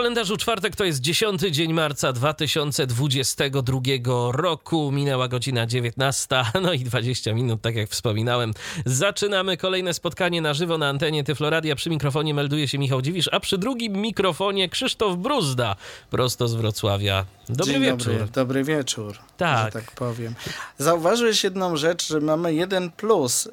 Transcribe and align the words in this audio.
Kalendarzu 0.00 0.36
czwartek 0.36 0.76
to 0.76 0.84
jest 0.84 1.00
10 1.00 1.40
dzień 1.40 1.72
marca 1.72 2.12
2022 2.12 3.80
roku. 4.32 4.92
Minęła 4.92 5.28
godzina 5.28 5.66
19, 5.66 6.26
no 6.62 6.72
i 6.72 6.78
20 6.78 7.34
minut, 7.34 7.62
tak 7.62 7.74
jak 7.76 7.90
wspominałem. 7.90 8.54
Zaczynamy 8.86 9.56
kolejne 9.56 9.94
spotkanie 9.94 10.42
na 10.42 10.54
żywo 10.54 10.78
na 10.78 10.88
antenie 10.88 11.24
Tyfloradia. 11.24 11.76
Przy 11.76 11.90
mikrofonie 11.90 12.34
melduje 12.34 12.68
się 12.68 12.78
Michał 12.78 13.02
Dziwisz, 13.02 13.28
a 13.32 13.40
przy 13.40 13.58
drugim 13.58 13.92
mikrofonie 13.92 14.68
Krzysztof 14.68 15.16
Bruzda, 15.16 15.76
prosto 16.10 16.48
z 16.48 16.54
Wrocławia. 16.54 17.24
Dobry 17.48 17.72
Dzień 17.72 17.82
wieczór. 17.82 18.12
Dobry, 18.12 18.28
dobry 18.32 18.64
wieczór, 18.64 19.18
Tak. 19.36 19.72
tak 19.72 19.92
powiem. 19.92 20.34
Zauważyłeś 20.78 21.44
jedną 21.44 21.76
rzecz, 21.76 22.08
że 22.08 22.20
mamy 22.20 22.54
jeden 22.54 22.90
plus 22.90 23.48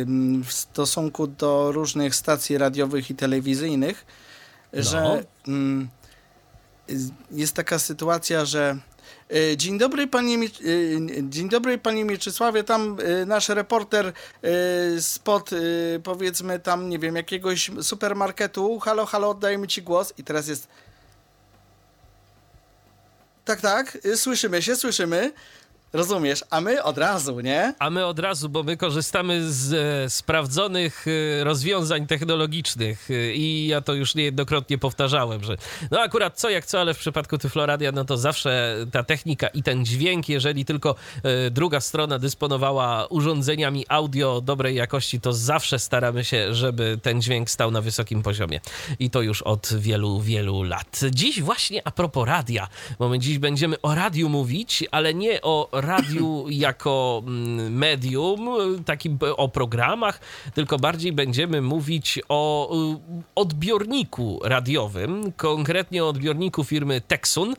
ym, 0.00 0.44
w 0.44 0.52
stosunku 0.52 1.26
do 1.26 1.72
różnych 1.72 2.14
stacji 2.14 2.58
radiowych 2.58 3.10
i 3.10 3.14
telewizyjnych. 3.14 4.23
Że 4.82 5.24
ym, 5.48 5.88
y, 6.90 6.94
jest 7.30 7.54
taka 7.54 7.78
sytuacja, 7.78 8.44
że 8.44 8.78
y, 9.34 9.56
Dzień 9.56 9.78
dobry, 9.78 10.06
panie, 10.06 10.38
y, 10.38 11.00
dzień 11.22 11.48
dobry 11.48 11.78
panie 11.78 12.04
Mieczysławie, 12.04 12.64
tam 12.64 13.00
y, 13.00 13.26
nasz 13.26 13.48
reporter 13.48 14.12
spod 15.00 15.50
powiedzmy 16.04 16.60
tam, 16.60 16.88
nie 16.88 16.98
wiem, 16.98 17.16
jakiegoś 17.16 17.70
supermarketu, 17.82 18.78
halo, 18.78 19.06
halo, 19.06 19.30
oddajemy 19.30 19.66
ci 19.66 19.82
głos. 19.82 20.14
I 20.18 20.24
teraz 20.24 20.48
jest 20.48 20.68
tak, 23.44 23.60
tak, 23.60 23.98
słyszymy 24.16 24.62
się, 24.62 24.76
słyszymy. 24.76 25.32
Rozumiesz, 25.94 26.44
a 26.50 26.60
my 26.60 26.82
od 26.82 26.98
razu, 26.98 27.40
nie? 27.40 27.74
A 27.78 27.90
my 27.90 28.06
od 28.06 28.18
razu, 28.18 28.48
bo 28.48 28.62
my 28.62 28.76
korzystamy 28.76 29.52
z 29.52 29.72
e, 29.72 30.10
sprawdzonych 30.10 31.06
e, 31.40 31.44
rozwiązań 31.44 32.06
technologicznych 32.06 33.10
e, 33.10 33.34
i 33.34 33.66
ja 33.66 33.80
to 33.80 33.94
już 33.94 34.14
niejednokrotnie 34.14 34.78
powtarzałem, 34.78 35.44
że 35.44 35.56
no 35.90 36.00
akurat 36.00 36.40
co 36.40 36.50
jak 36.50 36.66
co, 36.66 36.80
ale 36.80 36.94
w 36.94 36.98
przypadku 36.98 37.38
Tyfloradia, 37.38 37.92
no 37.92 38.04
to 38.04 38.16
zawsze 38.16 38.76
ta 38.92 39.04
technika 39.04 39.48
i 39.48 39.62
ten 39.62 39.84
dźwięk, 39.84 40.28
jeżeli 40.28 40.64
tylko 40.64 40.94
e, 41.22 41.50
druga 41.50 41.80
strona 41.80 42.18
dysponowała 42.18 43.06
urządzeniami 43.06 43.84
audio 43.88 44.40
dobrej 44.40 44.76
jakości, 44.76 45.20
to 45.20 45.32
zawsze 45.32 45.78
staramy 45.78 46.24
się, 46.24 46.54
żeby 46.54 46.98
ten 47.02 47.22
dźwięk 47.22 47.50
stał 47.50 47.70
na 47.70 47.80
wysokim 47.80 48.22
poziomie. 48.22 48.60
I 48.98 49.10
to 49.10 49.22
już 49.22 49.42
od 49.42 49.68
wielu, 49.78 50.20
wielu 50.20 50.62
lat. 50.62 51.00
Dziś 51.10 51.42
właśnie 51.42 51.82
a 51.84 51.90
propos 51.90 52.26
radia, 52.28 52.68
bo 52.98 53.08
my 53.08 53.18
dziś 53.18 53.38
będziemy 53.38 53.80
o 53.80 53.94
radiu 53.94 54.28
mówić, 54.28 54.84
ale 54.90 55.14
nie 55.14 55.42
o 55.42 55.83
radiu 55.84 56.46
jako 56.48 57.22
mm, 57.26 57.74
medium, 57.74 58.48
takim 58.84 59.18
o 59.36 59.48
programach, 59.48 60.20
tylko 60.54 60.78
bardziej 60.78 61.12
będziemy 61.12 61.62
mówić 61.62 62.20
o 62.28 62.70
y, 62.94 63.22
odbiorniku 63.34 64.40
radiowym, 64.44 65.32
konkretnie 65.32 66.04
o 66.04 66.08
odbiorniku 66.08 66.64
firmy 66.64 67.00
Texun, 67.00 67.54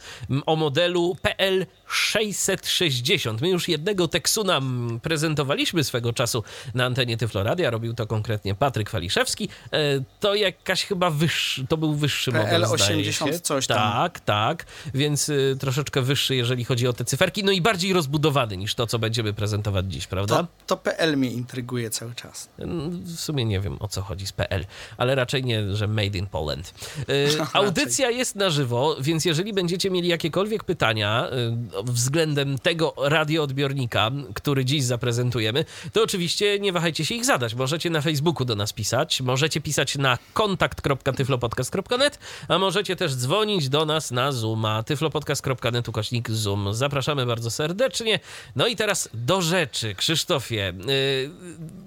o 0.46 0.56
modelu 0.56 1.16
PL 1.22 1.66
660. 1.88 3.42
My 3.42 3.50
już 3.50 3.68
jednego 3.68 4.08
Texuna 4.08 4.58
mm, 4.58 5.00
prezentowaliśmy 5.00 5.84
swego 5.84 6.14
czasu 6.14 6.44
na 6.74 6.86
antenie 6.86 7.18
Tyfloradia, 7.18 7.70
robił 7.70 7.94
to 7.94 8.08
konkretnie 8.08 8.56
Patryk 8.56 8.90
Waliszewski. 8.92 9.50
E, 9.74 9.78
To 10.20 10.36
jakaś 10.36 10.86
chyba 10.86 11.10
wyższy, 11.10 11.68
to 11.68 11.78
był 11.78 11.94
wyższy 11.94 12.32
model, 12.32 12.50
PL 12.50 12.66
zdaje 12.66 12.74
80 12.84 13.34
się. 13.34 13.40
coś 13.40 13.68
tam. 13.68 13.78
Tak, 13.78 14.20
tak, 14.20 14.66
więc 14.94 15.30
y, 15.30 15.58
troszeczkę 15.60 16.02
wyższy, 16.02 16.36
jeżeli 16.36 16.66
chodzi 16.66 16.88
o 16.88 16.94
te 16.94 17.06
cyferki, 17.06 17.44
no 17.44 17.52
i 17.52 17.62
bardziej 17.62 17.94
rozbudowany 17.94 18.58
niż 18.58 18.76
to, 18.76 18.88
co 18.88 19.00
będziemy 19.00 19.34
prezentować 19.34 19.94
dziś, 19.94 20.08
prawda? 20.08 20.36
To, 20.38 20.48
to 20.68 20.78
PL 20.78 21.18
mnie 21.18 21.30
intryguje 21.32 21.90
cały 21.90 22.16
czas. 22.16 22.50
W 22.58 23.20
sumie 23.20 23.46
nie 23.46 23.60
wiem 23.60 23.78
o 23.80 23.88
co 23.88 24.02
chodzi 24.02 24.28
z 24.28 24.32
PL, 24.32 24.66
ale 24.98 25.16
raczej 25.16 25.44
nie, 25.44 25.76
że 25.76 25.88
made 25.88 26.18
in 26.18 26.28
Poland. 26.28 26.74
Y, 27.10 27.30
audycja 27.54 28.10
jest 28.10 28.36
na 28.36 28.50
żywo, 28.50 28.96
więc 29.02 29.26
jeżeli 29.26 29.54
będziecie 29.54 29.90
mieli 29.90 30.08
jakiekolwiek 30.08 30.64
pytania 30.64 31.28
y, 31.75 31.75
względem 31.84 32.60
tego 32.60 32.94
radioodbiornika, 32.98 34.12
który 34.34 34.66
dziś 34.66 34.84
zaprezentujemy, 34.84 35.66
to 35.94 36.04
oczywiście 36.04 36.60
nie 36.60 36.74
wahajcie 36.74 37.06
się 37.06 37.16
ich 37.16 37.26
zadać. 37.26 37.56
Możecie 37.56 37.90
na 37.90 38.02
Facebooku 38.02 38.46
do 38.46 38.56
nas 38.56 38.74
pisać, 38.74 39.22
możecie 39.22 39.62
pisać 39.62 39.98
na 39.98 40.18
kontakt.tyflopodcast.net, 40.34 42.20
a 42.48 42.58
możecie 42.58 42.96
też 42.96 43.16
dzwonić 43.16 43.70
do 43.70 43.86
nas 43.86 44.12
na 44.12 44.32
Zooma 44.32 44.84
tyflopodcast.net 44.84 45.90
ukośnik 45.90 46.32
Zoom. 46.32 46.74
Zapraszamy 46.74 47.26
bardzo 47.26 47.52
serdecznie. 47.52 48.20
No 48.56 48.68
i 48.68 48.76
teraz 48.76 49.10
do 49.14 49.42
rzeczy. 49.42 49.96
Krzysztofie, 49.96 50.74
y, 50.90 51.30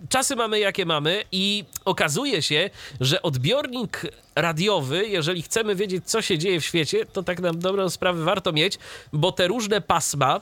czasy 0.09 0.37
mamy 0.37 0.59
jakie 0.59 0.87
mamy 0.87 1.25
i 1.33 1.65
okazuje 1.85 2.43
się, 2.43 2.71
że 3.01 3.23
odbiornik 3.23 4.03
radiowy, 4.41 5.09
jeżeli 5.09 5.43
chcemy 5.43 5.75
wiedzieć, 5.75 6.05
co 6.07 6.23
się 6.23 6.39
dzieje 6.39 6.61
w 6.61 6.65
świecie, 6.65 7.07
to 7.07 7.23
tak 7.23 7.41
na 7.41 7.53
dobrą 7.53 7.91
sprawę 7.91 8.25
warto 8.25 8.53
mieć, 8.53 8.79
bo 9.13 9.33
te 9.33 9.49
różne 9.49 9.81
pasma, 9.81 10.41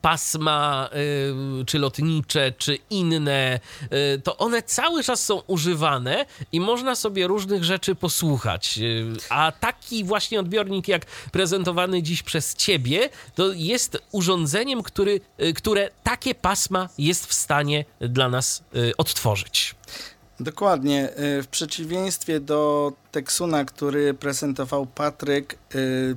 pasma, 0.00 0.88
y, 1.60 1.64
czy 1.64 1.78
lotnicze, 1.78 2.52
czy 2.58 2.78
inne, 2.90 3.60
y, 4.16 4.20
to 4.20 4.36
one 4.36 4.62
cały 4.62 5.02
czas 5.02 5.24
są 5.24 5.42
używane 5.46 6.26
i 6.52 6.60
można 6.60 6.94
sobie 6.94 7.26
różnych 7.26 7.64
rzeczy 7.64 7.94
posłuchać. 7.94 8.78
Y, 8.78 9.06
a 9.28 9.52
taki 9.60 10.04
właśnie 10.04 10.40
odbiornik, 10.40 10.88
jak 10.88 11.06
prezentowany 11.32 12.02
dziś 12.02 12.22
przez 12.22 12.54
ciebie, 12.54 13.08
to 13.34 13.52
jest 13.52 13.98
urządzeniem, 14.12 14.82
który, 14.82 15.20
które 15.56 15.90
takie 16.02 16.34
pasma 16.34 16.88
jest 16.98 17.26
w 17.26 17.32
stanie 17.32 17.84
dla 18.00 18.28
nas 18.28 18.64
odtworzyć. 18.98 19.74
Dokładnie. 20.42 21.10
y, 21.38 21.42
W 21.42 21.46
przeciwieństwie 21.46 22.40
do 22.40 22.92
Texuna, 23.12 23.64
który 23.64 24.14
prezentował 24.14 24.86
Patryk, 24.86 25.58
y, 25.74 25.78
y, 25.78 26.16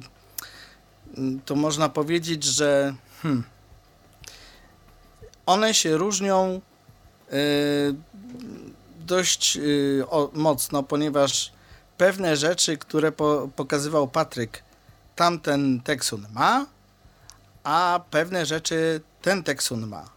to 1.46 1.56
można 1.56 1.90
powiedzieć, 1.90 2.44
że 2.44 2.96
hmm, 3.22 3.44
one 5.46 5.74
się 5.74 5.98
różnią 5.98 6.62
dość 9.00 9.60
mocno, 10.34 10.84
ponieważ 10.84 11.52
pewne 11.98 12.38
rzeczy, 12.38 12.78
które 12.78 13.12
po, 13.12 13.50
pokazywał 13.56 14.08
Patryk, 14.08 14.64
tamten 15.16 15.82
Texun 15.82 16.26
ma, 16.34 16.66
a 17.64 18.00
pewne 18.12 18.46
rzeczy 18.46 19.02
ten 19.22 19.44
Texun 19.44 19.88
ma. 19.88 20.15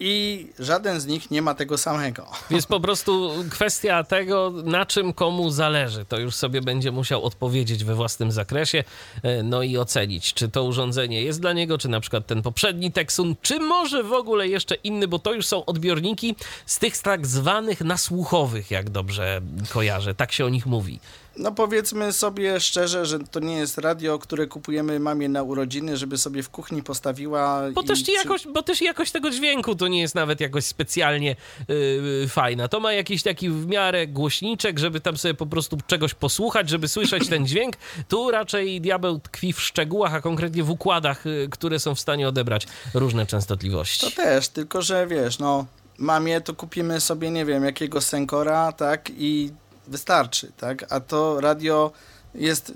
I 0.00 0.46
żaden 0.58 1.00
z 1.00 1.06
nich 1.06 1.30
nie 1.30 1.42
ma 1.42 1.54
tego 1.54 1.78
samego. 1.78 2.26
Jest 2.50 2.66
po 2.66 2.80
prostu 2.80 3.30
kwestia 3.50 4.04
tego, 4.04 4.52
na 4.64 4.86
czym 4.86 5.12
komu 5.12 5.50
zależy. 5.50 6.04
To 6.04 6.18
już 6.18 6.34
sobie 6.34 6.60
będzie 6.60 6.92
musiał 6.92 7.24
odpowiedzieć 7.24 7.84
we 7.84 7.94
własnym 7.94 8.32
zakresie, 8.32 8.84
e, 9.22 9.42
no 9.42 9.62
i 9.62 9.78
ocenić, 9.78 10.34
czy 10.34 10.48
to 10.48 10.64
urządzenie 10.64 11.22
jest 11.22 11.40
dla 11.40 11.52
niego, 11.52 11.78
czy 11.78 11.88
na 11.88 12.00
przykład 12.00 12.26
ten 12.26 12.42
poprzedni 12.42 12.92
Texun, 12.92 13.36
czy 13.42 13.60
może 13.60 14.02
w 14.02 14.12
ogóle 14.12 14.48
jeszcze 14.48 14.74
inny, 14.74 15.08
bo 15.08 15.18
to 15.18 15.32
już 15.32 15.46
są 15.46 15.64
odbiorniki 15.64 16.36
z 16.66 16.78
tych 16.78 16.98
tak 16.98 17.26
zwanych 17.26 17.80
nasłuchowych, 17.80 18.70
jak 18.70 18.90
dobrze 18.90 19.40
kojarzę. 19.70 20.14
Tak 20.14 20.32
się 20.32 20.44
o 20.44 20.48
nich 20.48 20.66
mówi. 20.66 21.00
No 21.38 21.52
powiedzmy 21.52 22.12
sobie 22.12 22.60
szczerze, 22.60 23.06
że 23.06 23.18
to 23.18 23.40
nie 23.40 23.56
jest 23.56 23.78
radio, 23.78 24.18
które 24.18 24.46
kupujemy 24.46 25.00
mamie 25.00 25.28
na 25.28 25.42
urodziny, 25.42 25.96
żeby 25.96 26.18
sobie 26.18 26.42
w 26.42 26.50
kuchni 26.50 26.82
postawiła. 26.82 27.62
Bo 27.72 27.82
też, 27.82 28.02
przy- 28.02 28.12
jakoś, 28.12 28.46
bo 28.46 28.62
też 28.62 28.80
jakość 28.82 29.12
tego 29.12 29.30
dźwięku 29.30 29.74
to 29.74 29.88
nie 29.88 30.00
jest 30.00 30.14
nawet 30.14 30.40
jakoś 30.40 30.64
specjalnie 30.64 31.36
yy, 31.68 32.28
fajna. 32.28 32.68
To 32.68 32.80
ma 32.80 32.92
jakiś 32.92 33.22
taki 33.22 33.50
w 33.50 33.66
miarę 33.66 34.06
głośniczek, 34.06 34.78
żeby 34.78 35.00
tam 35.00 35.16
sobie 35.16 35.34
po 35.34 35.46
prostu 35.46 35.78
czegoś 35.86 36.14
posłuchać, 36.14 36.68
żeby 36.70 36.88
słyszeć 36.88 37.28
ten 37.28 37.46
dźwięk. 37.48 37.76
Tu 38.08 38.30
raczej 38.30 38.80
diabeł 38.80 39.18
tkwi 39.18 39.52
w 39.52 39.60
szczegółach, 39.60 40.14
a 40.14 40.20
konkretnie 40.20 40.62
w 40.62 40.70
układach, 40.70 41.26
yy, 41.26 41.48
które 41.50 41.78
są 41.78 41.94
w 41.94 42.00
stanie 42.00 42.28
odebrać 42.28 42.66
różne 42.94 43.26
częstotliwości. 43.26 44.00
To 44.10 44.22
też, 44.22 44.48
tylko 44.48 44.82
że 44.82 45.06
wiesz, 45.06 45.38
no 45.38 45.66
mamie 45.98 46.40
to 46.40 46.54
kupimy 46.54 47.00
sobie, 47.00 47.30
nie 47.30 47.44
wiem, 47.44 47.64
jakiego 47.64 48.00
Senkora, 48.00 48.72
tak, 48.72 49.10
i 49.18 49.50
wystarczy, 49.88 50.52
tak, 50.56 50.92
a 50.92 51.00
to 51.00 51.40
radio 51.40 51.92
jest 52.34 52.72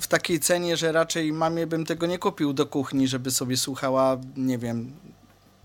w 0.00 0.06
takiej 0.06 0.40
cenie, 0.40 0.76
że 0.76 0.92
raczej 0.92 1.32
mamie 1.32 1.66
bym 1.66 1.84
tego 1.86 2.06
nie 2.06 2.18
kupił 2.18 2.52
do 2.52 2.66
kuchni, 2.66 3.08
żeby 3.08 3.30
sobie 3.30 3.56
słuchała, 3.56 4.16
nie 4.36 4.58
wiem, 4.58 4.92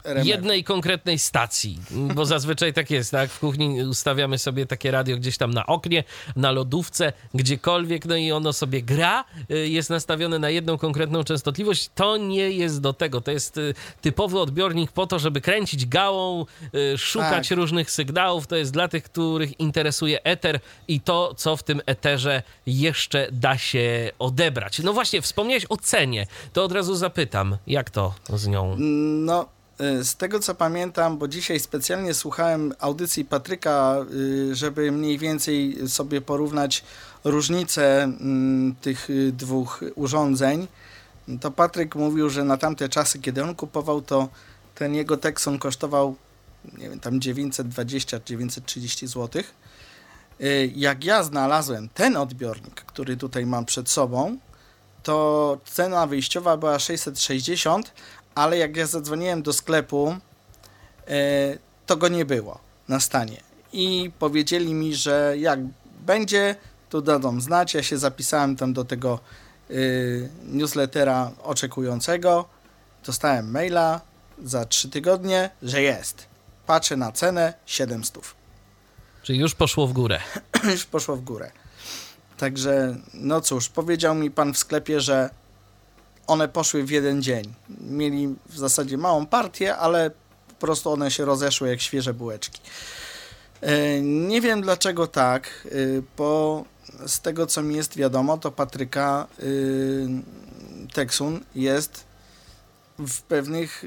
RMF. 0.06 0.28
jednej 0.28 0.64
konkretnej 0.64 1.20
stacji, 1.20 1.80
bo 2.16 2.26
zazwyczaj 2.26 2.74
tak 2.74 2.92
jest, 2.92 3.12
tak? 3.12 3.30
W 3.30 3.40
kuchni 3.40 3.84
ustawiamy 3.84 4.38
sobie 4.38 4.66
takie 4.66 4.92
radio 4.92 5.18
gdzieś 5.18 5.38
tam 5.38 5.54
na 5.54 5.66
oknie, 5.66 6.04
na 6.36 6.52
lodówce, 6.52 7.14
gdziekolwiek, 7.34 8.06
no 8.06 8.16
i 8.16 8.32
ono 8.32 8.54
sobie 8.54 8.82
gra, 8.82 9.26
y, 9.52 9.70
jest 9.70 9.90
nastawione 9.90 10.40
na 10.40 10.50
jedną 10.50 10.78
konkretną 10.78 11.24
częstotliwość. 11.24 11.90
To 11.96 12.18
nie 12.18 12.52
jest 12.52 12.82
do 12.82 12.94
tego, 12.94 13.22
to 13.22 13.32
jest 13.32 13.58
y, 13.58 13.74
typowy 14.02 14.40
odbiornik 14.40 14.92
po 14.92 15.08
to, 15.08 15.20
żeby 15.20 15.42
kręcić 15.42 15.86
gałą, 15.86 16.46
y, 16.94 16.98
szukać 16.98 17.50
tak. 17.50 17.58
różnych 17.58 17.92
sygnałów. 17.92 18.48
To 18.48 18.56
jest 18.56 18.74
dla 18.74 18.88
tych, 18.88 19.04
których 19.04 19.60
interesuje 19.60 20.24
eter 20.24 20.60
i 20.88 21.02
to, 21.02 21.34
co 21.34 21.58
w 21.58 21.64
tym 21.64 21.82
eterze 21.86 22.44
jeszcze 22.66 23.28
da 23.32 23.58
się 23.58 24.12
odebrać. 24.20 24.80
No 24.80 24.94
właśnie, 24.94 25.22
wspomniałeś 25.22 25.66
o 25.70 25.78
cenie, 25.78 26.28
to 26.54 26.64
od 26.64 26.72
razu 26.72 26.96
zapytam, 26.96 27.58
jak 27.68 27.90
to 27.90 28.14
z 28.30 28.48
nią? 28.48 28.76
No, 28.80 29.46
z 29.80 30.16
tego 30.16 30.40
co 30.40 30.56
pamiętam, 30.56 31.18
bo 31.18 31.28
dzisiaj 31.28 31.60
specjalnie 31.60 32.14
słuchałem 32.14 32.74
audycji 32.80 33.26
Patryka, 33.26 33.96
y, 34.52 34.56
żeby 34.56 34.92
mniej 34.92 35.18
więcej 35.18 35.78
sobie 35.88 36.22
porównać 36.22 36.84
różnice 37.24 38.04
mm, 38.04 38.76
tych 38.82 39.10
y, 39.10 39.32
dwóch 39.32 39.84
urządzeń, 39.96 40.68
to 41.42 41.52
Patryk 41.52 41.96
mówił, 41.96 42.30
że 42.30 42.44
na 42.44 42.58
tamte 42.58 42.90
czasy, 42.90 43.20
kiedy 43.20 43.44
on 43.44 43.56
kupował, 43.56 44.02
to 44.02 44.30
ten 44.76 44.96
jego 44.96 45.18
Texon 45.18 45.60
kosztował, 45.60 46.16
nie 46.78 46.90
wiem, 46.90 47.00
tam 47.00 47.20
920-930 47.20 49.08
zł. 49.08 49.44
Jak 50.76 51.04
ja 51.04 51.24
znalazłem 51.24 51.90
ten 51.90 52.18
odbiornik, 52.18 52.76
który 52.76 53.18
tutaj 53.18 53.46
mam 53.46 53.66
przed 53.66 53.90
sobą, 53.90 54.38
to 55.04 55.58
cena 55.66 56.08
wyjściowa 56.08 56.58
była 56.58 56.80
660, 56.80 57.92
ale 58.36 58.58
jak 58.58 58.78
ja 58.78 58.88
zadzwoniłem 58.88 59.42
do 59.42 59.54
sklepu, 59.54 60.16
e, 61.08 61.58
to 61.86 61.98
go 61.98 62.08
nie 62.08 62.26
było 62.26 62.60
na 62.88 63.00
stanie. 63.00 63.42
I 63.74 64.12
powiedzieli 64.20 64.74
mi, 64.74 64.96
że 64.96 65.36
jak 65.38 65.60
będzie, 66.06 66.56
to 66.90 67.02
dadzą 67.02 67.42
znać. 67.42 67.74
Ja 67.74 67.84
się 67.84 67.98
zapisałem 67.98 68.56
tam 68.56 68.74
do 68.74 68.86
tego 68.86 69.20
e, 69.70 69.74
newslettera 70.44 71.32
oczekującego. 71.44 72.46
Dostałem 73.06 73.52
maila 73.52 74.02
za 74.44 74.66
3 74.66 74.90
tygodnie, 74.90 75.50
że 75.62 75.82
jest. 75.82 76.26
Patrzę 76.66 76.98
na 76.98 77.12
cenę 77.12 77.54
700. 77.66 78.24
Czyli 79.24 79.40
już 79.40 79.56
poszło 79.56 79.88
w 79.88 79.94
górę. 79.94 80.20
już 80.72 80.86
poszło 80.86 81.16
w 81.16 81.22
górę. 81.22 81.52
Także, 82.38 82.96
no 83.14 83.42
cóż, 83.42 83.70
powiedział 83.70 84.16
mi 84.16 84.32
pan 84.32 84.54
w 84.54 84.58
sklepie, 84.58 85.02
że 85.02 85.30
one 86.28 86.48
poszły 86.48 86.84
w 86.84 86.90
jeden 86.90 87.22
dzień. 87.22 87.54
Mieli 87.82 88.36
w 88.50 88.58
zasadzie 88.58 88.98
małą 88.98 89.26
partię, 89.26 89.78
ale 89.78 90.12
po 90.48 90.56
prostu 90.60 90.92
one 90.92 91.12
się 91.12 91.26
rozeszły 91.26 91.70
jak 91.70 91.82
świeże 91.82 92.14
bułeczki. 92.14 92.62
E, 93.62 94.02
nie 94.02 94.42
wiem 94.42 94.62
dlaczego 94.62 95.08
tak, 95.08 95.68
e, 95.68 95.70
bo 96.18 96.64
z 97.08 97.20
tego 97.20 97.48
co 97.48 97.62
mi 97.62 97.76
jest 97.76 97.98
wiadomo, 97.98 98.38
to 98.38 98.52
Patryka 98.52 99.28
e, 99.40 99.44
Texun 100.94 101.40
jest 101.56 102.06
w 103.00 103.22
pewnych 103.22 103.86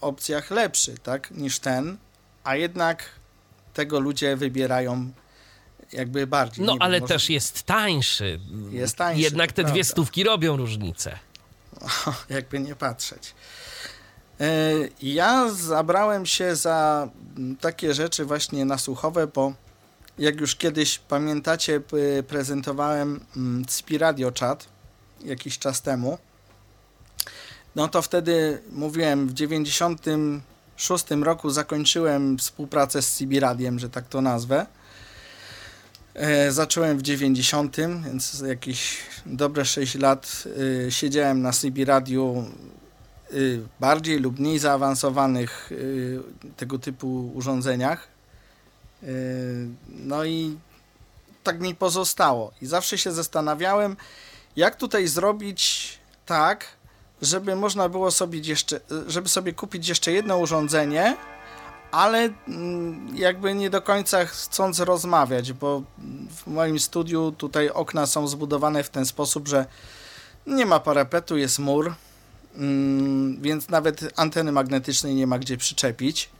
opcjach 0.00 0.50
lepszy, 0.50 0.98
tak, 0.98 1.30
niż 1.30 1.58
ten, 1.58 1.96
a 2.44 2.56
jednak 2.56 3.04
tego 3.74 4.00
ludzie 4.00 4.36
wybierają 4.36 5.10
jakby 5.92 6.26
bardziej. 6.26 6.64
No 6.64 6.76
ale 6.80 6.98
wiem, 6.98 7.08
też 7.08 7.30
jest 7.30 7.62
tańszy. 7.62 8.40
Jest 8.70 8.96
tańszy. 8.96 9.22
Jednak 9.22 9.52
te 9.52 9.64
dwie 9.64 9.84
stówki 9.84 10.24
robią 10.24 10.56
różnicę. 10.56 11.18
Jakby 12.28 12.60
nie 12.60 12.74
patrzeć. 12.74 13.34
E, 14.40 14.46
ja 15.02 15.48
zabrałem 15.48 16.26
się 16.26 16.56
za 16.56 17.08
takie 17.60 17.94
rzeczy 17.94 18.24
właśnie 18.24 18.64
nasłuchowe, 18.64 19.26
bo 19.26 19.52
jak 20.18 20.40
już 20.40 20.56
kiedyś 20.56 20.98
pamiętacie, 20.98 21.80
prezentowałem 22.28 23.20
Spiradio 23.68 24.32
Chat 24.40 24.68
jakiś 25.24 25.58
czas 25.58 25.82
temu. 25.82 26.18
No 27.76 27.88
to 27.88 28.02
wtedy 28.02 28.62
mówiłem, 28.70 29.28
w 29.28 29.32
96 29.32 31.04
roku 31.22 31.50
zakończyłem 31.50 32.38
współpracę 32.38 33.02
z 33.02 33.16
CB 33.16 33.40
Radiem, 33.40 33.78
że 33.78 33.90
tak 33.90 34.08
to 34.08 34.20
nazwę. 34.20 34.66
E, 36.14 36.52
zacząłem 36.52 36.98
w 36.98 37.02
90, 37.02 37.76
więc 38.04 38.40
jakieś 38.40 38.98
dobre 39.26 39.64
6 39.64 39.94
lat 39.94 40.44
y, 40.86 40.86
siedziałem 40.90 41.42
na 41.42 41.52
CB 41.52 41.84
Radiu 41.84 42.44
y, 43.32 43.60
bardziej 43.80 44.18
lub 44.18 44.38
mniej 44.38 44.58
zaawansowanych 44.58 45.70
tego 46.56 46.78
typu 46.78 47.32
urządzeniach. 47.34 48.08
No 49.88 50.24
i 50.24 50.56
tak 51.42 51.60
mi 51.60 51.74
pozostało. 51.74 52.52
I 52.62 52.66
zawsze 52.66 52.98
się 52.98 53.12
zastanawiałem, 53.12 53.96
jak 54.56 54.76
tutaj 54.76 55.08
zrobić 55.08 55.92
tak, 56.26 56.66
żeby 57.22 57.56
można 57.56 57.88
było 57.88 58.10
sobie 58.10 58.38
jeszcze, 58.38 58.80
żeby 59.06 59.28
sobie 59.28 59.52
kupić 59.52 59.88
jeszcze 59.88 60.12
jedno 60.12 60.38
urządzenie, 60.38 61.16
ale 61.94 62.30
mm, 62.48 63.16
jakby 63.16 63.54
nie 63.54 63.70
do 63.70 63.82
końca 63.82 64.24
chcąc 64.24 64.80
rozmawiać, 64.80 65.52
bo 65.52 65.82
w 66.30 66.46
moim 66.46 66.78
studiu 66.78 67.32
tutaj 67.32 67.70
okna 67.70 68.06
są 68.06 68.28
zbudowane 68.28 68.84
w 68.84 68.90
ten 68.90 69.06
sposób, 69.06 69.48
że 69.48 69.66
nie 70.46 70.66
ma 70.66 70.80
parapetu, 70.80 71.36
jest 71.36 71.58
mur, 71.58 71.94
mm, 72.56 73.42
więc 73.42 73.68
nawet 73.68 74.12
anteny 74.16 74.52
magnetycznej 74.52 75.14
nie 75.14 75.26
ma 75.26 75.38
gdzie 75.38 75.56
przyczepić. 75.56 76.30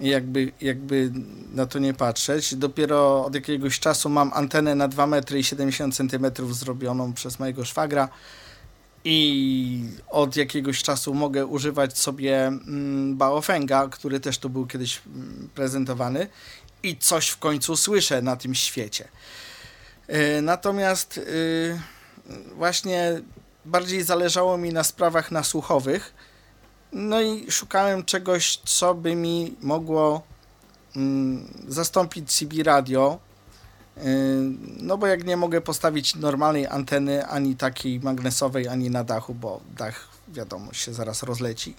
Jakby, 0.00 0.52
jakby 0.60 1.12
na 1.52 1.66
to 1.66 1.78
nie 1.78 1.94
patrzeć. 1.94 2.54
Dopiero 2.54 3.24
od 3.24 3.34
jakiegoś 3.34 3.80
czasu 3.80 4.08
mam 4.08 4.32
antenę 4.32 4.74
na 4.74 4.88
2 4.88 5.06
metry 5.06 5.38
i 5.38 5.44
70 5.44 5.96
cm 5.96 6.26
zrobioną 6.52 7.12
przez 7.12 7.38
mojego 7.38 7.64
szwagra 7.64 8.08
i 9.04 9.88
od 10.10 10.36
jakiegoś 10.36 10.82
czasu 10.82 11.14
mogę 11.14 11.46
używać 11.46 11.98
sobie 11.98 12.46
mm, 12.46 13.16
Baofenga, 13.16 13.88
który 13.88 14.20
też 14.20 14.38
tu 14.38 14.50
był 14.50 14.66
kiedyś 14.66 15.00
mm, 15.06 15.48
prezentowany. 15.54 16.28
I 16.82 16.96
coś 16.96 17.28
w 17.28 17.38
końcu 17.38 17.76
słyszę 17.76 18.22
na 18.22 18.36
tym 18.36 18.54
świecie. 18.54 19.08
E, 20.06 20.42
natomiast 20.42 21.18
y, 21.18 21.80
właśnie 22.56 23.20
bardziej 23.64 24.02
zależało 24.02 24.58
mi 24.58 24.72
na 24.72 24.84
sprawach 24.84 25.30
nasłuchowych, 25.30 26.14
no 26.92 27.20
i 27.20 27.50
szukałem 27.50 28.04
czegoś, 28.04 28.56
co 28.56 28.94
by 28.94 29.14
mi 29.14 29.56
mogło 29.60 30.22
mm, 30.96 31.48
zastąpić 31.68 32.32
CB 32.32 32.62
radio, 32.62 33.18
no 34.80 34.98
bo 34.98 35.06
jak 35.06 35.24
nie 35.24 35.36
mogę 35.36 35.60
postawić 35.60 36.14
normalnej 36.14 36.66
anteny, 36.66 37.26
ani 37.26 37.56
takiej 37.56 38.00
magnesowej, 38.00 38.68
ani 38.68 38.90
na 38.90 39.04
dachu, 39.04 39.34
bo 39.34 39.60
dach, 39.76 40.08
wiadomo, 40.28 40.72
się 40.72 40.94
zaraz 40.94 41.22
rozleci. 41.22 41.74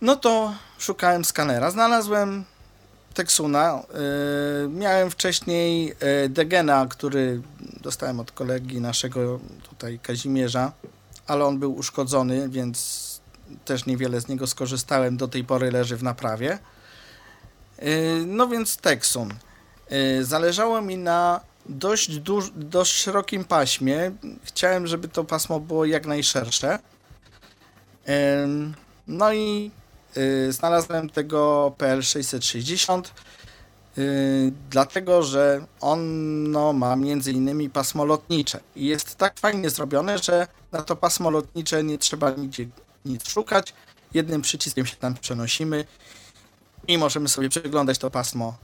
No 0.00 0.16
to 0.16 0.54
szukałem 0.78 1.24
skanera. 1.24 1.70
Znalazłem 1.70 2.44
Texuna. 3.14 3.82
Miałem 4.68 5.10
wcześniej 5.10 5.94
Degena, 6.28 6.86
który 6.90 7.42
dostałem 7.80 8.20
od 8.20 8.32
kolegi 8.32 8.80
naszego 8.80 9.40
tutaj 9.68 9.98
Kazimierza, 9.98 10.72
ale 11.26 11.44
on 11.44 11.58
był 11.58 11.74
uszkodzony, 11.74 12.48
więc 12.48 13.04
też 13.64 13.86
niewiele 13.86 14.20
z 14.20 14.28
niego 14.28 14.46
skorzystałem. 14.46 15.16
Do 15.16 15.28
tej 15.28 15.44
pory 15.44 15.70
leży 15.70 15.96
w 15.96 16.02
naprawie. 16.02 16.58
No 18.26 18.48
więc 18.48 18.76
Texun. 18.76 19.34
E, 19.88 20.24
zależało 20.24 20.82
mi 20.82 20.98
na 20.98 21.40
dość, 21.66 22.18
duż, 22.18 22.50
dość 22.56 22.92
szerokim 22.92 23.44
paśmie. 23.44 24.12
Chciałem, 24.42 24.86
żeby 24.86 25.08
to 25.08 25.24
pasmo 25.24 25.60
było 25.60 25.84
jak 25.84 26.06
najszersze. 26.06 26.78
No 29.06 29.32
i 29.32 29.70
e, 30.16 30.52
znalazłem 30.52 31.10
tego 31.10 31.72
PL660, 31.78 33.02
e, 33.02 34.02
dlatego 34.70 35.22
że 35.22 35.66
ono 35.80 36.72
ma 36.72 36.96
między 36.96 37.32
innymi 37.32 37.70
pasmo 37.70 38.04
lotnicze 38.04 38.60
i 38.76 38.86
jest 38.86 39.16
tak 39.16 39.40
fajnie 39.40 39.70
zrobione, 39.70 40.18
że 40.18 40.46
na 40.72 40.82
to 40.82 40.96
pasmo 40.96 41.30
lotnicze 41.30 41.84
nie 41.84 41.98
trzeba 41.98 42.30
nigdzie 42.30 42.66
nic 43.04 43.28
szukać. 43.28 43.74
Jednym 44.14 44.42
przyciskiem 44.42 44.86
się 44.86 44.96
tam 44.96 45.14
przenosimy 45.14 45.84
i 46.88 46.98
możemy 46.98 47.28
sobie 47.28 47.48
przeglądać 47.48 47.98
to 47.98 48.10
pasmo 48.10 48.54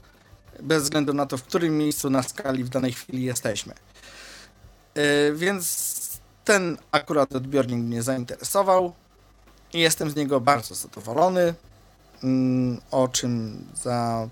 bez 0.61 0.83
względu 0.83 1.13
na 1.13 1.25
to, 1.25 1.37
w 1.37 1.43
którym 1.43 1.77
miejscu 1.77 2.09
na 2.09 2.23
skali 2.23 2.63
w 2.63 2.69
danej 2.69 2.93
chwili 2.93 3.23
jesteśmy. 3.23 3.73
E, 4.93 5.33
więc 5.33 6.19
ten 6.45 6.77
akurat 6.91 7.35
odbiornik 7.35 7.79
mnie 7.79 8.03
zainteresował 8.03 8.93
i 9.73 9.79
jestem 9.79 10.09
z 10.09 10.15
niego 10.15 10.41
bardzo 10.41 10.75
zadowolony, 10.75 11.53
mm, 12.23 12.81
o 12.91 13.07
czym 13.07 13.65
za 13.83 14.29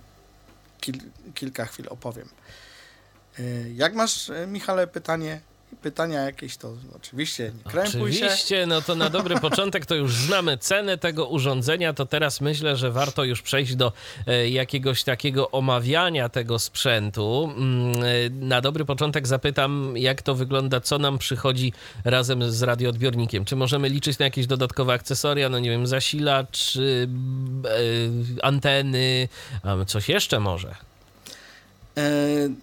kil 0.79 0.95
kilka 1.33 1.65
chwil 1.65 1.85
opowiem. 1.89 2.29
E, 3.39 3.43
jak 3.69 3.95
masz, 3.95 4.29
e, 4.29 4.47
Michale, 4.47 4.87
pytanie 4.87 5.41
pytania 5.81 6.21
jakieś, 6.21 6.57
to 6.57 6.73
oczywiście 6.95 7.51
nie 7.65 7.71
krępuj 7.71 8.13
się. 8.13 8.25
Oczywiście, 8.25 8.65
no 8.65 8.81
to 8.81 8.95
na 8.95 9.09
dobry 9.09 9.39
początek 9.49 9.85
to 9.85 9.95
już 9.95 10.15
znamy 10.15 10.57
cenę 10.57 10.97
tego 10.97 11.27
urządzenia, 11.27 11.93
to 11.93 12.05
teraz 12.05 12.41
myślę, 12.41 12.75
że 12.75 12.91
warto 12.91 13.23
już 13.23 13.41
przejść 13.41 13.75
do 13.75 13.93
e, 14.27 14.49
jakiegoś 14.49 15.03
takiego 15.03 15.51
omawiania 15.51 16.29
tego 16.29 16.59
sprzętu. 16.59 17.53
Mm, 17.57 18.03
e, 18.03 18.29
na 18.29 18.61
dobry 18.61 18.85
początek 18.85 19.27
zapytam, 19.27 19.97
jak 19.97 20.21
to 20.21 20.35
wygląda, 20.35 20.81
co 20.81 20.97
nam 20.97 21.17
przychodzi 21.17 21.73
razem 22.05 22.51
z 22.51 22.61
radioodbiornikiem. 22.61 23.45
Czy 23.45 23.55
możemy 23.55 23.89
liczyć 23.89 24.19
na 24.19 24.25
jakieś 24.25 24.47
dodatkowe 24.47 24.93
akcesoria, 24.93 25.49
no 25.49 25.59
nie 25.59 25.69
wiem, 25.69 25.87
zasilacz, 25.87 26.75
e, 26.75 26.79
anteny, 28.41 29.27
coś 29.87 30.09
jeszcze 30.09 30.39
może? 30.39 30.75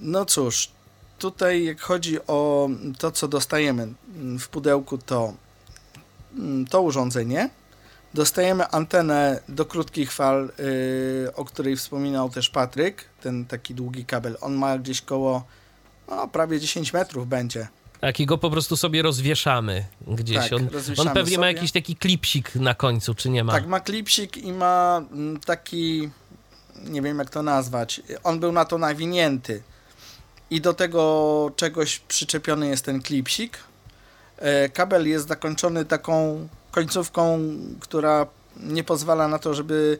No 0.01 0.25
cóż, 0.25 0.69
tutaj 1.19 1.65
jak 1.65 1.81
chodzi 1.81 2.19
o 2.27 2.69
to, 2.99 3.11
co 3.11 3.29
dostajemy 3.29 3.89
w 4.39 4.49
pudełku, 4.49 4.99
to 4.99 5.33
mm, 6.35 6.67
to 6.67 6.83
urządzenie. 6.83 7.51
Dostajemy 8.15 8.69
antenę 8.69 9.41
do 9.49 9.65
krótkich 9.65 10.13
fal, 10.13 10.51
yy, 10.59 11.35
o 11.35 11.45
której 11.45 11.77
wspominał 11.77 12.31
też 12.31 12.51
Patryk, 12.51 13.05
ten 13.21 13.45
taki 13.45 13.75
długi 13.75 14.05
kabel. 14.05 14.37
On 14.41 14.55
ma 14.55 14.79
gdzieś 14.79 15.01
koło 15.01 15.45
no, 16.09 16.29
prawie 16.29 16.61
10 16.61 16.93
metrów 16.93 17.29
będzie. 17.29 17.69
Tak, 18.01 18.21
i 18.21 18.27
go 18.27 18.39
po 18.39 18.51
prostu 18.51 18.77
sobie 18.77 19.03
rozwieszamy 19.03 19.85
gdzieś. 20.07 20.37
Tak, 20.37 20.53
on, 20.53 20.69
on, 20.97 21.07
pewnie 21.07 21.25
sobie. 21.25 21.39
ma 21.39 21.47
jakiś 21.47 21.73
taki 21.73 21.97
klipsik 21.97 22.55
na 22.55 22.75
końcu, 22.75 23.15
czy 23.15 23.31
nie 23.31 23.45
ma? 23.45 23.53
Tak, 23.53 23.67
ma 23.67 23.81
klipsik 23.81 24.37
i 24.37 24.53
ma 24.53 25.03
mm, 25.13 25.41
taki, 25.41 26.11
nie 26.85 27.03
wiem 27.03 27.19
jak 27.19 27.31
to 27.31 27.43
nazwać, 27.43 28.01
on 28.25 28.41
był 28.41 28.53
na 28.53 28.65
to 28.65 28.79
nawinięty 28.79 29.63
i 30.51 30.61
do 30.61 30.75
tego 30.75 31.53
czegoś 31.57 31.99
przyczepiony 31.99 32.69
jest 32.69 32.85
ten 32.85 33.03
klipsik. 33.03 33.59
E, 34.39 34.69
kabel 34.69 35.09
jest 35.09 35.29
zakończony 35.29 35.85
taką 35.85 36.49
końcówką, 36.71 37.41
która 37.81 38.27
nie 38.57 38.85
pozwala 38.85 39.29
na 39.29 39.39
to, 39.39 39.55
żeby 39.55 39.99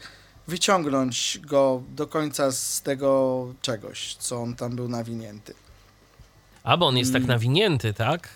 wyciągnąć 0.49 1.39
go 1.43 1.83
do 1.89 2.07
końca 2.07 2.53
z 2.53 2.83
tego 2.83 3.47
czegoś, 3.63 4.15
co 4.15 4.43
on 4.43 4.55
tam 4.55 4.77
był 4.77 4.89
nawinięty. 4.89 5.55
A, 6.65 6.77
bo 6.77 6.87
on 6.87 6.97
jest 6.97 7.13
tak 7.13 7.23
mm. 7.23 7.29
nawinięty, 7.29 7.95
tak? 7.95 8.29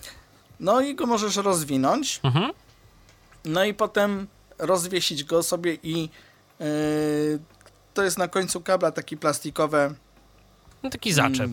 No 0.60 0.80
i 0.80 0.94
go 0.94 1.06
możesz 1.06 1.36
rozwinąć. 1.36 2.20
Mhm. 2.22 2.52
No 3.44 3.64
i 3.64 3.74
potem 3.74 4.26
rozwiesić 4.58 5.24
go 5.24 5.42
sobie 5.42 5.74
i 5.82 6.08
yy, 6.60 7.38
to 7.94 8.02
jest 8.02 8.18
na 8.18 8.28
końcu 8.28 8.60
kabla 8.60 8.92
taki 8.92 9.16
plastikowe. 9.16 9.94
No 10.82 10.90
taki 10.90 11.12
zaczep. 11.12 11.50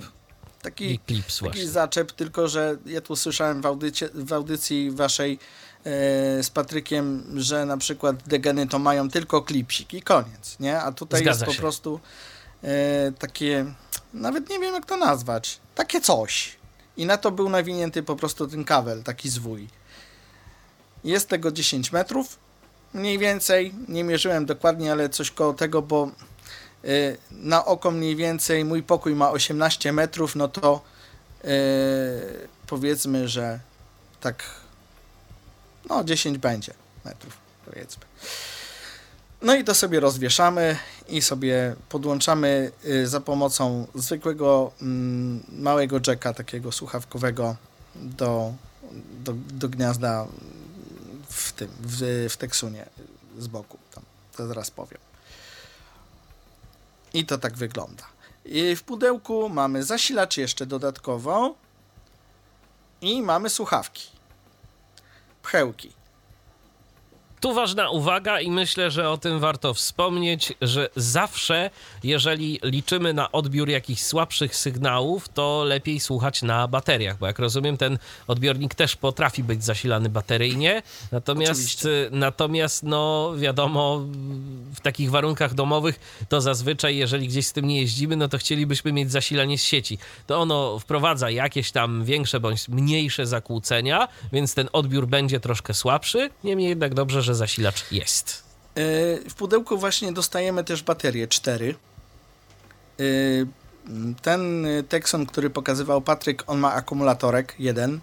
Taki, 0.61 0.99
klips 0.99 1.39
taki 1.39 1.67
zaczep, 1.67 2.11
tylko 2.11 2.47
że 2.47 2.77
ja 2.85 3.01
tu 3.01 3.15
słyszałem 3.15 3.61
w, 3.61 3.65
audycie, 3.65 4.09
w 4.13 4.33
audycji 4.33 4.91
waszej 4.91 5.33
e, 5.33 6.43
z 6.43 6.49
Patrykiem, 6.49 7.23
że 7.35 7.65
na 7.65 7.77
przykład 7.77 8.27
degeny 8.27 8.67
to 8.67 8.79
mają 8.79 9.09
tylko 9.09 9.41
klipsik 9.41 9.93
i 9.93 10.01
koniec, 10.01 10.59
nie? 10.59 10.79
A 10.79 10.91
tutaj 10.91 11.21
Zgadza 11.21 11.45
jest 11.45 11.57
po 11.57 11.61
prostu 11.61 11.99
e, 12.63 13.11
takie, 13.19 13.65
nawet 14.13 14.49
nie 14.49 14.59
wiem 14.59 14.73
jak 14.73 14.85
to 14.85 14.97
nazwać, 14.97 15.59
takie 15.75 16.01
coś. 16.01 16.57
I 16.97 17.05
na 17.05 17.17
to 17.17 17.31
był 17.31 17.49
nawinięty 17.49 18.03
po 18.03 18.15
prostu 18.15 18.47
ten 18.47 18.63
kabel, 18.63 19.03
taki 19.03 19.29
zwój. 19.29 19.67
Jest 21.03 21.29
tego 21.29 21.51
10 21.51 21.91
metrów, 21.91 22.39
mniej 22.93 23.17
więcej, 23.17 23.73
nie 23.87 24.03
mierzyłem 24.03 24.45
dokładnie, 24.45 24.91
ale 24.91 25.09
coś 25.09 25.31
koło 25.31 25.53
tego, 25.53 25.81
bo 25.81 26.11
na 27.31 27.65
oko 27.65 27.91
mniej 27.91 28.15
więcej 28.15 28.65
mój 28.65 28.83
pokój 28.83 29.15
ma 29.15 29.31
18 29.31 29.93
metrów, 29.93 30.35
no 30.35 30.47
to 30.47 30.81
yy, 31.43 31.49
powiedzmy, 32.67 33.27
że 33.27 33.59
tak 34.21 34.43
no 35.89 36.03
10 36.03 36.37
będzie 36.37 36.73
metrów 37.05 37.37
powiedzmy. 37.65 38.03
No 39.41 39.55
i 39.55 39.63
to 39.63 39.75
sobie 39.75 39.99
rozwieszamy 39.99 40.77
i 41.07 41.21
sobie 41.21 41.75
podłączamy 41.89 42.71
y, 42.85 43.07
za 43.07 43.19
pomocą 43.19 43.87
zwykłego 43.95 44.71
mm, 44.81 45.43
małego 45.49 45.99
jacka 46.07 46.33
takiego 46.33 46.71
słuchawkowego 46.71 47.55
do, 47.95 48.53
do, 49.23 49.33
do 49.33 49.69
gniazda 49.69 50.27
w 51.29 51.51
tym, 51.51 51.69
w, 51.79 52.27
w 52.29 52.37
teksunie 52.37 52.85
z 53.39 53.47
boku. 53.47 53.77
Tam, 53.93 54.03
to 54.35 54.47
zaraz 54.47 54.71
powiem. 54.71 55.06
I 57.13 57.25
to 57.25 57.37
tak 57.37 57.57
wygląda. 57.57 58.03
I 58.45 58.75
w 58.75 58.83
pudełku 58.83 59.49
mamy 59.49 59.83
zasilacz 59.83 60.37
jeszcze 60.37 60.65
dodatkowo 60.65 61.55
i 63.01 63.21
mamy 63.21 63.49
słuchawki. 63.49 64.09
Pchełki. 65.43 65.96
Tu 67.39 67.53
ważna 67.53 67.89
uwaga 67.89 68.41
i 68.41 68.51
myślę, 68.51 68.91
że 68.91 69.09
o 69.09 69.17
tym 69.17 69.39
warto 69.39 69.73
wspomnieć, 69.73 70.53
że 70.61 70.89
zawsze, 70.95 71.69
jeżeli 72.03 72.59
liczymy 72.63 73.13
na 73.13 73.31
odbiór 73.31 73.69
jakichś 73.69 74.01
słabszych 74.01 74.55
sygnałów, 74.55 75.29
to 75.29 75.63
lepiej 75.63 75.99
słuchać 75.99 76.41
na 76.41 76.67
bateriach, 76.67 77.17
bo 77.17 77.27
jak 77.27 77.39
rozumiem, 77.39 77.77
ten 77.77 77.97
odbiornik 78.27 78.75
też 78.75 78.95
potrafi 78.95 79.43
być 79.43 79.63
zasilany 79.63 80.09
bateryjnie. 80.09 80.81
Natomiast, 81.11 81.87
natomiast 82.11 82.83
no 82.83 83.33
wiadomo, 83.37 84.01
w 84.75 84.81
takich 84.81 85.11
warunkach 85.11 85.53
domowych 85.53 86.25
to 86.29 86.41
zazwyczaj, 86.41 86.97
jeżeli 86.97 87.27
gdzieś 87.27 87.47
z 87.47 87.53
tym 87.53 87.67
nie 87.67 87.81
jeździmy, 87.81 88.15
no 88.15 88.27
to 88.27 88.37
chcielibyśmy 88.37 88.93
mieć 88.93 89.11
zasilanie 89.11 89.57
z 89.57 89.63
sieci. 89.63 89.97
To 90.27 90.39
ono 90.39 90.79
wprowadza 90.79 91.29
jakieś 91.29 91.71
tam 91.71 92.03
większe 92.03 92.39
bądź 92.39 92.67
mniejsze 92.67 93.25
zakłócenia, 93.25 94.07
więc 94.33 94.53
ten 94.53 94.69
odbiór 94.73 95.07
będzie 95.07 95.39
troszkę 95.39 95.73
słabszy. 95.73 96.29
Niemniej 96.43 96.69
jednak 96.69 96.93
dobrze, 96.93 97.26
że 97.27 97.35
zasilacz 97.35 97.91
jest. 97.91 98.43
E, 98.75 98.81
w 99.29 99.33
pudełku 99.33 99.77
właśnie 99.77 100.11
dostajemy 100.11 100.63
też 100.63 100.83
baterie 100.83 101.27
4. 101.27 101.75
E, 102.99 103.03
ten 104.21 104.67
Texon, 104.89 105.25
który 105.25 105.49
pokazywał 105.49 106.01
Patryk, 106.01 106.43
on 106.47 106.59
ma 106.59 106.73
akumulatorek 106.73 107.55
jeden. 107.59 107.99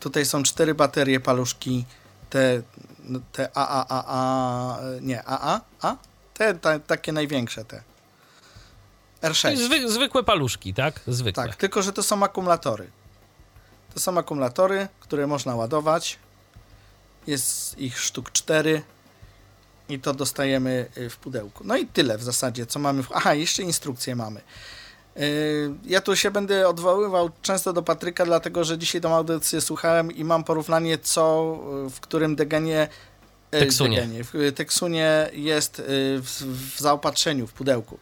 Tutaj 0.00 0.26
są 0.26 0.42
cztery 0.42 0.74
baterie 0.74 1.20
paluszki, 1.20 1.84
te, 2.30 2.62
no, 3.04 3.20
te 3.32 3.56
AAAA, 3.56 4.78
nie, 5.00 5.24
AA, 5.24 5.60
A? 5.80 5.96
Te, 6.34 6.54
te 6.54 6.80
takie 6.80 7.12
największe 7.12 7.64
te. 7.64 7.82
R6. 9.22 9.56
Zwy, 9.56 9.88
zwykłe 9.92 10.22
paluszki, 10.22 10.74
tak? 10.74 11.00
Zwykłe. 11.06 11.46
Tak, 11.46 11.56
tylko 11.56 11.82
że 11.82 11.92
to 11.92 12.02
są 12.02 12.22
akumulatory. 12.22 12.90
To 13.94 14.00
są 14.00 14.18
akumulatory, 14.18 14.88
które 15.00 15.26
można 15.26 15.54
ładować. 15.54 16.18
Jest 17.26 17.78
ich 17.78 18.00
sztuk 18.00 18.32
4 18.32 18.82
i 19.88 19.98
to 19.98 20.14
dostajemy 20.14 20.86
y, 20.96 21.10
w 21.10 21.16
pudełku. 21.16 21.64
No 21.66 21.76
i 21.76 21.86
tyle 21.86 22.18
w 22.18 22.22
zasadzie, 22.22 22.66
co 22.66 22.78
mamy. 22.78 23.02
W... 23.02 23.12
Aha, 23.12 23.34
jeszcze 23.34 23.62
instrukcje 23.62 24.16
mamy. 24.16 24.40
Y, 25.16 25.70
ja 25.84 26.00
tu 26.00 26.16
się 26.16 26.30
będę 26.30 26.68
odwoływał 26.68 27.30
często 27.42 27.72
do 27.72 27.82
Patryka, 27.82 28.24
dlatego 28.24 28.64
że 28.64 28.78
dzisiaj 28.78 29.00
tą 29.00 29.14
audycję 29.14 29.60
słuchałem 29.60 30.12
i 30.12 30.24
mam 30.24 30.44
porównanie, 30.44 30.98
co 30.98 31.58
w 31.90 32.00
którym 32.00 32.36
degenie 32.36 32.88
y, 33.54 33.58
Teksunie. 33.58 34.00
Degenie, 34.00 34.24
w 34.24 34.52
Teksunie 34.54 35.30
jest 35.32 35.82
w, 35.86 36.74
w 36.74 36.80
zaopatrzeniu, 36.80 37.46
w 37.46 37.52
pudełku. 37.52 37.98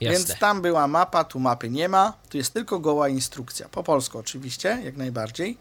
Jasne. 0.00 0.18
Więc 0.18 0.38
tam 0.38 0.62
była 0.62 0.88
mapa, 0.88 1.24
tu 1.24 1.40
mapy 1.40 1.70
nie 1.70 1.88
ma, 1.88 2.12
tu 2.28 2.36
jest 2.36 2.54
tylko 2.54 2.78
goła 2.78 3.08
instrukcja. 3.08 3.68
Po 3.68 3.82
polsku 3.82 4.18
oczywiście, 4.18 4.80
jak 4.84 4.96
najbardziej. 4.96 5.58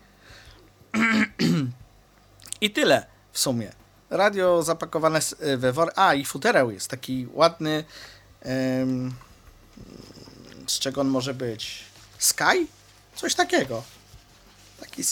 I 2.61 2.71
tyle 2.71 3.05
w 3.31 3.39
sumie. 3.39 3.71
Radio 4.09 4.63
zapakowane 4.63 5.19
e, 5.39 5.57
we 5.57 5.73
wor... 5.73 5.91
A, 5.95 6.13
i 6.13 6.25
futerał 6.25 6.71
jest 6.71 6.87
taki 6.87 7.27
ładny. 7.33 7.83
Um, 8.45 9.13
z 10.67 10.79
czego 10.79 11.01
on 11.01 11.07
może 11.07 11.33
być? 11.33 11.83
Sky? 12.19 12.67
Coś 13.15 13.35
takiego. 13.35 13.83
Taki 14.79 15.03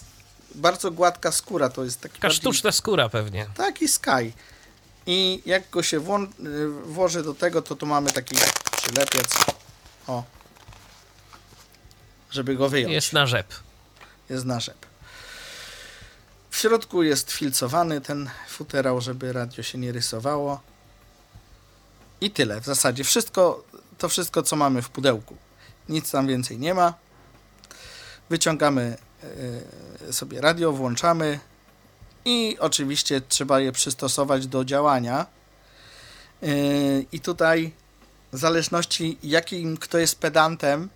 bardzo 0.55 0.91
gładka 0.91 1.31
skóra 1.31 1.69
to 1.69 1.83
jest 1.83 2.01
taki. 2.01 2.15
Taka 2.15 2.27
bardziej... 2.27 2.41
sztuczna 2.41 2.71
skóra 2.71 3.09
pewnie. 3.09 3.47
Taki 3.55 3.87
Sky. 3.87 4.33
I 5.05 5.41
jak 5.45 5.69
go 5.69 5.83
się 5.83 5.99
wło... 5.99 6.19
E, 6.19 6.27
włoży 6.85 7.23
do 7.23 7.33
tego, 7.33 7.61
to 7.61 7.75
tu 7.75 7.85
mamy 7.85 8.11
taki 8.11 8.35
przylepiec. 8.77 9.33
O. 10.07 10.23
Żeby 12.31 12.55
go 12.55 12.69
wyjąć. 12.69 12.93
Jest 12.93 13.13
na 13.13 13.27
rzep. 13.27 13.53
Jest 14.29 14.45
na 14.45 14.59
rzep. 14.59 14.84
W 16.55 16.57
środku 16.57 17.03
jest 17.03 17.31
filcowany 17.31 18.01
ten 18.01 18.29
futerał, 18.47 19.01
żeby 19.01 19.33
radio 19.33 19.63
się 19.63 19.77
nie 19.77 19.91
rysowało. 19.91 20.61
I 22.21 22.31
tyle. 22.31 22.61
W 22.61 22.65
zasadzie 22.65 23.03
wszystko, 23.03 23.63
to 23.97 24.09
wszystko, 24.09 24.43
co 24.43 24.55
mamy 24.55 24.81
w 24.81 24.89
pudełku. 24.89 25.35
Nic 25.89 26.11
tam 26.11 26.27
więcej 26.27 26.59
nie 26.59 26.73
ma. 26.73 26.93
Wyciągamy 28.29 28.97
e, 30.09 30.13
sobie 30.13 30.41
radio, 30.41 30.71
włączamy 30.71 31.39
i 32.25 32.57
oczywiście 32.59 33.21
trzeba 33.21 33.59
je 33.59 33.71
przystosować 33.71 34.47
do 34.47 34.65
działania. 34.65 35.25
E, 36.43 36.47
I 37.11 37.19
tutaj 37.19 37.73
w 38.33 38.37
zależności 38.37 39.17
jakim 39.23 39.77
kto 39.77 39.97
jest 39.97 40.19
pedantem, 40.19 40.89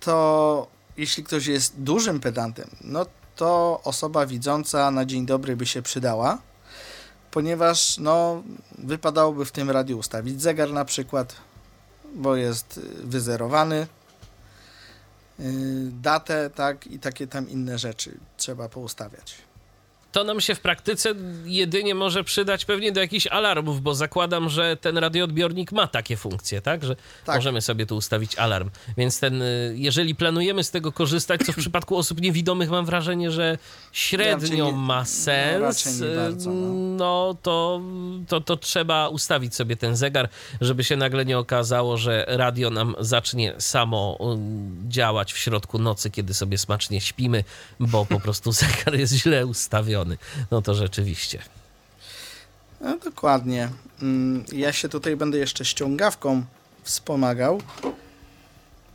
to 0.00 0.66
jeśli 0.96 1.24
ktoś 1.24 1.46
jest 1.46 1.80
dużym 1.80 2.20
pedantem, 2.20 2.70
no 2.80 3.06
to 3.36 3.80
osoba 3.84 4.26
widząca 4.26 4.90
na 4.90 5.04
dzień 5.04 5.26
dobry 5.26 5.56
by 5.56 5.66
się 5.66 5.82
przydała, 5.82 6.38
ponieważ 7.30 7.98
no, 7.98 8.42
wypadałoby 8.78 9.44
w 9.44 9.52
tym 9.52 9.70
radiu 9.70 9.98
ustawić 9.98 10.42
zegar 10.42 10.72
na 10.72 10.84
przykład, 10.84 11.36
bo 12.14 12.36
jest 12.36 12.78
y, 12.78 12.80
wyzerowany, 13.06 13.86
yy, 15.38 15.46
datę, 16.02 16.50
tak, 16.50 16.86
i 16.86 16.98
takie 16.98 17.26
tam 17.26 17.50
inne 17.50 17.78
rzeczy 17.78 18.18
trzeba 18.36 18.68
poustawiać 18.68 19.45
to 20.16 20.24
nam 20.24 20.40
się 20.40 20.54
w 20.54 20.60
praktyce 20.60 21.14
jedynie 21.44 21.94
może 21.94 22.24
przydać 22.24 22.64
pewnie 22.64 22.92
do 22.92 23.00
jakichś 23.00 23.26
alarmów, 23.26 23.82
bo 23.82 23.94
zakładam, 23.94 24.48
że 24.48 24.76
ten 24.76 24.98
radioodbiornik 24.98 25.72
ma 25.72 25.86
takie 25.86 26.16
funkcje, 26.16 26.60
tak? 26.60 26.84
Że 26.84 26.96
tak. 27.24 27.36
możemy 27.36 27.60
sobie 27.60 27.86
tu 27.86 27.96
ustawić 27.96 28.36
alarm. 28.36 28.70
Więc 28.96 29.20
ten, 29.20 29.42
y, 29.42 29.74
jeżeli 29.76 30.14
planujemy 30.14 30.64
z 30.64 30.70
tego 30.70 30.92
korzystać, 30.92 31.40
co 31.46 31.52
w 31.52 31.56
przypadku 31.56 31.96
osób 31.96 32.20
niewidomych 32.20 32.70
mam 32.70 32.86
wrażenie, 32.86 33.30
że 33.30 33.58
średnio 33.92 34.66
nie, 34.66 34.72
ma 34.72 34.98
no, 34.98 35.04
sens, 35.04 36.00
no, 36.00 36.06
bardzo, 36.16 36.50
no. 36.50 36.72
no 36.96 37.36
to, 37.42 37.80
to, 38.28 38.40
to 38.40 38.56
trzeba 38.56 39.08
ustawić 39.08 39.54
sobie 39.54 39.76
ten 39.76 39.96
zegar, 39.96 40.28
żeby 40.60 40.84
się 40.84 40.96
nagle 40.96 41.24
nie 41.24 41.38
okazało, 41.38 41.96
że 41.96 42.24
radio 42.28 42.70
nam 42.70 42.94
zacznie 42.98 43.54
samo 43.58 44.18
y, 44.86 44.88
działać 44.88 45.32
w 45.32 45.38
środku 45.38 45.78
nocy, 45.78 46.10
kiedy 46.10 46.34
sobie 46.34 46.58
smacznie 46.58 47.00
śpimy, 47.00 47.44
bo 47.80 48.06
po 48.06 48.20
prostu 48.20 48.52
zegar 48.62 48.94
jest 48.94 49.12
źle 49.12 49.46
ustawiony. 49.46 50.05
No 50.50 50.62
to 50.62 50.74
rzeczywiście. 50.74 51.42
No, 52.80 52.98
dokładnie. 52.98 53.68
Mm, 54.02 54.44
ja 54.52 54.72
się 54.72 54.88
tutaj 54.88 55.16
będę 55.16 55.38
jeszcze 55.38 55.64
ściągawką 55.64 56.44
wspomagał, 56.82 57.62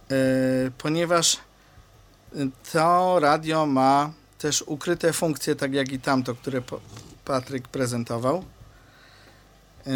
yy, 0.09 0.71
ponieważ 0.77 1.37
to 2.71 3.19
radio 3.19 3.65
ma 3.65 4.11
też 4.37 4.61
ukryte 4.61 5.13
funkcje, 5.13 5.55
tak 5.55 5.73
jak 5.73 5.91
i 5.91 5.99
tamto, 5.99 6.35
które 6.35 6.61
Patryk 7.25 7.67
prezentował. 7.67 8.45
Yy, 9.85 9.93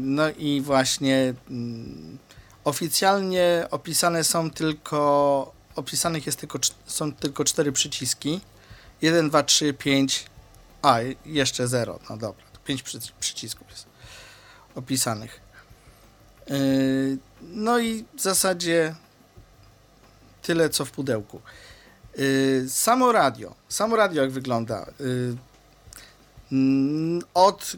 no 0.00 0.30
i 0.30 0.60
właśnie 0.60 1.34
mm, 1.50 2.18
oficjalnie 2.64 3.66
opisane 3.70 4.24
są 4.24 4.50
tylko, 4.50 5.52
opisanych 5.76 6.26
jest 6.26 6.38
tylko, 6.38 6.58
są 6.86 7.12
tylko 7.12 7.44
cztery 7.44 7.72
przyciski. 7.72 8.40
1, 9.02 9.28
2, 9.28 9.42
3, 9.42 9.74
5, 9.74 10.26
a, 10.84 10.98
jeszcze 11.26 11.68
0. 11.68 11.98
No 12.10 12.16
dobra, 12.16 12.44
pięć 12.64 12.84
przycisków 13.20 13.70
jest 13.70 13.86
opisanych. 14.74 15.40
Yy, 16.48 17.18
no 17.42 17.78
i 17.78 18.04
w 18.16 18.20
zasadzie 18.20 18.94
tyle 20.42 20.68
co 20.68 20.84
w 20.84 20.90
pudełku. 20.90 21.40
Yy, 22.16 22.68
samo 22.68 23.12
radio. 23.12 23.54
Samo 23.68 23.96
radio 23.96 24.22
jak 24.22 24.30
wygląda? 24.30 24.86
Yy, 25.00 25.36
od 27.34 27.76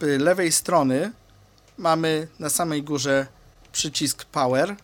lewej 0.00 0.52
strony 0.52 1.12
mamy 1.78 2.28
na 2.38 2.50
samej 2.50 2.82
górze 2.82 3.26
przycisk 3.72 4.24
power. 4.24 4.76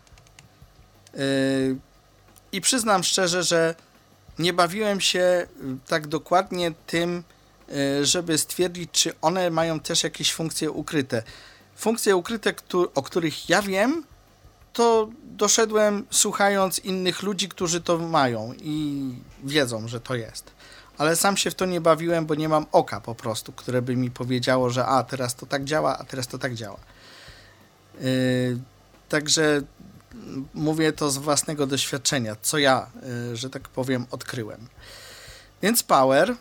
I 2.53 2.61
przyznam 2.61 3.05
szczerze, 3.05 3.43
że 3.43 3.75
nie 4.39 4.53
bawiłem 4.53 5.01
się 5.01 5.21
y, 5.21 5.47
tak 5.87 6.07
dokładnie 6.07 6.73
tym, 6.87 7.25
y, 7.69 8.05
żeby 8.07 8.39
stwierdzić, 8.39 8.91
czy 8.93 9.13
one 9.21 9.51
mają 9.51 9.81
też 9.81 10.03
jakieś 10.03 10.33
funkcje 10.33 10.71
ukryte. 10.71 11.23
Funkcje 11.77 12.17
ukryte, 12.17 12.55
o 12.95 13.03
których 13.03 13.49
ja 13.49 13.63
wiem, 13.63 14.05
to 14.73 15.09
doszedłem 15.25 16.07
słuchając 16.11 16.79
innych 16.79 17.23
ludzi, 17.23 17.49
którzy 17.49 17.81
to 17.81 17.99
mają 17.99 18.55
i 18.61 19.09
wiedzą, 19.45 19.89
że 19.89 20.01
to 20.01 20.15
jest. 20.15 20.51
Ale 20.99 21.17
sam 21.17 21.37
się 21.37 21.51
w 21.51 21.55
to 21.55 21.67
nie 21.67 21.81
bawiłem, 21.81 22.27
bo 22.27 22.35
nie 22.35 22.49
mam 22.49 22.67
oka 22.73 23.01
po 23.01 23.15
prostu, 23.15 23.53
które 23.53 23.83
by 23.83 23.97
mi 23.97 24.11
powiedziało, 24.11 24.71
że 24.71 24.87
a 24.87 25.03
teraz 25.03 25.35
to 25.35 25.47
tak 25.47 25.65
działa, 25.65 25.99
a 25.99 26.05
teraz 26.05 26.27
to 26.27 26.39
tak 26.39 26.55
działa. 26.55 26.79
Yy, 28.01 28.59
także 29.09 29.63
mówię 30.55 30.93
to 30.93 31.11
z 31.11 31.19
własnego 31.19 31.67
doświadczenia, 31.67 32.37
co 32.43 32.59
ja, 32.59 32.91
y, 33.33 33.37
że 33.37 33.51
tak 33.51 33.69
powiem, 33.69 34.07
odkryłem. 34.11 34.69
Więc 35.63 35.83
power. 35.83 36.35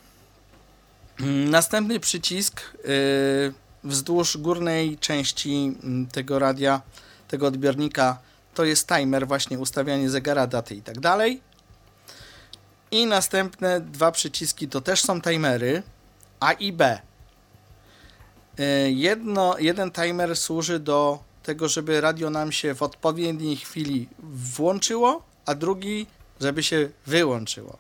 Mm, 1.20 1.50
następny 1.50 2.00
przycisk 2.00 2.62
y, 2.86 3.54
wzdłuż 3.84 4.38
górnej 4.38 4.98
części 4.98 5.78
mm, 5.84 6.08
tego 6.08 6.40
radia, 6.40 6.82
tego 7.28 7.48
odbiornika, 7.48 8.18
to 8.54 8.66
jest 8.66 8.88
timer, 8.88 9.28
właśnie 9.28 9.60
ustawianie 9.60 10.10
zegara, 10.10 10.48
daty 10.48 10.76
i 10.76 10.82
tak 10.82 11.00
dalej. 11.00 11.42
I 12.92 13.06
następne 13.06 13.82
dwa 13.82 14.12
przyciski 14.12 14.68
to 14.68 14.82
też 14.82 15.02
są 15.02 15.22
timery 15.22 15.84
A 16.40 16.52
i 16.52 16.74
B. 16.74 17.02
Y, 18.60 18.92
jedno, 18.92 19.56
jeden 19.60 19.92
timer 19.92 20.36
służy 20.36 20.80
do 20.80 21.27
tego, 21.48 21.68
żeby 21.68 22.02
radio 22.02 22.30
nam 22.30 22.52
się 22.52 22.76
w 22.76 22.82
odpowiedniej 22.82 23.58
chwili 23.58 24.08
włączyło, 24.56 25.24
a 25.46 25.56
drugi, 25.56 26.08
żeby 26.42 26.64
się 26.64 26.90
wyłączyło. 27.06 27.78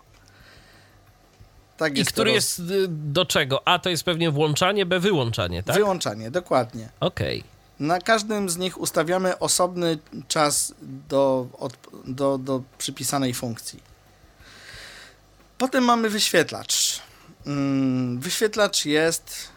Tak 1.77 1.97
I 1.97 2.05
który 2.05 2.31
jest 2.31 2.59
y, 2.59 2.87
do 2.87 3.25
czego? 3.25 3.67
A 3.67 3.79
to 3.79 3.89
jest 3.89 4.03
pewnie 4.03 4.31
włączanie, 4.31 4.85
B 4.85 4.99
wyłączanie, 4.99 5.63
tak? 5.63 5.75
Wyłączanie, 5.75 6.31
dokładnie. 6.31 6.89
Okej. 6.99 7.39
Okay. 7.39 7.87
Na 7.87 7.99
każdym 7.99 8.49
z 8.49 8.57
nich 8.57 8.77
ustawiamy 8.81 9.39
osobny 9.39 9.97
czas 10.27 10.73
do, 11.09 11.47
od, 11.59 11.73
do, 12.05 12.37
do 12.37 12.61
przypisanej 12.77 13.33
funkcji. 13.33 13.79
Potem 15.57 15.83
mamy 15.83 16.09
wyświetlacz. 16.09 17.01
Mm, 17.45 18.19
wyświetlacz 18.19 18.85
jest 18.85 19.49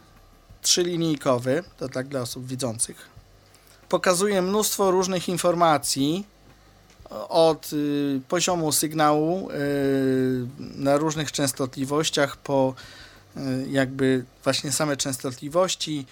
trzylinijkowy, 0.63 1.65
to 1.79 1.89
tak 1.89 2.09
dla 2.09 2.21
osób 2.21 2.47
widzących 2.47 3.20
pokazuje 3.91 4.43
mnóstwo 4.43 4.91
różnych 4.91 5.29
informacji 5.29 6.27
od 7.29 7.73
y, 7.73 8.21
poziomu 8.29 8.73
sygnału 8.73 9.51
y, 9.51 9.55
na 10.59 10.97
różnych 10.97 11.33
częstotliwościach 11.33 12.37
po 12.37 12.75
y, 13.37 13.41
jakby 13.71 14.25
właśnie 14.45 14.73
same 14.73 14.97
częstotliwości, 14.97 16.07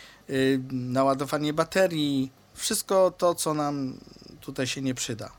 naładowanie 0.71 1.53
baterii, 1.53 2.31
wszystko 2.55 3.13
to, 3.19 3.35
co 3.35 3.55
nam 3.55 3.99
tutaj 4.41 4.67
się 4.67 4.81
nie 4.83 4.95
przyda. 4.95 5.31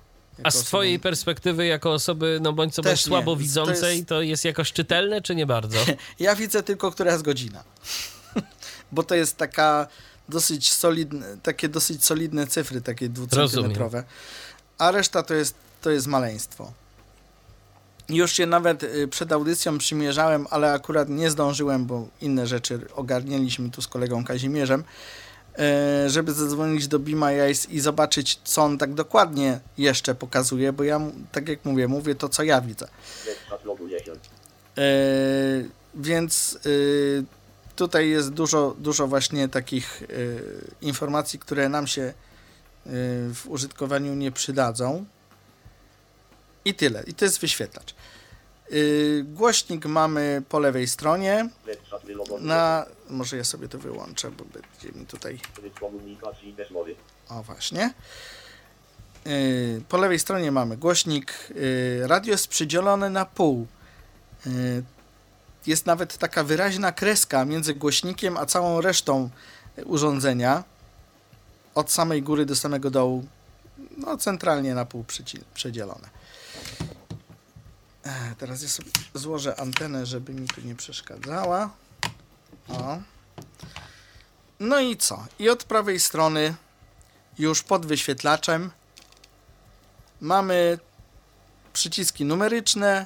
A 0.43 0.51
z 0.51 0.63
twojej 0.63 0.99
perspektywy, 0.99 1.65
jako 1.65 1.93
osoby, 1.93 2.39
no 2.41 2.53
bądź 2.53 2.73
co 2.73 2.81
bądź 2.81 3.01
słabo 3.01 3.35
widzącej, 3.35 3.75
to 3.75 3.87
jest... 3.89 4.07
to 4.07 4.21
jest 4.21 4.45
jakoś 4.45 4.73
czytelne, 4.73 5.21
czy 5.21 5.35
nie 5.35 5.45
bardzo? 5.45 5.77
ja 6.19 6.35
widzę 6.35 6.63
tylko, 6.63 6.91
która 6.91 7.11
jest 7.11 7.23
godzina. 7.23 7.63
Bo 8.91 9.03
to 9.03 9.15
jest 9.15 9.37
taka 9.37 9.87
dosyć 10.29 10.73
solidne, 10.73 11.37
takie 11.43 11.69
dosyć 11.69 12.05
solidne 12.05 12.47
cyfry, 12.47 12.81
takie 12.81 13.09
dwucentymetrowe. 13.09 14.03
A 14.77 14.91
reszta 14.91 15.23
to 15.23 15.33
jest, 15.33 15.55
to 15.81 15.89
jest 15.89 16.07
maleństwo. 16.07 16.71
Już 18.09 18.31
się 18.31 18.45
nawet 18.45 18.83
y, 18.83 19.07
przed 19.07 19.31
audycją 19.31 19.77
przymierzałem, 19.77 20.47
ale 20.49 20.73
akurat 20.73 21.09
nie 21.09 21.29
zdążyłem, 21.29 21.85
bo 21.85 22.07
inne 22.21 22.47
rzeczy 22.47 22.79
ogarnieliśmy 22.95 23.69
tu 23.69 23.81
z 23.81 23.87
kolegą 23.87 24.23
Kazimierzem, 24.23 24.83
y, 26.05 26.09
żeby 26.09 26.33
zadzwonić 26.33 26.87
do 26.87 26.99
Bima 26.99 27.29
i 27.69 27.79
zobaczyć, 27.79 28.39
co 28.43 28.61
on 28.61 28.77
tak 28.77 28.93
dokładnie 28.93 29.59
jeszcze 29.77 30.15
pokazuje, 30.15 30.73
bo 30.73 30.83
ja, 30.83 31.01
tak 31.31 31.49
jak 31.49 31.65
mówię, 31.65 31.87
mówię 31.87 32.15
to, 32.15 32.29
co 32.29 32.43
ja 32.43 32.61
widzę. 32.61 32.87
Y, 34.77 35.69
więc 35.95 36.59
tutaj 37.79 38.09
jest 38.09 38.29
dużo, 38.29 38.75
dużo 38.77 39.07
właśnie 39.07 39.49
takich 39.49 40.01
y, 40.01 40.75
informacji, 40.81 41.39
które 41.39 41.69
nam 41.69 41.87
się 41.87 42.01
y, 42.01 42.13
w 43.33 43.43
użytkowaniu 43.47 44.15
nie 44.15 44.31
przydadzą. 44.31 45.05
I 46.65 46.73
tyle. 46.73 47.03
I 47.07 47.13
to 47.13 47.25
jest 47.25 47.39
wyświetlacz. 47.39 47.95
Y, 48.71 49.25
głośnik 49.27 49.85
mamy 49.85 50.41
po 50.49 50.59
lewej 50.59 50.87
stronie. 50.87 51.49
Na, 52.39 52.85
może 53.09 53.37
ja 53.37 53.43
sobie 53.43 53.67
to 53.67 53.79
wyłączę, 53.79 54.31
bo 54.31 54.45
będzie 54.45 54.99
mi 54.99 55.05
tutaj. 55.05 55.39
O 57.29 57.43
właśnie. 57.43 57.93
Po 59.89 59.97
lewej 59.97 60.19
stronie 60.19 60.51
mamy 60.51 60.77
głośnik. 60.77 61.33
Radio 62.01 62.31
jest 62.31 62.47
przydzielone 62.47 63.09
na 63.09 63.25
pół 63.25 63.67
jest 65.67 65.85
nawet 65.85 66.17
taka 66.17 66.43
wyraźna 66.43 66.91
kreska 66.91 67.45
między 67.45 67.73
głośnikiem 67.73 68.37
a 68.37 68.45
całą 68.45 68.81
resztą 68.81 69.29
urządzenia. 69.85 70.63
Od 71.75 71.91
samej 71.91 72.21
góry 72.23 72.45
do 72.45 72.55
samego 72.55 72.91
dołu, 72.91 73.25
no 73.97 74.17
centralnie 74.17 74.75
na 74.75 74.85
pół 74.85 75.05
przedzielone. 75.53 76.09
Teraz 78.37 78.61
ja 78.61 78.69
sobie 78.69 78.91
złożę 79.13 79.59
antenę, 79.59 80.05
żeby 80.05 80.33
mi 80.33 80.47
tu 80.47 80.61
nie 80.61 80.75
przeszkadzała. 80.75 81.69
O. 82.67 82.97
No 84.59 84.79
i 84.79 84.97
co? 84.97 85.25
I 85.39 85.49
od 85.49 85.63
prawej 85.63 85.99
strony, 85.99 86.55
już 87.39 87.63
pod 87.63 87.85
wyświetlaczem, 87.85 88.71
mamy 90.21 90.79
przyciski 91.73 92.25
numeryczne 92.25 93.05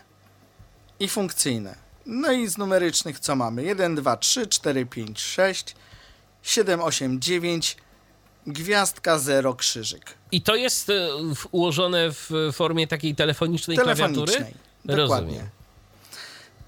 i 0.99 1.09
funkcyjne. 1.09 1.82
No 2.05 2.31
i 2.31 2.47
z 2.47 2.57
numerycznych 2.57 3.19
co 3.19 3.35
mamy? 3.35 3.63
1, 3.63 3.95
2, 3.95 4.17
3, 4.17 4.47
4, 4.47 4.85
5, 4.85 5.21
6, 5.21 5.75
7, 6.43 6.81
8, 6.81 7.21
9, 7.21 7.77
gwiazdka, 8.47 9.19
0, 9.19 9.53
krzyżyk. 9.53 10.13
I 10.31 10.41
to 10.41 10.55
jest 10.55 10.89
e, 10.89 11.09
ułożone 11.51 12.11
w 12.11 12.29
formie 12.53 12.87
takiej 12.87 13.15
telefonicznej, 13.15 13.77
klawiatury? 13.77 14.31
Telefonicznej. 14.31 14.53
Dokładnie. 14.85 15.27
Rozumiem. 15.27 15.49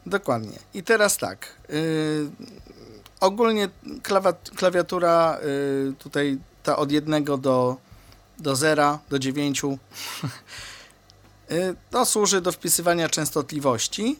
Dokładnie. 0.06 0.60
I 0.74 0.84
teraz 0.84 1.18
tak. 1.18 1.48
Yy, 1.70 2.30
ogólnie 3.20 3.70
klawiatura 4.56 5.40
yy, 5.42 5.94
tutaj 6.00 6.38
ta 6.64 6.78
od 6.78 6.92
jednego 6.92 7.38
do, 7.38 7.78
do 8.40 8.56
zera, 8.56 9.00
do 9.10 9.20
dziewięciu 9.20 9.78
yy, 11.50 11.76
to 11.92 12.06
służy 12.06 12.42
do 12.42 12.52
wpisywania 12.52 13.10
częstotliwości 13.10 14.16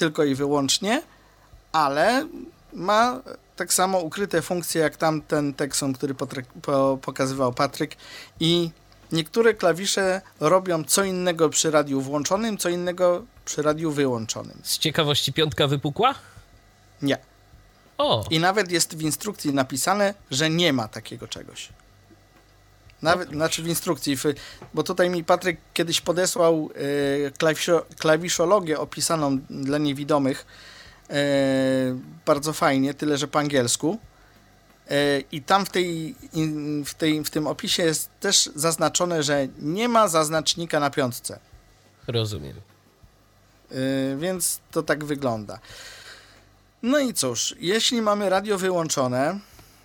tylko 0.00 0.24
i 0.24 0.34
wyłącznie, 0.34 1.02
ale 1.72 2.26
ma 2.72 3.20
tak 3.56 3.72
samo 3.72 3.98
ukryte 3.98 4.42
funkcje 4.42 4.80
jak 4.80 4.96
tamten 4.96 5.54
Texon, 5.54 5.92
który 5.92 6.14
po, 6.62 6.98
pokazywał 7.02 7.52
Patryk 7.52 7.96
i 8.40 8.70
niektóre 9.12 9.54
klawisze 9.54 10.20
robią 10.40 10.84
co 10.84 11.04
innego 11.04 11.48
przy 11.48 11.70
radiu 11.70 12.00
włączonym, 12.00 12.58
co 12.58 12.68
innego 12.68 13.24
przy 13.44 13.62
radiu 13.62 13.90
wyłączonym. 13.90 14.60
Z 14.62 14.78
ciekawości 14.78 15.32
piątka 15.32 15.66
wypukła? 15.66 16.14
Nie. 17.02 17.18
O, 17.98 18.24
I 18.30 18.40
nawet 18.40 18.72
jest 18.72 18.96
w 18.96 19.02
instrukcji 19.02 19.54
napisane, 19.54 20.14
że 20.30 20.50
nie 20.50 20.72
ma 20.72 20.88
takiego 20.88 21.28
czegoś. 21.28 21.68
Nawet, 23.02 23.30
znaczy 23.30 23.62
w 23.62 23.66
instrukcji, 23.66 24.16
bo 24.74 24.82
tutaj 24.82 25.10
mi 25.10 25.24
Patryk 25.24 25.60
kiedyś 25.74 26.00
podesłał 26.00 26.70
e, 27.26 27.30
klawiszo, 27.30 27.86
klawiszologię 27.98 28.78
opisaną 28.78 29.38
dla 29.50 29.78
niewidomych. 29.78 30.46
E, 31.10 31.14
bardzo 32.26 32.52
fajnie, 32.52 32.94
tyle 32.94 33.18
że 33.18 33.28
po 33.28 33.38
angielsku. 33.38 33.98
E, 34.90 35.20
I 35.32 35.42
tam 35.42 35.66
w, 35.66 35.70
tej, 35.70 36.14
w, 36.84 36.94
tej, 36.94 37.24
w 37.24 37.30
tym 37.30 37.46
opisie 37.46 37.82
jest 37.82 38.10
też 38.20 38.50
zaznaczone, 38.54 39.22
że 39.22 39.48
nie 39.58 39.88
ma 39.88 40.08
zaznacznika 40.08 40.80
na 40.80 40.90
piątce. 40.90 41.38
rozumiem. 42.06 42.56
Więc 44.18 44.60
to 44.70 44.82
tak 44.82 45.04
wygląda. 45.04 45.58
No 46.82 46.98
i 46.98 47.14
cóż, 47.14 47.54
jeśli 47.60 48.02
mamy 48.02 48.30
radio 48.30 48.58
wyłączone, 48.58 49.38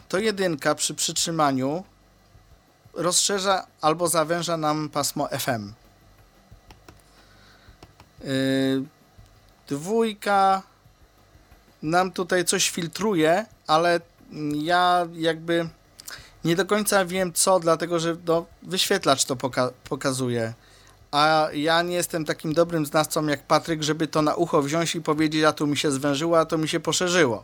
to 0.09 0.17
jedynka 0.17 0.75
przy 0.75 0.93
przytrzymaniu 0.93 1.83
rozszerza 2.95 3.67
albo 3.81 4.07
zawęża 4.07 4.57
nam 4.57 4.89
pasmo 4.89 5.27
FM. 5.39 5.73
Yy, 8.23 8.83
dwójka 9.67 10.61
nam 11.81 12.11
tutaj 12.11 12.45
coś 12.45 12.69
filtruje, 12.69 13.45
ale 13.67 13.99
ja 14.53 15.07
jakby 15.13 15.69
nie 16.43 16.55
do 16.55 16.65
końca 16.65 17.05
wiem 17.05 17.33
co, 17.33 17.59
dlatego 17.59 17.99
że 17.99 18.15
no, 18.27 18.45
wyświetlacz 18.63 19.25
to 19.25 19.35
poka- 19.35 19.71
pokazuje. 19.89 20.53
A 21.11 21.47
ja 21.53 21.81
nie 21.81 21.95
jestem 21.95 22.25
takim 22.25 22.53
dobrym 22.53 22.85
znawcą 22.85 23.27
jak 23.27 23.43
Patryk, 23.43 23.83
żeby 23.83 24.07
to 24.07 24.21
na 24.21 24.35
ucho 24.35 24.61
wziąć 24.61 24.95
i 24.95 25.01
powiedzieć, 25.01 25.43
a 25.43 25.53
tu 25.53 25.67
mi 25.67 25.77
się 25.77 25.91
zwężyło, 25.91 26.39
a 26.39 26.45
to 26.45 26.57
mi 26.57 26.67
się 26.67 26.79
poszerzyło. 26.79 27.43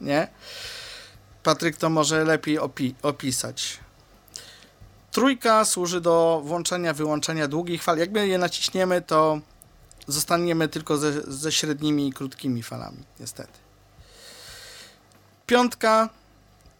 Nie? 0.00 0.28
Patryk 1.42 1.76
to 1.76 1.90
może 1.90 2.24
lepiej 2.24 2.58
opi- 2.58 2.94
opisać. 3.02 3.78
Trójka 5.12 5.64
służy 5.64 6.00
do 6.00 6.42
włączania, 6.44 6.92
wyłączania 6.92 7.48
długich 7.48 7.82
fal. 7.82 7.98
Jak 7.98 8.10
my 8.10 8.28
je 8.28 8.38
naciśniemy, 8.38 9.02
to 9.02 9.40
zostaniemy 10.06 10.68
tylko 10.68 10.96
ze, 10.96 11.12
ze 11.22 11.52
średnimi 11.52 12.08
i 12.08 12.12
krótkimi 12.12 12.62
falami, 12.62 13.04
niestety. 13.20 13.58
Piątka 15.46 16.08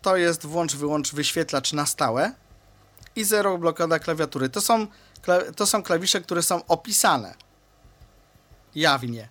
to 0.02 0.16
jest 0.16 0.46
włącz, 0.46 0.76
wyłącz 0.76 1.12
wyświetlacz 1.12 1.72
na 1.72 1.86
stałe 1.86 2.32
i 3.16 3.24
zero 3.24 3.58
blokada 3.58 3.98
klawiatury. 3.98 4.48
To 4.48 4.60
są, 4.60 4.86
to 5.56 5.66
są 5.66 5.82
klawisze, 5.82 6.20
które 6.20 6.42
są 6.42 6.66
opisane 6.66 7.34
jawnie. 8.74 9.28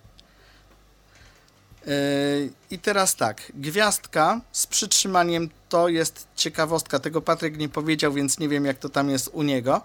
Yy, 1.88 2.50
I 2.70 2.78
teraz 2.78 3.16
tak, 3.16 3.52
gwiazdka 3.54 4.40
z 4.52 4.66
przytrzymaniem 4.66 5.50
to 5.68 5.88
jest 5.88 6.26
ciekawostka. 6.36 6.98
Tego 6.98 7.22
Patryk 7.22 7.58
nie 7.58 7.68
powiedział, 7.68 8.12
więc 8.12 8.38
nie 8.38 8.48
wiem, 8.48 8.64
jak 8.64 8.78
to 8.78 8.88
tam 8.88 9.10
jest 9.10 9.30
u 9.32 9.42
niego. 9.42 9.82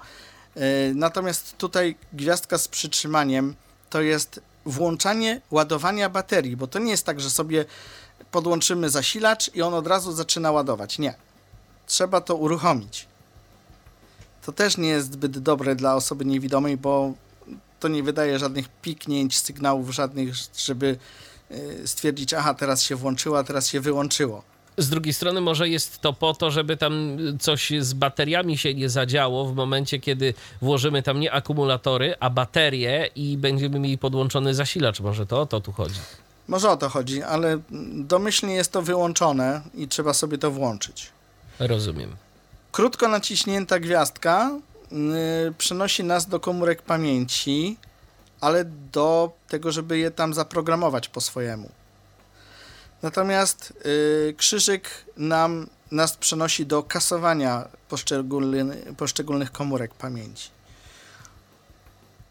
Yy, 0.56 0.62
Natomiast 0.96 1.58
tutaj 1.58 1.96
gwiazdka 2.14 2.58
z 2.58 2.68
przytrzymaniem 2.68 3.56
to 3.90 4.02
jest 4.02 4.42
włączanie 4.66 5.42
ładowania 5.52 6.10
baterii, 6.10 6.58
bo 6.58 6.68
to 6.68 6.80
nie 6.80 6.92
jest 6.92 7.06
tak, 7.06 7.20
że 7.20 7.30
sobie 7.30 7.66
podłączymy 8.32 8.90
zasilacz 8.90 9.56
i 9.56 9.62
on 9.62 9.74
od 9.74 9.88
razu 9.88 10.12
zaczyna 10.12 10.52
ładować. 10.52 11.00
Nie. 11.00 11.14
Trzeba 11.88 12.22
to 12.22 12.36
uruchomić. 12.36 13.08
To 14.46 14.52
też 14.52 14.78
nie 14.78 14.90
jest 14.90 15.14
zbyt 15.14 15.40
dobre 15.40 15.76
dla 15.76 15.96
osoby 15.96 16.26
niewidomej, 16.26 16.78
bo 16.78 17.14
to 17.80 17.88
nie 17.88 18.04
wydaje 18.04 18.40
żadnych 18.40 18.70
piknięć, 18.70 19.40
sygnałów 19.40 19.90
żadnych, 19.90 20.36
żeby 20.58 20.98
stwierdzić, 21.86 22.34
aha, 22.34 22.54
teraz 22.54 22.84
się 22.84 22.96
włączyło, 22.96 23.40
a 23.40 23.44
teraz 23.44 23.68
się 23.68 23.80
wyłączyło. 23.80 24.44
Z 24.78 24.90
drugiej 24.90 25.14
strony 25.14 25.42
może 25.42 25.70
jest 25.70 26.02
to 26.02 26.14
po 26.14 26.34
to, 26.34 26.52
żeby 26.52 26.78
tam 26.78 27.18
coś 27.40 27.72
z 27.80 27.94
bateriami 27.94 28.58
się 28.58 28.74
nie 28.74 28.90
zadziało 28.90 29.46
w 29.46 29.56
momencie, 29.56 30.00
kiedy 30.00 30.34
włożymy 30.62 31.04
tam 31.04 31.20
nie 31.20 31.32
akumulatory, 31.32 32.16
a 32.20 32.30
baterie 32.30 33.10
i 33.16 33.38
będziemy 33.38 33.80
mieli 33.80 33.98
podłączony 33.98 34.54
zasilacz. 34.54 35.00
Może 35.00 35.26
to 35.26 35.42
o 35.42 35.46
to 35.46 35.62
tu 35.62 35.72
chodzi. 35.72 36.00
Może 36.48 36.70
o 36.70 36.78
to 36.78 36.90
chodzi, 36.90 37.24
ale 37.24 37.60
domyślnie 37.94 38.56
jest 38.56 38.72
to 38.72 38.82
wyłączone 38.82 39.62
i 39.76 39.88
trzeba 39.88 40.14
sobie 40.14 40.38
to 40.38 40.52
włączyć. 40.52 41.10
Rozumiem. 41.60 42.16
Krótko 42.72 43.08
naciśnięta 43.08 43.80
gwiazdka 43.80 44.52
yy, 44.92 44.98
przenosi 45.58 46.04
nas 46.04 46.28
do 46.28 46.40
komórek 46.40 46.82
pamięci, 46.82 47.78
ale 48.44 48.66
do 48.92 49.32
tego, 49.48 49.72
żeby 49.72 49.98
je 49.98 50.12
tam 50.12 50.34
zaprogramować 50.34 51.08
po 51.08 51.22
swojemu. 51.22 51.70
Natomiast 53.02 53.74
yy, 53.86 54.34
krzyżyk 54.38 54.90
nam, 55.18 55.68
nas 55.92 56.18
przenosi 56.18 56.66
do 56.66 56.84
kasowania 56.84 57.68
poszczególny, 57.90 58.94
poszczególnych 58.98 59.52
komórek 59.52 59.94
pamięci. 59.94 60.50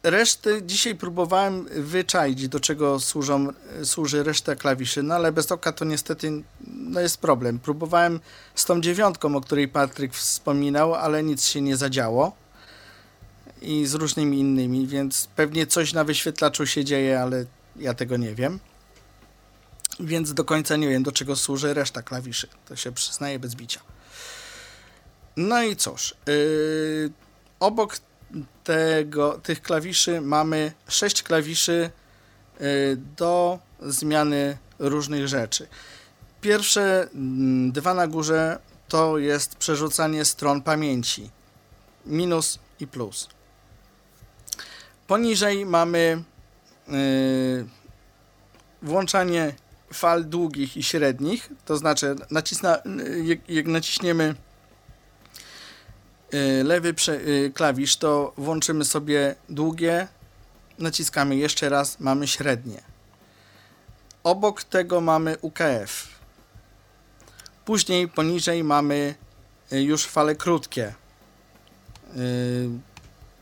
Reszty 0.02 0.62
dzisiaj 0.62 0.94
próbowałem 0.94 1.64
wyczaić, 1.64 2.48
do 2.48 2.60
czego 2.60 3.00
służą, 3.00 3.48
służy 3.84 4.22
reszta 4.22 4.56
klawiszy, 4.56 5.02
no 5.02 5.14
ale 5.14 5.32
bez 5.32 5.52
oka 5.52 5.72
to 5.72 5.84
niestety 5.84 6.42
no 6.66 7.00
jest 7.00 7.18
problem. 7.20 7.58
Próbowałem 7.58 8.20
z 8.54 8.64
tą 8.64 8.80
dziewiątką, 8.80 9.36
o 9.36 9.40
której 9.40 9.68
Patryk 9.68 10.14
wspominał, 10.14 10.94
ale 10.94 11.22
nic 11.22 11.44
się 11.44 11.60
nie 11.60 11.76
zadziało. 11.76 12.41
I 13.62 13.86
z 13.86 13.94
różnymi 13.94 14.38
innymi, 14.38 14.86
więc 14.86 15.28
pewnie 15.36 15.66
coś 15.66 15.92
na 15.92 16.04
wyświetlaczu 16.04 16.66
się 16.66 16.84
dzieje, 16.84 17.20
ale 17.20 17.44
ja 17.76 17.94
tego 17.94 18.16
nie 18.16 18.34
wiem. 18.34 18.58
Więc 20.00 20.34
do 20.34 20.44
końca 20.44 20.76
nie 20.76 20.88
wiem, 20.88 21.02
do 21.02 21.12
czego 21.12 21.36
służy 21.36 21.74
reszta 21.74 22.02
klawiszy. 22.02 22.48
To 22.68 22.76
się 22.76 22.92
przyznaje 22.92 23.38
bez 23.38 23.54
bicia. 23.54 23.80
No 25.36 25.62
i 25.62 25.76
cóż. 25.76 26.14
Yy, 26.26 27.12
obok 27.60 27.96
tego, 28.64 29.40
tych 29.42 29.62
klawiszy 29.62 30.20
mamy 30.20 30.72
sześć 30.88 31.22
klawiszy 31.22 31.90
yy, 32.60 32.66
do 33.16 33.58
zmiany 33.80 34.58
różnych 34.78 35.28
rzeczy. 35.28 35.68
Pierwsze 36.40 37.08
mm, 37.14 37.72
dwa 37.72 37.94
na 37.94 38.06
górze 38.06 38.58
to 38.88 39.18
jest 39.18 39.56
przerzucanie 39.56 40.24
stron 40.24 40.62
pamięci. 40.62 41.30
Minus 42.06 42.58
i 42.80 42.86
plus. 42.86 43.28
Poniżej 45.12 45.66
mamy 45.66 46.22
yy, 46.88 47.66
włączanie 48.82 49.52
fal 49.92 50.24
długich 50.24 50.76
i 50.76 50.82
średnich, 50.82 51.50
to 51.64 51.76
znaczy 51.76 52.16
nacisna, 52.30 52.78
yy, 52.84 53.24
jak, 53.24 53.50
jak 53.50 53.66
naciśniemy 53.66 54.34
yy, 56.32 56.64
lewy 56.64 56.94
prze, 56.94 57.16
yy, 57.16 57.50
klawisz, 57.54 57.96
to 57.96 58.32
włączymy 58.36 58.84
sobie 58.84 59.34
długie, 59.48 60.08
naciskamy 60.78 61.36
jeszcze 61.36 61.68
raz, 61.68 62.00
mamy 62.00 62.28
średnie. 62.28 62.82
Obok 64.24 64.62
tego 64.62 65.00
mamy 65.00 65.36
UKF. 65.40 66.08
Później 67.64 68.08
poniżej 68.08 68.64
mamy 68.64 69.14
y, 69.72 69.82
już 69.82 70.06
fale 70.06 70.34
krótkie. 70.34 70.94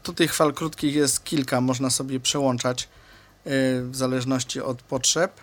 Y, 0.00 0.02
Tu 0.02 0.12
tych 0.12 0.34
fal 0.34 0.52
krótkich 0.52 0.94
jest 0.94 1.24
kilka, 1.24 1.60
można 1.60 1.90
sobie 1.90 2.20
przełączać 2.20 2.82
y, 2.82 2.88
w 3.82 3.96
zależności 3.96 4.60
od 4.60 4.82
potrzeb. 4.82 5.40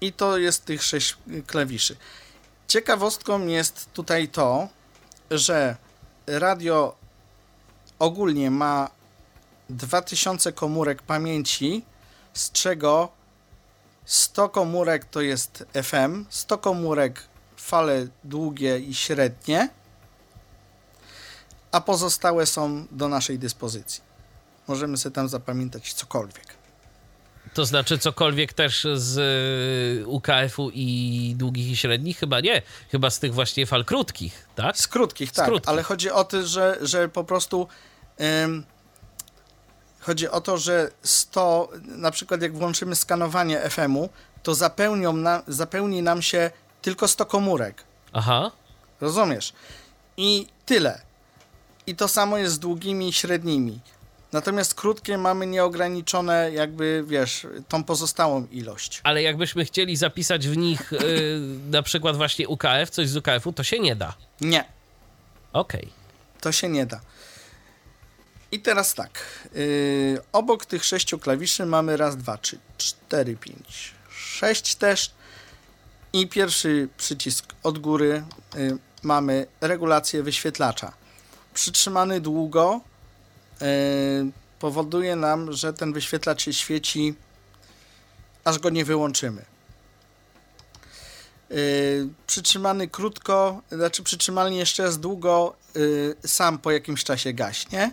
I 0.00 0.12
to 0.12 0.38
jest 0.38 0.64
tych 0.64 0.82
sześć 0.82 1.16
klawiszy. 1.46 1.96
Ciekawostką 2.68 3.46
jest 3.46 3.92
tutaj 3.92 4.28
to, 4.28 4.68
że 5.30 5.76
radio 6.26 6.96
ogólnie 7.98 8.50
ma 8.50 8.90
2000 9.70 10.52
komórek 10.52 11.02
pamięci, 11.02 11.84
z 12.34 12.52
czego 12.52 13.08
100 14.04 14.48
komórek 14.48 15.04
to 15.04 15.20
jest 15.20 15.64
FM, 15.82 16.24
100 16.30 16.58
komórek 16.58 17.22
fale 17.56 18.06
długie 18.24 18.78
i 18.78 18.94
średnie, 18.94 19.68
a 21.76 21.80
pozostałe 21.80 22.46
są 22.46 22.86
do 22.90 23.08
naszej 23.08 23.38
dyspozycji. 23.38 24.02
Możemy 24.68 24.96
sobie 24.96 25.14
tam 25.14 25.28
zapamiętać 25.28 25.92
cokolwiek. 25.92 26.46
To 27.54 27.66
znaczy 27.66 27.98
cokolwiek 27.98 28.52
też 28.52 28.86
z 28.94 29.18
y, 30.02 30.06
UKF-u 30.06 30.70
i 30.74 31.34
długich 31.36 31.70
i 31.70 31.76
średnich? 31.76 32.18
Chyba 32.18 32.40
nie. 32.40 32.62
Chyba 32.92 33.10
z 33.10 33.18
tych 33.18 33.34
właśnie 33.34 33.66
fal 33.66 33.84
krótkich, 33.84 34.46
tak? 34.54 34.78
Z 34.78 34.88
krótkich, 34.88 35.32
tak. 35.32 35.46
krótkich. 35.46 35.68
Ale 35.68 35.82
chodzi 35.82 36.10
o 36.10 36.24
to, 36.24 36.46
że, 36.46 36.78
że 36.80 37.08
po 37.08 37.24
prostu 37.24 37.68
ym, 38.44 38.64
chodzi 40.00 40.28
o 40.28 40.40
to, 40.40 40.58
że 40.58 40.90
100, 41.02 41.68
na 41.82 42.10
przykład 42.10 42.42
jak 42.42 42.54
włączymy 42.54 42.96
skanowanie 42.96 43.70
FM-u, 43.70 44.08
to 44.42 44.54
zapełnią 44.54 45.12
na, 45.12 45.42
zapełni 45.48 46.02
nam 46.02 46.22
się 46.22 46.50
tylko 46.82 47.08
100 47.08 47.26
komórek. 47.26 47.84
Aha. 48.12 48.50
Rozumiesz? 49.00 49.52
I 50.16 50.46
tyle. 50.66 51.05
I 51.86 51.96
to 51.96 52.08
samo 52.08 52.38
jest 52.38 52.54
z 52.54 52.58
długimi 52.58 53.08
i 53.08 53.12
średnimi. 53.12 53.80
Natomiast 54.32 54.74
krótkie 54.74 55.18
mamy 55.18 55.46
nieograniczone, 55.46 56.50
jakby 56.52 57.04
wiesz, 57.06 57.46
tą 57.68 57.84
pozostałą 57.84 58.46
ilość. 58.46 59.00
Ale 59.04 59.22
jakbyśmy 59.22 59.64
chcieli 59.64 59.96
zapisać 59.96 60.48
w 60.48 60.56
nich 60.56 60.92
y, 60.92 60.98
na 61.70 61.82
przykład 61.82 62.16
właśnie 62.16 62.48
UKF, 62.48 62.90
coś 62.90 63.08
z 63.08 63.16
UKF-u, 63.16 63.52
to 63.52 63.62
się 63.62 63.78
nie 63.78 63.96
da. 63.96 64.14
Nie, 64.40 64.64
Okej. 65.52 65.92
to 66.40 66.52
się 66.52 66.68
nie 66.68 66.86
da. 66.86 67.00
I 68.52 68.60
teraz 68.60 68.94
tak. 68.94 69.24
Yy, 69.54 70.20
obok 70.32 70.66
tych 70.66 70.84
sześciu 70.84 71.18
klawiszy 71.18 71.66
mamy 71.66 71.96
raz, 71.96 72.16
dwa, 72.16 72.38
trzy, 72.38 72.58
cztery, 72.78 73.36
pięć, 73.36 73.94
sześć 74.10 74.74
też. 74.74 75.10
I 76.12 76.28
pierwszy 76.28 76.88
przycisk 76.96 77.54
od 77.62 77.78
góry 77.78 78.22
yy, 78.54 78.78
mamy 79.02 79.46
regulację 79.60 80.22
wyświetlacza. 80.22 80.92
Przytrzymany 81.56 82.20
długo 82.20 82.80
yy, 83.60 83.66
powoduje 84.58 85.16
nam, 85.16 85.52
że 85.52 85.72
ten 85.72 85.92
wyświetlacz 85.92 86.42
się 86.42 86.52
świeci, 86.52 87.14
aż 88.44 88.58
go 88.58 88.70
nie 88.70 88.84
wyłączymy. 88.84 89.44
Yy, 91.50 92.08
przytrzymany 92.26 92.88
krótko, 92.88 93.62
znaczy 93.72 94.02
przytrzymany 94.02 94.54
jeszcze 94.54 94.82
raz 94.82 94.98
długo, 94.98 95.56
yy, 95.74 96.16
sam 96.26 96.58
po 96.58 96.70
jakimś 96.70 97.04
czasie 97.04 97.32
gaśnie. 97.32 97.92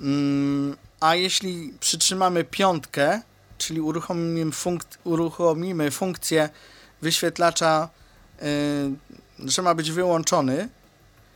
Mm, 0.00 0.76
a 1.00 1.14
jeśli 1.14 1.74
przytrzymamy 1.80 2.44
piątkę, 2.44 3.22
czyli 3.58 3.80
uruchomimy, 3.80 4.50
funk- 4.50 4.98
uruchomimy 5.04 5.90
funkcję 5.90 6.48
wyświetlacza, 7.02 7.88
że 9.38 9.62
ma 9.62 9.74
być 9.74 9.90
wyłączony, 9.90 10.68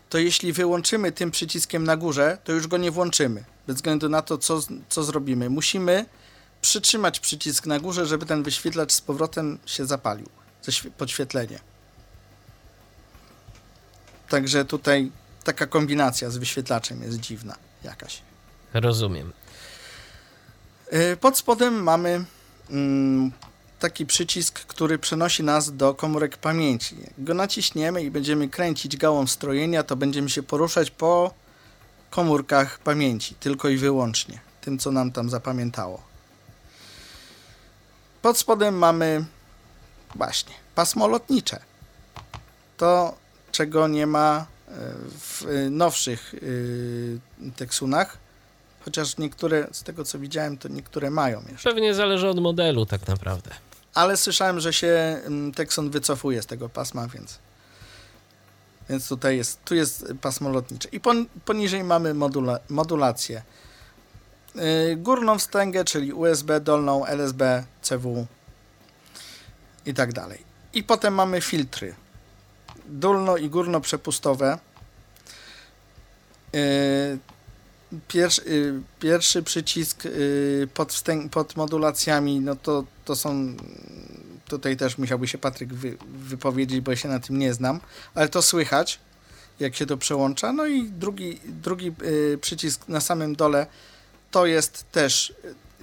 to 0.09 0.18
jeśli 0.18 0.53
wyłączymy 0.53 1.12
tym 1.12 1.31
przyciskiem 1.31 1.85
na 1.85 1.97
górze, 1.97 2.38
to 2.44 2.53
już 2.53 2.66
go 2.66 2.77
nie 2.77 2.90
włączymy, 2.90 3.44
bez 3.66 3.77
względu 3.77 4.09
na 4.09 4.23
to, 4.23 4.38
co, 4.38 4.61
co 4.88 5.05
zrobimy. 5.05 5.51
Musimy 5.51 6.07
przytrzymać 6.61 7.21
przycisk 7.21 7.66
na 7.66 7.81
górze, 7.81 8.07
żeby 8.07 8.27
ten 8.27 8.42
wyświetlacz 8.42 8.92
z 8.92 9.01
powrotem 9.01 9.59
się 9.66 9.87
zapalił, 9.87 10.29
podświetlenie. 10.99 11.61
Także 14.29 14.64
tutaj 14.64 15.11
taka 15.44 15.66
kombinacja 15.66 16.31
z 16.31 16.37
wyświetlaczem 16.37 17.03
jest 17.03 17.21
dziwna 17.21 17.57
jakaś. 17.85 18.23
Rozumiem. 18.75 19.33
Yy, 20.92 21.16
Pod 21.16 21.38
spodem 21.38 21.83
mamy 21.83 22.25
mm, 22.71 23.33
taki 23.79 24.07
przycisk, 24.07 24.61
który 24.61 24.99
przenosi 24.99 25.43
nas 25.43 25.77
do 25.77 25.95
komórek 25.95 26.37
pamięci. 26.37 26.97
Jak 27.01 27.25
go 27.25 27.35
naciśniemy 27.35 28.03
i 28.03 28.11
będziemy 28.11 28.49
kręcić 28.49 28.97
gałą 28.97 29.27
strojenia, 29.27 29.83
to 29.83 29.97
będziemy 29.97 30.31
się 30.31 30.43
poruszać 30.43 30.91
po 30.91 31.35
komórkach 32.11 32.79
pamięci, 32.79 33.35
tylko 33.35 33.69
i 33.69 33.77
wyłącznie, 33.77 34.41
tym 34.61 34.79
co 34.79 34.93
nam 34.93 35.12
tam 35.12 35.31
zapamiętało. 35.31 36.03
Pod 38.23 38.38
spodem 38.38 38.79
mamy 38.79 39.25
właśnie 40.14 40.55
pasmo 40.75 41.09
lotnicze. 41.09 41.61
To, 42.77 43.14
czego 43.53 43.88
nie 43.88 44.07
ma 44.07 44.47
e, 44.69 44.73
w 45.19 45.47
e, 45.47 45.71
nowszych 45.71 46.35
e, 46.35 47.51
teksunach, 47.57 48.19
chociaż 48.85 49.19
niektóre, 49.19 49.67
z 49.73 49.83
tego 49.83 50.05
co 50.05 50.19
widziałem, 50.19 50.59
to 50.59 50.69
niektóre 50.69 51.11
mają 51.11 51.43
jeszcze. 51.53 51.71
Pewnie 51.71 51.95
zależy 51.95 52.29
od 52.29 52.41
modelu 52.41 52.87
tak 52.87 53.09
naprawdę. 53.09 53.67
Ale 53.98 54.16
słyszałem, 54.16 54.61
że 54.61 54.72
się 54.72 55.20
mm, 55.24 55.52
Texon 55.52 55.90
wycofuje 55.90 56.42
z 56.42 56.46
tego 56.46 56.68
pasma, 56.68 57.08
więc 57.08 57.38
więc 58.88 59.08
tutaj 59.08 59.37
jest, 59.37 59.64
tu 59.64 59.74
jest 59.74 60.06
pasmo 60.20 60.50
lotnicze. 60.50 60.88
I 60.92 61.00
pon, 61.00 61.26
poniżej 61.44 61.84
mamy 61.84 62.14
modula, 62.14 62.58
modulację. 62.68 63.42
Yy, 64.54 64.96
górną 64.96 65.38
wstęgę, 65.38 65.84
czyli 65.84 66.12
USB, 66.12 66.61
dolną 66.61 67.06
LSB, 67.06 67.64
CW 67.82 68.26
i 69.87 69.94
tak 69.94 70.12
dalej. 70.12 70.38
I 70.74 70.82
potem 70.82 71.14
mamy 71.14 71.40
filtry. 71.40 71.94
Dolno 72.87 73.37
i 73.37 73.48
górno 73.48 73.80
przepustowe. 73.80 74.58
Yy, 76.52 77.18
Pierwszy, 78.08 78.42
y, 78.42 78.80
pierwszy 79.00 79.42
przycisk 79.42 80.06
y, 80.06 80.68
pod, 80.74 80.92
wstęg, 80.92 81.32
pod 81.32 81.56
modulacjami, 81.56 82.40
no 82.40 82.56
to, 82.56 82.84
to 83.09 83.16
są. 83.16 83.57
Tutaj 84.49 84.77
też 84.77 84.99
musiałby 84.99 85.29
się 85.29 85.38
Patryk 85.38 85.75
wy, 85.75 85.97
wypowiedzieć, 86.09 86.81
bo 86.81 86.90
ja 86.90 86.97
się 86.97 87.09
na 87.09 87.21
tym 87.21 87.38
nie 87.38 87.55
znam, 87.55 87.81
ale 88.14 88.29
to 88.29 88.42
słychać, 88.42 89.01
jak 89.61 89.77
się 89.77 89.87
to 89.87 89.97
przełącza. 89.97 90.53
No 90.53 90.66
i 90.66 90.85
drugi, 90.85 91.40
drugi 91.44 91.92
y, 92.03 92.38
przycisk 92.40 92.88
na 92.88 93.01
samym 93.01 93.37
dole 93.37 93.66
to 94.31 94.47
jest 94.47 94.85
też 94.92 95.31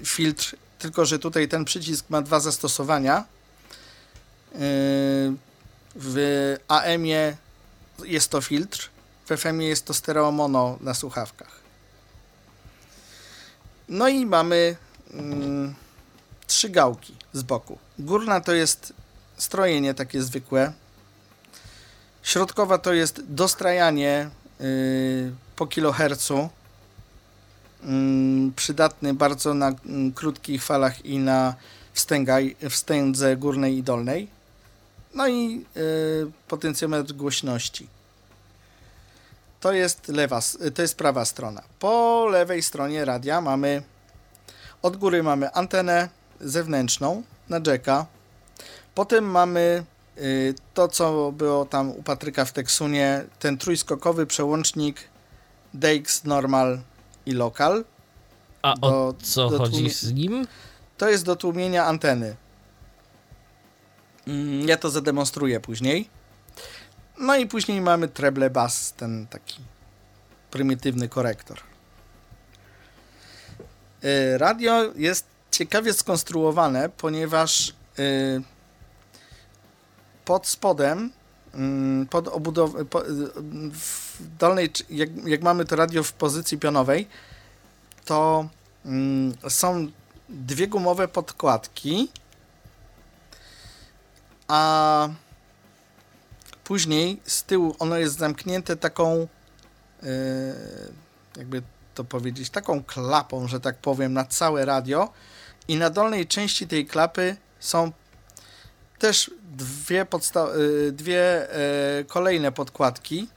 y, 0.02 0.06
filtr, 0.06 0.56
tylko 0.80 1.06
że 1.06 1.20
tutaj 1.20 1.48
ten 1.48 1.66
przycisk 1.66 2.10
ma 2.10 2.22
dwa 2.22 2.40
zastosowania. 2.40 3.20
Y, 3.22 4.56
w 5.96 6.18
AM-ie 6.68 7.38
jest 8.04 8.30
to 8.32 8.42
filtr, 8.42 8.90
w 9.26 9.38
FM-ie 9.38 9.70
jest 9.70 9.86
to 9.86 9.94
stereo 9.94 10.32
mono 10.32 10.78
na 10.82 10.94
słuchawkach. 10.94 11.60
No 13.90 14.08
i 14.08 14.26
mamy 14.26 14.76
mm, 15.14 15.76
trzy 16.56 16.70
gałki 16.70 17.13
z 17.34 17.44
boku. 17.44 17.78
Górna 18.00 18.41
to 18.41 18.54
jest 18.54 18.94
strojenie 19.38 19.94
takie 19.94 20.22
zwykłe. 20.22 20.74
Środkowa 22.24 22.78
to 22.78 22.94
jest 22.94 23.22
dostrajanie 23.28 24.30
yy, 24.60 25.34
po 25.56 25.68
kilohercu. 25.68 26.50
Yy, 27.84 28.52
przydatny 28.56 29.13
bardzo 29.13 29.54
na 29.54 29.68
mm, 29.68 30.12
krótkich 30.12 30.63
falach 30.63 31.06
i 31.06 31.20
na 31.20 31.56
wstęga, 31.94 32.38
wstędze 32.70 33.38
górnej 33.38 33.78
i 33.78 33.84
dolnej. 33.84 34.28
No 35.13 35.28
i 35.28 35.65
yy, 35.76 36.32
potencjometr 36.48 37.13
głośności. 37.13 37.88
To 39.60 39.74
jest 39.74 40.08
lewa, 40.08 40.39
to 40.76 40.82
jest 40.82 40.96
prawa 40.96 41.26
strona. 41.26 41.62
Po 41.80 42.28
lewej 42.32 42.63
stronie 42.63 43.06
radia 43.06 43.41
mamy 43.41 43.84
od 44.82 44.98
góry 44.98 45.24
mamy 45.24 45.54
antenę 45.54 46.10
zewnętrzną 46.41 47.24
na 47.50 47.60
jacka. 47.67 48.06
Potem 48.95 49.26
mamy 49.32 49.84
y, 50.17 50.56
to, 50.74 50.88
co 50.88 51.32
było 51.32 51.65
tam 51.65 51.89
u 51.91 52.04
Patryka 52.04 52.45
w 52.45 52.52
Teksunie, 52.54 53.24
ten 53.39 53.58
trójskokowy 53.58 54.26
przełącznik 54.26 54.98
DX 55.74 56.24
Normal 56.24 56.80
i 57.26 57.32
Local. 57.32 57.86
A 58.62 58.74
Do- 58.76 58.88
o 59.08 59.13
co 59.24 59.50
do 59.50 59.58
chodzi 59.58 59.89
z 59.89 60.13
nim? 60.13 60.48
To 60.98 61.10
jest 61.10 61.26
do 61.26 61.36
tłumienia 61.36 61.86
anteny. 61.86 62.36
Mm, 64.28 64.67
Ja 64.67 64.78
to 64.78 64.89
zademonstruję 64.89 65.60
później. 65.60 66.10
No 67.19 67.36
i 67.36 67.45
później 67.48 67.82
mamy 67.82 68.08
treble 68.08 68.50
bass, 68.50 68.93
ten 68.93 69.28
taki 69.28 69.60
prymitywny 70.52 71.10
korektor. 71.10 71.58
Y, 74.04 74.38
Radio 74.38 74.91
jest 74.95 75.26
ciekawie 75.58 75.94
skonstruowane, 75.94 76.89
ponieważ 76.89 77.74
y, 78.00 78.41
pod 80.26 80.48
spodem, 80.48 81.12
mm, 81.54 82.08
pod 82.08 82.28
obudową, 82.28 82.80
y, 82.80 82.86
w 83.72 84.18
dolnej, 84.39 84.70
jak, 84.89 85.10
jak 85.26 85.41
mamy 85.41 85.65
to 85.65 85.76
radio 85.76 86.04
w 86.04 86.13
pozycji 86.13 86.58
pionowej, 86.58 87.08
to 88.06 88.50
mm, 88.86 89.34
są 89.50 89.88
dwie 90.30 90.68
gumowe 90.68 91.08
podkładki, 91.08 92.10
a 94.48 95.10
później 96.63 97.22
z 97.26 97.44
tyłu 97.44 97.76
ono 97.80 97.98
jest 97.98 98.18
zamknięte 98.18 98.76
taką 98.76 99.28
yy, 100.04 100.10
jakby 101.38 101.62
to 101.96 102.04
powiedzieć, 102.04 102.50
taką 102.50 102.84
klapą, 102.84 103.48
że 103.48 103.60
tak 103.60 103.78
powiem, 103.78 104.13
na 104.13 104.26
całe 104.26 104.65
radio 104.65 105.10
i 105.67 105.75
na 105.75 105.89
dolnej 105.89 106.28
części 106.28 106.67
tej 106.67 106.86
klapy 106.86 107.36
są 107.60 107.91
też 108.99 109.32
dwie, 109.43 110.06
y, 110.56 110.91
dwie 110.91 111.54
e, 111.54 112.04
kolejne 112.04 112.51
podkładki. 112.51 113.28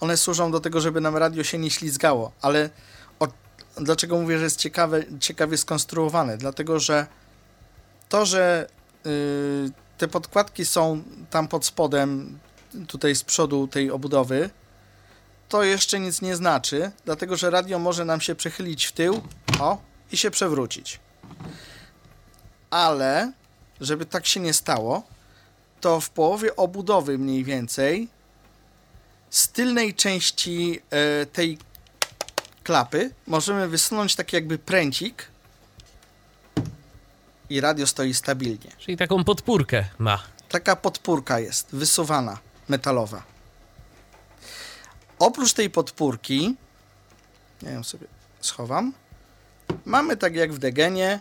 One 0.00 0.16
służą 0.16 0.50
do 0.50 0.60
tego, 0.60 0.80
żeby 0.80 1.00
nam 1.00 1.16
radio 1.16 1.44
się 1.44 1.58
nie 1.58 1.70
ślizgało, 1.70 2.32
ale 2.42 2.70
o, 3.20 3.28
dlaczego 3.76 4.20
mówię, 4.20 4.38
że 4.38 4.44
jest 4.44 4.56
ciekawe, 4.56 5.04
ciekawie 5.20 5.56
skonstruowane? 5.58 6.38
Dlatego, 6.38 6.80
że 6.80 7.06
to, 8.08 8.26
że 8.26 8.68
y, 9.06 9.70
te 9.98 10.08
podkładki 10.08 10.64
są 10.64 11.02
tam 11.30 11.48
pod 11.48 11.66
spodem, 11.66 12.38
tutaj 12.88 13.14
z 13.14 13.24
przodu 13.24 13.68
tej 13.68 13.90
obudowy, 13.90 14.50
to 15.48 15.62
jeszcze 15.62 16.00
nic 16.00 16.22
nie 16.22 16.36
znaczy, 16.36 16.90
dlatego 17.04 17.36
że 17.36 17.50
radio 17.50 17.78
może 17.78 18.04
nam 18.04 18.20
się 18.20 18.34
przechylić 18.34 18.84
w 18.84 18.92
tył, 18.92 19.20
o, 19.60 19.78
i 20.12 20.16
się 20.16 20.30
przewrócić. 20.30 21.00
Ale, 22.70 23.32
żeby 23.80 24.06
tak 24.06 24.26
się 24.26 24.40
nie 24.40 24.52
stało, 24.52 25.02
to 25.80 26.00
w 26.00 26.10
połowie 26.10 26.56
obudowy 26.56 27.18
mniej 27.18 27.44
więcej 27.44 28.08
z 29.30 29.48
tylnej 29.48 29.94
części 29.94 30.80
e, 30.90 31.26
tej 31.26 31.58
klapy 32.64 33.10
możemy 33.26 33.68
wysunąć 33.68 34.14
taki 34.14 34.36
jakby 34.36 34.58
pręcik 34.58 35.28
i 37.50 37.60
radio 37.60 37.86
stoi 37.86 38.14
stabilnie. 38.14 38.70
Czyli 38.78 38.96
taką 38.96 39.24
podpórkę 39.24 39.84
ma. 39.98 40.22
Taka 40.48 40.76
podpórka 40.76 41.40
jest, 41.40 41.68
wysuwana, 41.72 42.38
metalowa. 42.68 43.22
Oprócz 45.18 45.52
tej 45.52 45.70
podpórki, 45.70 46.56
ja 47.62 47.70
ją 47.70 47.84
sobie 47.84 48.06
schowam, 48.40 48.92
mamy 49.84 50.16
tak 50.16 50.34
jak 50.34 50.52
w 50.52 50.58
Degenie, 50.58 51.20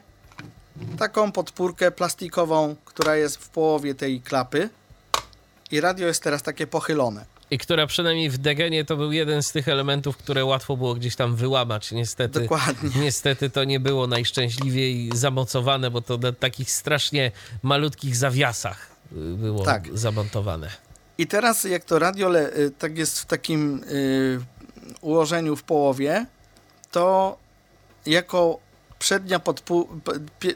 taką 0.97 1.31
podpórkę 1.31 1.91
plastikową, 1.91 2.75
która 2.85 3.15
jest 3.15 3.37
w 3.37 3.49
połowie 3.49 3.95
tej 3.95 4.21
klapy 4.21 4.69
i 5.71 5.81
radio 5.81 6.07
jest 6.07 6.23
teraz 6.23 6.43
takie 6.43 6.67
pochylone. 6.67 7.25
I 7.51 7.57
która 7.57 7.87
przynajmniej 7.87 8.29
w 8.29 8.37
Degenie 8.37 8.85
to 8.85 8.97
był 8.97 9.11
jeden 9.11 9.43
z 9.43 9.51
tych 9.51 9.67
elementów, 9.67 10.17
które 10.17 10.45
łatwo 10.45 10.77
było 10.77 10.95
gdzieś 10.95 11.15
tam 11.15 11.35
wyłamać. 11.35 11.91
Niestety, 11.91 12.39
Dokładnie. 12.39 12.89
niestety 13.05 13.49
to 13.49 13.63
nie 13.63 13.79
było 13.79 14.07
najszczęśliwiej 14.07 15.09
zamocowane, 15.13 15.91
bo 15.91 16.01
to 16.01 16.17
na 16.17 16.31
takich 16.31 16.71
strasznie 16.71 17.31
malutkich 17.63 18.15
zawiasach 18.15 18.89
y, 19.11 19.15
było 19.15 19.63
Tak. 19.63 19.97
zamontowane. 19.97 20.69
I 21.17 21.27
teraz 21.27 21.63
jak 21.63 21.83
to 21.85 21.99
radio 21.99 22.39
y, 22.39 22.71
tak 22.79 22.97
jest 22.97 23.19
w 23.19 23.25
takim 23.25 23.83
y, 23.83 24.39
ułożeniu 25.01 25.55
w 25.55 25.63
połowie, 25.63 26.25
to 26.91 27.37
jako 28.07 28.59
przednia, 28.99 29.39
podpu- 29.39 29.87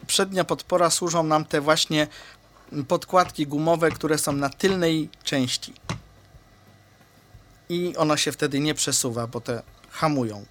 przednia 0.08 0.44
podpora 0.44 0.90
służą 0.90 1.24
nam 1.24 1.46
te 1.46 1.62
właśnie 1.62 2.08
podkładki 2.88 3.48
gumowe, 3.48 3.92
które 3.92 4.18
są 4.18 4.32
na 4.32 4.50
tylnej 4.50 5.10
części. 5.24 5.74
I 7.70 7.96
ona 7.98 8.18
się 8.18 8.32
wtedy 8.32 8.60
nie 8.60 8.74
przesuwa, 8.74 9.28
bo 9.28 9.42
te 9.42 9.62
hamują. 9.90 10.46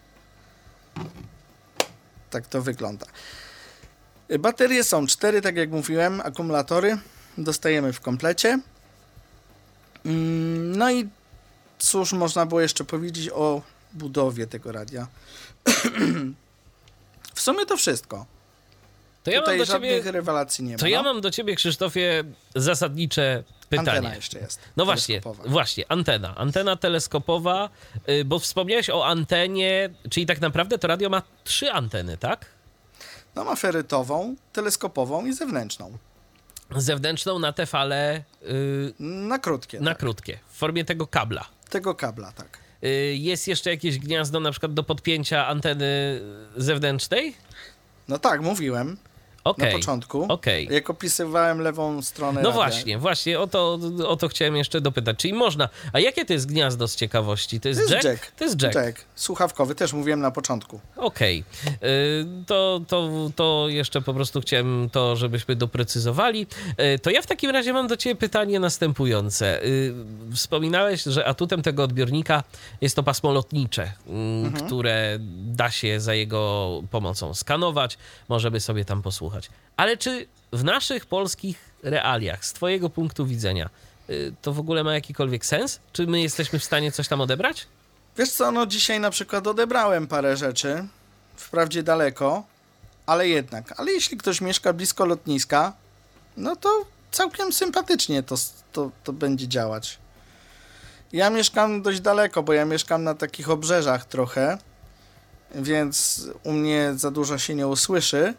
Tak 2.31 2.47
to 2.47 2.63
wygląda. 2.63 3.07
Baterie 4.39 4.85
są 4.85 5.07
cztery, 5.07 5.43
tak 5.43 5.57
jak 5.57 5.71
mówiłem, 5.71 6.21
akumulatory 6.21 6.99
dostajemy 7.39 7.93
w 7.93 8.01
komplecie. 8.01 8.61
Mm, 10.07 10.77
No 10.77 10.91
i 10.93 11.09
cóż 11.79 12.13
można 12.13 12.47
było 12.47 12.61
jeszcze 12.61 12.85
powiedzieć 12.85 13.31
o 13.35 13.63
budowie 13.93 14.47
tego 14.47 14.73
radia? 14.73 15.07
w 17.41 17.43
sumie 17.43 17.67
to 17.67 17.77
wszystko. 17.77 18.27
To 19.23 19.31
ja 19.31 19.37
mam 19.37 19.45
Tutaj 19.45 19.59
do 19.59 19.65
żadnych 19.65 19.91
ciebie, 19.91 20.13
rewelacji 20.13 20.65
nie 20.65 20.73
ma. 20.73 20.79
to 20.79 20.87
ja 20.87 21.03
no. 21.03 21.13
mam 21.13 21.21
do 21.21 21.31
ciebie, 21.31 21.55
Krzysztofie, 21.57 22.25
zasadnicze 22.57 23.45
pytanie. 23.69 23.91
Antena 23.91 24.15
jeszcze 24.15 24.39
jest. 24.39 24.61
No 24.77 24.85
właśnie, 24.85 25.21
właśnie, 25.47 25.85
antena. 25.89 26.37
Antena 26.37 26.77
teleskopowa, 26.77 27.69
y, 28.09 28.25
bo 28.25 28.39
wspomniałeś 28.39 28.91
o 28.91 29.07
antenie, 29.07 29.91
czyli 30.11 30.27
tak 30.27 30.41
naprawdę 30.41 30.79
to 30.79 30.89
radio 30.89 31.09
ma 31.11 31.23
trzy 31.45 31.73
anteny, 31.73 32.17
tak? 32.17 32.47
No 33.35 33.45
ma 33.45 33.57
ferytową, 33.57 34.37
teleskopową 34.53 35.27
i 35.27 35.33
zewnętrzną. 35.33 35.99
Zewnętrzną 36.77 37.39
na 37.39 37.53
te 37.53 37.67
fale 37.67 38.23
y, 38.43 38.93
Na 38.99 39.39
krótkie. 39.39 39.81
na 39.81 39.91
tak. 39.91 39.99
krótkie, 39.99 40.39
w 40.49 40.57
formie 40.57 40.85
tego 40.85 41.07
kabla. 41.07 41.45
Tego 41.71 41.95
kabla, 41.95 42.33
tak. 42.33 42.59
Y, 42.85 43.17
jest 43.17 43.49
jeszcze 43.49 43.71
jakieś 43.71 43.99
gniazdo 43.99 44.41
na 44.41 44.51
przykład 44.51 44.75
do 44.75 44.83
podpięcia 44.83 45.47
anteny 45.47 46.21
zewnętrznej? 46.57 47.35
No 48.09 48.19
tak, 48.19 48.43
mówiłem 48.43 48.97
Okej. 49.45 49.73
na 49.73 49.79
początku. 49.79 50.27
Okej. 50.29 50.69
Jak 50.71 50.91
opisywałem 50.91 51.61
lewą 51.61 52.03
stronę 52.03 52.43
No 52.43 52.49
radia. 52.49 52.53
właśnie, 52.63 52.99
właśnie 52.99 53.41
o 53.41 53.47
to, 53.47 53.79
o 54.07 54.17
to 54.17 54.29
chciałem 54.29 54.57
jeszcze 54.57 54.81
dopytać. 54.81 55.19
Czyli 55.19 55.35
można. 55.35 55.69
A 55.93 56.01
jakie 56.01 56.25
to 56.25 56.33
jest 56.33 56.47
gniazdo 56.47 56.89
z 56.89 56.97
ciekawości? 56.97 57.61
To 57.61 57.69
jest, 57.69 57.81
To 57.89 57.95
jest 57.95 58.05
jack? 58.05 58.05
jack. 58.23 58.31
To 58.39 58.45
jest 58.45 58.63
jack. 58.63 58.75
Tak, 58.75 59.05
słuchawkowy, 59.15 59.75
też 59.75 59.93
mówiłem 59.93 60.21
na 60.21 60.31
początku. 60.31 60.81
Okej. 60.97 61.45
Y, 61.67 62.27
To, 62.47 62.81
to, 62.89 63.11
to 63.37 63.67
jeszcze 63.69 64.03
po 64.03 64.15
prostu 64.15 64.41
chciałem 64.41 64.89
to, 64.93 65.17
żebyśmy 65.17 65.57
doprecyzowali. 65.57 66.47
Y, 66.95 66.99
To 66.99 67.11
ja 67.11 67.23
w 67.23 67.27
takim 67.27 67.51
razie 67.51 67.73
mam 67.73 67.87
do 67.87 67.97
Ciebie 67.97 68.17
pytanie 68.17 68.61
następujące. 68.61 69.65
Y, 69.65 69.95
Wspominałeś, 70.35 71.03
że 71.03 71.27
atutem 71.27 71.63
tego 71.63 71.83
odbiornika 71.83 72.43
jest 72.81 72.97
to 72.97 73.03
pasmo 73.03 73.33
lotnicze, 73.33 73.93
mm, 74.07 74.53
które 74.53 75.17
da 75.45 75.71
się 75.71 76.01
za 76.01 76.15
jego 76.15 76.71
pomocą 76.91 77.35
skanować, 77.35 77.99
możemy 78.29 78.61
sobie 78.61 78.85
tam 78.85 79.03
posłuchać. 79.03 79.30
Ale 79.77 79.97
czy 79.97 80.27
w 80.53 80.65
naszych 80.65 81.07
polskich 81.07 81.71
realiach, 81.83 82.45
z 82.45 82.53
Twojego 82.53 82.91
punktu 82.91 83.27
widzenia, 83.27 83.71
y, 84.11 84.33
to 84.43 84.53
w 84.53 84.59
ogóle 84.59 84.85
ma 84.85 84.95
jakikolwiek 84.95 85.47
sens? 85.47 85.81
Czy 85.93 86.07
my 86.07 86.21
jesteśmy 86.21 86.59
w 86.59 86.65
stanie 86.65 86.93
coś 86.93 87.09
tam 87.09 87.21
odebrać? 87.21 87.67
Wiesz 88.19 88.31
co, 88.31 88.53
no 88.53 88.67
dzisiaj 88.67 89.01
na 89.01 89.11
przykład 89.11 89.47
odebrałem 89.47 90.07
parę 90.07 90.37
rzeczy, 90.37 90.87
wprawdzie 91.37 91.83
daleko, 91.83 92.43
ale 93.07 93.29
jednak. 93.29 93.81
Ale 93.81 93.93
jeśli 93.93 94.17
ktoś 94.17 94.41
mieszka 94.41 94.73
blisko 94.73 95.07
lotniska, 95.07 95.73
no 96.37 96.57
to 96.57 96.85
całkiem 97.11 97.53
sympatycznie 97.53 98.23
to, 98.23 98.37
to, 98.73 98.91
to 99.05 99.13
będzie 99.13 99.49
działać. 99.49 99.99
Ja 101.13 101.31
mieszkam 101.31 101.83
dość 101.83 102.01
daleko, 102.01 102.43
bo 102.43 102.53
ja 102.53 102.65
mieszkam 102.65 103.05
na 103.05 103.15
takich 103.15 103.51
obrzeżach 103.51 104.05
trochę, 104.05 104.59
więc 105.55 106.25
u 106.45 106.53
mnie 106.53 106.93
za 106.97 107.11
dużo 107.11 107.39
się 107.39 107.55
nie 107.55 107.67
usłyszy, 107.67 108.35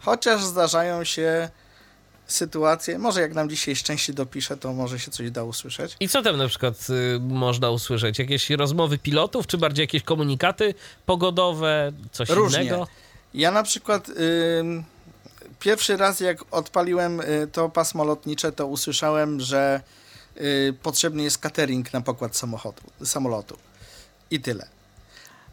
chociaż 0.00 0.44
zdarzają 0.44 1.04
się 1.04 1.48
sytuacje, 2.26 2.98
może 2.98 3.20
jak 3.20 3.34
nam 3.34 3.50
dzisiaj 3.50 3.76
szczęście 3.76 4.12
dopisze, 4.12 4.56
to 4.56 4.72
może 4.72 4.98
się 4.98 5.10
coś 5.10 5.30
da 5.30 5.44
usłyszeć. 5.44 5.96
I 6.00 6.08
co 6.08 6.22
tam 6.22 6.36
na 6.36 6.48
przykład 6.48 6.86
y, 6.90 7.20
można 7.20 7.70
usłyszeć? 7.70 8.18
Jakieś 8.18 8.50
rozmowy 8.50 8.98
pilotów, 8.98 9.46
czy 9.46 9.58
bardziej 9.58 9.82
jakieś 9.82 10.02
komunikaty 10.02 10.74
pogodowe, 11.06 11.92
coś 12.12 12.28
Różnie. 12.28 12.64
innego? 12.64 12.86
Ja 13.34 13.50
na 13.50 13.62
przykład 13.62 14.08
ym, 14.60 14.84
pierwszy 15.60 15.96
raz 15.96 16.20
jak 16.20 16.38
odpaliłem 16.50 17.20
y, 17.20 17.48
to 17.52 17.68
pasmo 17.68 18.04
lotnicze, 18.04 18.52
to 18.52 18.66
usłyszałem, 18.66 19.40
że 19.40 19.80
y, 20.40 20.74
potrzebny 20.82 21.22
jest 21.22 21.38
catering 21.38 21.92
na 21.92 22.00
pokład 22.00 22.36
samochodu, 22.36 22.82
samolotu. 23.04 23.56
I 24.30 24.40
tyle. 24.40 24.77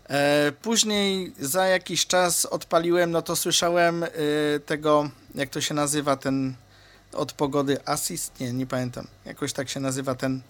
E, 0.09 0.51
później 0.61 1.33
za 1.39 1.67
jakiś 1.67 2.07
czas 2.07 2.45
odpaliłem, 2.45 3.11
no 3.11 3.21
to 3.21 3.35
słyszałem 3.35 4.03
y, 4.03 4.09
tego, 4.65 5.09
jak 5.35 5.49
to 5.49 5.61
się 5.61 5.73
nazywa, 5.73 6.15
ten 6.15 6.53
od 7.13 7.33
pogody 7.33 7.77
Assist? 7.85 8.39
Nie, 8.39 8.53
nie 8.53 8.67
pamiętam. 8.67 9.07
Jakoś 9.25 9.53
tak 9.53 9.69
się 9.69 9.79
nazywa 9.79 10.15
ten 10.15 10.41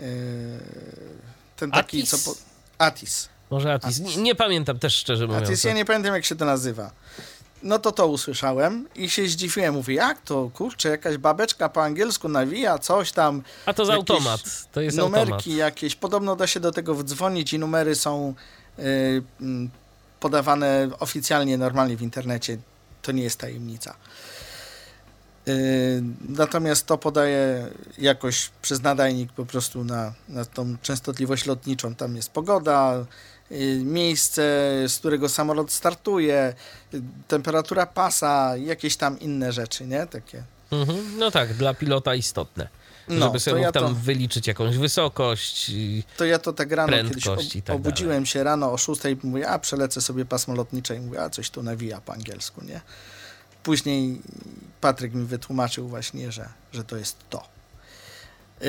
y, 0.00 0.60
ten 1.56 1.70
taki, 1.70 1.98
Atis? 1.98 2.10
co... 2.10 2.30
Po, 2.30 2.36
Atis. 2.78 3.28
Może 3.50 3.72
Atis? 3.72 3.86
Atis. 4.00 4.16
Nie, 4.16 4.22
nie 4.22 4.34
pamiętam 4.34 4.78
też 4.78 4.94
szczerze 4.94 5.26
mówiąc. 5.26 5.48
jest, 5.48 5.64
ja 5.64 5.72
nie 5.72 5.84
pamiętam 5.84 6.14
jak 6.14 6.24
się 6.24 6.36
to 6.36 6.44
nazywa. 6.44 6.90
No 7.62 7.78
to 7.78 7.92
to 7.92 8.06
usłyszałem 8.06 8.88
i 8.94 9.10
się 9.10 9.28
zdziwiłem. 9.28 9.74
Mówię, 9.74 9.94
jak 9.94 10.22
to, 10.22 10.50
kurczę, 10.54 10.88
jakaś 10.88 11.16
babeczka 11.16 11.68
po 11.68 11.82
angielsku 11.82 12.28
nawija, 12.28 12.78
coś 12.78 13.12
tam, 13.12 13.42
A 13.66 13.72
to 13.72 13.84
z 13.86 13.90
automat. 13.90 14.40
To 14.72 14.80
jest 14.80 14.96
numerki 14.96 15.32
automat. 15.32 15.46
jakieś. 15.46 15.96
Podobno 15.96 16.36
da 16.36 16.46
się 16.46 16.60
do 16.60 16.72
tego 16.72 16.94
wdzwonić 16.94 17.52
i 17.52 17.58
numery 17.58 17.94
są 17.94 18.34
podawane 20.20 20.88
oficjalnie, 20.98 21.58
normalnie 21.58 21.96
w 21.96 22.02
internecie. 22.02 22.58
To 23.02 23.12
nie 23.12 23.22
jest 23.22 23.40
tajemnica. 23.40 23.94
Y, 25.48 26.02
natomiast 26.28 26.86
to 26.86 26.98
podaje 26.98 27.68
jakoś 27.98 28.50
przez 28.62 28.82
nadajnik 28.82 29.32
po 29.32 29.46
prostu 29.46 29.84
na, 29.84 30.12
na 30.28 30.44
tą 30.44 30.76
częstotliwość 30.82 31.46
lotniczą. 31.46 31.94
Tam 31.94 32.16
jest 32.16 32.30
pogoda, 32.30 33.06
y, 33.52 33.80
miejsce, 33.84 34.42
z 34.88 34.98
którego 34.98 35.28
samolot 35.28 35.72
startuje, 35.72 36.54
y, 36.94 37.02
temperatura 37.28 37.86
pasa, 37.86 38.56
jakieś 38.56 38.96
tam 38.96 39.20
inne 39.20 39.52
rzeczy, 39.52 39.86
nie? 39.86 40.06
Takie. 40.06 40.42
Mhm. 40.70 41.18
No 41.18 41.30
tak, 41.30 41.54
dla 41.54 41.74
pilota 41.74 42.14
istotne. 42.14 42.68
No, 43.08 43.26
żeby 43.26 43.40
sobie 43.40 43.60
ja 43.60 43.72
tam 43.72 43.82
to- 43.82 43.94
wyliczyć 43.94 44.46
jakąś 44.46 44.76
wysokość. 44.78 45.70
To 46.16 46.24
ja 46.24 46.38
to 46.38 46.52
tak 46.52 46.72
rano 46.72 46.88
Prędkość 46.88 47.26
kiedyś 47.26 47.56
ob- 47.56 47.62
tak 47.64 47.76
obudziłem 47.76 48.26
się 48.26 48.44
rano 48.44 48.72
o 48.72 48.76
6 48.78 49.00
i 49.04 49.26
mówię, 49.26 49.48
a 49.48 49.58
przelecę 49.58 50.00
sobie 50.00 50.24
pasmo 50.24 50.54
lotnicze 50.54 50.96
i 50.96 51.00
mówię, 51.00 51.22
a 51.22 51.30
coś 51.30 51.50
tu 51.50 51.62
nawija 51.62 52.00
po 52.00 52.12
angielsku, 52.12 52.64
nie? 52.64 52.80
Później 53.62 54.20
Patryk 54.80 55.14
mi 55.14 55.24
wytłumaczył 55.26 55.88
właśnie, 55.88 56.32
że, 56.32 56.48
że 56.72 56.84
to 56.84 56.96
jest 56.96 57.16
to. 57.30 57.44
Yy, 58.60 58.66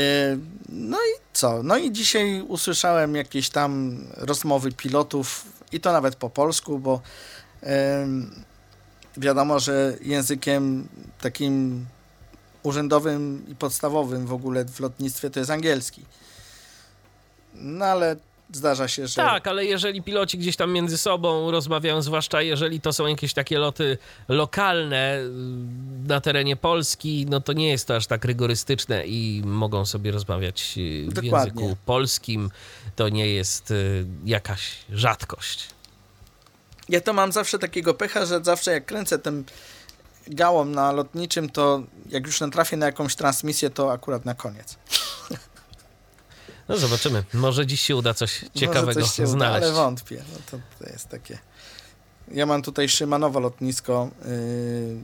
No 0.69 0.97
i 0.97 1.19
co? 1.33 1.63
No 1.63 1.77
i 1.77 1.91
dzisiaj 1.91 2.41
usłyszałem 2.47 3.15
jakieś 3.15 3.49
tam 3.49 3.97
rozmowy 4.17 4.71
pilotów 4.71 5.45
i 5.71 5.79
to 5.79 5.91
nawet 5.91 6.15
po 6.15 6.29
polsku, 6.29 6.79
bo 6.79 7.01
em, 7.61 8.31
wiadomo, 9.17 9.59
że 9.59 9.97
językiem 10.01 10.87
takim 11.21 11.85
urzędowym 12.65 13.45
i 13.47 13.55
podstawowym 13.55 14.25
w 14.25 14.33
ogóle 14.33 14.65
w 14.65 14.79
lotnictwie 14.79 15.29
to 15.29 15.39
jest 15.39 15.51
angielski. 15.51 16.05
No 17.53 17.85
ale 17.85 18.15
zdarza 18.53 18.87
się, 18.87 19.07
że. 19.07 19.15
Tak, 19.15 19.47
ale 19.47 19.65
jeżeli 19.65 20.01
piloci 20.01 20.37
gdzieś 20.37 20.55
tam 20.55 20.71
między 20.71 20.97
sobą 20.97 21.51
rozmawiają, 21.51 22.01
zwłaszcza 22.01 22.41
jeżeli 22.41 22.81
to 22.81 22.93
są 22.93 23.07
jakieś 23.07 23.33
takie 23.33 23.59
loty 23.59 23.97
lokalne 24.27 25.19
y, 25.19 25.29
na 26.07 26.21
terenie 26.21 26.55
Polski, 26.55 27.25
no 27.29 27.41
to 27.41 27.53
nie 27.53 27.69
jest 27.69 27.87
to 27.87 27.95
aż 27.95 28.07
tak 28.07 28.25
rygorystyczne 28.25 29.05
i 29.05 29.41
mogą 29.45 29.85
sobie 29.85 30.11
rozmawiać 30.11 30.73
y, 30.77 31.05
w 31.09 31.13
Dokładnie. 31.13 31.37
języku 31.37 31.77
polskim. 31.85 32.51
To 32.95 33.09
nie 33.09 33.27
jest 33.27 33.71
y, 33.71 34.05
jakaś 34.25 34.71
rzadkość. 34.89 35.67
Ja 36.89 37.01
to 37.01 37.13
mam 37.13 37.31
zawsze 37.31 37.59
takiego 37.59 37.93
pecha, 37.93 38.25
że 38.25 38.43
zawsze 38.43 38.71
jak 38.71 38.85
kręcę 38.85 39.19
tym 39.19 39.45
gałą 40.27 40.65
na 40.65 40.91
lotniczym, 40.91 41.49
to 41.49 41.83
jak 42.09 42.25
już 42.25 42.41
natrafię 42.41 42.77
na 42.77 42.85
jakąś 42.85 43.15
transmisję, 43.15 43.69
to 43.69 43.91
akurat 43.91 44.25
na 44.25 44.33
koniec. 44.33 44.77
No 46.67 46.77
zobaczymy. 46.77 47.23
Może 47.33 47.67
dziś 47.67 47.81
się 47.81 47.95
uda 47.95 48.13
coś 48.13 48.45
ciekawego 48.55 49.01
coś 49.01 49.15
się 49.15 49.23
uda, 49.23 49.31
znaleźć. 49.31 49.65
ale 49.65 49.73
wątpię. 49.75 50.23
No 50.33 50.39
to, 50.51 50.57
to 50.79 50.89
jest 50.89 51.09
takie. 51.09 51.39
Ja 52.31 52.45
mam 52.45 52.61
tutaj 52.61 52.89
Szymanowo 52.89 53.39
lotnisko. 53.39 54.09
Yy, 54.25 55.01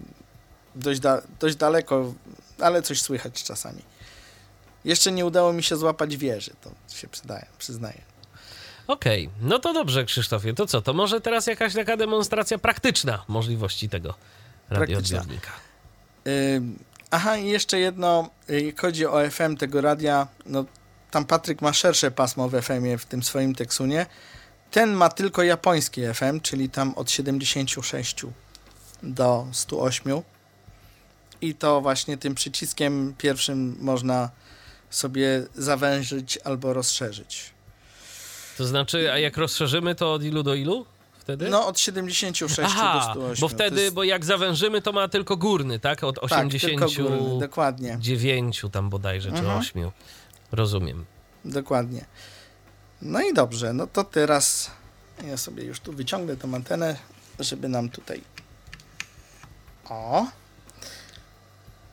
dość, 0.76 1.00
da, 1.00 1.22
dość 1.40 1.56
daleko, 1.56 2.14
ale 2.60 2.82
coś 2.82 3.02
słychać 3.02 3.44
czasami. 3.44 3.82
Jeszcze 4.86 5.12
nie 5.12 5.26
udało 5.26 5.54
mi 5.54 5.64
się 5.64 5.78
złapać 5.78 6.18
wieży, 6.18 6.52
to 6.62 6.96
się 6.96 7.08
przydaje, 7.08 7.46
przyznaję. 7.58 8.02
Okej, 8.88 9.30
no 9.42 9.60
to 9.60 9.74
dobrze, 9.74 10.06
Krzysztofie. 10.06 10.54
To 10.54 10.68
co, 10.68 10.82
to 10.82 10.94
może 10.94 11.22
teraz 11.22 11.48
jakaś 11.48 11.74
taka 11.74 11.98
demonstracja 11.98 12.58
praktyczna 12.58 13.26
możliwości 13.28 13.90
tego 13.90 14.14
radioodbiornika. 14.72 15.52
Yy, 16.26 16.62
aha, 17.12 17.38
i 17.38 17.48
jeszcze 17.48 17.80
jedno, 17.80 18.30
jak 18.48 18.82
chodzi 18.82 19.06
o 19.06 19.30
FM 19.30 19.58
tego 19.58 19.82
radia, 19.82 20.28
no 20.46 20.66
tam 21.12 21.26
Patryk 21.26 21.62
ma 21.62 21.74
szersze 21.74 22.12
pasmo 22.12 22.50
w 22.50 22.62
FM-ie 22.62 22.98
w 22.98 23.06
tym 23.06 23.24
swoim 23.24 23.56
teksunie. 23.56 24.06
Ten 24.72 24.94
ma 24.94 25.10
tylko 25.10 25.44
japoński 25.44 26.02
FM, 26.14 26.40
czyli 26.42 26.70
tam 26.70 26.94
od 26.94 27.12
76 27.12 28.26
do 29.04 29.48
108. 29.52 30.22
I 31.42 31.56
to 31.56 31.82
właśnie 31.82 32.18
tym 32.18 32.36
przyciskiem 32.36 33.14
pierwszym 33.18 33.78
można 33.80 34.30
sobie 34.90 35.44
zawężyć 35.56 36.40
albo 36.44 36.74
rozszerzyć. 36.74 37.54
To 38.58 38.66
znaczy, 38.66 39.12
a 39.12 39.18
jak 39.18 39.38
rozszerzymy, 39.38 39.96
to 39.96 40.14
od 40.14 40.24
ilu 40.24 40.44
do 40.44 40.56
ilu 40.56 40.86
wtedy? 41.22 41.50
No 41.50 41.68
od 41.68 41.80
76 41.80 42.56
do 42.58 42.64
Aha, 42.66 43.10
108. 43.14 43.42
bo 43.42 43.48
wtedy, 43.48 43.82
jest- 43.82 43.94
bo 43.94 44.04
jak 44.04 44.26
zawężymy, 44.26 44.82
to 44.82 44.92
ma 44.92 45.08
tylko 45.08 45.38
górny, 45.38 45.80
tak? 45.80 46.04
Od 46.04 46.16
tak, 46.16 46.24
tylko 46.24 46.36
89 46.36 46.98
górny, 46.98 47.40
dokładnie. 47.40 47.98
tam 48.70 48.90
bodajże, 48.90 49.32
czy 49.32 49.38
Mhm. 49.38 49.58
8. 49.60 49.92
Rozumiem. 50.52 51.06
Dokładnie. 51.46 52.06
No 53.02 53.22
i 53.22 53.34
dobrze, 53.34 53.74
no 53.74 53.88
to 53.88 54.04
teraz 54.04 54.72
ja 55.28 55.38
sobie 55.38 55.64
już 55.64 55.80
tu 55.80 55.94
wyciągnę 55.94 56.38
tą 56.38 56.56
antenę, 56.56 56.96
żeby 57.40 57.70
nam 57.70 57.90
tutaj. 57.90 58.22
O. 59.90 60.26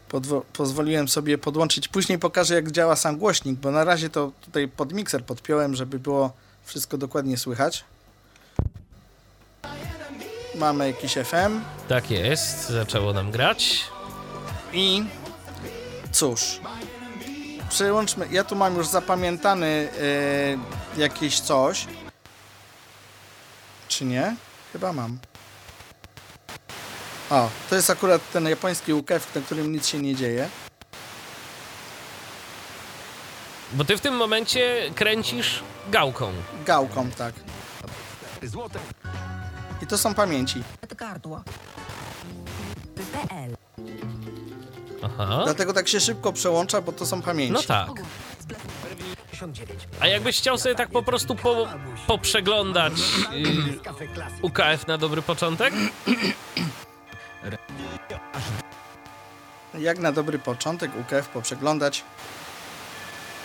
Podwo- 0.08 0.42
pozwoliłem 0.52 1.08
sobie 1.08 1.38
podłączyć. 1.38 1.88
Później 1.88 2.18
pokażę, 2.18 2.54
jak 2.54 2.70
działa 2.72 2.96
sam 2.96 3.16
głośnik, 3.18 3.58
bo 3.60 3.70
na 3.70 3.84
razie 3.84 4.10
to 4.10 4.32
tutaj 4.40 4.68
pod 4.68 4.92
mikser 4.92 5.24
podpiąłem, 5.24 5.74
żeby 5.74 5.98
było 5.98 6.32
wszystko 6.64 6.98
dokładnie 6.98 7.36
słychać. 7.36 7.84
Mamy 10.58 10.86
jakiś 10.86 11.12
FM 11.14 11.60
Tak 11.88 12.10
jest, 12.10 12.68
zaczęło 12.68 13.12
nam 13.12 13.30
grać. 13.30 13.84
i 14.72 15.04
cóż. 16.12 16.60
Przełączmy. 17.68 18.28
Ja 18.30 18.44
tu 18.44 18.56
mam 18.56 18.76
już 18.76 18.86
zapamiętany 18.86 19.88
e, 20.96 21.00
jakieś 21.00 21.40
coś. 21.40 21.86
Czy 23.88 24.04
nie? 24.04 24.36
Chyba 24.72 24.92
mam. 24.92 25.18
O, 27.30 27.50
to 27.70 27.76
jest 27.76 27.90
akurat 27.90 28.32
ten 28.32 28.48
japoński 28.48 28.92
UKF, 28.92 29.34
na 29.34 29.40
którym 29.40 29.72
nic 29.72 29.86
się 29.86 29.98
nie 29.98 30.14
dzieje. 30.14 30.48
Bo 33.72 33.84
ty 33.84 33.96
w 33.96 34.00
tym 34.00 34.16
momencie 34.16 34.90
kręcisz 34.94 35.62
gałką. 35.90 36.32
Gałką, 36.66 37.10
tak. 37.10 37.34
I 38.42 38.48
to 39.88 39.98
są 39.98 40.14
pamięci. 40.14 40.62
PL. 43.12 43.56
Aha. 45.02 45.40
Dlatego 45.44 45.72
tak 45.72 45.88
się 45.88 46.00
szybko 46.00 46.32
przełącza, 46.32 46.80
bo 46.80 46.92
to 46.92 47.06
są 47.06 47.22
pamięci. 47.22 47.52
No 47.52 47.62
tak. 47.62 47.90
A 50.00 50.06
jakbyś 50.06 50.38
chciał 50.38 50.58
sobie 50.58 50.74
tak 50.74 50.88
po 50.88 51.02
prostu 51.02 51.34
po, 51.34 51.68
poprzeglądać 52.06 52.92
y, 52.92 54.42
UKF 54.42 54.86
na 54.86 54.98
dobry 54.98 55.22
początek? 55.22 55.74
Jak 59.78 59.98
na 59.98 60.12
dobry 60.12 60.38
początek 60.38 60.90
UKF 61.00 61.28
poprzeglądać. 61.28 62.04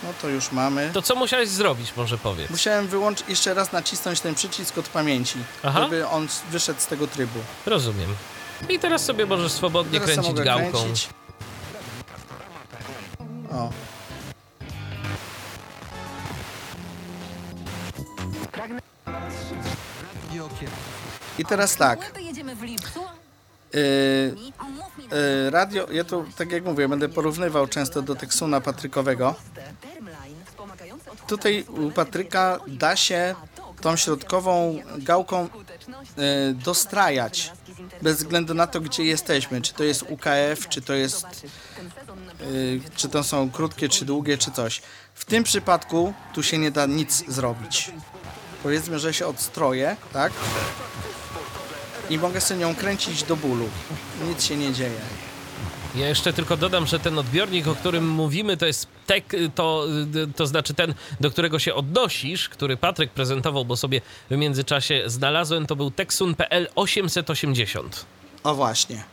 No 0.03 0.09
to 0.21 0.29
już 0.29 0.51
mamy. 0.51 0.89
To 0.93 1.01
co 1.01 1.15
musiałeś 1.15 1.49
zrobić, 1.49 1.93
może 1.97 2.17
powiedz? 2.17 2.49
Musiałem 2.49 2.87
wyłączyć, 2.87 3.29
jeszcze 3.29 3.53
raz 3.53 3.71
nacisnąć 3.71 4.19
ten 4.21 4.35
przycisk 4.35 4.77
od 4.77 4.87
pamięci, 4.89 5.39
Aha. 5.63 5.83
żeby 5.83 6.07
on 6.07 6.27
wyszedł 6.51 6.79
z 6.81 6.87
tego 6.87 7.07
trybu. 7.07 7.39
Rozumiem. 7.65 8.15
I 8.69 8.79
teraz 8.79 9.05
sobie 9.05 9.25
możesz 9.25 9.51
swobodnie 9.51 9.99
Teraz 9.99 10.05
kręcić 10.05 10.27
mogę 10.31 10.43
gałką. 10.43 10.71
kręcić. 10.71 11.09
O. 13.51 13.69
I 21.39 21.45
teraz 21.45 21.75
tak. 21.75 22.11
Radio, 25.49 25.91
ja 25.91 26.03
tu, 26.03 26.25
tak 26.37 26.51
jak 26.51 26.65
mówię, 26.65 26.87
będę 26.87 27.09
porównywał 27.09 27.67
często 27.67 28.01
do 28.01 28.15
Teksuna 28.15 28.61
Patrykowego. 28.61 29.35
Tutaj 31.27 31.63
u 31.63 31.91
Patryka 31.91 32.59
da 32.67 32.95
się 32.95 33.35
tą 33.81 33.95
środkową 33.95 34.79
gałką 34.97 35.49
yy, 36.17 36.23
dostrajać. 36.53 37.51
Bez 38.01 38.17
względu 38.17 38.53
na 38.53 38.67
to, 38.67 38.81
gdzie 38.81 39.03
jesteśmy. 39.03 39.61
Czy 39.61 39.73
to 39.73 39.83
jest 39.83 40.01
UKF, 40.01 40.69
czy 40.69 40.81
to 40.81 40.93
jest 40.93 41.25
czy 42.95 43.09
to 43.09 43.23
są 43.23 43.51
krótkie, 43.51 43.89
czy 43.89 44.05
długie, 44.05 44.37
czy 44.37 44.51
coś. 44.51 44.81
W 45.13 45.25
tym 45.25 45.43
przypadku 45.43 46.13
tu 46.33 46.43
się 46.43 46.57
nie 46.57 46.71
da 46.71 46.85
nic 46.85 47.23
zrobić. 47.27 47.91
Powiedzmy, 48.63 48.99
że 48.99 49.13
się 49.13 49.27
odstroję, 49.27 49.95
tak? 50.13 50.33
I 52.13 52.17
mogę 52.17 52.41
sobie 52.41 52.59
nią 52.59 52.75
kręcić 52.75 53.23
do 53.23 53.35
bólu. 53.35 53.69
Nic 54.27 54.43
się 54.43 54.57
nie 54.57 54.73
dzieje. 54.73 54.99
Ja 55.95 56.07
jeszcze 56.07 56.33
tylko 56.33 56.57
dodam, 56.57 56.87
że 56.87 56.99
ten 56.99 57.19
odbiornik, 57.19 57.67
o 57.67 57.75
którym 57.75 58.09
mówimy, 58.09 58.57
to 58.57 58.65
jest 58.65 58.87
tek, 59.07 59.33
to, 59.55 59.85
to 60.35 60.47
znaczy 60.47 60.73
ten, 60.73 60.93
do 61.19 61.31
którego 61.31 61.59
się 61.59 61.73
odnosisz, 61.73 62.49
który 62.49 62.77
Patryk 62.77 63.11
prezentował, 63.11 63.65
bo 63.65 63.77
sobie 63.77 64.01
w 64.31 64.37
międzyczasie 64.37 65.03
znalazłem, 65.05 65.65
to 65.65 65.75
był 65.75 65.91
Texun.pl 65.91 66.67
880. 66.75 68.05
O 68.43 68.55
właśnie. 68.55 69.03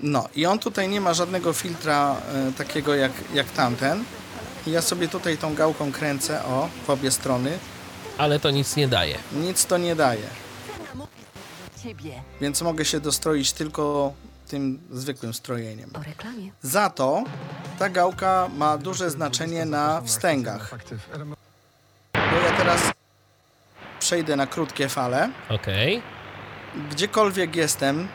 No 0.00 0.28
i 0.36 0.46
on 0.46 0.58
tutaj 0.58 0.88
nie 0.88 1.00
ma 1.00 1.14
żadnego 1.14 1.52
filtra 1.52 2.16
e, 2.48 2.52
takiego 2.52 2.94
jak, 2.94 3.12
jak 3.34 3.50
tamten. 3.50 4.04
I 4.66 4.70
ja 4.70 4.82
sobie 4.82 5.08
tutaj 5.08 5.38
tą 5.38 5.54
gałką 5.54 5.92
kręcę, 5.92 6.44
o, 6.44 6.68
w 6.86 6.90
obie 6.90 7.10
strony. 7.10 7.58
Ale 8.18 8.40
to 8.40 8.50
nic 8.50 8.76
nie 8.76 8.88
daje. 8.88 9.18
Nic 9.32 9.66
to 9.66 9.78
nie 9.78 9.96
daje. 9.96 10.49
Ciebie 11.82 12.22
Więc 12.40 12.62
mogę 12.62 12.84
się 12.84 13.00
dostroić 13.00 13.52
tylko 13.52 14.12
tym 14.48 14.80
zwykłym 14.92 15.34
strojeniem. 15.34 15.90
o 15.94 16.02
reklamie. 16.02 16.50
Za 16.62 16.90
to 16.90 17.24
ta 17.78 17.88
gałka 17.88 18.48
ma 18.56 18.78
duże 18.78 19.10
znaczenie 19.10 19.64
na 19.64 20.00
wstęgach. 20.02 20.74
Bo 22.12 22.36
ja 22.46 22.52
teraz 22.56 22.92
przejdę 24.00 24.36
na 24.36 24.46
krótkie 24.46 24.88
fale. 24.88 25.30
Okej. 25.48 26.02
Gdziekolwiek 26.90 27.56
jestem, 27.56 28.08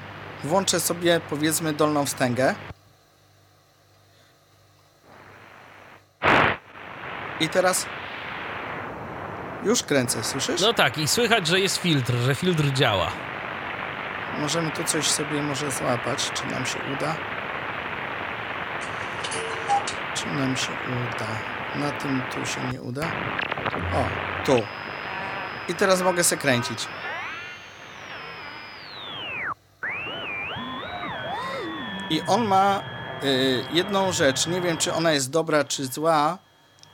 włączę 0.44 0.80
sobie 0.80 1.22
powiedzmy 1.30 1.74
dolną 1.74 2.06
wstęgę. 2.06 2.56
I 7.40 7.50
teraz 7.50 7.86
już 9.66 9.84
kręcę, 9.84 10.24
słyszysz? 10.24 10.62
No 10.62 10.74
tak, 10.74 10.98
i 10.98 11.08
słychać, 11.08 11.48
że 11.48 11.60
jest 11.60 11.78
filtr, 11.78 12.14
że 12.14 12.36
filtr 12.36 12.74
działa. 12.74 13.12
Możemy 14.40 14.72
tu 14.72 14.84
coś 14.84 15.12
sobie 15.12 15.42
może 15.42 15.72
złapać, 15.72 16.32
czy 16.34 16.46
nam 16.46 16.66
się 16.66 16.80
uda. 16.98 17.16
Czy 20.14 20.28
nam 20.28 20.58
się 20.58 20.72
uda? 20.72 21.28
Na 21.76 21.92
tym 21.92 22.22
tu 22.34 22.46
się 22.46 22.62
nie 22.74 22.82
uda. 22.82 23.12
O, 23.94 24.06
tu. 24.46 24.62
I 25.70 25.74
teraz 25.74 26.02
mogę 26.02 26.24
se 26.24 26.38
kręcić. 26.38 26.88
I 32.10 32.22
on 32.22 32.46
ma 32.48 32.84
y, 33.24 33.66
jedną 33.74 34.12
rzecz, 34.12 34.48
nie 34.48 34.62
wiem 34.62 34.78
czy 34.78 34.94
ona 34.94 35.12
jest 35.12 35.30
dobra 35.30 35.64
czy 35.64 35.86
zła, 35.86 36.38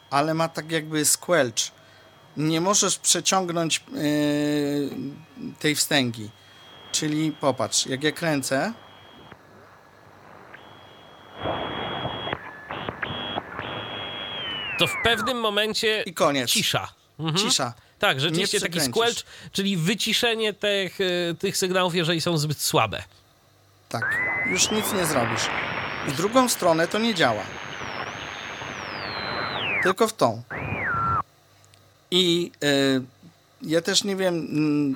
ale 0.09 0.33
ma 0.33 0.47
tak 0.47 0.71
jakby 0.71 1.05
squelch. 1.05 1.71
Nie 2.37 2.61
możesz 2.61 2.99
przeciągnąć 2.99 3.83
y, 3.95 4.89
tej 5.59 5.75
wstęgi. 5.75 6.29
Czyli 6.91 7.31
popatrz, 7.31 7.85
jak 7.85 8.03
ja 8.03 8.11
kręcę. 8.11 8.73
To 14.79 14.87
w 14.87 14.95
pewnym 15.03 15.39
momencie 15.39 16.03
I 16.05 16.13
koniec. 16.13 16.49
cisza. 16.49 16.87
Mhm. 17.19 17.37
Cisza. 17.37 17.73
Tak, 17.99 18.19
rzeczywiście 18.19 18.59
taki 18.59 18.81
squelch, 18.81 19.23
czyli 19.51 19.77
wyciszenie 19.77 20.53
tych, 20.53 21.01
y, 21.01 21.35
tych 21.39 21.57
sygnałów, 21.57 21.95
jeżeli 21.95 22.21
są 22.21 22.37
zbyt 22.37 22.61
słabe. 22.61 23.03
Tak. 23.89 24.17
Już 24.45 24.71
nic 24.71 24.93
nie 24.93 25.05
zrobisz. 25.05 25.41
W 26.07 26.17
drugą 26.17 26.49
stronę 26.49 26.87
to 26.87 26.99
nie 26.99 27.13
działa. 27.15 27.43
Tylko 29.83 30.07
w 30.07 30.13
tą. 30.13 30.41
I 32.11 32.51
y, 32.63 33.01
ja 33.61 33.81
też 33.81 34.03
nie 34.03 34.15
wiem, 34.15 34.35
mm, 34.35 34.95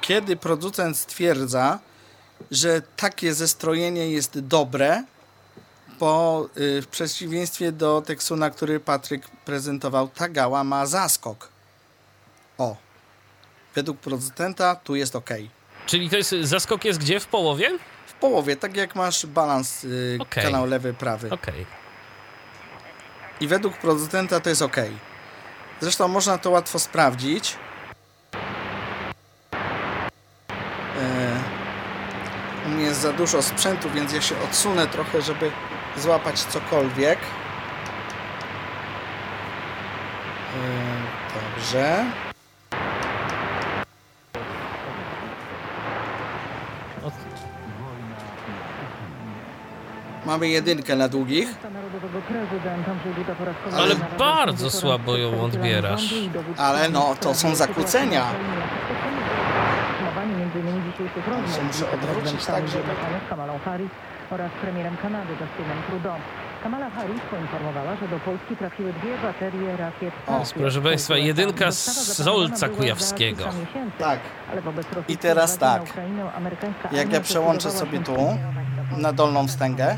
kiedy 0.00 0.36
producent 0.36 0.96
stwierdza, 0.96 1.78
że 2.50 2.82
takie 2.96 3.34
zestrojenie 3.34 4.10
jest 4.10 4.40
dobre, 4.40 5.04
bo 5.98 6.48
y, 6.56 6.82
w 6.82 6.86
przeciwieństwie 6.86 7.72
do 7.72 8.02
Texuna, 8.06 8.50
który 8.50 8.80
Patryk 8.80 9.28
prezentował, 9.28 10.08
ta 10.08 10.28
gała 10.28 10.64
ma 10.64 10.86
zaskok. 10.86 11.48
O. 12.58 12.76
Według 13.74 13.98
producenta 13.98 14.74
tu 14.74 14.94
jest 14.94 15.16
ok. 15.16 15.30
Czyli 15.86 16.10
to 16.10 16.16
jest, 16.16 16.34
zaskok 16.42 16.84
jest 16.84 17.00
gdzie? 17.00 17.20
W 17.20 17.26
połowie? 17.26 17.78
W 18.06 18.12
połowie, 18.12 18.56
tak 18.56 18.76
jak 18.76 18.94
masz 18.94 19.26
balans 19.26 19.84
y, 19.84 20.18
Okej. 20.20 20.44
kanał 20.44 20.66
lewy, 20.66 20.94
prawy. 20.94 21.30
Okej. 21.30 21.66
I 23.40 23.48
według 23.48 23.78
producenta 23.78 24.40
to 24.40 24.48
jest 24.48 24.62
ok. 24.62 24.76
Zresztą 25.80 26.08
można 26.08 26.38
to 26.38 26.50
łatwo 26.50 26.78
sprawdzić. 26.78 27.56
E, 28.32 28.36
u 32.66 32.68
mnie 32.68 32.84
jest 32.84 33.00
za 33.00 33.12
dużo 33.12 33.42
sprzętu, 33.42 33.90
więc 33.90 34.12
ja 34.12 34.20
się 34.20 34.34
odsunę 34.40 34.86
trochę, 34.86 35.22
żeby 35.22 35.50
złapać 35.96 36.40
cokolwiek. 36.40 37.18
E, 40.54 41.56
dobrze. 41.56 42.04
Mamy 50.26 50.48
jedynkę 50.48 50.96
na 50.96 51.08
długich. 51.08 51.48
Ale 53.76 53.94
bardzo 54.18 54.70
słabo 54.70 55.16
ją 55.16 55.40
odbierasz. 55.40 56.14
Ale 56.56 56.88
no, 56.88 57.14
to 57.20 57.34
są 57.34 57.54
zakłócenia. 57.54 58.24
Się 60.96 61.62
muszę 61.62 61.90
odwrócić 61.90 62.46
tak, 62.46 62.68
żeby- 62.68 62.84
Kamalą 63.30 63.58
Harris 63.64 63.90
oraz 64.30 64.50
premierem 64.62 64.96
Kanady 64.96 65.32
Justinem 65.32 65.82
Trudeau. 65.88 66.16
Kamala 66.62 66.90
Harris 66.90 67.20
poinformowała, 67.30 67.96
że 67.96 68.08
do 68.08 68.18
Polski 68.18 68.56
trafiły 68.56 68.92
dwie 68.92 69.18
baterie 69.18 69.76
rakiet 69.76 70.14
Patriot. 70.26 70.52
proszę 70.54 70.82
państwa, 70.82 71.16
jedynka 71.16 71.70
z 71.70 71.84
Solca 72.24 72.68
Kujawskiego. 72.68 73.44
Tak. 73.98 74.18
ale 74.52 74.60
wobec 74.62 74.86
rosyjskiej 74.86 75.14
I 75.14 75.18
teraz 75.18 75.58
tak. 75.58 75.82
Jak 76.92 77.12
ja 77.12 77.20
przełączę 77.20 77.70
sobie 77.70 77.98
tu, 77.98 78.16
na 78.96 79.12
dolną 79.12 79.46
wstęgę, 79.46 79.96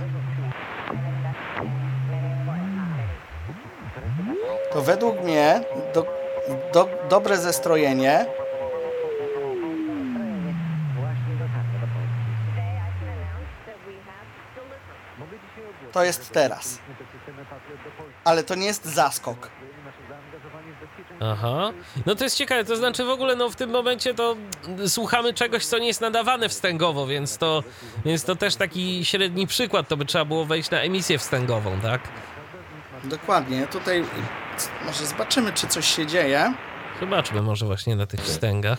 to 4.73 4.83
według 4.83 5.23
mnie 5.23 5.61
do, 5.95 6.07
do, 6.75 6.89
dobre 7.11 7.37
zestrojenie 7.37 8.27
to 15.99 16.05
jest 16.05 16.31
teraz. 16.33 16.79
Ale 18.25 18.45
to 18.45 18.55
nie 18.55 18.67
jest 18.67 18.85
zaskok. 18.85 19.51
Aha. 21.21 21.71
No 22.07 22.15
to 22.15 22.25
jest 22.25 22.37
ciekawe, 22.37 22.65
to 22.65 22.77
znaczy 22.77 23.05
w 23.05 23.09
ogóle 23.11 23.37
no 23.37 23.51
w 23.51 23.57
tym 23.57 23.71
momencie 23.71 24.15
to 24.15 24.37
słuchamy 24.87 25.35
czegoś, 25.35 25.67
co 25.67 25.79
nie 25.79 25.87
jest 25.87 26.01
nadawane 26.01 26.49
wstęgowo, 26.49 27.07
więc 27.07 27.39
to, 27.39 27.63
więc 28.05 28.25
to 28.25 28.37
też 28.37 28.57
taki 28.57 29.05
średni 29.05 29.47
przykład, 29.47 29.89
to 29.89 29.97
by 29.97 30.05
trzeba 30.05 30.25
było 30.25 30.45
wejść 30.45 30.71
na 30.71 30.81
emisję 30.81 31.19
wstęgową, 31.19 31.81
tak? 31.81 32.01
Dokładnie. 33.05 33.67
Tutaj 33.67 34.05
może 34.87 35.07
zobaczymy, 35.07 35.53
czy 35.53 35.67
coś 35.67 35.97
się 35.97 36.07
dzieje. 36.07 36.55
Zobaczmy 37.01 37.43
może 37.43 37.67
właśnie 37.67 37.97
na 37.97 38.07
tych 38.07 38.21
wstęgach. 38.21 38.79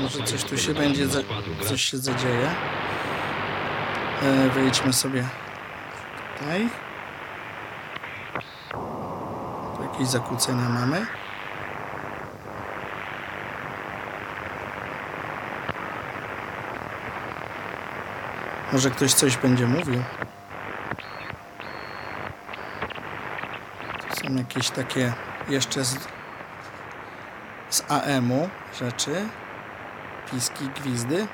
Może 0.00 0.22
coś 0.22 0.44
tu 0.44 0.58
się 0.58 0.74
będzie, 0.74 1.06
za, 1.06 1.20
coś 1.68 1.84
się 1.84 1.98
zadzieje. 1.98 2.50
E, 4.22 4.48
wejdźmy 4.48 4.92
sobie 4.92 5.24
tutaj. 6.38 6.68
Tu 9.76 9.82
jakieś 9.82 10.08
zakłócenia 10.08 10.68
mamy. 10.68 11.06
Może 18.72 18.90
ktoś 18.90 19.14
coś 19.14 19.36
będzie 19.36 19.66
mówił. 19.66 20.02
Tu 24.08 24.26
są 24.26 24.34
jakieś 24.34 24.70
takie 24.70 25.12
jeszcze 25.48 25.84
z, 25.84 25.98
z 27.70 27.84
AM-u 27.90 28.48
rzeczy. 28.78 29.28
Piski, 30.30 30.68
gwizdy. 30.68 31.26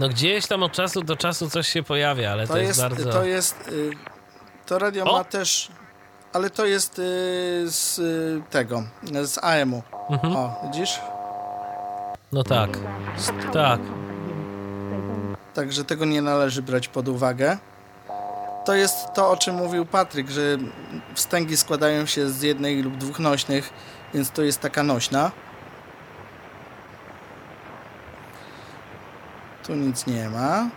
No 0.00 0.08
gdzieś 0.08 0.46
tam 0.46 0.62
od 0.62 0.72
czasu 0.72 1.02
do 1.02 1.16
czasu 1.16 1.50
coś 1.50 1.68
się 1.68 1.82
pojawia, 1.82 2.32
ale 2.32 2.46
to, 2.46 2.52
To 2.52 2.58
jest, 2.58 2.68
jest, 2.68 2.80
bardzo... 2.80 3.10
to 3.12 3.24
jest, 3.24 3.68
y, 3.68 3.90
to 4.66 4.78
radio 4.78 5.04
O! 5.04 5.12
ma 5.18 5.24
też, 5.24 5.68
ale 6.32 6.50
to 6.50 6.66
jest 6.66 6.98
y, 6.98 7.02
z 7.66 7.98
y, 7.98 8.42
tego, 8.50 8.82
z 9.24 9.38
AM-u. 9.44 9.82
Mhm. 10.10 10.36
O, 10.36 10.60
widzisz? 10.64 11.00
No 12.32 12.44
tak, 12.44 12.78
tak. 13.52 13.80
Także 15.54 15.84
tego 15.84 16.04
nie 16.04 16.22
należy 16.22 16.62
brać 16.62 16.88
pod 16.88 17.08
uwagę. 17.08 17.58
To 18.64 18.74
jest 18.74 18.96
to, 19.14 19.30
o 19.30 19.36
czym 19.36 19.54
mówił 19.54 19.86
Patryk, 19.86 20.30
że 20.30 20.40
wstęgi 21.14 21.56
składają 21.56 22.06
się 22.06 22.30
z 22.30 22.42
jednej 22.42 22.82
lub 22.82 22.96
dwóch 22.96 23.18
nośnych, 23.18 23.72
więc 24.14 24.30
to 24.30 24.42
jest 24.42 24.60
taka 24.60 24.82
nośna. 24.82 25.30
Tu 29.68 29.74
nic 29.74 30.06
nie 30.06 30.28
ma. 30.28 30.68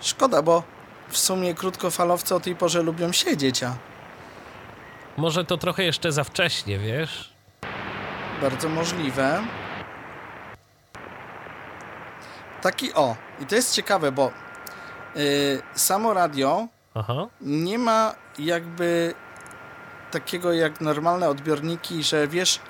Szkoda, 0.00 0.42
bo 0.42 0.62
w 1.08 1.18
sumie 1.18 1.54
krótkofalowce 1.54 2.34
o 2.34 2.40
tej 2.40 2.56
porze 2.56 2.82
lubią 2.82 3.12
siedzieć, 3.12 3.62
a 3.62 3.76
Może 5.16 5.44
to 5.44 5.56
trochę 5.58 5.84
jeszcze 5.84 6.12
za 6.12 6.24
wcześnie, 6.24 6.78
wiesz? 6.78 7.32
Bardzo 8.42 8.68
możliwe. 8.68 9.42
Taki 12.62 12.94
o. 12.94 13.16
I 13.40 13.46
to 13.46 13.54
jest 13.54 13.74
ciekawe, 13.74 14.12
bo 14.12 14.30
y, 15.16 15.62
samo 15.74 16.14
radio 16.14 16.66
Aha. 16.94 17.26
nie 17.40 17.78
ma 17.78 18.14
jakby 18.38 19.14
takiego 20.10 20.52
jak 20.52 20.80
normalne 20.80 21.28
odbiorniki, 21.28 22.02
że 22.02 22.28
wiesz, 22.28 22.60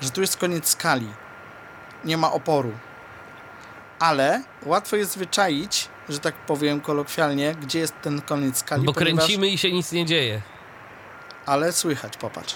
że 0.00 0.10
tu 0.10 0.20
jest 0.20 0.36
koniec 0.36 0.68
skali. 0.68 1.08
Nie 2.04 2.16
ma 2.16 2.32
oporu. 2.32 2.72
Ale 4.02 4.42
łatwo 4.62 4.96
jest 4.96 5.18
wyczaić, 5.18 5.88
że 6.08 6.18
tak 6.18 6.34
powiem 6.34 6.80
kolokwialnie, 6.80 7.54
gdzie 7.54 7.78
jest 7.78 7.94
ten 8.02 8.22
koniec 8.22 8.58
skali. 8.58 8.84
Bo 8.84 8.92
ponieważ- 8.92 9.24
kręcimy 9.24 9.48
i 9.48 9.58
się 9.58 9.72
nic 9.72 9.92
nie 9.92 10.06
dzieje. 10.06 10.40
Ale 11.46 11.72
słychać, 11.72 12.16
popatrz. 12.16 12.54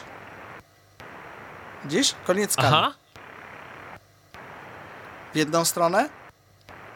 Gdzieś? 1.84 2.14
Koniec 2.26 2.52
skali. 2.52 2.68
Aha. 2.68 2.94
W 5.34 5.36
jedną 5.36 5.64
stronę, 5.64 6.08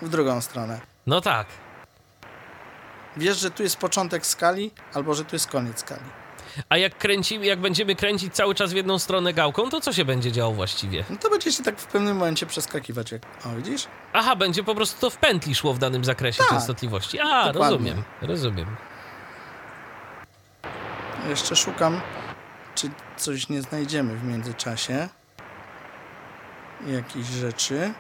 w 0.03 0.09
drugą 0.09 0.41
stronę. 0.41 0.81
No 1.07 1.21
tak. 1.21 1.47
Wiesz, 3.17 3.39
że 3.39 3.51
tu 3.51 3.63
jest 3.63 3.77
początek 3.77 4.27
skali, 4.27 4.71
albo 4.95 5.15
że 5.15 5.25
tu 5.25 5.37
jest 5.37 5.47
koniec 5.47 5.81
skali. 5.81 6.20
A 6.69 6.77
jak 6.77 6.99
kręcimy, 6.99 7.47
jak 7.47 7.61
będziemy 7.61 7.97
kręcić 7.97 8.35
cały 8.35 8.55
czas 8.55 8.73
w 8.73 8.77
jedną 8.77 8.99
stronę 8.99 9.33
gałką, 9.33 9.71
to 9.71 9.81
co 9.81 9.93
się 9.93 10.05
będzie 10.05 10.33
działo 10.33 10.53
właściwie? 10.55 11.05
No 11.11 11.17
to 11.17 11.31
będzie 11.31 11.53
się 11.53 11.63
tak 11.63 11.79
w 11.79 11.87
pewnym 11.87 12.17
momencie 12.17 12.47
przeskakiwać. 12.47 13.13
Jak... 13.13 13.23
O, 13.47 13.57
widzisz? 13.57 13.87
Aha, 14.13 14.37
będzie 14.37 14.65
po 14.65 14.75
prostu 14.75 15.01
to 15.01 15.11
w 15.11 15.17
pętli 15.17 15.55
szło 15.55 15.75
w 15.75 15.79
danym 15.79 16.05
zakresie 16.05 16.39
Tak. 16.39 16.49
częstotliwości. 16.49 17.21
A, 17.21 17.25
Dokładnie. 17.53 17.61
rozumiem, 17.77 18.03
rozumiem. 18.23 18.77
Jeszcze 21.29 21.57
szukam, 21.57 22.01
czy 22.75 22.91
coś 23.17 23.49
nie 23.49 23.63
znajdziemy 23.63 24.17
w 24.17 24.25
międzyczasie. 24.25 25.09
Jakichś 26.87 27.29
rzeczy. 27.29 27.93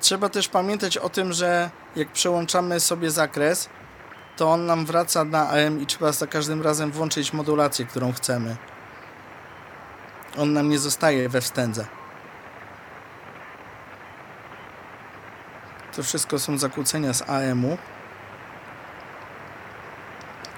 Trzeba 0.00 0.28
też 0.28 0.48
pamiętać 0.48 0.96
o 0.96 1.08
tym, 1.08 1.32
że 1.32 1.70
jak 1.96 2.08
przełączamy 2.12 2.80
sobie 2.80 3.10
zakres, 3.10 3.68
to 4.40 4.50
on 4.52 4.66
nam 4.66 4.86
wraca 4.86 5.24
na 5.24 5.48
AM 5.50 5.80
i 5.80 5.86
trzeba 5.86 6.12
za 6.12 6.26
każdym 6.26 6.62
razem 6.62 6.90
włączyć 6.90 7.32
modulację, 7.32 7.84
którą 7.86 8.12
chcemy. 8.12 8.56
On 10.38 10.52
nam 10.52 10.68
nie 10.68 10.78
zostaje 10.78 11.28
we 11.28 11.40
wstędze. 11.40 11.86
To 15.96 16.02
wszystko 16.02 16.38
są 16.38 16.58
zakłócenia 16.58 17.12
z 17.14 17.22
AM-u. 17.30 17.78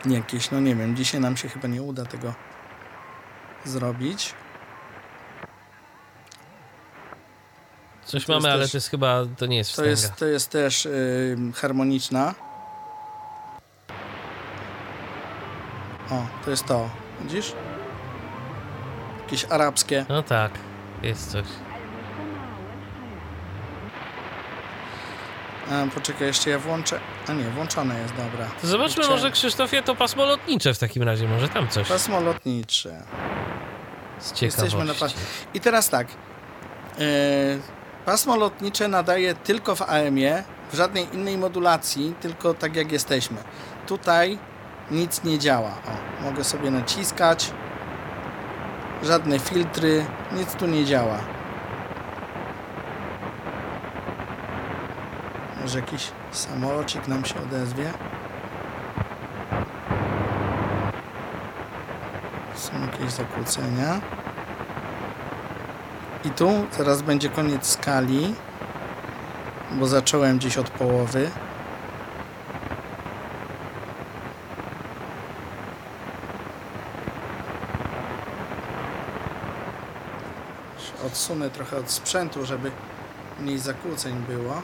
Jakieś, 0.07 0.51
no 0.51 0.61
nie 0.61 0.75
wiem, 0.77 0.97
dzisiaj 0.97 1.21
nam 1.21 1.37
się 1.37 1.49
chyba 1.49 1.69
nie 1.69 1.83
uda 1.83 2.05
tego 2.05 2.35
zrobić. 3.65 4.35
Coś 8.05 8.25
To 8.27 8.33
mamy, 8.33 8.53
ale 8.53 8.63
też- 8.63 8.71
to 8.73 8.77
jest 8.77 8.91
chyba, 8.91 9.23
to 9.37 9.47
nie 9.47 9.57
jest 9.57 9.71
To 9.71 9.73
wstęga. 9.73 9.91
jest, 9.91 10.17
to 10.17 10.27
jest 10.27 10.51
też 10.51 10.89
harmoniczna. 11.55 12.35
O, 16.13 16.45
to 16.45 16.51
jest 16.51 16.67
to. 16.67 16.89
Widzisz? 17.21 17.53
Jakieś 19.23 19.45
arabskie. 19.45 20.07
No 20.09 20.23
tak, 20.23 20.53
jest 21.03 21.31
coś. 21.33 21.45
A, 25.71 25.95
poczekaj, 25.95 26.27
jeszcze 26.27 26.51
ja 26.51 26.59
włączę. 26.59 27.01
A 27.29 27.33
nie, 27.33 27.45
włączone 27.45 28.01
jest, 28.01 28.15
dobra. 28.17 28.47
To 28.61 28.67
zobaczmy 28.67 29.09
może, 29.09 29.31
Krzysztofie, 29.31 29.83
to 29.83 29.95
pasmo 29.97 30.25
lotnicze 30.25 30.75
w 30.75 30.79
takim 30.79 31.03
razie, 31.03 31.29
może 31.29 31.49
tam 31.49 31.69
coś 31.69 31.89
Pasmo 31.89 32.21
lotnicze. 32.21 33.03
z 34.21 34.43
Jesteśmy 34.43 34.85
na 34.85 34.93
ciekawości. 34.95 35.19
pas- 35.19 35.47
I 35.55 35.61
teraz 35.61 35.89
tak. 35.91 36.07
Yy, 36.99 37.05
pasmo 38.05 38.37
lotnicze 38.37 38.89
nadaje 38.89 39.35
tylko 39.35 39.77
w 39.77 39.83
AM-ie, 39.83 40.45
w 40.73 40.77
żadnej 40.77 41.15
innej 41.15 41.39
modulacji, 41.39 42.15
tylko 42.21 42.55
tak 42.55 42.77
jak 42.77 42.93
jesteśmy. 42.93 43.37
Tutaj 43.87 44.39
nic 44.93 45.25
nie 45.25 45.39
działa. 45.39 45.71
O, 45.71 46.23
mogę 46.25 46.45
sobie 46.45 46.71
naciskać. 46.71 47.53
Żadne 49.03 49.39
filtry, 49.39 50.05
nic 50.33 50.55
tu 50.55 50.67
nie 50.67 50.85
działa. 50.85 51.19
Może 55.61 55.79
jakiś 55.79 56.13
samolocik 56.31 57.09
nam 57.09 57.25
się 57.25 57.35
odezwie. 57.43 57.93
Są 62.55 62.73
jakieś 62.81 63.13
zakłócenia. 63.13 64.01
I 66.25 66.31
tu 66.31 66.51
zaraz 66.79 67.03
będzie 67.03 67.29
koniec 67.29 67.67
skali, 67.67 68.35
bo 69.71 69.87
zacząłem 69.87 70.39
gdzieś 70.39 70.59
od 70.59 70.71
połowy. 70.71 71.31
Odsunę 81.23 81.51
trochę 81.51 81.77
od 81.77 81.91
sprzętu, 81.91 82.47
żeby 82.47 82.71
mniej 83.41 83.59
zakłóceń 83.59 84.15
było. 84.29 84.63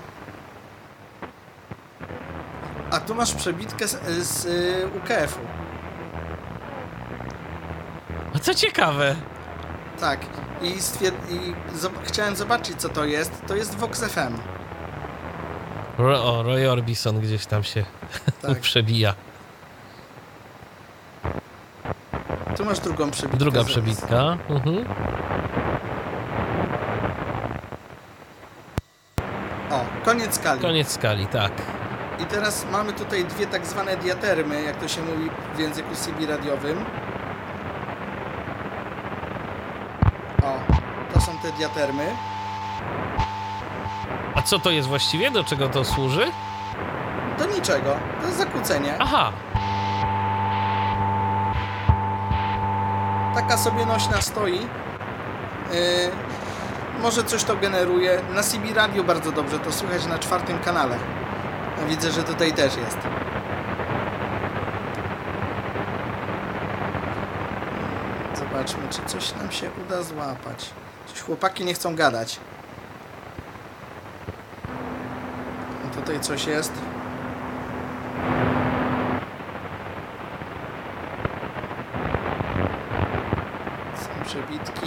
A 2.90 3.00
tu 3.00 3.14
masz 3.14 3.34
przebitkę 3.34 3.88
z, 3.88 3.98
z 4.26 4.44
y, 4.46 4.86
UKF-u. 4.96 5.40
A 8.34 8.38
co 8.38 8.54
ciekawe. 8.54 9.16
Tak. 10.00 10.20
I, 10.62 10.66
i 10.66 10.78
zob- 11.76 12.02
chciałem 12.04 12.36
zobaczyć, 12.36 12.80
co 12.80 12.88
to 12.88 13.04
jest. 13.04 13.32
To 13.46 13.56
jest 13.56 13.74
Vox 13.74 14.00
FM. 14.04 14.38
Ro, 15.98 16.24
o, 16.38 16.42
Roy 16.42 16.70
Orbison 16.70 17.20
gdzieś 17.20 17.46
tam 17.46 17.64
się 17.64 17.84
Tak. 18.42 18.60
przebija. 18.60 19.14
Tu 22.56 22.64
masz 22.64 22.80
drugą 22.80 23.10
przebitkę. 23.10 23.38
Druga 23.38 23.64
przebitka. 23.64 24.38
Mhm. 24.48 24.84
O, 29.70 29.84
koniec 30.08 30.34
skali. 30.34 30.60
Koniec 30.60 30.88
skali, 30.88 31.26
tak. 31.26 31.52
I 32.18 32.24
teraz 32.24 32.66
mamy 32.72 32.92
tutaj 32.92 33.24
dwie 33.24 33.46
tak 33.46 33.66
zwane 33.66 33.96
diatermy, 33.96 34.62
jak 34.62 34.76
to 34.76 34.88
się 34.88 35.00
mówi 35.02 35.30
w 35.54 35.58
języku 35.58 35.94
CB 35.94 36.26
radiowym. 36.26 36.84
O, 40.42 40.52
to 41.14 41.20
są 41.20 41.38
te 41.38 41.52
diatermy. 41.52 42.06
A 44.34 44.42
co 44.42 44.58
to 44.58 44.70
jest 44.70 44.88
właściwie? 44.88 45.30
Do 45.30 45.44
czego 45.44 45.68
to 45.68 45.84
służy? 45.84 46.26
Do 47.38 47.46
niczego. 47.46 47.96
To 48.20 48.26
jest 48.26 48.38
zakłócenie. 48.38 48.94
Aha, 48.98 49.32
Taka 53.34 53.56
sobie 53.58 53.86
nośna 53.86 54.20
stoi. 54.22 54.54
Yy, 54.54 56.10
może 56.98 57.24
coś 57.24 57.44
to 57.44 57.56
generuje. 57.56 58.20
Na 58.34 58.42
CB 58.42 58.74
Radio 58.74 59.04
bardzo 59.04 59.32
dobrze 59.32 59.58
to 59.58 59.72
słychać 59.72 60.06
na 60.06 60.18
czwartym 60.18 60.58
kanale. 60.58 60.98
Widzę, 61.88 62.10
że 62.10 62.22
tutaj 62.22 62.52
też 62.52 62.76
jest. 62.76 62.98
Zobaczmy, 68.34 68.82
czy 68.90 69.02
coś 69.06 69.34
nam 69.34 69.50
się 69.50 69.70
uda 69.86 70.02
złapać. 70.02 70.70
Coś 71.06 71.20
chłopaki 71.20 71.64
nie 71.64 71.74
chcą 71.74 71.94
gadać. 71.94 72.40
A 75.86 75.94
tutaj 75.94 76.20
coś 76.20 76.46
jest. 76.46 76.72
Są 83.96 84.24
przebitki. 84.24 84.86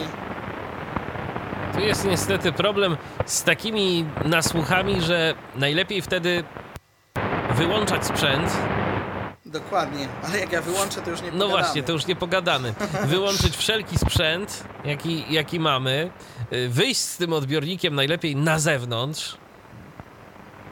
tu 1.73 1.79
jest 1.79 2.00
niestety 2.11 2.51
problem 2.51 2.97
z 3.25 3.43
takimi 3.43 4.05
nasłuchami, 4.25 5.01
że 5.01 5.33
najlepiej 5.55 6.01
wtedy 6.01 6.43
wyłączać 7.55 8.05
sprzęt. 8.05 8.57
Dokładnie, 9.45 10.07
ale 10.23 10.39
jak 10.39 10.51
ja 10.51 10.61
wyłączę, 10.61 11.01
to 11.01 11.09
już 11.09 11.21
nie 11.21 11.27
No 11.27 11.31
pogadamy. 11.31 11.51
właśnie, 11.63 11.83
to 11.83 11.91
już 11.93 12.07
nie 12.07 12.15
pogadamy. 12.15 12.73
Wyłączyć 13.05 13.57
wszelki 13.57 13.97
sprzęt, 13.97 14.63
jaki, 14.85 15.25
jaki 15.33 15.59
mamy, 15.59 16.11
y, 16.53 16.69
wyjść 16.69 16.99
z 16.99 17.17
tym 17.17 17.33
odbiornikiem 17.33 17.95
najlepiej 17.95 18.35
na 18.35 18.59
zewnątrz 18.59 19.37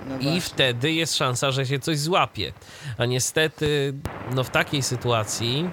No 0.07 0.17
i 0.19 0.41
wtedy 0.41 0.91
jest 0.91 1.15
szansa, 1.17 1.51
że 1.51 1.65
się 1.65 1.79
coś 1.79 1.99
złapie. 1.99 2.53
A 2.97 3.05
niestety, 3.05 3.93
no 4.35 4.43
w 4.43 4.49
takiej 4.49 4.83
sytuacji, 4.83 5.69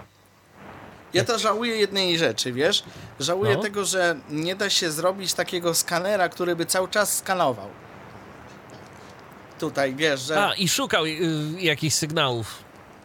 Ja 1.16 1.24
to 1.24 1.38
żałuję 1.38 1.76
jednej 1.76 2.18
rzeczy, 2.18 2.52
wiesz? 2.52 2.84
Żałuję 3.20 3.54
No. 3.56 3.62
tego, 3.62 3.84
że 3.84 4.16
nie 4.30 4.56
da 4.56 4.70
się 4.70 4.90
zrobić 4.90 5.34
takiego 5.34 5.74
skanera, 5.74 6.28
który 6.28 6.56
by 6.56 6.66
cały 6.66 6.88
czas 6.88 7.16
skanował. 7.16 7.68
Tutaj, 9.58 9.94
wiesz, 9.94 10.20
że 10.20 10.44
a 10.46 10.54
i 10.54 10.68
szukał 10.68 11.04
y, 11.06 11.18
jakichś 11.58 11.94
sygnałów. 11.96 12.54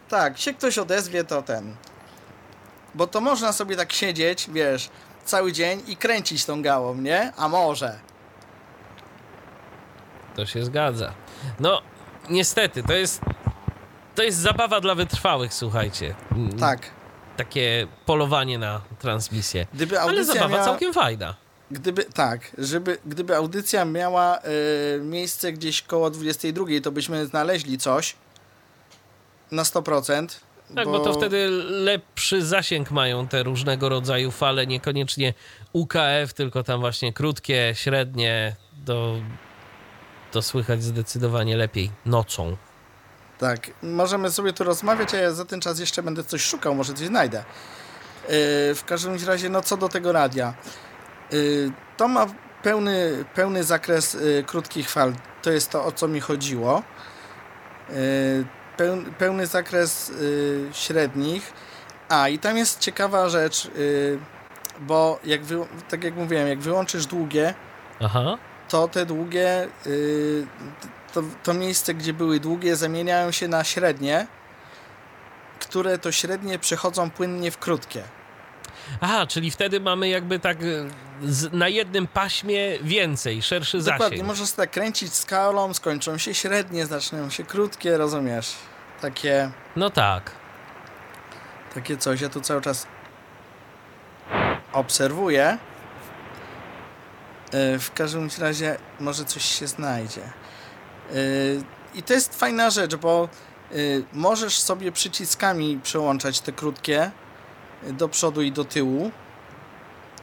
tak, 0.09 0.37
się 0.37 0.53
ktoś 0.53 0.77
odezwie, 0.77 1.23
to 1.23 1.41
ten. 1.41 1.75
Bo 2.95 3.07
to 3.07 3.21
można 3.21 3.53
sobie 3.53 3.75
tak 3.75 3.93
siedzieć, 3.93 4.49
wiesz, 4.49 4.89
cały 5.25 5.51
dzień 5.53 5.81
i 5.87 5.97
kręcić 5.97 6.45
tą 6.45 6.61
gałą, 6.61 6.95
nie? 6.95 7.31
A 7.37 7.49
może. 7.49 7.99
To 10.35 10.45
się 10.45 10.65
zgadza. 10.65 11.13
No, 11.59 11.81
niestety, 12.29 12.83
to 12.83 12.93
jest. 12.93 13.21
To 14.15 14.23
jest 14.23 14.37
zabawa 14.37 14.81
dla 14.81 14.95
wytrwałych, 14.95 15.53
słuchajcie. 15.53 16.15
Tak. 16.59 16.79
Takie 17.37 17.87
polowanie 18.05 18.57
na 18.57 18.81
transmisję. 18.99 19.67
Ale 20.01 20.25
zabawa 20.25 20.47
miała... 20.47 20.65
całkiem 20.65 20.93
fajna. 20.93 21.35
Gdyby, 21.71 22.03
tak, 22.03 22.55
żeby, 22.57 22.97
gdyby 23.05 23.35
audycja 23.35 23.85
miała 23.85 24.39
y, 24.39 25.01
miejsce 25.01 25.53
gdzieś 25.53 25.81
koło 25.81 26.09
22, 26.09 26.65
to 26.83 26.91
byśmy 26.91 27.25
znaleźli 27.25 27.77
coś 27.77 28.15
na 29.51 29.63
100%. 29.63 30.27
Tak, 30.75 30.85
bo... 30.85 30.99
to 30.99 31.13
wtedy 31.13 31.47
lepszy 31.69 32.45
zasięg 32.45 32.91
mają 32.91 33.27
te 33.27 33.43
różnego 33.43 33.89
rodzaju 33.89 34.31
fale, 34.31 34.67
niekoniecznie 34.67 35.33
UKF, 35.73 36.33
tylko 36.35 36.63
tam 36.63 36.79
właśnie 36.79 37.13
krótkie, 37.13 37.71
średnie, 37.75 38.55
do 38.73 39.15
to 40.31 40.41
słychać 40.41 40.83
zdecydowanie 40.83 41.57
lepiej 41.57 41.91
nocą. 42.05 42.57
Tak, 43.41 43.59
możemy 43.83 44.31
sobie 44.31 44.53
tu 44.53 44.63
rozmawiać, 44.63 45.13
a 45.13 45.17
ja 45.17 45.31
za 45.31 45.45
ten 45.45 45.61
czas 45.61 45.79
jeszcze 45.79 46.03
będę 46.03 46.23
coś 46.23 46.41
szukał, 46.41 46.75
może 46.75 46.93
coś 46.93 47.07
znajdę. 47.07 47.37
Yy, 47.37 48.75
w 48.75 48.83
każdym 48.85 49.17
razie, 49.27 49.49
no 49.49 49.61
co 49.61 49.77
do 49.77 49.89
tego 49.89 50.11
radia. 50.11 50.53
Yy, 51.31 51.71
to 51.97 52.07
ma 52.07 52.25
pełny, 52.63 53.25
pełny 53.35 53.63
zakres 53.63 54.13
yy, 54.13 54.43
krótkich 54.47 54.89
fal. 54.89 55.13
To 55.41 55.51
jest 55.51 55.69
to, 55.69 55.85
o 55.85 55.91
co 55.91 56.07
mi 56.07 56.19
chodziło. 56.19 56.83
Peł, 58.77 58.97
pełny 59.17 59.47
zakres 59.47 60.11
średnich. 60.73 61.53
A, 62.09 62.27
i 62.29 62.39
tam 62.39 62.57
jest 62.57 62.79
ciekawa 62.79 63.29
rzecz, 63.29 63.71
bo 64.79 65.19
jak 65.23 65.43
wy, 65.43 65.65
tak 65.89 66.03
jak 66.03 66.15
mówiłem, 66.15 66.47
jak 66.47 66.59
wyłączysz 66.59 67.05
długie, 67.05 67.53
Aha. 68.01 68.37
to 68.69 68.87
te 68.87 69.05
długie, 69.05 69.67
to, 71.13 71.23
to 71.43 71.53
miejsce, 71.53 71.93
gdzie 71.93 72.13
były 72.13 72.39
długie, 72.39 72.75
zamieniają 72.75 73.31
się 73.31 73.47
na 73.47 73.63
średnie, 73.63 74.27
które 75.59 75.97
to 75.97 76.11
średnie 76.11 76.59
przechodzą 76.59 77.09
płynnie 77.11 77.51
w 77.51 77.57
krótkie. 77.57 78.03
Aha, 79.01 79.27
czyli 79.27 79.51
wtedy 79.51 79.79
mamy 79.79 80.09
jakby 80.09 80.39
tak 80.39 80.61
y, 80.63 80.89
z, 81.23 81.53
na 81.53 81.67
jednym 81.67 82.07
paśmie 82.07 82.79
więcej, 82.81 83.41
szerszy 83.41 83.77
Dokładnie, 83.79 84.05
zasięg. 84.09 84.27
możesz 84.27 84.51
tak 84.51 84.71
kręcić 84.71 85.13
skalą, 85.13 85.73
skończą 85.73 86.17
się 86.17 86.33
średnie, 86.33 86.85
zaczną 86.85 87.29
się 87.29 87.43
krótkie, 87.43 87.97
rozumiesz? 87.97 88.53
Takie, 89.01 89.51
No 89.75 89.89
tak. 89.89 90.31
takie 91.73 91.97
coś. 91.97 92.21
Ja 92.21 92.29
tu 92.29 92.41
cały 92.41 92.61
czas 92.61 92.87
obserwuję. 94.73 95.57
Y, 97.75 97.79
W 97.79 97.91
każdym 97.93 98.29
razie 98.39 98.77
może 98.99 99.25
coś 99.25 99.45
się 99.45 99.67
znajdzie. 99.67 100.21
Y, 101.15 101.63
I 101.95 102.03
to 102.03 102.13
jest 102.13 102.39
fajna 102.39 102.69
rzecz, 102.69 102.95
bo 102.95 103.29
y, 103.71 104.03
możesz 104.13 104.59
sobie 104.59 104.91
przyciskami 104.91 105.79
przełączać 105.83 106.39
te 106.41 106.51
krótkie 106.51 107.11
y, 107.87 107.93
do 107.93 108.09
przodu 108.09 108.41
i 108.41 108.51
do 108.51 108.65
tyłu, 108.65 109.11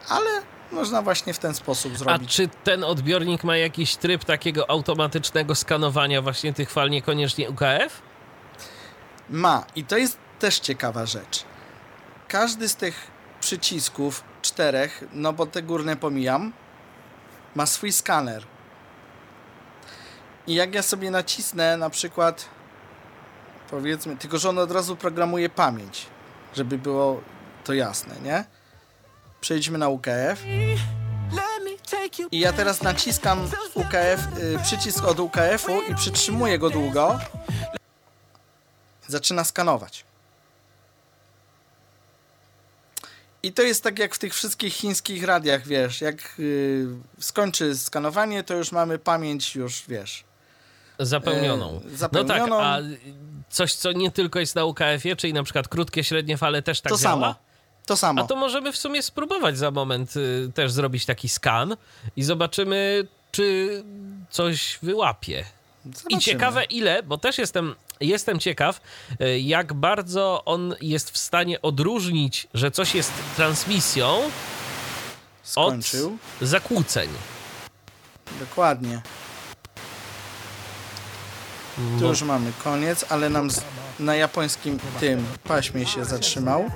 ale 0.08 0.30
można 0.72 1.02
właśnie 1.02 1.34
w 1.34 1.38
ten 1.38 1.54
sposób 1.54 1.92
A 1.94 1.98
zrobić. 1.98 2.34
czy 2.34 2.48
ten 2.64 2.84
odbiornik 2.84 3.44
ma 3.44 3.56
jakiś 3.56 3.96
tryb 3.96 4.24
takiego 4.24 4.70
automatycznego 4.70 5.54
skanowania 5.54 6.22
właśnie 6.22 6.52
tych 6.52 6.70
fal, 6.70 6.90
niekoniecznie 6.90 7.50
UKF? 7.50 8.02
Ma 9.30 9.64
i 9.76 9.84
to 9.84 9.96
jest 9.96 10.18
też 10.38 10.58
ciekawa 10.58 11.06
rzecz. 11.06 11.44
Każdy 12.28 12.68
z 12.68 12.76
tych 12.76 13.10
przycisków, 13.40 14.24
czterech, 14.42 15.04
no 15.12 15.32
bo 15.32 15.46
te 15.46 15.62
górne 15.62 15.96
pomijam, 15.96 16.52
ma 17.54 17.66
swój 17.66 17.92
skaner. 17.92 18.42
I 20.48 20.54
jak 20.54 20.74
ja 20.74 20.82
sobie 20.82 21.10
nacisnę 21.10 21.76
na 21.76 21.90
przykład, 21.90 22.48
powiedzmy, 23.70 24.16
tylko 24.16 24.38
że 24.38 24.48
on 24.48 24.58
od 24.58 24.72
razu 24.72 24.96
programuje 24.96 25.48
pamięć, 25.48 26.06
żeby 26.56 26.78
było 26.78 27.20
to 27.64 27.74
jasne, 27.74 28.14
nie? 28.22 28.44
Przejdźmy 29.40 29.78
na 29.78 29.88
UKF. 29.88 30.42
I 32.30 32.40
ja 32.40 32.52
teraz 32.52 32.82
naciskam 32.82 33.50
UKF, 33.74 34.38
y, 34.38 34.58
przycisk 34.62 35.04
od 35.04 35.20
UKF-u 35.20 35.82
i 35.82 35.94
przytrzymuję 35.94 36.58
go 36.58 36.70
długo. 36.70 37.18
Zaczyna 39.08 39.44
skanować. 39.44 40.04
I 43.42 43.52
to 43.52 43.62
jest 43.62 43.82
tak 43.82 43.98
jak 43.98 44.14
w 44.14 44.18
tych 44.18 44.34
wszystkich 44.34 44.74
chińskich 44.74 45.24
radiach, 45.24 45.66
wiesz, 45.66 46.00
jak 46.00 46.34
y, 46.38 46.86
skończy 47.20 47.78
skanowanie, 47.78 48.44
to 48.44 48.54
już 48.54 48.72
mamy 48.72 48.98
pamięć 48.98 49.54
już, 49.54 49.84
wiesz. 49.88 50.27
Zapełnioną. 50.98 51.80
Zapełnioną. 51.94 52.46
No 52.48 52.56
tak, 52.56 52.64
a 52.66 52.78
coś, 53.50 53.74
co 53.74 53.92
nie 53.92 54.10
tylko 54.10 54.38
jest 54.40 54.54
na 54.54 54.64
UKF-ie, 54.64 55.16
czyli 55.16 55.32
na 55.32 55.42
przykład 55.42 55.68
krótkie, 55.68 56.04
średnie 56.04 56.36
fale 56.36 56.62
też 56.62 56.80
tak 56.80 56.92
to 56.92 56.98
działa? 56.98 57.14
samo. 57.14 57.34
To 57.86 57.96
samo. 57.96 58.22
A 58.22 58.26
to 58.26 58.36
możemy 58.36 58.72
w 58.72 58.76
sumie 58.76 59.02
spróbować 59.02 59.58
za 59.58 59.70
moment 59.70 60.16
y, 60.16 60.50
też 60.54 60.72
zrobić 60.72 61.06
taki 61.06 61.28
skan 61.28 61.76
i 62.16 62.22
zobaczymy, 62.22 63.06
czy 63.32 63.68
coś 64.30 64.78
wyłapie. 64.82 65.44
I 65.86 65.92
Zobaczymy. 65.94 66.20
ciekawe 66.22 66.64
ile, 66.64 67.02
bo 67.02 67.18
też 67.18 67.38
jestem, 67.38 67.74
jestem 68.00 68.38
ciekaw, 68.38 68.80
y, 69.20 69.40
jak 69.40 69.72
bardzo 69.74 70.42
on 70.44 70.74
jest 70.80 71.10
w 71.10 71.18
stanie 71.18 71.62
odróżnić, 71.62 72.46
że 72.54 72.70
coś 72.70 72.94
jest 72.94 73.12
transmisją 73.36 74.22
Skończył. 75.42 76.18
od 76.42 76.48
zakłóceń. 76.48 77.08
Dokładnie. 78.40 79.00
Tu 81.98 82.08
już 82.08 82.22
mamy 82.22 82.52
koniec, 82.64 83.04
ale 83.08 83.30
nam 83.30 83.50
z, 83.50 83.60
na 83.98 84.16
japońskim 84.16 84.78
tym 85.00 85.26
paśmie 85.44 85.86
się 85.86 86.04
zatrzymał. 86.04 86.70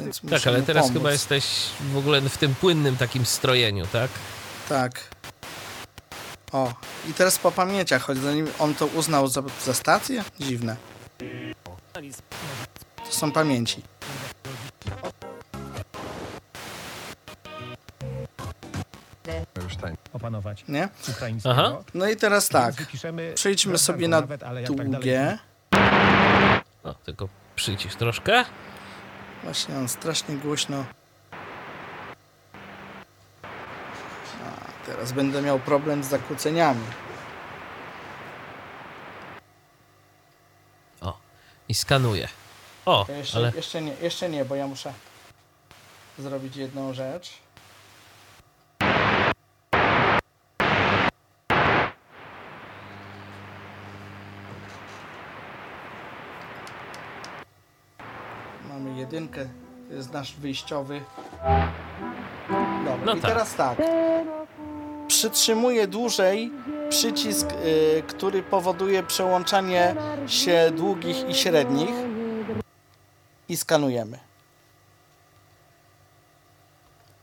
Więc 0.00 0.20
tak, 0.30 0.46
ale 0.46 0.62
teraz 0.62 0.82
pomóc. 0.82 0.98
chyba 0.98 1.12
jesteś 1.12 1.44
w 1.92 1.96
ogóle 1.96 2.20
w 2.20 2.38
tym 2.38 2.54
płynnym 2.54 2.96
takim 2.96 3.26
strojeniu, 3.26 3.86
tak? 3.86 4.10
Tak. 4.68 5.00
O, 6.52 6.74
i 7.10 7.14
teraz 7.14 7.38
po 7.38 7.52
pamięciach, 7.52 8.02
choć 8.02 8.18
zanim 8.18 8.46
on 8.58 8.74
to 8.74 8.86
uznał 8.86 9.28
za, 9.28 9.42
za 9.64 9.74
stację? 9.74 10.24
Dziwne. 10.40 10.76
To 13.04 13.12
są 13.12 13.32
pamięci. 13.32 13.82
Opanować 20.18 20.64
Nie? 20.68 20.88
ukraińskiego. 21.08 21.54
Aha. 21.58 21.82
No 21.94 22.08
i 22.08 22.16
teraz 22.16 22.48
tak. 22.48 22.74
Wypiszemy 22.74 23.32
Przejdźmy 23.34 23.78
sobie 23.78 24.08
na 24.08 24.20
nawet, 24.20 24.40
tak 24.40 24.48
dalej 24.48 24.64
długie. 24.64 25.38
O, 26.84 26.94
tylko 26.94 27.28
przycisz 27.56 27.94
troszkę. 27.96 28.44
Właśnie 29.44 29.76
on 29.76 29.88
strasznie 29.88 30.36
głośno. 30.36 30.84
A, 34.44 34.86
teraz 34.86 35.12
będę 35.12 35.42
miał 35.42 35.58
problem 35.58 36.04
z 36.04 36.08
zakłóceniami. 36.08 36.84
O, 41.00 41.18
i 41.68 41.74
skanuję. 41.74 42.28
O, 42.86 43.06
Jeszcze, 43.08 43.38
ale 43.38 43.52
jeszcze, 43.56 43.82
nie, 43.82 43.92
jeszcze 44.02 44.28
nie, 44.28 44.44
bo 44.44 44.54
ja 44.54 44.66
muszę 44.66 44.92
zrobić 46.18 46.56
jedną 46.56 46.94
rzecz. 46.94 47.32
Mamy 58.68 58.98
jedynkę, 58.98 59.48
to 59.88 59.94
jest 60.08 60.14
nasz 60.14 60.32
wyjściowy. 60.40 61.00
Dobra, 62.84 63.04
No 63.04 63.14
i 63.14 63.20
tak. 63.20 63.30
teraz 63.30 63.54
tak. 63.54 63.78
Przytrzymuję 65.08 65.86
dłużej 65.86 66.52
przycisk, 66.88 67.46
y, 67.52 68.02
który 68.08 68.42
powoduje 68.42 69.02
przełączanie 69.02 69.94
się 70.26 70.70
długich 70.76 71.28
i 71.28 71.34
średnich 71.34 71.90
i 73.48 73.56
skanujemy. 73.56 74.18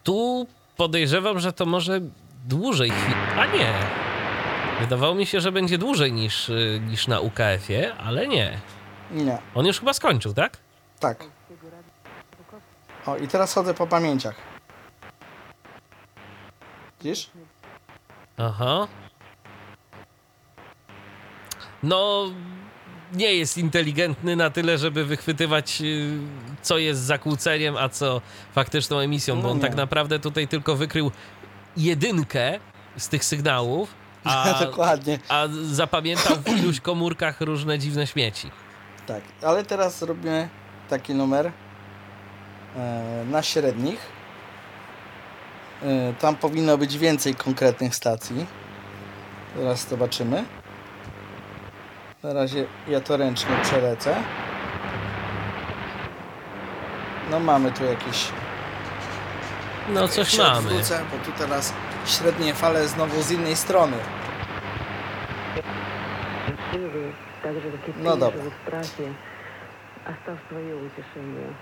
tu 0.04 0.48
podejrzewam, 0.78 1.40
że 1.40 1.54
to 1.54 1.66
może 1.66 2.00
dłużej. 2.48 2.92
A 3.40 3.46
nie. 3.46 3.74
Wydawało 4.80 5.16
mi 5.16 5.26
się, 5.26 5.42
że 5.42 5.52
będzie 5.52 5.78
dłużej 5.78 6.14
niż, 6.14 6.50
y, 6.50 6.82
niż 6.90 7.08
na 7.08 7.20
UKF-ie, 7.20 7.94
ale 7.96 8.28
nie. 8.28 8.60
Nie, 9.12 9.38
On 9.56 9.66
już 9.66 9.80
chyba 9.80 9.94
skończył, 9.94 10.34
tak? 10.34 10.58
tak. 11.00 11.24
O, 13.06 13.18
i 13.18 13.28
teraz 13.28 13.54
chodzę 13.54 13.74
po 13.74 13.88
pamięciach. 13.88 14.36
Widzisz? 17.02 17.30
Aha. 18.38 18.88
No, 21.84 22.26
nie 23.14 23.34
jest 23.34 23.58
inteligentny 23.58 24.36
na 24.36 24.50
tyle, 24.50 24.78
żeby 24.78 25.06
wychwytywać, 25.06 25.82
y, 25.82 26.18
co 26.62 26.78
jest 26.78 27.02
zakłóceniem, 27.02 27.78
a 27.78 27.90
co 27.90 28.22
faktyczną 28.54 29.00
emisją, 29.00 29.36
bo 29.36 29.42
No 29.42 29.50
on 29.50 29.58
nie. 29.58 29.62
tak 29.62 29.76
naprawdę 29.76 30.20
tutaj 30.20 30.48
tylko 30.48 30.76
wykrył 30.76 31.12
jedynkę 31.78 32.60
z 32.98 33.10
tych 33.10 33.26
sygnałów, 33.26 33.94
a, 34.24 34.54
Dokładnie. 34.66 35.20
a 35.30 35.48
zapamiętał 35.72 36.36
w 36.36 36.48
iluś 36.60 36.80
komórkach 36.80 37.42
różne 37.42 37.80
dziwne 37.80 38.08
śmieci. 38.08 38.52
Tak, 39.08 39.22
ale 39.44 39.64
teraz 39.66 40.02
robimy 40.02 40.50
taki 40.90 41.14
numer 41.16 41.52
E, 42.78 43.26
na 43.32 43.44
średnich. 43.44 44.00
E, 45.84 46.14
tam 46.14 46.36
powinno 46.36 46.78
być 46.78 46.98
więcej 46.98 47.36
konkretnych 47.36 47.96
stacji. 47.96 48.46
Zaraz 49.58 49.88
zobaczymy. 49.88 50.46
Na 52.24 52.34
razie 52.34 52.66
ja 52.88 53.02
to 53.02 53.18
ręcznie 53.18 53.56
przelecę. 53.64 54.16
No 57.32 57.40
mamy 57.40 57.72
tu 57.72 57.86
jakieś... 57.86 58.28
No 59.90 60.08
coś 60.08 60.38
mamy. 60.38 60.58
Odwrócę, 60.58 61.00
bo 61.12 61.26
tu 61.26 61.32
teraz 61.38 61.74
średnie 62.06 62.54
fale 62.54 62.88
znowu 62.88 63.22
z 63.22 63.32
innej 63.32 63.56
strony. 63.56 63.98
No 68.04 68.18
dobra. 68.18 68.42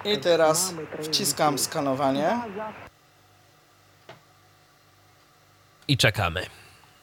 I 0.06 0.18
teraz 0.18 0.74
wciskam 1.02 1.58
skanowanie. 1.58 2.42
I 5.88 5.98
czekamy. 5.98 6.46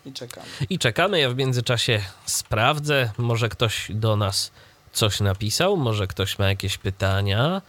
I 0.07 0.13
czekamy. 0.13 0.47
I 0.71 0.79
czekamy. 0.79 1.21
Ja 1.21 1.31
w 1.31 1.37
międzyczasie 1.37 2.01
sprawdzę, 2.27 3.11
może 3.19 3.49
ktoś 3.49 3.87
do 3.91 4.17
nas 4.17 4.51
coś 4.93 5.21
napisał, 5.21 5.77
może 5.77 6.07
ktoś 6.07 6.39
ma 6.39 6.49
jakieś 6.49 6.79
pytania. 6.79 7.63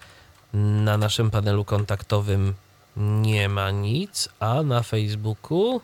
Na 0.53 0.97
naszym 0.97 1.31
panelu 1.31 1.65
kontaktowym 1.65 2.53
nie 2.97 3.49
ma 3.49 3.71
nic, 3.71 4.29
a 4.39 4.63
na 4.63 4.83
Facebooku 4.83 5.81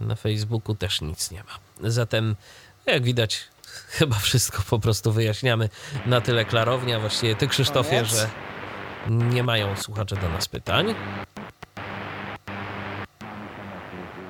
na 0.00 0.14
Facebooku 0.14 0.74
też 0.74 1.00
nic 1.00 1.30
nie 1.30 1.44
ma. 1.44 1.90
Zatem 1.90 2.36
jak 2.86 3.02
widać 3.02 3.44
chyba 3.94 4.16
wszystko 4.16 4.62
po 4.70 4.78
prostu 4.78 5.12
wyjaśniamy 5.12 5.68
na 6.06 6.20
tyle 6.20 6.44
klarownie. 6.44 6.96
A 6.96 7.00
właściwie 7.00 7.36
ty, 7.36 7.48
Krzysztofie, 7.48 8.04
że 8.04 8.28
nie 9.08 9.42
mają 9.42 9.76
słuchacze 9.76 10.16
do 10.16 10.28
nas 10.28 10.48
pytań. 10.48 10.94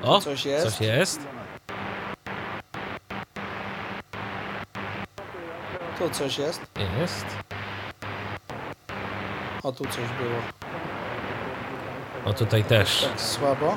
O, 0.02 0.20
Coś 0.20 0.44
jest? 0.46 0.64
Coś 0.66 0.80
jest. 0.80 1.20
Tu 5.98 6.10
coś 6.10 6.38
jest. 6.38 6.60
Jest. 7.00 7.26
O, 9.62 9.72
tu 9.72 9.84
coś 9.84 9.94
było. 9.94 10.38
O 12.24 12.32
tutaj 12.32 12.64
też. 12.64 13.00
Tak 13.10 13.20
słabo. 13.20 13.76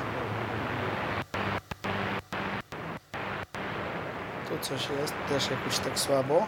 Tu 4.60 4.64
coś 4.64 4.88
jest, 5.00 5.14
też 5.28 5.50
jakoś 5.50 5.78
tak 5.78 5.98
słabo. 5.98 6.46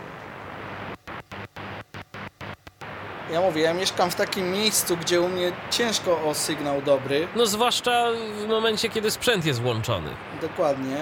Ja 3.32 3.40
mówię, 3.40 3.62
ja 3.62 3.74
mieszkam 3.74 4.10
w 4.10 4.14
takim 4.14 4.50
miejscu, 4.52 4.96
gdzie 4.96 5.20
u 5.20 5.28
mnie 5.28 5.52
ciężko 5.70 6.22
o 6.24 6.34
sygnał 6.34 6.82
dobry. 6.82 7.28
No 7.36 7.46
zwłaszcza 7.46 8.06
w 8.44 8.48
momencie, 8.48 8.88
kiedy 8.88 9.10
sprzęt 9.10 9.46
jest 9.46 9.62
włączony. 9.62 10.10
Dokładnie. 10.40 10.96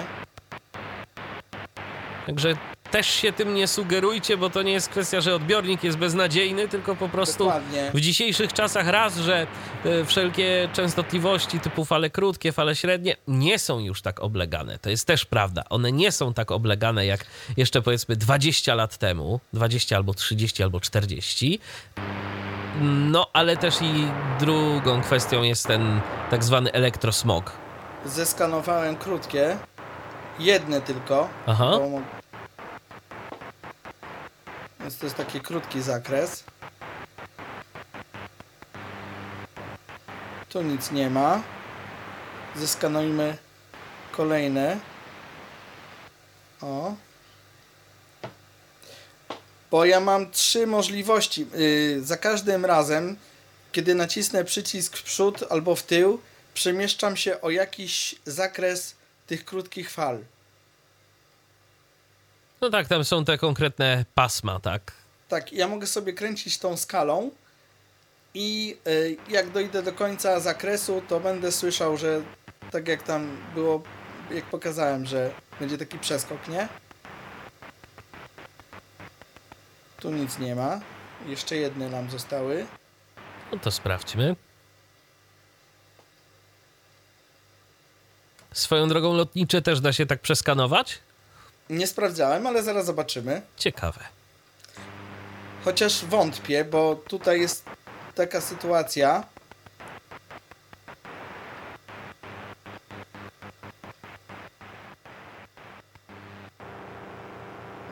Także 2.25 2.55
też 2.91 3.07
się 3.07 3.33
tym 3.33 3.55
nie 3.55 3.67
sugerujcie, 3.67 4.37
bo 4.37 4.49
to 4.49 4.61
nie 4.61 4.71
jest 4.71 4.89
kwestia, 4.89 5.21
że 5.21 5.35
odbiornik 5.35 5.83
jest 5.83 5.97
beznadziejny, 5.97 6.67
tylko 6.67 6.95
po 6.95 7.09
prostu 7.09 7.43
Dokładnie. 7.43 7.91
w 7.93 7.99
dzisiejszych 7.99 8.53
czasach 8.53 8.87
raz, 8.87 9.17
że 9.17 9.47
e, 9.85 10.05
wszelkie 10.05 10.69
częstotliwości 10.73 11.59
typu 11.59 11.85
fale 11.85 12.09
krótkie, 12.09 12.51
fale 12.51 12.75
średnie 12.75 13.15
nie 13.27 13.59
są 13.59 13.79
już 13.79 14.01
tak 14.01 14.19
oblegane. 14.19 14.79
To 14.79 14.89
jest 14.89 15.07
też 15.07 15.25
prawda. 15.25 15.63
One 15.69 15.91
nie 15.91 16.11
są 16.11 16.33
tak 16.33 16.51
oblegane 16.51 17.05
jak 17.05 17.25
jeszcze 17.57 17.81
powiedzmy 17.81 18.15
20 18.15 18.75
lat 18.75 18.97
temu, 18.97 19.39
20 19.53 19.95
albo 19.95 20.13
30 20.13 20.63
albo 20.63 20.79
40. 20.79 21.59
No, 22.81 23.27
ale 23.33 23.57
też 23.57 23.81
i 23.81 24.07
drugą 24.39 25.01
kwestią 25.01 25.43
jest 25.43 25.67
ten 25.67 26.01
tak 26.31 26.43
zwany 26.43 26.71
elektrosmog. 26.71 27.51
Zeskanowałem 28.05 28.95
krótkie. 28.95 29.57
Jedne 30.39 30.81
tylko. 30.81 31.29
Aha. 31.47 31.71
Bo 31.71 32.01
Więc 34.79 34.97
to 34.97 35.05
jest 35.05 35.15
taki 35.15 35.41
krótki 35.41 35.81
zakres. 35.81 36.43
Tu 40.49 40.61
nic 40.61 40.91
nie 40.91 41.09
ma. 41.09 41.43
Zeskanujmy 42.55 43.37
kolejne. 44.11 44.79
O. 46.61 46.95
Bo 49.71 49.85
ja 49.85 49.99
mam 49.99 50.31
trzy 50.31 50.67
możliwości. 50.67 51.47
Yy, 51.53 52.03
za 52.03 52.17
każdym 52.17 52.65
razem, 52.65 53.17
kiedy 53.71 53.95
nacisnę 53.95 54.45
przycisk 54.45 54.97
w 54.97 55.03
przód 55.03 55.43
albo 55.49 55.75
w 55.75 55.83
tył, 55.83 56.21
przemieszczam 56.53 57.17
się 57.17 57.41
o 57.41 57.49
jakiś 57.49 58.15
zakres 58.25 58.95
tych 59.27 59.45
krótkich 59.45 59.91
fal. 59.91 60.19
No 62.61 62.69
tak, 62.69 62.87
tam 62.87 63.03
są 63.03 63.25
te 63.25 63.37
konkretne 63.37 64.05
pasma, 64.15 64.59
tak? 64.59 64.91
Tak, 65.27 65.53
ja 65.53 65.67
mogę 65.67 65.87
sobie 65.87 66.13
kręcić 66.13 66.57
tą 66.57 66.77
skalą 66.77 67.31
i 68.33 68.77
y, 68.87 69.17
jak 69.29 69.49
dojdę 69.49 69.83
do 69.83 69.93
końca 69.93 70.39
zakresu, 70.39 71.01
to 71.07 71.19
będę 71.19 71.51
słyszał, 71.51 71.97
że 71.97 72.21
tak 72.71 72.87
jak 72.87 73.03
tam 73.03 73.37
było, 73.55 73.81
jak 74.31 74.45
pokazałem, 74.45 75.05
że 75.05 75.31
będzie 75.59 75.77
taki 75.77 75.99
przeskok, 75.99 76.47
nie? 76.47 76.67
Tu 79.99 80.11
nic 80.11 80.39
nie 80.39 80.55
ma. 80.55 80.79
Jeszcze 81.25 81.55
jedne 81.55 81.89
nam 81.89 82.09
zostały. 82.09 82.65
No 83.51 83.59
to 83.59 83.71
sprawdźmy. 83.71 84.35
Swoją 88.53 88.89
drogą 88.89 89.13
lotnicze 89.13 89.61
też 89.61 89.81
da 89.81 89.93
się 89.93 90.05
tak 90.05 90.21
przeskanować? 90.21 90.99
Nie 91.69 91.87
sprawdzałem, 91.87 92.47
ale 92.47 92.63
zaraz 92.63 92.85
zobaczymy. 92.85 93.41
Ciekawe. 93.57 93.99
Chociaż 95.65 96.05
wątpię, 96.05 96.65
bo 96.65 96.95
tutaj 96.95 97.41
jest 97.41 97.65
taka 98.15 98.41
sytuacja. 98.41 99.23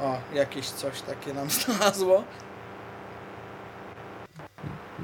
O, 0.02 0.18
jakieś 0.34 0.66
coś 0.70 1.02
takie 1.02 1.34
nam 1.34 1.50
znalazło. 1.60 2.24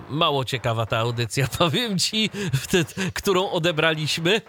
Mało 0.10 0.46
ciekawa 0.46 0.86
ta 0.86 0.98
audycja, 0.98 1.48
powiem 1.60 2.00
ci, 2.00 2.30
wtedy, 2.56 2.94
którą 3.14 3.50
odebraliśmy. 3.50 4.42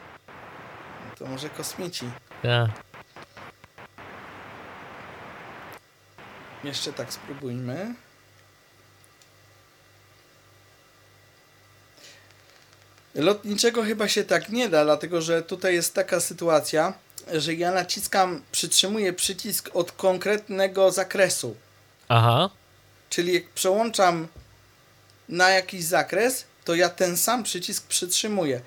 To 1.19 1.27
może 1.27 1.51
kosmici. 1.51 2.07
Ja. 2.43 2.69
Jeszcze 6.65 6.93
tak 6.93 7.13
spróbujmy. 7.13 7.95
Lotniczego 13.15 13.83
chyba 13.83 14.09
się 14.09 14.25
tak 14.25 14.49
nie 14.49 14.69
da, 14.69 14.85
dlatego 14.85 15.23
że 15.23 15.43
tutaj 15.43 15.75
jest 15.75 15.95
taka 15.95 16.21
sytuacja, 16.21 16.95
że 17.33 17.55
ja 17.55 17.73
naciskam, 17.73 18.43
przytrzymuję 18.53 19.13
przycisk 19.13 19.71
od 19.75 19.93
konkretnego 19.93 20.93
zakresu. 20.93 21.57
Aha. 22.09 22.51
Czyli 23.11 23.35
jak 23.35 23.49
przełączam 23.49 24.29
na 25.29 25.51
jakiś 25.51 25.85
zakres, 25.85 26.45
to 26.65 26.75
ja 26.75 26.89
ten 26.89 27.17
sam 27.17 27.43
przycisk 27.43 27.87
przytrzymuję. 27.87 28.61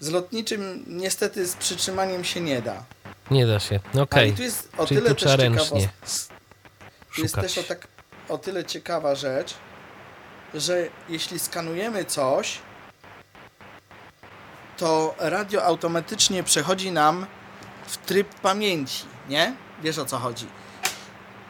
Z 0.00 0.08
lotniczym 0.08 0.84
niestety 0.86 1.46
z 1.46 1.56
przytrzymaniem 1.56 2.24
się 2.24 2.40
nie 2.40 2.62
da. 2.62 2.84
Nie 3.30 3.46
da 3.46 3.60
się. 3.60 3.80
Ale 3.92 4.02
Okej. 4.02 4.30
i 4.30 4.32
tu 4.32 4.42
jest 4.42 4.68
o 4.78 4.86
Czyli 4.86 5.00
tyle 5.00 5.14
tu 5.14 5.24
też 5.24 5.36
tu 5.68 6.37
jest 7.22 7.34
szukać. 7.34 7.54
też 7.54 7.64
o, 7.64 7.68
tak, 7.68 7.88
o 8.28 8.38
tyle 8.38 8.64
ciekawa 8.64 9.14
rzecz, 9.14 9.54
że 10.54 10.88
jeśli 11.08 11.38
skanujemy 11.38 12.04
coś, 12.04 12.58
to 14.76 15.14
radio 15.18 15.64
automatycznie 15.64 16.42
przechodzi 16.42 16.92
nam 16.92 17.26
w 17.86 17.96
tryb 17.96 18.34
pamięci, 18.34 19.04
nie? 19.28 19.54
Wiesz 19.82 19.98
o 19.98 20.04
co 20.04 20.18
chodzi? 20.18 20.46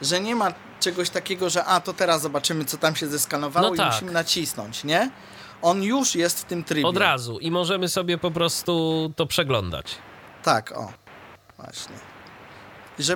Że 0.02 0.20
nie 0.20 0.36
ma 0.36 0.52
czegoś 0.80 1.10
takiego, 1.10 1.50
że 1.50 1.64
a 1.64 1.80
to 1.80 1.92
teraz 1.92 2.22
zobaczymy, 2.22 2.64
co 2.64 2.76
tam 2.76 2.96
się 2.96 3.08
zeskanowało 3.08 3.68
No 3.68 3.74
i 3.74 3.76
tak. 3.76 3.92
musimy 3.92 4.12
nacisnąć, 4.12 4.84
nie? 4.84 5.10
On 5.62 5.82
już 5.82 6.14
jest 6.14 6.40
w 6.40 6.44
tym 6.44 6.64
trybie. 6.64 6.88
Od 6.88 6.96
razu 6.96 7.38
i 7.38 7.50
możemy 7.50 7.88
sobie 7.88 8.18
po 8.18 8.30
prostu 8.30 9.12
to 9.16 9.26
przeglądać. 9.26 9.98
Tak, 10.42 10.72
o. 10.72 10.92
Właśnie. 11.56 11.94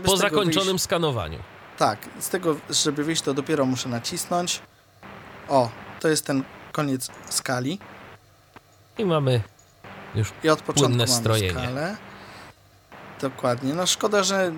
Po 0.04 0.16
zakończonym 0.16 0.68
wyjść, 0.68 0.84
skanowaniu. 0.84 1.38
Tak, 1.78 1.98
z 2.20 2.28
tego, 2.28 2.56
żeby 2.70 3.04
wyjść, 3.04 3.22
to 3.22 3.34
dopiero 3.34 3.64
muszę 3.66 3.88
nacisnąć. 3.88 4.62
O, 5.48 5.70
to 6.00 6.08
jest 6.08 6.26
ten 6.26 6.44
koniec 6.72 7.08
skali. 7.28 7.78
I 8.98 9.04
mamy 9.04 9.42
już 10.14 10.32
I 10.44 10.48
od 10.48 10.58
początku 10.58 10.80
Płynne 10.88 11.04
mamy 11.04 11.20
strojenie. 11.20 11.50
skalę. 11.50 11.96
Dokładnie. 13.20 13.74
No 13.74 13.86
szkoda, 13.86 14.22
że 14.22 14.52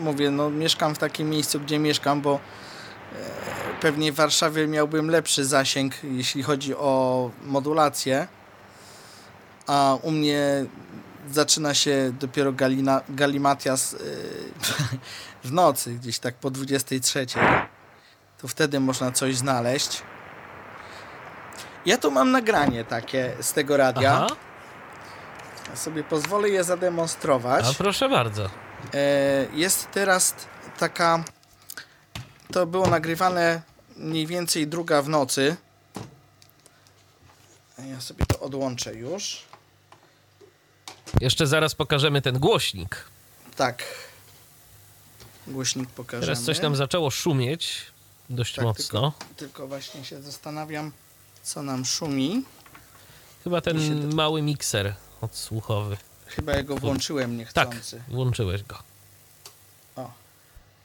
mówię, 0.00 0.30
no 0.30 0.50
mieszkam 0.50 0.94
w 0.94 0.98
takim 0.98 1.30
miejscu, 1.30 1.60
gdzie 1.60 1.78
mieszkam, 1.78 2.20
bo 2.20 2.34
e, 2.34 2.38
pewnie 3.80 4.12
w 4.12 4.14
Warszawie 4.14 4.66
miałbym 4.66 5.10
lepszy 5.10 5.44
zasięg, 5.44 5.94
jeśli 6.04 6.42
chodzi 6.42 6.74
o 6.74 7.30
modulację. 7.44 8.28
A 9.66 9.96
u 10.02 10.10
mnie 10.10 10.64
zaczyna 11.30 11.74
się 11.74 12.12
dopiero 12.20 12.52
galina, 12.52 13.00
galimatias 13.08 13.94
e, 13.94 13.98
w 15.44 15.52
nocy, 15.52 15.94
gdzieś 15.94 16.18
tak 16.18 16.34
po 16.34 16.50
23. 16.50 17.26
To 18.38 18.48
wtedy 18.48 18.80
można 18.80 19.12
coś 19.12 19.36
znaleźć. 19.36 20.02
Ja 21.86 21.98
tu 21.98 22.10
mam 22.10 22.30
nagranie 22.30 22.84
takie 22.84 23.36
z 23.40 23.52
tego 23.52 23.76
radia. 23.76 24.12
Aha. 24.12 24.36
Ja 25.70 25.76
sobie 25.76 26.04
pozwolę 26.04 26.48
je 26.48 26.64
zademonstrować. 26.64 27.64
A 27.70 27.74
proszę 27.74 28.08
bardzo. 28.08 28.50
E, 28.94 29.46
jest 29.52 29.90
teraz 29.92 30.34
taka 30.78 31.24
to 32.52 32.66
było 32.66 32.86
nagrywane 32.86 33.62
mniej 33.96 34.26
więcej 34.26 34.66
druga 34.66 35.02
w 35.02 35.08
nocy. 35.08 35.56
Ja 37.78 38.00
sobie 38.00 38.26
to 38.26 38.40
odłączę 38.40 38.94
już. 38.94 39.42
Jeszcze 41.20 41.46
zaraz 41.46 41.74
pokażemy 41.74 42.22
ten 42.22 42.38
głośnik. 42.38 43.04
Tak. 43.56 43.84
Głośnik 45.48 45.88
pokażemy. 45.90 46.20
Teraz 46.26 46.42
coś 46.42 46.58
tam 46.60 46.76
zaczęło 46.76 47.10
szumieć 47.10 47.86
dość 48.30 48.54
Tak, 48.54 48.64
mocno. 48.64 49.12
Tylko, 49.18 49.34
tylko 49.36 49.68
właśnie 49.68 50.04
się 50.04 50.22
zastanawiam, 50.22 50.92
co 51.42 51.62
nam 51.62 51.84
szumi. 51.84 52.44
Chyba 53.44 53.60
ten 53.60 54.14
mały 54.14 54.42
mikser 54.42 54.94
odsłuchowy. 55.20 55.96
Chyba 56.26 56.52
ja 56.52 56.62
go 56.62 56.76
włączyłem 56.76 57.30
Tak, 57.54 57.68
niechcący. 57.68 58.02
włączyłeś 58.08 58.62
go. 58.62 58.78
O. 59.96 60.10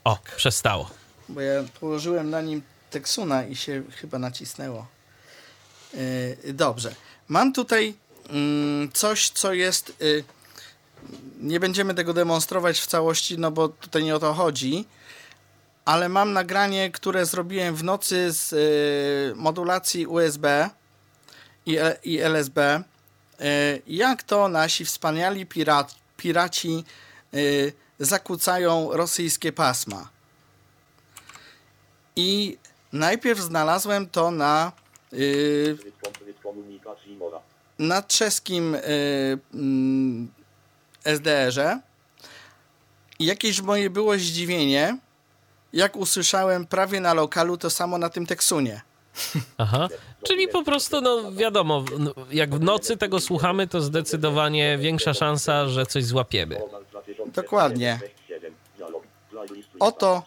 O, 0.03 0.18
przestało. 0.36 0.89
Bo 1.30 1.41
ja 1.41 1.64
położyłem 1.80 2.30
na 2.30 2.41
nim 2.41 2.61
Texuna 2.89 3.43
i 3.45 3.55
się 3.55 3.84
chyba 3.91 4.20
nacisnęło. 4.20 4.88
Yy, 6.43 6.53
dobrze. 6.53 6.95
Mam 7.28 7.53
tutaj 7.53 7.95
mm, 8.30 8.91
coś, 8.93 9.30
co 9.30 9.53
jest. 9.53 9.93
y, 10.01 10.24
nie 11.39 11.60
będziemy 11.60 11.93
tego 11.93 12.14
demonstrować 12.14 12.80
w 12.80 12.88
całości, 12.88 13.38
no 13.38 13.51
bo 13.51 13.70
tutaj 13.70 14.04
nie 14.04 14.16
o 14.16 14.20
to 14.20 14.34
chodzi. 14.34 14.86
Ale 15.86 16.10
mam 16.10 16.34
nagranie, 16.34 16.91
które 16.91 17.26
zrobiłem 17.26 17.76
w 17.76 17.84
nocy 17.84 18.32
z 18.32 18.54
y, 18.54 19.36
modulacji 19.36 20.08
USB 20.08 20.70
i, 21.66 21.78
E- 21.78 21.97
i 22.04 22.20
LSB. 22.20 22.58
Y, 23.41 23.82
jak 23.88 24.24
to 24.24 24.47
nasi 24.47 24.86
wspaniali 24.86 25.45
pirat, 25.45 25.95
piraci 26.18 26.84
y, 27.34 27.74
zakłócają 27.99 28.89
rosyjskie 28.91 29.51
pasma. 29.51 30.10
I 32.16 32.58
najpierw 32.93 33.39
znalazłem 33.39 34.10
to 34.10 34.32
na, 34.32 34.72
na 37.80 38.01
czeskim 38.01 38.78
SDR-ze. 41.04 41.80
I 43.20 43.26
jakieś 43.26 43.62
moje 43.62 43.89
było 43.89 44.18
zdziwienie, 44.18 44.97
jak 45.74 45.95
usłyszałem 45.95 46.66
prawie 46.66 46.99
na 46.99 47.14
lokalu 47.14 47.58
to 47.58 47.70
samo 47.70 47.97
na 47.97 48.10
tym 48.10 48.26
Teksunie. 48.26 48.82
Aha. 49.58 49.88
Czyli 50.24 50.47
po 50.47 50.64
prostu, 50.64 51.01
no 51.01 51.32
wiadomo, 51.32 51.86
jak 52.32 52.56
w 52.56 52.62
nocy 52.62 52.97
tego 52.97 53.20
słuchamy, 53.20 53.68
to 53.68 53.82
zdecydowanie 53.82 54.78
większa 54.78 55.14
szansa, 55.14 55.68
że 55.68 55.86
coś 55.86 56.04
złapiemy. 56.04 56.62
Dokładnie. 57.26 57.99
Oto 59.80 60.24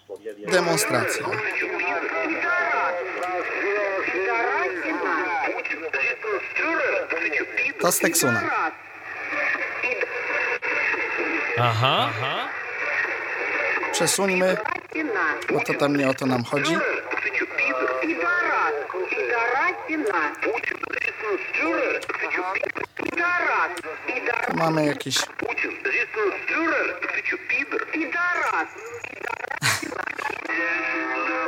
demonstracja. 0.53 1.27
To 7.81 7.93
z 7.93 7.99
Teksuna. 7.99 8.51
Aha. 11.59 12.11
Aha. 12.11 12.49
Przesuńmy, 13.93 14.57
bo 15.53 15.61
to 15.61 15.75
tam 15.75 15.97
nie 15.97 16.09
o 16.09 16.15
to 16.15 16.27
nam 16.27 16.45
chodzi. 16.45 16.77
Mamy 24.55 24.87
jakieś 24.87 25.19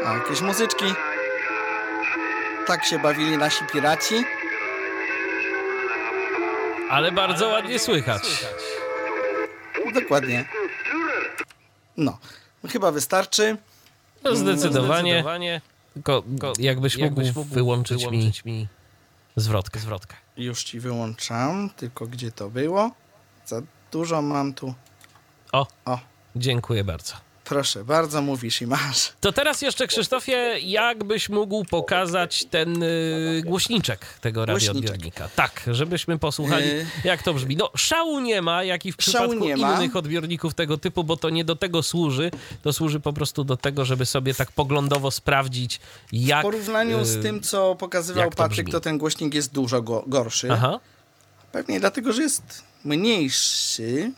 o, 0.04 0.14
jakieś 0.18 0.40
muzyczki. 0.40 0.94
Tak 2.66 2.84
się 2.84 2.98
bawili 2.98 3.38
nasi 3.38 3.64
piraci. 3.72 4.24
Ale 6.90 7.12
bardzo 7.12 7.48
ładnie 7.48 7.78
słychać. 7.78 8.44
Dokładnie. 9.94 10.44
No, 11.96 12.18
chyba 12.68 12.92
wystarczy. 12.92 13.56
No 14.24 14.36
zdecydowanie. 14.36 15.24
Tylko, 15.94 16.22
jakbyś 16.58 16.96
mógł, 16.96 17.44
wyłączyć, 17.44 18.06
mi, 18.44 18.68
zwrotkę. 19.36 19.80
zwrotkę. 19.80 20.16
Już 20.36 20.64
ci 20.64 20.80
wyłączam, 20.80 21.70
tylko 21.76 22.06
gdzie 22.06 22.32
to 22.32 22.50
było? 22.50 22.90
Za 23.46 23.62
dużo 23.92 24.22
mam 24.22 24.54
tu. 24.54 24.74
O, 25.52 25.66
O, 25.84 25.98
dziękuję 26.36 26.84
bardzo. 26.84 27.14
Proszę, 27.48 27.84
bardzo 27.84 28.22
mówisz 28.22 28.62
i 28.62 28.66
masz. 28.66 29.12
To 29.20 29.32
teraz 29.32 29.62
jeszcze, 29.62 29.86
Krzysztofie, 29.86 30.54
jakbyś 30.62 31.28
mógł 31.28 31.64
pokazać 31.64 32.44
ten 32.44 32.82
y, 32.82 33.42
głośniczek 33.46 34.06
tego 34.20 34.46
radioodbiornika? 34.46 35.28
Tak, 35.36 35.62
żebyśmy 35.66 36.18
posłuchali, 36.18 36.66
Y. 36.70 36.86
jak 37.04 37.22
to 37.22 37.34
brzmi. 37.34 37.56
No, 37.56 37.70
szału 37.76 38.20
nie 38.20 38.42
ma, 38.42 38.64
jak 38.64 38.86
i 38.86 38.92
w 38.92 38.96
przypadku 38.96 39.48
innych 39.48 39.96
odbiorników 39.96 40.54
tego 40.54 40.78
typu, 40.78 41.04
bo 41.04 41.16
to 41.16 41.30
nie 41.30 41.44
do 41.44 41.56
tego 41.56 41.82
służy. 41.82 42.30
To 42.62 42.72
służy 42.72 43.00
po 43.00 43.12
prostu 43.12 43.44
do 43.44 43.56
tego, 43.56 43.84
żeby 43.84 44.06
sobie 44.06 44.34
tak 44.34 44.52
poglądowo 44.52 45.10
sprawdzić, 45.10 45.80
jak... 46.12 46.40
W 46.40 46.42
porównaniu 46.42 47.04
z 47.04 47.16
y, 47.16 47.22
tym, 47.22 47.40
co 47.40 47.74
pokazywał 47.74 48.30
to 48.30 48.36
Patryk, 48.36 48.66
brzmi? 48.66 48.72
to 48.72 48.80
ten 48.80 48.98
głośnik 48.98 49.34
jest 49.34 49.52
dużo 49.52 49.82
go, 49.82 50.04
gorszy. 50.06 50.48
Aha. 50.52 50.80
Pewnie 51.52 51.80
dlatego, 51.80 52.12
że 52.12 52.22
jest 52.22 52.62
mniejszy. 52.84 54.12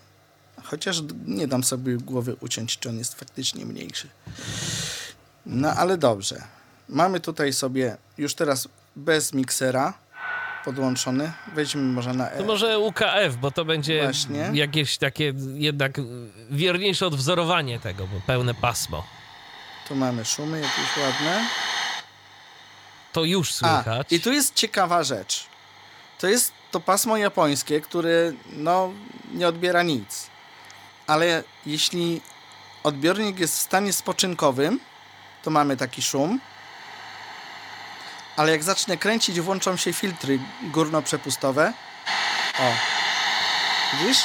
Chociaż 0.65 1.03
nie 1.27 1.47
dam 1.49 1.65
sobie 1.65 1.97
głowy 1.97 2.37
uciąć, 2.41 2.79
czy 2.79 2.89
on 2.89 2.99
jest 2.99 3.15
faktycznie 3.15 3.67
mniejszy. 3.67 4.09
No 5.47 5.71
ale 5.73 5.99
dobrze. 5.99 6.43
Mamy 6.89 7.21
tutaj 7.21 7.53
sobie 7.53 7.97
już 8.19 8.35
teraz 8.35 8.69
bez 8.97 9.33
miksera 9.35 9.95
podłączony. 10.65 11.33
Weźmy 11.55 11.83
może 11.83 12.15
na 12.15 12.27
To 12.27 12.39
E. 12.39 12.43
może 12.45 12.79
UKF, 12.79 13.37
bo 13.41 13.51
to 13.51 13.65
będzie 13.65 14.03
Właśnie. 14.03 14.51
jakieś 14.53 14.99
takie 14.99 15.33
jednak 15.55 16.01
wierniejsze 16.51 17.07
odwzorowanie 17.07 17.81
tego, 17.81 18.07
bo 18.07 18.21
pełne 18.27 18.55
pasmo. 18.55 19.07
Tu 19.89 19.95
mamy 19.95 20.25
szumy 20.25 20.61
jakieś 20.61 20.97
ładne. 21.03 21.47
To 23.13 23.25
już 23.25 23.51
A, 23.51 23.53
słychać. 23.55 24.13
i 24.13 24.21
tu 24.21 24.33
jest 24.33 24.55
ciekawa 24.55 25.05
rzecz. 25.05 25.45
To 26.21 26.27
jest 26.29 26.53
to 26.71 26.81
pasmo 26.81 27.17
japońskie, 27.17 27.81
które 27.81 28.33
no, 28.53 28.93
nie 29.35 29.49
odbiera 29.49 29.83
nic. 29.83 30.30
Ale 31.11 31.43
jeśli 31.67 32.21
odbiornik 32.83 33.39
jest 33.39 33.59
w 33.59 33.63
stanie 33.63 33.93
spoczynkowym, 33.93 34.81
to 35.43 35.51
mamy 35.51 35.77
taki 35.77 36.03
szum. 36.03 36.41
Ale 38.37 38.53
jak 38.53 38.63
zacznę 38.63 38.97
kręcić, 38.97 39.41
włączą 39.41 39.77
się 39.77 39.93
filtry 39.93 40.39
górnoprzepustowe. 40.63 41.73
O. 42.59 42.73
Widzisz? 43.97 44.23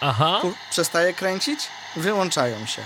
Aha. 0.00 0.40
Przestaje 0.70 1.14
kręcić, 1.14 1.68
wyłączają 1.96 2.66
się. 2.66 2.82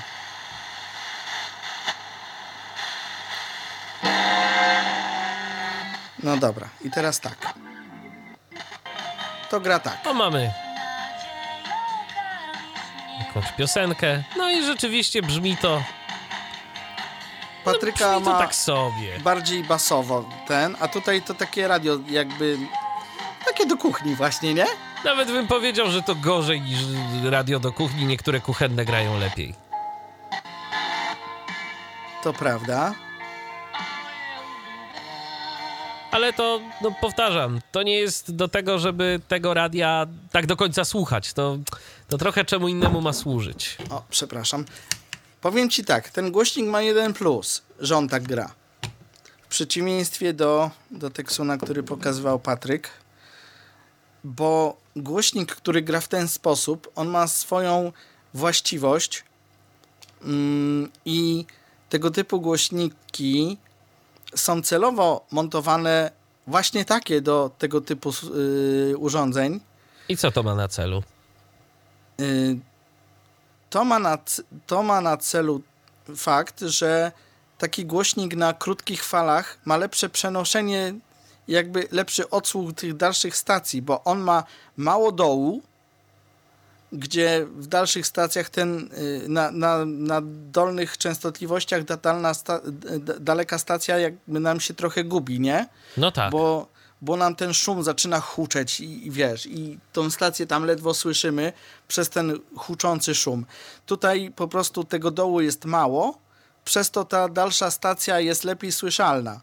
No 6.18 6.37
dobra, 6.37 6.68
i 6.80 6.91
teraz 6.91 7.20
tak. 7.20 7.55
To 9.51 9.61
gra 9.61 9.78
tak. 9.78 9.99
No 10.05 10.14
mamy 10.14 10.72
jakąś 13.27 13.53
piosenkę. 13.53 14.23
No 14.37 14.51
i 14.51 14.64
rzeczywiście 14.64 15.23
brzmi 15.23 15.57
to, 15.57 15.83
Patryka 17.64 18.11
brzmi 18.11 18.25
to 18.25 18.31
ma 18.33 18.39
tak 18.39 18.55
sobie. 18.55 19.18
bardziej 19.18 19.64
basowo 19.64 20.25
ten, 20.47 20.77
a 20.81 20.89
tutaj 20.89 21.23
to 21.23 21.35
takie 21.35 21.68
radio 21.68 21.99
jakby 22.11 22.59
takie 23.47 23.66
do 23.66 23.77
kuchni 23.77 24.14
właśnie, 24.14 24.55
nie? 24.55 24.66
Nawet 25.05 25.29
bym 25.29 25.47
powiedział, 25.47 25.91
że 25.91 26.03
to 26.03 26.14
gorzej 26.14 26.61
niż 26.61 26.79
radio 27.25 27.61
do 27.61 27.73
kuchni. 27.73 28.05
Niektóre 28.07 28.41
kuchenne 28.41 28.85
grają 28.85 29.18
lepiej. 29.18 29.55
To 32.23 32.33
prawda. 32.33 32.95
Ale 36.12 36.32
to, 36.32 36.60
no 36.82 36.92
powtarzam, 37.00 37.60
to 37.72 37.82
nie 37.82 37.94
jest 37.94 38.36
do 38.36 38.48
tego, 38.48 38.78
żeby 38.78 39.20
tego 39.28 39.54
radia 39.54 40.06
tak 40.32 40.46
do 40.46 40.56
końca 40.56 40.84
słuchać. 40.84 41.32
To, 41.32 41.58
to 42.08 42.18
trochę 42.18 42.44
czemu 42.44 42.68
innemu 42.68 43.00
ma 43.00 43.12
służyć. 43.12 43.76
O, 43.90 44.02
przepraszam. 44.10 44.64
Powiem 45.40 45.70
ci 45.70 45.84
tak, 45.84 46.10
ten 46.10 46.32
głośnik 46.32 46.66
ma 46.66 46.82
jeden 46.82 47.12
plus, 47.12 47.62
że 47.80 47.96
on 47.96 48.08
tak 48.08 48.22
gra. 48.22 48.54
W 49.42 49.48
przeciwieństwie 49.48 50.32
do, 50.32 50.70
do 50.90 51.10
Texuna, 51.10 51.58
który 51.58 51.82
pokazywał 51.82 52.38
Patryk, 52.38 52.90
bo 54.24 54.76
głośnik, 54.96 55.54
który 55.54 55.82
gra 55.82 56.00
w 56.00 56.08
ten 56.08 56.28
sposób, 56.28 56.92
on 56.94 57.08
ma 57.08 57.26
swoją 57.26 57.92
właściwość 58.34 59.24
mm, 60.24 60.90
i 61.04 61.46
tego 61.88 62.10
typu 62.10 62.40
głośniki 62.40 63.58
są 64.35 64.62
celowo 64.62 65.26
montowane 65.30 66.11
właśnie 66.47 66.85
takie 66.85 67.20
do 67.20 67.51
tego 67.59 67.80
typu 67.80 68.11
y, 68.91 68.95
urządzeń, 68.99 69.61
I 70.09 70.16
co 70.16 70.30
to 70.30 70.43
ma 70.43 70.55
na 70.55 70.68
celu? 70.68 71.03
Y, 72.20 72.59
To 73.70 73.85
ma 73.85 73.99
na, 73.99 74.18
to 74.66 74.83
ma 74.83 75.01
na 75.01 75.16
celu 75.16 75.62
fakt, 76.16 76.61
że 76.61 77.12
taki 77.59 77.87
głośnik 77.87 78.37
na 78.37 78.53
krótkich 78.53 79.05
falach 79.05 79.59
ma 79.64 79.76
lepsze 79.76 80.09
przenoszenie, 80.09 80.95
jakby 81.49 81.89
lepszy 81.91 82.30
odsłuch 82.30 82.72
tych 82.74 82.97
dalszych 82.97 83.37
stacji, 83.37 83.83
bo 83.83 84.05
on 84.05 84.20
ma 84.20 84.45
mało 84.76 85.12
dołu, 85.12 85.62
gdzie 86.93 87.47
w 87.57 87.66
dalszych 87.66 88.07
stacjach 88.07 88.51
ten 88.51 88.90
y, 88.99 89.28
na, 89.28 89.51
na, 89.51 89.84
na 89.84 90.20
dolnych 90.24 90.99
częstotliwościach 90.99 91.82
sta, 92.32 92.61
daleka 93.20 93.59
stacja 93.59 93.99
jakby 93.99 94.40
nam 94.40 94.61
się 94.61 94.74
trochę 94.74 95.05
gubi, 95.05 95.40
nie? 95.40 95.68
No 95.97 96.12
tak. 96.12 96.30
Bo, 96.30 96.68
bo 97.01 97.16
nam 97.16 97.34
ten 97.34 97.55
szum 97.55 97.82
zaczyna 97.82 98.20
huczeć 98.20 98.80
i, 98.80 99.07
i 99.07 99.11
wiesz, 99.11 99.47
i 99.47 99.78
tą 99.93 100.11
stację 100.11 100.47
tam 100.47 100.64
ledwo 100.64 100.95
słyszymy 100.95 101.53
przez 101.88 102.09
ten 102.09 102.38
huczący 102.57 103.14
szum. 103.14 103.47
Tutaj 103.86 104.32
po 104.36 104.49
prostu 104.49 104.84
tego 104.84 105.11
dołu 105.11 105.40
jest 105.40 105.64
mało, 105.64 106.18
przez 106.64 106.90
to 106.90 107.05
ta 107.05 107.28
dalsza 107.28 107.70
stacja 107.70 108.20
jest 108.20 108.45
lepiej 108.45 108.72
słyszalna, 108.72 109.40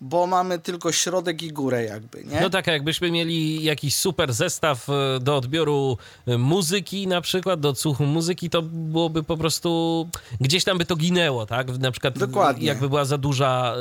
bo 0.00 0.26
mamy 0.26 0.58
tylko 0.58 0.92
środek 0.92 1.42
i 1.42 1.52
górę 1.52 1.84
jakby, 1.84 2.24
nie? 2.24 2.40
No 2.40 2.50
tak, 2.50 2.66
jakbyśmy 2.66 3.10
mieli 3.10 3.64
jakiś 3.64 3.96
super 3.96 4.32
zestaw 4.32 4.88
e, 4.88 5.20
do 5.20 5.36
odbioru 5.36 5.98
e, 6.26 6.38
muzyki 6.38 7.06
na 7.06 7.20
przykład, 7.20 7.60
do 7.60 7.68
odsłuchu 7.68 8.04
muzyki, 8.04 8.50
to 8.50 8.62
byłoby 8.62 9.22
po 9.22 9.36
prostu, 9.36 10.08
gdzieś 10.40 10.64
tam 10.64 10.78
by 10.78 10.84
to 10.84 10.96
ginęło, 10.96 11.46
tak? 11.46 11.78
Na 11.78 11.90
przykład 11.90 12.18
Dokładnie. 12.18 12.66
jakby 12.66 12.88
była 12.88 13.04
za 13.04 13.18
duża, 13.18 13.74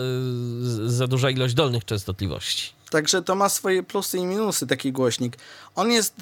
e, 0.85 0.89
za 0.89 1.07
duża 1.07 1.29
ilość 1.29 1.53
dolnych 1.53 1.85
częstotliwości. 1.85 2.73
Także 2.89 3.21
to 3.21 3.35
ma 3.35 3.49
swoje 3.49 3.83
plusy 3.83 4.17
i 4.17 4.25
minusy 4.25 4.67
taki 4.67 4.91
głośnik. 4.91 5.37
On 5.75 5.91
jest 5.91 6.15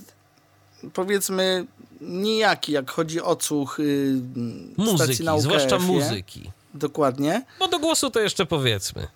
powiedzmy 0.93 1.65
nijaki, 2.01 2.71
jak 2.71 2.91
chodzi 2.91 3.21
o 3.21 3.25
odsłuch 3.25 3.79
y, 3.79 4.21
stacji 4.73 4.91
Muzyki, 4.91 5.23
na 5.23 5.33
UKF, 5.33 5.43
zwłaszcza 5.43 5.79
muzyki. 5.79 6.51
Dokładnie. 6.73 7.45
No 7.59 7.67
do 7.67 7.79
głosu 7.79 8.09
to 8.09 8.19
jeszcze 8.19 8.45
powiedzmy. 8.45 9.07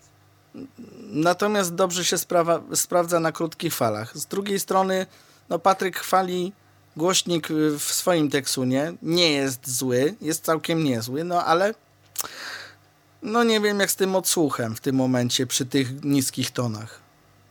Natomiast 1.11 1.75
dobrze 1.75 2.05
się 2.05 2.17
sprawa, 2.17 2.61
sprawdza 2.75 3.19
na 3.19 3.31
krótkich 3.31 3.75
falach. 3.75 4.17
Z 4.17 4.25
drugiej 4.25 4.59
strony, 4.59 5.05
no 5.49 5.59
Patryk 5.59 5.97
chwali 5.97 6.53
głośnik 6.95 7.51
y, 7.51 7.79
w 7.79 7.83
swoim 7.83 8.29
teksunie. 8.29 8.93
Nie 9.01 9.31
jest 9.31 9.69
zły, 9.69 10.15
jest 10.21 10.45
całkiem 10.45 10.83
niezły, 10.83 11.23
no 11.23 11.45
ale 11.45 11.73
no 13.21 13.43
nie 13.43 13.59
wiem 13.59 13.79
jak 13.79 13.91
z 13.91 13.95
tym 13.95 14.15
odsłuchem 14.15 14.75
w 14.75 14.79
tym 14.79 14.95
momencie 14.95 15.47
przy 15.47 15.65
tych 15.65 16.03
niskich 16.03 16.51
tonach. 16.51 16.99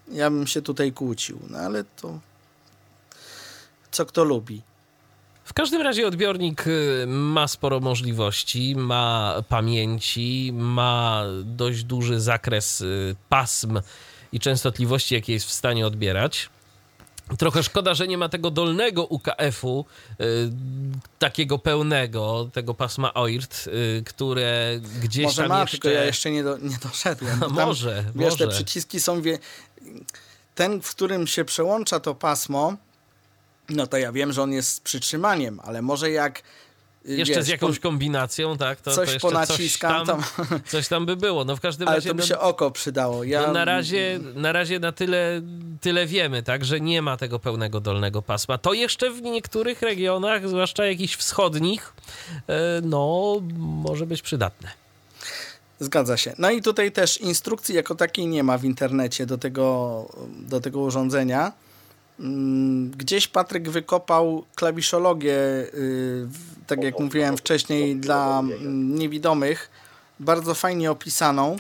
Ja 0.09 0.31
bym 0.31 0.47
się 0.47 0.63
tutaj 0.63 0.93
kłócił, 0.93 1.39
no 1.51 1.59
ale 1.59 1.85
to 1.85 2.19
co 3.91 4.07
kto 4.07 4.25
lubi. 4.25 4.63
W 5.51 5.55
każdym 5.55 5.83
razie 5.83 6.07
odbiornik 6.07 6.67
y, 6.67 7.05
ma 7.07 7.49
sporo 7.49 7.81
możliwości, 7.81 8.77
ma 8.77 9.35
pamięci, 9.49 10.53
ma 10.55 11.25
dość 11.45 11.85
duży 11.85 12.21
zakres 12.21 12.81
y, 12.81 13.17
pasm 13.29 13.81
i 14.33 14.41
częstotliwości, 14.41 15.15
jakie 15.15 15.33
jest 15.33 15.47
w 15.47 15.53
stanie 15.53 15.87
odbierać. 15.87 16.49
Trochę 17.39 17.63
szkoda, 17.63 17.95
że 17.95 18.09
nie 18.09 18.19
ma 18.19 18.29
tego 18.29 18.51
dolnego 18.51 19.05
UKF-u, 19.05 19.85
y, 20.21 20.25
takiego 21.19 21.59
pełnego, 21.59 22.51
tego 22.53 22.75
pasma 22.75 23.15
OIRT, 23.15 23.67
y, 23.67 24.03
które 24.07 24.81
gdzieś 25.03 25.25
Może 25.25 25.43
tam 25.43 25.49
ma, 25.49 25.61
jeszcze... 25.61 25.79
tylko 25.79 25.89
ja 25.89 26.05
jeszcze 26.05 26.31
nie, 26.31 26.43
do, 26.43 26.59
nie 26.59 26.77
doszedłem. 26.83 27.41
tam, 27.41 27.53
może, 27.53 28.05
Wiesz, 28.15 28.37
te 28.37 28.45
może. 28.45 28.57
przyciski 28.57 29.01
są... 29.01 29.23
Wie... 29.23 29.39
Ten, 30.55 30.83
w 30.83 30.91
którym 30.91 31.27
się 31.27 31.45
przełącza 31.45 32.01
to 32.01 32.15
pasmo, 32.15 32.77
no 33.71 33.87
to 33.87 33.97
ja 33.97 34.13
wiem, 34.13 34.33
że 34.33 34.43
on 34.43 34.53
jest 34.53 34.75
z 34.75 34.81
przytrzymaniem, 34.81 35.61
ale 35.65 35.83
może 35.83 36.11
jak... 36.11 36.43
y, 37.09 37.17
Jeszcze 37.17 37.35
wiesz, 37.35 37.45
z 37.45 37.49
jakąś 37.49 37.79
kombinacją, 37.79 38.59
tak? 38.59 38.81
To, 38.81 38.91
coś 38.91 38.97
to 39.09 39.13
jeszcze 39.13 39.29
ponaciskam, 39.29 40.07
coś 40.07 40.17
tam, 40.17 40.61
coś 40.67 40.89
tam 40.89 41.07
by 41.07 41.17
było. 41.17 41.45
No 41.45 41.57
w 41.57 41.61
każdym 41.61 41.89
Ale 41.89 41.97
razie... 41.97 42.09
to 42.09 42.15
by 42.15 42.21
no, 42.23 42.27
się 42.27 42.39
oko 42.39 42.71
przydało. 42.71 43.25
Ja... 43.25 43.47
No 43.47 43.53
na 43.53 43.65
razie, 43.65 44.21
na 44.35 44.53
razie 44.53 44.79
na 44.79 44.93
tyle, 44.93 45.43
tyle 45.81 46.07
wiemy, 46.07 46.43
tak, 46.43 46.65
że 46.65 46.81
nie 46.81 47.03
ma 47.03 47.17
tego 47.17 47.39
pełnego 47.39 47.81
dolnego 47.81 48.23
pasma. 48.23 48.59
To 48.59 48.73
jeszcze 48.73 49.11
w 49.11 49.23
niektórych 49.23 49.83
regionach, 49.83 50.49
zwłaszcza 50.49 50.87
jakichś 50.87 51.17
wschodnich, 51.17 51.93
e, 52.49 52.81
no 52.83 53.37
może 53.59 54.07
być 54.07 54.23
przydatne. 54.23 54.71
Zgadza 55.81 56.17
się. 56.17 56.35
No 56.39 56.51
i 56.51 56.63
tutaj 56.63 56.93
też 56.93 57.19
instrukcji 57.21 57.75
jako 57.75 57.95
takiej 57.95 58.27
nie 58.27 58.43
ma 58.43 58.59
w 58.59 58.65
internecie 58.65 59.27
do 59.27 59.39
tego, 59.39 60.07
do 60.29 60.61
tego 60.61 60.81
urządzenia. 60.81 61.53
Mm, 62.21 62.91
Gdzieś 62.91 63.29
Patryk 63.29 63.71
wykopał 63.71 64.45
klawiszologię, 64.55 65.37
y, 65.75 66.29
tak 66.67 66.83
jak 66.83 66.99
mówiłem 66.99 67.37
wcześniej, 67.37 67.97
dla 67.97 68.41
mm, 68.41 68.95
niewidomych, 68.95 69.71
bardzo 70.21 70.55
fajnie 70.55 70.91
opisaną, 70.91 71.57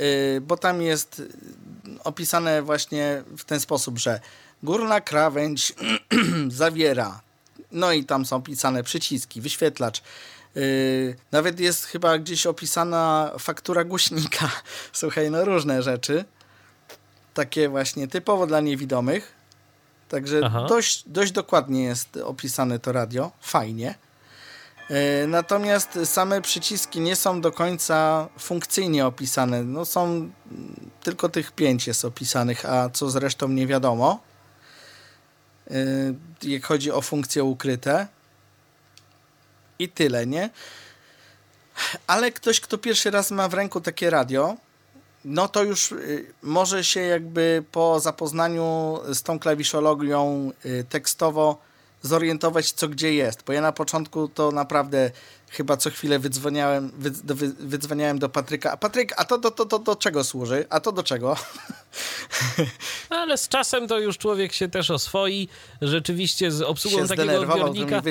y, 0.00 0.40
bo 0.40 0.56
tam 0.56 0.82
jest 0.82 1.20
y, 1.20 1.28
opisane 2.04 2.62
właśnie 2.62 3.22
w 3.38 3.44
ten 3.44 3.60
sposób, 3.60 3.98
że 3.98 4.20
górna 4.62 5.00
krawędź 5.00 5.72
zawiera, 6.48 7.20
no 7.72 7.92
i 7.92 8.04
tam 8.04 8.24
są 8.24 8.36
opisane 8.36 8.82
przyciski, 8.82 9.40
wyświetlacz, 9.40 10.02
nawet 11.32 11.60
jest 11.60 11.84
chyba 11.84 12.18
gdzieś 12.18 12.46
opisana 12.46 13.32
faktura 13.38 13.84
głośnika. 13.84 14.50
Słuchaj, 14.92 15.30
no 15.30 15.44
różne 15.44 15.82
rzeczy. 15.82 16.24
Takie 17.34 17.68
właśnie 17.68 18.08
typowo 18.08 18.46
dla 18.46 18.60
niewidomych. 18.60 19.34
Także 20.08 20.40
Aha. 20.44 20.66
dość, 20.68 21.08
dość 21.08 21.32
dokładnie 21.32 21.84
jest 21.84 22.16
opisane 22.16 22.78
to 22.78 22.92
radio. 22.92 23.32
Fajnie. 23.40 23.94
Yy, 24.90 24.96
natomiast 25.26 25.98
same 26.04 26.42
przyciski 26.42 27.00
nie 27.00 27.16
są 27.16 27.40
do 27.40 27.52
końca 27.52 28.28
funkcyjnie 28.38 29.06
opisane. 29.06 29.64
No 29.64 29.84
są 29.84 30.30
tylko 31.02 31.28
tych 31.28 31.52
pięć 31.52 31.86
jest 31.86 32.04
opisanych, 32.04 32.64
a 32.64 32.90
co 32.90 33.10
zresztą 33.10 33.48
nie 33.48 33.66
wiadomo. 33.66 34.20
Yy, 35.70 36.14
jak 36.42 36.64
chodzi 36.64 36.92
o 36.92 37.00
funkcje 37.00 37.44
ukryte. 37.44 38.06
I 39.78 39.88
tyle, 39.88 40.26
nie? 40.26 40.50
Ale 42.06 42.32
ktoś, 42.32 42.60
kto 42.60 42.78
pierwszy 42.78 43.10
raz 43.10 43.30
ma 43.30 43.48
w 43.48 43.54
ręku 43.54 43.80
takie 43.80 44.10
radio, 44.10 44.56
no 45.24 45.48
to 45.48 45.62
już 45.62 45.92
y, 45.92 46.32
może 46.42 46.84
się 46.84 47.00
jakby 47.00 47.64
po 47.72 48.00
zapoznaniu 48.00 48.98
z 49.12 49.22
tą 49.22 49.38
klawiszologią 49.38 50.52
y, 50.64 50.84
tekstowo 50.88 51.58
zorientować, 52.02 52.72
co 52.72 52.88
gdzie 52.88 53.14
jest. 53.14 53.42
Bo 53.46 53.52
ja 53.52 53.60
na 53.60 53.72
początku 53.72 54.28
to 54.28 54.50
naprawdę 54.52 55.10
chyba 55.54 55.76
co 55.76 55.90
chwilę 55.90 56.18
wydzwaniałem, 56.18 56.92
wy, 56.98 57.10
do, 57.10 57.34
wy, 57.34 57.48
wydzwaniałem 57.48 58.18
do 58.18 58.28
Patryka. 58.28 58.72
A 58.72 58.76
Patryk, 58.76 59.14
a 59.16 59.24
to 59.24 59.38
do, 59.38 59.50
to, 59.50 59.66
to 59.66 59.78
do 59.78 59.96
czego 59.96 60.24
służy? 60.24 60.66
A 60.70 60.80
to 60.80 60.92
do 60.92 61.02
czego? 61.02 61.36
Ale 63.10 63.38
z 63.38 63.48
czasem 63.48 63.88
to 63.88 63.98
już 63.98 64.18
człowiek 64.18 64.52
się 64.52 64.68
też 64.68 64.90
oswoi, 64.90 65.48
rzeczywiście 65.82 66.50
z 66.50 66.62
obsługą 66.62 67.06
takiego 67.08 67.40
odbiornika. 67.40 68.02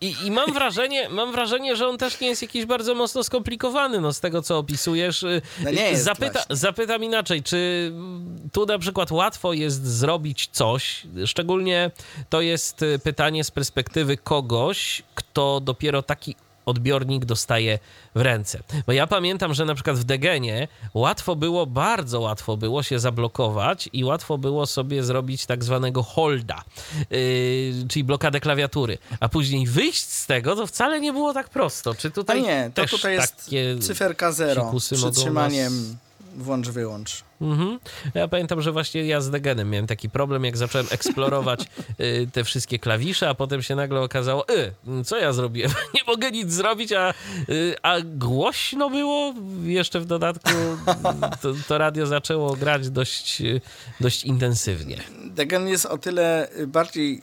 I, 0.00 0.14
I 0.24 0.30
mam 0.30 0.52
wrażenie, 0.58 1.08
mam 1.08 1.32
wrażenie, 1.32 1.76
że 1.76 1.88
on 1.88 1.98
też 1.98 2.20
nie 2.20 2.28
jest 2.28 2.42
jakiś 2.42 2.66
bardzo 2.66 2.94
mocno 2.94 3.24
skomplikowany, 3.24 4.00
no 4.00 4.12
z 4.12 4.20
tego 4.20 4.42
co 4.42 4.58
opisujesz. 4.58 5.22
Y, 5.22 5.42
No 5.64 5.70
nie 5.70 5.90
jest 5.90 6.04
Zapyta, 6.04 6.32
właśnie. 6.32 6.56
zapytam 6.56 7.04
inaczej, 7.04 7.42
czy 7.42 7.92
tu 8.52 8.66
na 8.66 8.78
przykład 8.78 9.10
łatwo 9.10 9.52
jest 9.52 9.86
zrobić 9.86 10.48
coś, 10.52 11.02
szczególnie 11.26 11.90
to 12.30 12.40
jest 12.40 12.82
y, 12.82 12.98
pytanie 12.98 13.44
z 13.44 13.50
perspektywy 13.50 14.16
kogoś, 14.16 15.02
kto 15.14 15.60
dopiero 15.60 16.02
taki 16.02 16.36
odbiornik 16.66 17.24
dostaje 17.24 17.78
w 18.14 18.20
ręce. 18.20 18.62
Bo 18.86 18.92
ja 18.92 19.06
pamiętam, 19.06 19.54
że 19.54 19.64
na 19.64 19.74
przykład 19.74 19.96
w 19.96 20.04
Degenie 20.04 20.68
łatwo 20.94 21.36
było, 21.36 21.66
bardzo 21.66 22.20
łatwo 22.20 22.56
było 22.56 22.82
się 22.82 22.98
zablokować 22.98 23.88
i 23.92 24.04
łatwo 24.04 24.38
było 24.38 24.66
sobie 24.66 25.04
zrobić 25.04 25.46
tak 25.46 25.64
zwanego 25.64 26.02
holda, 26.02 26.64
yy, 27.10 27.88
czyli 27.88 28.04
blokadę 28.04 28.40
klawiatury, 28.40 28.98
a 29.20 29.28
później 29.28 29.66
wyjść 29.66 30.04
z 30.04 30.26
tego 30.26 30.56
to 30.56 30.66
wcale 30.66 31.00
nie 31.00 31.12
było 31.12 31.34
tak 31.34 31.48
prosto. 31.48 31.94
Czy 31.94 32.08
A 32.08 32.10
tutaj 32.10 32.42
nie, 32.42 32.70
to 32.74 32.82
też 32.82 32.90
tutaj 32.90 33.14
jest 33.14 33.44
takie... 33.44 33.78
cyferka 33.78 34.32
zero. 34.32 34.62
psikusy 34.62 34.96
mogą 34.98 35.50
Przytrzymaniem 36.32 36.62
włącz-wyłącz. 36.62 37.24
Mhm. 37.40 37.78
Ja 38.14 38.28
pamiętam, 38.28 38.62
że 38.62 38.72
właśnie 38.72 39.06
ja 39.06 39.20
z 39.20 39.30
Degenem 39.30 39.70
miałem 39.70 39.86
taki 39.86 40.10
problem, 40.10 40.44
jak 40.44 40.56
zacząłem 40.56 40.86
eksplorować 40.90 41.64
y, 42.00 42.28
te 42.32 42.44
wszystkie 42.44 42.78
klawisze, 42.78 43.28
a 43.28 43.34
potem 43.34 43.62
się 43.62 43.76
nagle 43.76 44.00
okazało, 44.00 44.46
y, 44.48 45.04
co 45.04 45.18
ja 45.18 45.32
zrobiłem? 45.32 45.70
Nie 45.94 46.04
mogę 46.06 46.30
nic 46.30 46.52
zrobić, 46.52 46.92
a, 46.92 47.14
y, 47.48 47.74
a 47.82 47.96
głośno 48.04 48.90
było. 48.90 49.34
Jeszcze 49.62 50.00
w 50.00 50.06
dodatku 50.06 50.50
to, 51.42 51.52
to 51.68 51.78
radio 51.78 52.06
zaczęło 52.06 52.56
grać 52.56 52.90
dość, 52.90 53.40
y, 53.40 53.60
dość 54.00 54.24
intensywnie. 54.24 55.00
Degen 55.24 55.68
jest 55.68 55.86
o 55.86 55.98
tyle 55.98 56.48
bardziej, 56.66 57.22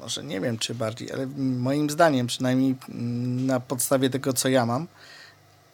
może 0.00 0.24
nie 0.24 0.40
wiem 0.40 0.58
czy 0.58 0.74
bardziej, 0.74 1.12
ale 1.12 1.26
moim 1.36 1.90
zdaniem 1.90 2.26
przynajmniej 2.26 2.74
mm, 2.88 3.46
na 3.46 3.60
podstawie 3.60 4.10
tego 4.10 4.32
co 4.32 4.48
ja 4.48 4.66
mam, 4.66 4.86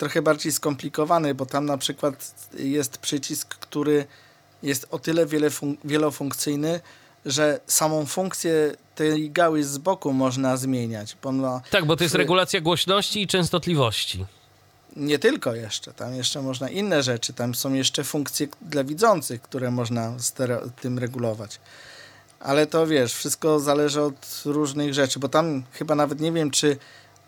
trochę 0.00 0.22
bardziej 0.22 0.52
skomplikowany, 0.52 1.34
bo 1.34 1.46
tam 1.46 1.66
na 1.66 1.78
przykład 1.78 2.34
jest 2.58 2.98
przycisk, 2.98 3.54
który 3.54 4.06
jest 4.62 4.86
o 4.90 4.98
tyle 4.98 5.26
wielofunkcyjny, 5.84 6.80
że 7.26 7.60
samą 7.66 8.06
funkcję 8.06 8.74
tej 8.94 9.30
gały 9.30 9.64
z 9.64 9.78
boku 9.78 10.12
można 10.12 10.56
zmieniać, 10.56 11.16
bo 11.22 11.60
Tak, 11.70 11.84
bo 11.84 11.96
to 11.96 12.04
jest 12.04 12.14
regulacja 12.14 12.60
głośności 12.60 13.22
i 13.22 13.26
częstotliwości. 13.26 14.26
nie 14.96 15.18
tylko 15.18 15.54
jeszcze, 15.54 15.92
tam 15.92 16.14
jeszcze 16.14 16.42
można 16.42 16.68
inne 16.68 17.02
rzeczy, 17.02 17.32
tam 17.32 17.54
są 17.54 17.74
jeszcze 17.74 18.04
funkcje 18.04 18.48
dla 18.62 18.84
widzących, 18.84 19.42
które 19.42 19.70
można 19.70 20.12
tym 20.80 20.98
regulować. 20.98 21.60
Ale 22.40 22.66
to 22.66 22.86
wiesz, 22.86 23.14
wszystko 23.14 23.60
zależy 23.60 24.02
od 24.02 24.42
różnych 24.44 24.94
rzeczy, 24.94 25.18
bo 25.18 25.28
tam 25.28 25.62
chyba 25.72 25.94
nawet 25.94 26.20
nie 26.20 26.32
wiem, 26.32 26.50
czy 26.50 26.76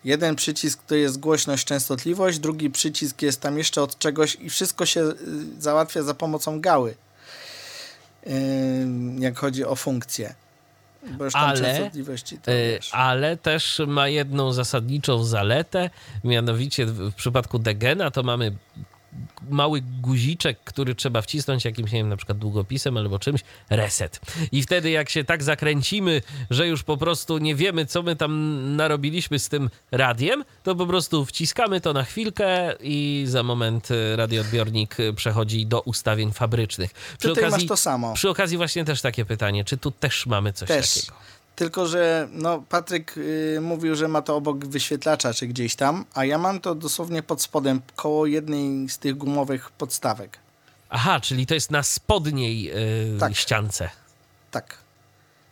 jeden 0.04 0.36
przycisk 0.36 0.82
to 0.86 0.94
jest 0.94 1.20
głośność, 1.20 1.64
częstotliwość, 1.64 2.38
drugi 2.38 2.70
przycisk 2.70 3.22
jest 3.22 3.40
tam 3.40 3.58
jeszcze 3.58 3.82
od 3.82 3.98
czegoś 3.98 4.34
i 4.40 4.50
wszystko 4.50 4.86
się 4.86 5.00
y, 5.00 5.14
załatwia 5.58 6.02
za 6.02 6.14
pomocą 6.14 6.60
gały, 6.60 6.94
Ym, 8.26 9.22
jak 9.22 9.38
chodzi 9.38 9.64
o 9.64 9.76
funkcję. 9.76 10.34
Bo 11.18 11.24
już 11.24 11.32
tam 11.32 11.42
Ale, 11.42 11.90
wiesz. 12.46 12.90
Ale 12.92 13.36
też 13.36 13.80
ma 13.86 14.08
jedną 14.08 14.52
zasadniczą 14.52 15.24
zaletę, 15.24 15.90
mianowicie 16.24 16.86
w 16.86 17.14
przypadku 17.14 17.58
Degena 17.58 18.10
to 18.10 18.22
mamy 18.22 18.56
mały 19.50 19.82
guziczek, 20.00 20.58
który 20.64 20.94
trzeba 20.94 21.22
wcisnąć 21.22 21.64
jakimś, 21.64 21.92
nie 21.92 21.98
wiem, 21.98 22.08
na 22.08 22.16
przykład 22.16 22.38
długopisem 22.38 22.96
albo 22.96 23.18
czymś, 23.18 23.40
reset. 23.70 24.20
I 24.52 24.62
wtedy 24.62 24.90
jak 24.90 25.10
się 25.10 25.24
tak 25.24 25.42
zakręcimy, 25.42 26.22
że 26.50 26.68
już 26.68 26.82
po 26.82 26.96
prostu 26.96 27.38
nie 27.38 27.54
wiemy, 27.54 27.86
co 27.86 28.02
my 28.02 28.16
tam 28.16 28.76
narobiliśmy 28.76 29.38
z 29.38 29.48
tym 29.48 29.70
radiem, 29.90 30.44
to 30.62 30.74
po 30.74 30.86
prostu 30.86 31.24
wciskamy 31.24 31.80
to 31.80 31.92
na 31.92 32.04
chwilkę 32.04 32.74
i 32.80 33.24
za 33.28 33.42
moment 33.42 33.90
y, 33.90 34.16
radioodbiornik 34.16 35.00
y, 35.00 35.14
przechodzi 35.14 35.66
do 35.66 35.80
ustawień 35.80 36.32
fabrycznych. 36.32 36.90
Przy 37.18 37.28
Tutaj 37.28 37.50
masz 37.50 37.66
to 37.66 37.76
samo. 37.76 38.14
Przy 38.14 38.30
okazji 38.30 38.56
właśnie 38.56 38.84
też 38.84 39.00
takie 39.00 39.24
pytanie, 39.24 39.64
czy 39.64 39.76
tu 39.76 39.90
też 39.90 40.26
mamy 40.26 40.52
coś 40.52 40.68
Też. 40.68 40.94
takiego? 40.94 41.16
Tylko, 41.56 41.86
że 41.86 42.28
no, 42.32 42.62
Patryk 42.68 43.16
y, 43.16 43.58
mówił, 43.62 43.96
że 43.96 44.08
ma 44.08 44.22
to 44.22 44.36
obok 44.36 44.66
wyświetlacza 44.66 45.34
czy 45.34 45.46
gdzieś 45.46 45.74
tam, 45.74 46.04
a 46.14 46.24
ja 46.24 46.38
mam 46.38 46.60
to 46.60 46.74
dosłownie 46.74 47.22
pod 47.22 47.42
spodem, 47.42 47.80
koło 47.96 48.26
jednej 48.26 48.88
z 48.88 48.98
tych 48.98 49.16
gumowych 49.16 49.70
podstawek. 49.70 50.38
Aha, 50.90 51.20
czyli 51.20 51.46
to 51.46 51.54
jest 51.54 51.70
na 51.70 51.82
spodniej 51.82 52.62
yy, 52.62 52.72
Tak. 53.20 53.36
ściance. 53.36 53.90
Tak. 54.50 54.78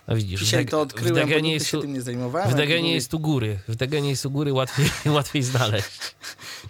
No 0.08 0.16
widzisz, 0.16 0.40
Dzisiaj 0.40 0.66
w 0.66 0.70
to 0.70 0.78
w 0.78 0.80
odkryłem, 0.82 1.14
bo 1.14 1.20
Degenie 1.20 1.52
jest 1.52 1.66
się 1.66 1.72
tu, 1.72 1.80
tym 1.82 1.92
nie 1.92 2.02
zajmowałem. 2.02 2.50
w 2.50 2.54
Degenie 2.54 2.94
jest 2.94 3.10
tu 3.10 3.18
góry. 3.20 3.58
W 3.68 3.76
Degenie 3.76 4.10
jest 4.10 4.22
tu 4.22 4.30
góry 4.30 4.52
łatwiej, 4.52 4.90
łatwiej 5.16 5.42
znaleźć. 5.42 6.14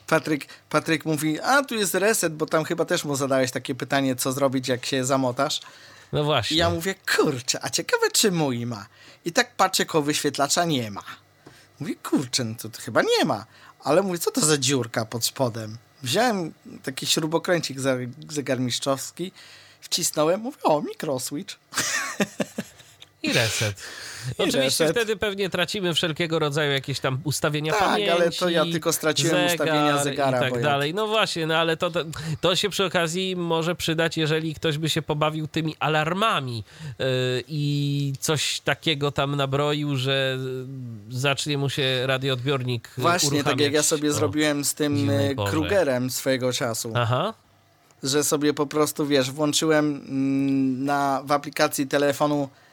Patryk, 0.07 0.47
Patryk 0.71 1.05
mówi, 1.05 1.41
a 1.41 1.63
tu 1.65 1.75
jest 1.75 1.95
reset, 1.95 2.35
bo 2.35 2.47
tam 2.47 2.65
chyba 2.65 2.85
też 2.85 3.05
mu 3.05 3.17
zadałeś 3.17 3.51
takie 3.51 3.75
pytanie, 3.75 4.17
co 4.17 4.33
zrobić, 4.33 4.69
jak 4.69 4.87
się 4.87 5.05
zamotasz. 5.05 5.61
No 6.13 6.25
właśnie. 6.25 6.55
I 6.55 6.59
ja 6.59 6.71
mówię, 6.71 6.95
kurczę, 7.17 7.59
a 7.63 7.71
ciekawe, 7.71 8.11
czy 8.11 8.33
mój 8.33 8.67
ma. 8.67 8.87
I 9.25 9.33
tak 9.33 9.55
patrzę, 9.57 9.87
koło 9.87 10.05
wyświetlacza 10.05 10.65
nie 10.65 10.91
ma. 10.91 11.05
Mówię, 11.81 11.95
kurczę, 11.95 12.45
no 12.45 12.55
to, 12.55 12.69
to 12.69 12.83
chyba 12.83 13.03
nie 13.03 13.25
ma. 13.25 13.47
Ale 13.85 14.03
mówię, 14.03 14.19
co 14.19 14.31
to 14.31 14.41
za 14.41 14.59
dziurka 14.59 15.05
pod 15.05 15.25
spodem? 15.25 15.77
Wziąłem 16.03 16.53
taki 16.83 17.07
śrubokręcik 17.07 17.79
zegarmistrzowski, 18.29 19.33
wcisnąłem, 19.81 20.41
mówię, 20.41 20.63
o, 20.63 20.83
mikroswitch. 20.83 21.57
I 23.23 23.33
reset. 23.33 23.83
I 24.39 24.43
Oczywiście 24.43 24.85
reset. 24.85 24.91
wtedy 24.97 25.17
pewnie 25.17 25.51
tracimy 25.51 25.95
wszelkiego 25.95 26.39
rodzaju 26.39 26.73
jakieś 26.73 27.01
tam 27.01 27.21
ustawienia 27.25 27.73
Tak, 27.73 27.81
pamięci. 27.81 28.11
ale 28.11 28.31
to 28.31 28.49
ja 28.49 28.65
tylko 28.65 28.93
straciłem 28.93 29.47
ustawienia 29.47 30.03
zegara, 30.05 30.49
I 30.49 30.53
tak 30.53 30.63
dalej. 30.63 30.95
No 30.95 31.07
właśnie, 31.07 31.47
no 31.47 31.57
ale 31.57 31.77
to, 31.77 31.91
to, 31.91 32.05
to 32.41 32.57
się 32.57 32.71
przy 32.71 32.85
okazji 32.85 33.37
może 33.37 33.75
przydać, 33.75 34.17
jeżeli 34.17 34.55
ktoś 34.55 34.79
by 34.79 34.89
się 34.89 35.03
pobawił 35.03 35.47
tymi 35.49 35.77
alarmami 35.81 36.65
yy, 36.99 37.05
i 37.49 38.13
coś 38.21 38.61
takiego 38.61 39.13
tam 39.13 39.37
nabroił, 39.37 39.97
że 39.97 40.39
zacznie 41.11 41.59
mu 41.59 41.69
się 41.71 42.07
radioodbiornik 42.07 42.91
Właśnie, 42.99 43.45
tak 43.45 43.61
jak 43.61 43.73
ja 43.73 43.83
sobie 43.83 44.13
zrobiłem 44.13 44.65
z 44.65 44.75
tym 44.75 45.11
porze. 45.37 45.51
Krugerem 45.51 46.11
swojego 46.11 46.53
czasu. 46.53 46.93
Aha. 46.97 47.35
że 48.03 48.25
sobie 48.25 48.55
po 48.55 48.67
prostu, 48.67 49.07
wiesz, 49.07 49.31
włączyłem 49.31 49.87
mm, 49.87 50.85
na, 50.85 51.23
w 51.25 51.33
aplikacji 51.33 51.87
telefonu 51.87 52.49
y, 52.49 52.70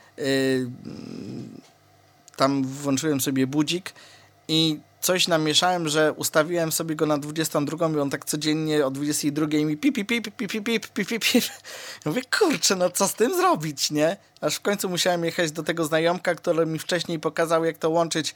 tam 2.36 2.64
włączyłem 2.64 3.22
sobie 3.22 3.48
budzik 3.48 3.94
i 4.48 4.80
coś 5.02 5.28
namieszałem, 5.28 5.90
że 5.90 6.14
ustawiłem 6.14 6.72
sobie 6.72 6.96
go 6.96 7.06
na 7.06 7.18
22 7.18 7.90
i 7.90 8.00
on 8.00 8.10
tak 8.10 8.26
codziennie 8.26 8.86
o 8.86 8.92
22 8.92 9.46
mi 9.46 9.78
pip, 9.78 9.96
pip, 9.96 10.08
pip, 10.08 10.24
pip, 10.24 10.52
pip, 10.52 10.64
pip, 10.64 10.88
pip, 10.94 11.08
pip, 11.08 11.24
pip. 11.24 11.44
Ja 12.06 12.12
mówię, 12.12 12.22
kurczę, 12.40 12.76
no 12.76 12.90
co 12.90 13.08
z 13.08 13.14
tym 13.14 13.36
zrobić, 13.36 13.92
nie? 13.92 14.18
Aż 14.42 14.56
w 14.56 14.62
końcu 14.62 14.90
musiałem 14.90 15.26
jechać 15.26 15.52
do 15.52 15.64
tego 15.64 15.86
znajomka, 15.86 16.36
który 16.36 16.66
mi 16.66 16.80
wcześniej 16.80 17.20
pokazał, 17.20 17.66
jak 17.66 17.78
to 17.78 17.90
łączyć 17.90 18.30
e, 18.30 18.34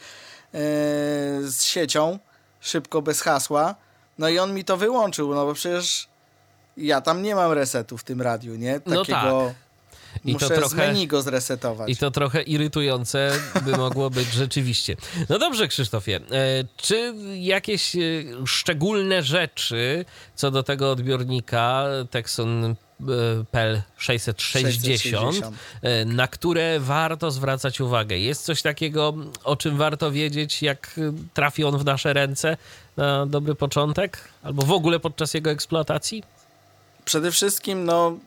z 1.42 1.64
siecią, 1.64 2.20
szybko, 2.60 3.02
bez 3.02 3.22
hasła. 3.22 3.76
No 4.18 4.30
i 4.30 4.40
on 4.40 4.54
mi 4.54 4.64
to 4.64 4.78
wyłączył, 4.78 5.36
no 5.36 5.46
bo 5.46 5.54
przecież 5.54 6.08
ja 6.78 7.02
tam 7.02 7.22
nie 7.22 7.36
mam 7.36 7.52
resetu 7.52 7.98
w 7.98 8.04
tym 8.04 8.22
radiu, 8.22 8.56
nie? 8.56 8.82
No 8.86 9.06
Takiego... 9.06 9.54
I 10.26 10.36
to 10.36 10.46
Muszę 10.46 10.56
z 10.56 10.60
trochę- 10.60 10.76
menu 10.76 11.08
go 11.08 11.22
zresetować. 11.22 11.90
I 11.90 11.96
to 11.98 12.12
trochę 12.12 12.42
irytujące 12.42 13.32
by 13.66 13.78
mogło 13.78 14.10
być 14.10 14.28
rzeczywiście. 14.44 14.96
No 15.30 15.40
dobrze, 15.40 15.68
Krzysztofie. 15.68 16.16
E, 16.16 16.20
czy 16.78 17.14
jakieś 17.36 17.96
e, 17.96 18.00
szczególne 18.46 19.24
rzeczy 19.24 20.06
co 20.36 20.52
do 20.52 20.64
tego 20.64 20.92
odbiornika 20.92 21.86
Texon 22.10 22.76
PEL 23.52 23.82
660, 23.98 24.84
660. 25.02 25.56
e, 25.82 26.06
na 26.06 26.28
które 26.28 26.80
warto 26.80 27.32
zwracać 27.32 27.82
uwagę? 27.82 28.18
Jest 28.18 28.46
coś 28.46 28.62
takiego, 28.62 29.14
o 29.44 29.56
czym 29.56 29.78
warto 29.78 30.12
wiedzieć, 30.12 30.62
jak 30.64 31.00
trafi 31.34 31.64
on 31.64 31.78
w 31.78 31.86
nasze 31.86 32.14
ręce 32.14 32.58
na 32.98 33.26
dobry 33.26 33.56
początek? 33.56 34.18
Albo 34.44 34.62
w 34.64 34.72
ogóle 34.72 35.00
podczas 35.00 35.34
jego 35.34 35.50
eksploatacji? 35.52 36.24
Przede 37.12 37.32
wszystkim, 37.32 37.86
no, 37.86 38.18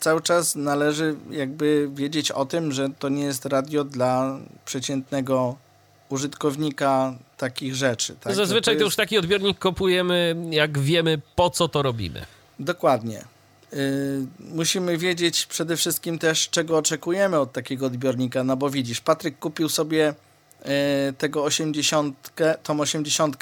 cały 0.00 0.22
czas 0.22 0.56
należy 0.56 1.14
jakby 1.30 1.90
wiedzieć 1.94 2.30
o 2.30 2.44
tym, 2.44 2.72
że 2.72 2.88
to 2.98 3.08
nie 3.08 3.22
jest 3.24 3.46
radio 3.46 3.84
dla 3.84 4.38
przeciętnego 4.64 5.56
użytkownika 6.08 7.14
takich 7.36 7.74
rzeczy. 7.74 8.16
Tak? 8.20 8.34
Zazwyczaj 8.34 8.74
Że 8.74 8.78
to 8.78 8.84
jest- 8.84 8.84
już 8.84 8.96
taki 8.96 9.18
odbiornik 9.18 9.58
kupujemy, 9.58 10.36
jak 10.50 10.78
wiemy, 10.78 11.20
po 11.36 11.50
co 11.50 11.68
to 11.68 11.82
robimy. 11.82 12.26
Dokładnie. 12.58 13.24
Y, 13.72 14.26
musimy 14.38 14.98
wiedzieć 14.98 15.46
przede 15.46 15.76
wszystkim 15.76 16.18
też, 16.18 16.48
czego 16.48 16.78
oczekujemy 16.78 17.38
od 17.38 17.52
takiego 17.52 17.86
odbiornika, 17.86 18.44
no 18.44 18.56
bo 18.56 18.70
widzisz, 18.70 19.00
Patryk 19.00 19.38
kupił 19.38 19.68
sobie 19.68 20.14
y, 21.10 21.12
tego 21.12 21.44
80, 21.44 22.32
tą 22.62 22.80
80, 22.80 23.36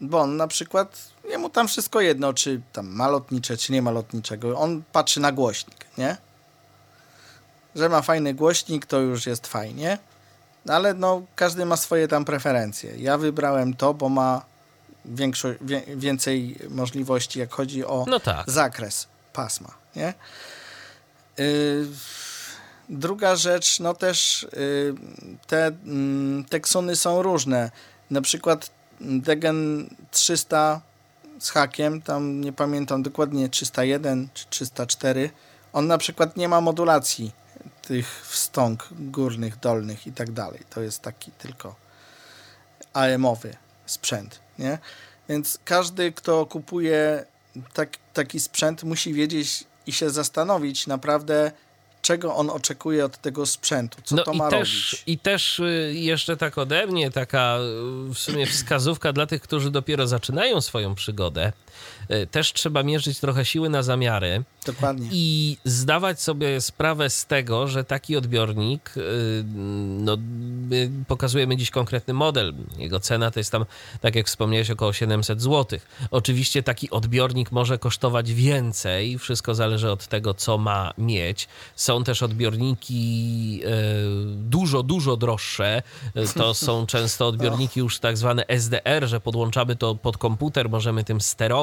bo 0.00 0.20
on 0.20 0.36
na 0.36 0.48
przykład, 0.48 1.08
jemu 1.24 1.50
tam 1.50 1.68
wszystko 1.68 2.00
jedno, 2.00 2.32
czy 2.34 2.60
tam 2.72 2.86
ma 2.88 3.08
lotnicze, 3.08 3.56
czy 3.56 3.72
nie 3.72 3.82
ma 3.82 3.90
lotniczego. 3.90 4.58
On 4.58 4.82
patrzy 4.92 5.20
na 5.20 5.32
głośnik, 5.32 5.84
nie? 5.98 6.16
Że 7.74 7.88
ma 7.88 8.02
fajny 8.02 8.34
głośnik, 8.34 8.86
to 8.86 9.00
już 9.00 9.26
jest 9.26 9.46
fajnie. 9.46 9.98
Ale 10.68 10.94
no, 10.94 11.22
każdy 11.36 11.66
ma 11.66 11.76
swoje 11.76 12.08
tam 12.08 12.24
preferencje. 12.24 12.96
Ja 12.96 13.18
wybrałem 13.18 13.74
to, 13.74 13.94
bo 13.94 14.08
ma 14.08 14.42
większo, 15.04 15.48
wie, 15.60 15.82
więcej 15.96 16.58
możliwości, 16.68 17.38
jak 17.38 17.52
chodzi 17.52 17.84
o 17.84 18.04
No 18.08 18.20
tak. 18.20 18.50
zakres 18.50 19.06
pasma, 19.32 19.74
nie? 19.96 20.14
Y, 21.40 21.86
druga 22.88 23.36
rzecz, 23.36 23.80
no 23.80 23.94
też 23.94 24.42
y, 24.42 24.94
te 25.46 25.66
mm, 25.66 26.44
teksony 26.44 26.96
są 26.96 27.22
różne. 27.22 27.70
Na 28.10 28.20
przykład 28.20 28.70
Degen 29.00 29.88
300 30.10 30.80
z 31.40 31.50
hakiem, 31.50 32.02
tam 32.02 32.40
nie 32.40 32.52
pamiętam 32.52 33.02
dokładnie 33.02 33.48
301 33.48 34.28
czy 34.34 34.46
304, 34.50 35.30
on 35.72 35.86
na 35.86 35.98
przykład 35.98 36.36
nie 36.36 36.48
ma 36.48 36.60
modulacji 36.60 37.32
tych 37.82 38.26
wstąg 38.26 38.88
górnych, 38.92 39.58
dolnych 39.58 40.06
i 40.06 40.12
tak 40.12 40.30
dalej. 40.30 40.60
To 40.70 40.80
jest 40.80 41.02
taki 41.02 41.30
tylko 41.30 41.74
AM-owy 42.92 43.56
sprzęt, 43.86 44.40
nie? 44.58 44.78
Więc 45.28 45.58
każdy, 45.64 46.12
kto 46.12 46.46
kupuje 46.46 47.24
tak, 47.72 47.88
taki 48.14 48.40
sprzęt, 48.40 48.84
musi 48.84 49.14
wiedzieć 49.14 49.64
i 49.86 49.92
się 49.92 50.10
zastanowić 50.10 50.86
naprawdę, 50.86 51.52
czego 52.10 52.36
on 52.36 52.50
oczekuje 52.50 53.04
od 53.04 53.18
tego 53.18 53.46
sprzętu, 53.46 53.98
co 54.04 54.16
no 54.16 54.22
to 54.22 54.32
i 54.32 54.36
ma 54.36 54.50
też, 54.50 54.92
robić. 54.92 55.02
I 55.06 55.18
też 55.18 55.58
y, 55.58 55.92
jeszcze 55.94 56.36
tak 56.36 56.58
ode 56.58 56.86
mnie, 56.86 57.10
taka 57.10 57.58
y, 58.10 58.14
w 58.14 58.18
sumie 58.18 58.46
wskazówka 58.46 59.12
dla 59.12 59.26
tych, 59.26 59.42
którzy 59.42 59.70
dopiero 59.70 60.06
zaczynają 60.06 60.60
swoją 60.60 60.94
przygodę. 60.94 61.52
Y, 62.10 62.26
Też 62.26 62.52
trzeba 62.52 62.82
mierzyć 62.82 63.20
trochę 63.20 63.44
siły 63.44 63.68
na 63.68 63.82
zamiary 63.82 64.42
Dokładnie. 64.66 65.08
i 65.12 65.56
zdawać 65.64 66.22
sobie 66.22 66.60
sprawę 66.60 67.10
z 67.10 67.26
tego, 67.26 67.68
że 67.68 67.84
taki 67.84 68.16
odbiornik 68.16 68.96
y, 68.96 69.44
no, 69.98 70.16
my 70.70 70.90
pokazujemy 71.08 71.56
dziś 71.56 71.70
konkretny 71.70 72.14
model. 72.14 72.54
Jego 72.78 73.00
cena 73.00 73.30
to 73.30 73.40
jest 73.40 73.52
tam, 73.52 73.64
tak 74.00 74.14
jak 74.14 74.26
wspomniałeś, 74.26 74.70
około 74.70 74.92
700 74.92 75.42
zł. 75.42 75.78
Oczywiście 76.10 76.62
taki 76.62 76.90
odbiornik 76.90 77.52
może 77.52 77.78
kosztować 77.78 78.32
więcej. 78.32 79.18
Wszystko 79.18 79.54
zależy 79.54 79.90
od 79.90 80.06
tego, 80.06 80.34
co 80.34 80.58
ma 80.58 80.92
mieć. 80.98 81.48
Są 81.76 82.04
też 82.04 82.22
odbiorniki 82.22 83.60
e, 83.64 83.68
dużo, 84.36 84.82
dużo 84.82 85.16
droższe. 85.16 85.82
E, 86.14 86.26
To 86.26 86.54
są 86.54 86.86
często 86.94 87.26
odbiorniki 87.28 87.80
już 87.80 87.98
tak 87.98 88.16
zwane 88.16 88.44
SDR, 88.48 89.08
że 89.08 89.20
podłączamy 89.20 89.76
to 89.76 89.94
pod 89.94 90.18
komputer, 90.18 90.70
możemy 90.70 91.04
tym 91.04 91.20
sterować 91.20 91.59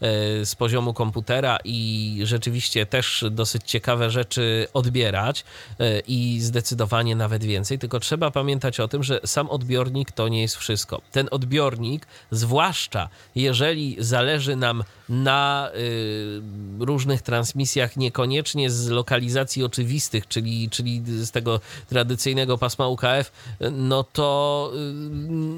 e, 0.00 0.46
z 0.46 0.54
poziomu 0.54 0.94
komputera 0.94 1.58
i 1.64 2.20
rzeczywiście 2.24 2.86
też 2.86 3.24
dosyć 3.30 3.62
ciekawe 3.64 4.10
rzeczy 4.10 4.66
odbierać 4.74 5.44
e, 5.80 6.00
i 6.00 6.40
zdecydowanie 6.40 7.16
nawet 7.16 7.44
więcej. 7.44 7.78
Tylko 7.78 8.00
trzeba 8.00 8.30
pamiętać 8.30 8.80
o 8.80 8.88
tym, 8.88 9.02
że 9.02 9.20
sam 9.24 9.50
odbiornik 9.50 10.12
to 10.12 10.28
nie 10.28 10.42
jest 10.42 10.56
wszystko. 10.56 11.00
Ten 11.12 11.28
odbiornik, 11.30 12.06
zwłaszcza 12.30 13.08
jeżeli 13.34 13.96
zależy 13.98 14.56
nam 14.56 14.84
na 15.08 15.70
y, 15.74 16.40
różnych 16.78 17.22
transmisjach, 17.22 17.96
niekoniecznie 17.96 18.70
z 18.70 18.88
lokalizacji 18.88 19.64
oczywistych, 19.64 20.28
czyli, 20.28 20.70
czyli 20.70 21.02
z 21.06 21.30
tego 21.30 21.60
tradycyjnego 21.88 22.58
pasma 22.58 22.88
UKF, 22.88 23.32
no 23.72 24.04
to 24.04 24.70
y, 24.74 24.92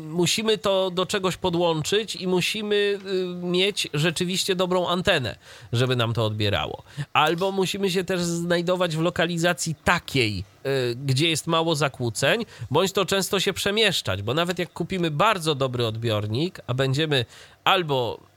musimy 0.08 0.58
to 0.58 0.90
do 0.90 1.06
czegoś 1.06 1.36
podłączyć 1.36 2.16
i 2.16 2.26
musimy 2.26 2.76
y, 2.76 2.98
mieć 3.46 3.88
rzeczywiście 3.94 4.56
dobrą 4.56 4.88
antenę, 4.88 5.36
żeby 5.72 5.96
nam 5.96 6.12
to 6.12 6.24
odbierało. 6.24 6.82
Albo 7.12 7.52
musimy 7.52 7.90
się 7.90 8.04
też 8.04 8.20
znajdować 8.20 8.96
w 8.96 9.00
lokalizacji 9.00 9.74
takiej, 9.84 10.44
y, 10.66 10.96
gdzie 11.06 11.28
jest 11.28 11.46
mało 11.46 11.74
zakłóceń, 11.74 12.44
bądź 12.70 12.92
to 12.92 13.06
często 13.06 13.40
się 13.40 13.52
przemieszczać, 13.52 14.22
bo 14.22 14.34
nawet 14.34 14.58
jak 14.58 14.72
kupimy 14.72 15.10
bardzo 15.10 15.54
dobry 15.54 15.86
odbiornik, 15.86 16.60
a 16.66 16.74
będziemy 16.74 17.24
albo 17.64 18.27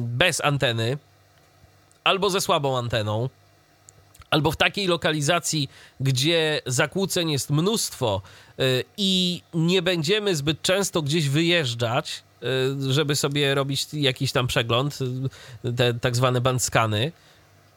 bez 0.00 0.40
anteny, 0.40 0.98
albo 2.04 2.30
ze 2.30 2.40
słabą 2.40 2.78
anteną, 2.78 3.28
albo 4.30 4.50
w 4.50 4.56
takiej 4.56 4.86
lokalizacji, 4.86 5.70
gdzie 6.00 6.60
zakłóceń 6.66 7.30
jest 7.30 7.50
mnóstwo 7.50 8.22
y, 8.60 8.84
i 8.96 9.42
nie 9.54 9.82
będziemy 9.82 10.36
zbyt 10.36 10.62
często 10.62 11.02
gdzieś 11.02 11.28
wyjeżdżać, 11.28 12.22
y, 12.88 12.92
żeby 12.92 13.16
sobie 13.16 13.54
robić 13.54 13.86
jakiś 13.92 14.32
tam 14.32 14.46
przegląd, 14.46 14.98
y, 15.64 15.72
te 15.72 15.94
tak 15.94 16.16
zwane 16.16 16.40
bandskany, 16.40 17.12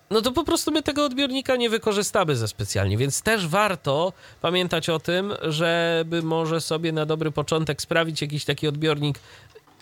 no 0.09 0.21
to 0.21 0.31
po 0.31 0.43
prostu 0.43 0.71
my 0.71 0.83
tego 0.83 1.05
odbiornika 1.05 1.55
nie 1.55 1.69
wykorzystamy 1.69 2.35
za 2.35 2.47
specjalnie, 2.47 2.97
więc 2.97 3.21
też 3.21 3.47
warto 3.47 4.13
pamiętać 4.41 4.89
o 4.89 4.99
tym, 4.99 5.33
żeby 5.41 6.21
może 6.23 6.61
sobie 6.61 6.91
na 6.91 7.05
dobry 7.05 7.31
początek 7.31 7.81
sprawić 7.81 8.21
jakiś 8.21 8.45
taki 8.45 8.67
odbiornik, 8.67 9.19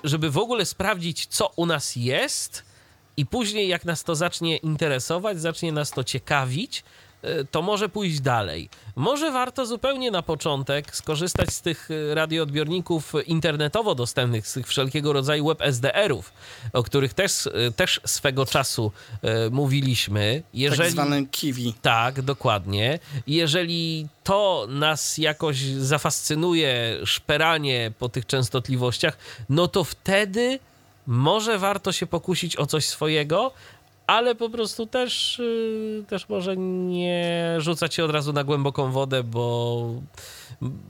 żeby 0.06 0.32
w 0.32 0.38
ogóle 0.38 0.66
sprawdzić, 0.66 1.26
co 1.26 1.52
u 1.56 1.66
nas 1.66 1.96
jest 1.96 2.64
i 3.18 3.26
później 3.26 3.68
jak 3.68 3.86
nas 3.86 4.04
to 4.04 4.16
zacznie 4.16 4.58
interesować, 4.58 5.42
zacznie 5.42 5.72
nas 5.72 5.92
to 5.92 6.04
ciekawić, 6.04 6.84
to 7.52 7.62
może 7.62 7.90
pójść 7.90 8.20
dalej. 8.20 8.70
Może 8.96 9.32
warto 9.32 9.66
zupełnie 9.66 10.12
na 10.12 10.22
początek 10.22 10.96
skorzystać 10.96 11.54
z 11.54 11.62
tych 11.62 11.92
y, 11.92 12.16
radioodbiorników 12.16 13.14
internetowo 13.26 13.96
dostępnych, 13.96 14.48
z 14.48 14.54
tych 14.54 14.68
wszelkiego 14.68 15.14
rodzaju 15.14 15.48
web 15.48 15.62
SDR-ów, 15.62 16.34
o 16.74 16.84
których 16.84 17.14
też, 17.14 17.46
y, 17.46 17.52
też 17.76 18.02
swego 18.06 18.46
czasu 18.46 18.92
mówiliśmy. 19.52 20.44
Jeżeli... 20.54 20.82
Tak 20.82 20.92
zwanym 20.92 21.28
kiwi. 21.28 21.74
Tak, 21.82 22.22
dokładnie. 22.22 23.00
Jeżeli 23.28 24.08
to 24.24 24.68
nas 24.70 25.18
jakoś 25.18 25.58
zafascynuje, 25.62 27.00
szperanie 27.06 27.92
po 28.00 28.10
tych 28.10 28.26
częstotliwościach, 28.26 29.18
no 29.50 29.68
to 29.68 29.84
wtedy 29.84 30.60
może 31.08 31.60
warto 31.60 31.92
się 31.92 32.08
pokusić 32.08 32.58
o 32.58 32.66
coś 32.66 32.86
swojego, 32.86 33.52
ale 34.08 34.36
po 34.36 34.50
prostu 34.50 34.86
też, 34.86 35.40
yy, 35.40 36.04
też 36.08 36.30
może 36.30 36.58
nie 36.58 37.56
rzucać 37.60 37.94
się 37.94 38.06
od 38.06 38.12
razu 38.12 38.34
na 38.34 38.44
głęboką 38.44 38.92
wodę, 38.92 39.24
bo, 39.24 39.90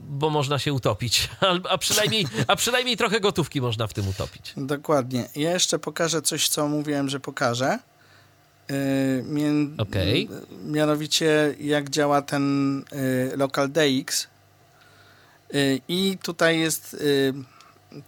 bo 0.08 0.30
można 0.30 0.58
się 0.58 0.72
utopić. 0.72 1.28
Al- 1.40 1.60
A 1.70 1.78
przynajmniej, 1.78 2.26
a 2.46 2.56
przynajmniej 2.56 2.96
trochę 2.96 3.20
gotówki 3.20 3.60
można 3.60 3.86
w 3.86 3.92
tym 3.94 4.08
utopić. 4.08 4.52
Dokładnie. 4.56 5.28
Ja 5.36 5.52
jeszcze 5.52 5.78
pokażę 5.78 6.22
coś, 6.22 6.48
co 6.48 6.68
mówiłem, 6.68 7.08
że 7.08 7.20
pokażę. 7.20 7.78
Yy, 8.68 8.74
mien- 9.28 9.74
Okej. 9.78 10.28
Mianowicie, 10.64 11.54
jak 11.60 11.90
działa 11.90 12.22
ten 12.22 12.76
yy, 13.30 13.36
Local 13.36 13.68
DX. 13.70 14.26
I 15.88 16.18
tutaj 16.22 16.58
jest 16.58 16.96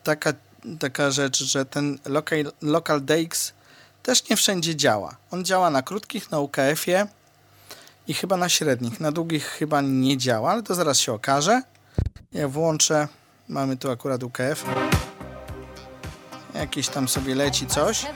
taka, 0.05 0.32
taka 0.78 1.10
rzecz, 1.10 1.44
że 1.44 1.64
ten 1.64 1.98
local, 2.06 2.52
local 2.62 3.01
DX 3.05 3.52
też 4.09 4.28
nie 4.28 4.36
wszędzie 4.36 4.76
działa. 4.76 5.16
On 5.30 5.44
działa 5.44 5.70
na 5.70 5.82
krótkich, 5.82 6.30
na 6.30 6.40
UKF-ie 6.40 7.06
i 8.06 8.14
chyba 8.14 8.36
na 8.36 8.48
średnich. 8.48 9.01
Na 9.01 9.12
długich 9.12 9.44
chyba 9.44 9.80
nie 9.80 10.16
działa, 10.16 10.51
ale 10.51 10.62
to 10.62 10.74
zaraz 10.74 10.98
się 10.98 11.12
okaże. 11.12 11.62
Ja 12.32 12.48
włączę. 12.48 13.09
Mamy 13.48 13.76
tu 13.76 13.90
akurat 13.90 14.22
UKF. 14.22 14.64
Jakieś 16.55 16.89
tam 16.89 17.09
sobie 17.09 17.35
leci 17.35 17.66
coś. 17.66 18.06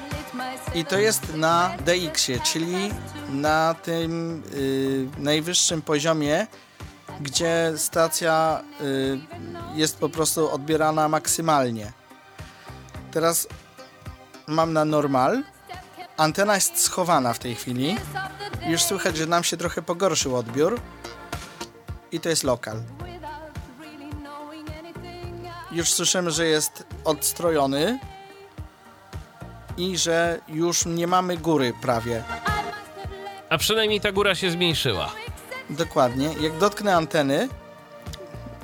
I 0.75 0.85
to 0.85 0.99
jest 0.99 1.35
na 1.35 1.77
DX-ie, 1.85 2.41
czyli 2.41 2.91
na 3.29 3.75
tym 3.83 4.43
y, 4.55 5.09
najwyższym 5.19 5.83
poziomie, 5.83 6.47
gdzie 7.21 7.73
stacja 7.77 8.65
y, 8.81 9.21
jest 9.75 9.99
po 9.99 10.09
prostu 10.09 10.51
odbierana 10.51 11.09
maksymalnie. 11.09 11.93
Teraz 13.11 13.49
mam 14.47 14.73
na 14.73 14.85
normal. 14.85 15.43
Antena 16.17 16.55
jest 16.55 16.79
schowana 16.79 17.33
w 17.33 17.39
tej 17.39 17.55
chwili. 17.55 17.97
Już 18.67 18.83
słychać, 18.83 19.17
że 19.17 19.27
nam 19.27 19.45
się 19.45 19.57
trochę 19.57 19.83
pogorszył 19.83 20.37
odbiór. 20.37 20.81
I 22.13 22.21
to 22.21 22.29
jest 22.29 22.45
lokal. 22.45 22.83
Już 25.73 25.93
słyszymy, 25.93 26.31
że 26.31 26.47
jest 26.47 26.85
odstrojony 27.05 27.99
i 29.77 29.99
że 29.99 30.41
już 30.49 30.87
nie 30.87 31.07
mamy 31.07 31.37
góry 31.37 31.73
prawie. 31.83 32.23
A 33.51 33.59
przynajmniej 33.59 34.01
ta 34.01 34.13
góra 34.13 34.35
się 34.35 34.51
zmniejszyła. 34.51 35.13
Dokładnie. 35.71 36.31
Jak 36.41 36.59
dotknę 36.59 36.97
anteny, 36.97 37.49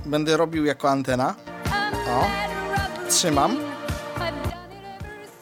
będę 0.07 0.37
robił 0.37 0.65
jako 0.65 0.91
antena. 0.91 1.35
O, 2.09 2.25
trzymam. 3.11 3.68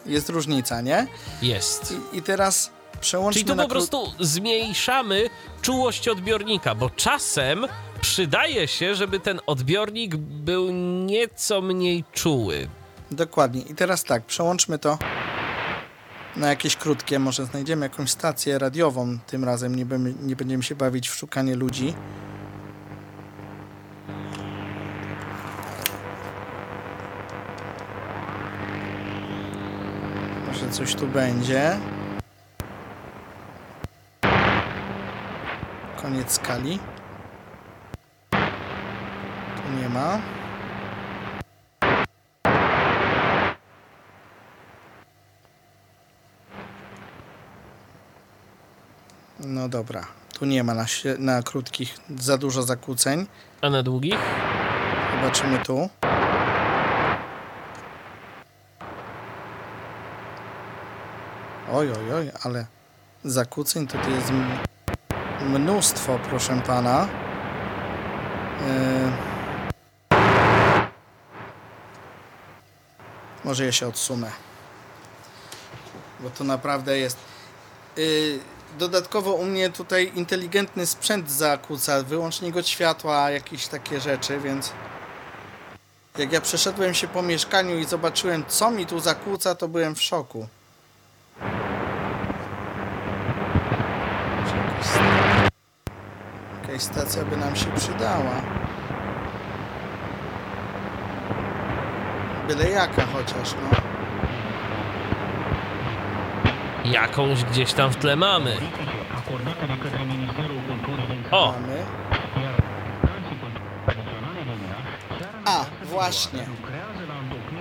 Jest 0.07 0.29
różnica, 0.29 0.81
nie? 0.81 1.07
Jest. 1.41 1.93
I, 2.13 2.17
i 2.17 2.21
teraz 2.21 2.71
przełączmy 2.99 3.41
Czyli 3.41 3.55
tu 3.55 3.63
po 3.63 3.69
prostu 3.69 4.13
zmniejszamy 4.19 5.29
czułość 5.61 6.07
odbiornika, 6.07 6.75
bo 6.75 6.89
czasem 6.89 7.65
przydaje 8.01 8.67
się, 8.67 8.95
żeby 8.95 9.19
ten 9.19 9.39
odbiornik 9.45 10.15
był 10.15 10.71
nieco 11.05 11.61
mniej 11.61 12.03
czuły. 12.11 12.67
Dokładnie. 13.11 13.61
I 13.61 13.75
teraz 13.75 14.03
tak, 14.03 14.25
przełączmy 14.25 14.79
to 14.79 14.97
na 16.35 16.49
jakieś 16.49 16.75
krótkie. 16.75 17.19
Może 17.19 17.45
znajdziemy 17.45 17.85
jakąś 17.85 18.09
stację 18.09 18.59
radiową 18.59 19.17
tym 19.27 19.43
razem. 19.43 19.75
Nie, 19.75 19.85
będziemy, 19.85 20.15
nie 20.21 20.35
będziemy 20.35 20.63
się 20.63 20.75
bawić 20.75 21.09
w 21.09 21.15
szukanie 21.15 21.55
ludzi. 21.55 21.93
Może 30.67 30.79
coś 30.79 30.95
tu 30.95 31.07
będzie. 31.07 31.77
Koniec 36.01 36.31
skali. 36.31 36.79
Tu 39.55 39.81
nie 39.81 39.89
ma. 39.89 40.21
No 49.39 49.69
dobra. 49.69 50.05
Tu 50.39 50.45
nie 50.45 50.63
ma 50.63 50.73
na, 50.73 50.85
na 51.19 51.43
krótkich 51.43 51.97
za 52.19 52.37
dużo 52.37 52.63
zakłóceń. 52.63 53.27
A 53.61 53.69
na 53.69 53.83
długich? 53.83 54.19
Zobaczymy 55.15 55.59
tu. 55.59 55.89
Oj, 61.77 61.91
oj, 61.91 62.13
oj, 62.13 62.31
ale 62.43 62.65
zakłóceń 63.23 63.87
tutaj 63.87 64.13
jest 64.13 64.31
mnóstwo, 65.41 66.19
proszę 66.29 66.61
pana. 66.67 67.07
Yy... 68.61 70.17
Może 73.43 73.65
ja 73.65 73.71
się 73.71 73.87
odsunę. 73.87 74.31
Bo 76.19 76.29
to 76.29 76.43
naprawdę 76.43 76.97
jest. 76.97 77.17
Yy, 77.97 78.39
dodatkowo 78.79 79.33
u 79.33 79.45
mnie 79.45 79.69
tutaj 79.69 80.11
inteligentny 80.15 80.85
sprzęt 80.85 81.31
zakłóca, 81.31 82.03
wyłącznik 82.03 82.65
światła, 82.65 83.29
jakieś 83.29 83.67
takie 83.67 83.99
rzeczy, 83.99 84.39
więc 84.39 84.71
jak 86.17 86.31
ja 86.31 86.41
przeszedłem 86.41 86.93
się 86.93 87.07
po 87.07 87.21
mieszkaniu 87.21 87.77
i 87.79 87.85
zobaczyłem, 87.85 88.43
co 88.47 88.71
mi 88.71 88.85
tu 88.85 88.99
zakłóca, 88.99 89.55
to 89.55 89.67
byłem 89.67 89.95
w 89.95 90.01
szoku. 90.01 90.47
Może 94.39 94.57
jakaś 94.57 94.85
sta- 94.85 95.49
Jakaś 96.67 96.81
stacja 96.81 97.25
by 97.25 97.37
nam 97.37 97.55
się 97.55 97.65
przydała. 97.75 98.41
Byle 102.47 102.69
jaka 102.69 103.05
chociaż, 103.05 103.53
no. 103.53 103.77
Jakąś 106.91 107.43
gdzieś 107.43 107.73
tam 107.73 107.91
w 107.91 107.95
tle 107.95 108.15
mamy. 108.15 108.57
O, 111.31 111.51
Mamy. 111.51 111.83
A, 115.45 115.65
właśnie. 115.83 116.45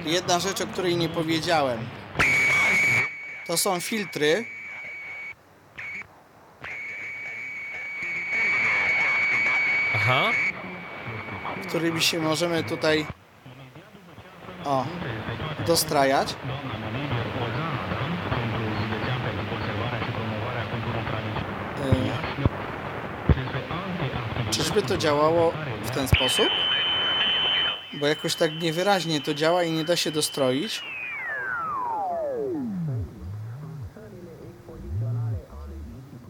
Jedna 0.05 0.41
rzecz, 0.41 0.61
o 0.61 0.67
której 0.67 0.97
nie 0.97 1.09
powiedziałem. 1.09 1.79
To 3.47 3.57
są 3.57 3.81
filtry. 3.81 4.45
Aha. 9.97 10.31
którymi 11.69 12.03
się 12.03 12.19
możemy 12.19 12.65
tutaj 12.65 13.07
o, 14.65 14.87
dostrajać. 15.67 16.37
Yy, 24.45 24.51
Czyżby 24.51 24.83
to 24.83 24.97
działało 24.97 25.53
w 25.85 25.91
ten 25.91 26.09
sposób? 26.09 26.49
Bo 27.93 28.07
jakoś 28.07 28.35
tak 28.35 28.53
niewyraźnie 28.63 29.21
to 29.21 29.35
działa 29.35 29.63
i 29.63 29.73
nie 29.73 29.85
da 29.85 29.97
się 29.97 30.11
dostroić. 30.11 30.83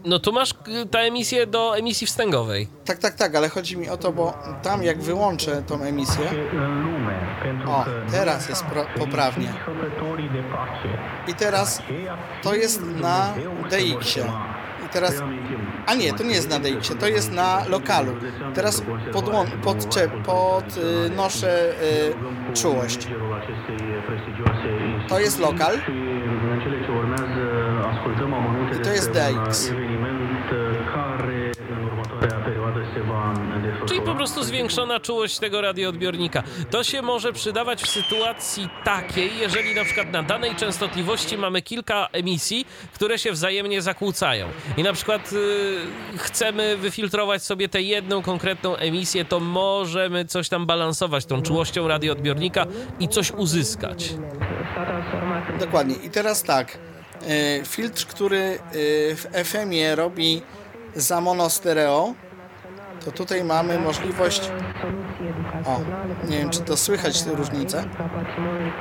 No 0.07 0.19
tu 0.19 0.33
masz 0.33 0.51
y, 0.51 0.85
ta 0.85 0.99
emisję 0.99 1.47
do 1.47 1.77
emisji 1.77 2.07
wstęgowej. 2.07 2.67
Tak, 2.85 2.97
tak, 2.97 3.13
tak, 3.15 3.35
ale 3.35 3.49
chodzi 3.49 3.77
mi 3.77 3.89
o 3.89 3.97
to, 3.97 4.11
bo 4.11 4.33
tam 4.63 4.83
jak 4.83 5.01
wyłączę 5.01 5.63
tą 5.67 5.81
emisję, 5.81 6.25
o, 7.67 7.85
teraz 8.11 8.49
jest 8.49 8.65
poprawnie. 8.99 9.53
I 11.27 11.33
teraz 11.33 11.81
to 12.43 12.55
jest 12.55 12.81
na 12.85 13.33
DX-ie. 13.69 14.25
I 14.85 14.89
teraz, 14.89 15.13
a 15.85 15.93
nie, 15.93 16.13
to 16.13 16.23
nie 16.23 16.33
jest 16.35 16.49
na 16.49 16.59
DX-ie, 16.59 16.99
to 16.99 17.07
jest 17.07 17.31
na 17.31 17.65
lokalu. 17.69 18.15
Teraz 18.53 18.83
podłą, 19.13 19.45
podnoszę 20.25 21.73
y, 22.51 22.53
czułość. 22.53 23.07
To 25.09 25.19
jest 25.19 25.39
lokal 25.39 25.75
i 28.75 28.79
to 28.83 28.89
jest 28.89 29.11
DX. 29.11 29.71
Czyli 33.87 34.01
po 34.01 34.15
prostu 34.15 34.43
zwiększona 34.43 34.99
czułość 34.99 35.39
tego 35.39 35.61
radioodbiornika. 35.61 36.43
To 36.71 36.83
się 36.83 37.01
może 37.01 37.33
przydawać 37.33 37.83
w 37.83 37.89
sytuacji 37.89 38.69
takiej, 38.83 39.37
jeżeli 39.37 39.75
na 39.75 39.83
przykład 39.83 40.11
na 40.11 40.23
danej 40.23 40.55
częstotliwości 40.55 41.37
mamy 41.37 41.61
kilka 41.61 42.07
emisji, 42.11 42.65
które 42.93 43.19
się 43.19 43.31
wzajemnie 43.31 43.81
zakłócają. 43.81 44.47
I 44.77 44.83
na 44.83 44.93
przykład 44.93 45.33
y, 45.33 46.17
chcemy 46.17 46.77
wyfiltrować 46.77 47.43
sobie 47.43 47.69
tę 47.69 47.81
jedną 47.81 48.21
konkretną 48.21 48.75
emisję, 48.75 49.25
to 49.25 49.39
możemy 49.39 50.25
coś 50.25 50.49
tam 50.49 50.65
balansować 50.65 51.25
tą 51.25 51.41
czułością 51.41 51.87
radioodbiornika 51.87 52.65
i 52.99 53.07
coś 53.07 53.31
uzyskać. 53.31 54.13
Dokładnie. 55.59 55.95
I 56.03 56.09
teraz 56.09 56.43
tak. 56.43 56.77
y, 57.61 57.65
Filtr, 57.65 58.05
który 58.05 58.37
y, 58.37 59.15
w 59.15 59.27
FM-ie 59.43 59.95
robi 59.95 60.41
za 60.95 61.21
monostereo, 61.21 62.13
to 63.07 63.11
tutaj 63.11 63.43
mamy 63.43 63.79
możliwość. 63.79 64.51
O, 65.65 65.79
nie 66.29 66.37
wiem, 66.37 66.49
czy 66.49 66.61
to 66.61 66.77
słychać 66.77 67.23
tę 67.23 67.31
różnicę. 67.31 67.83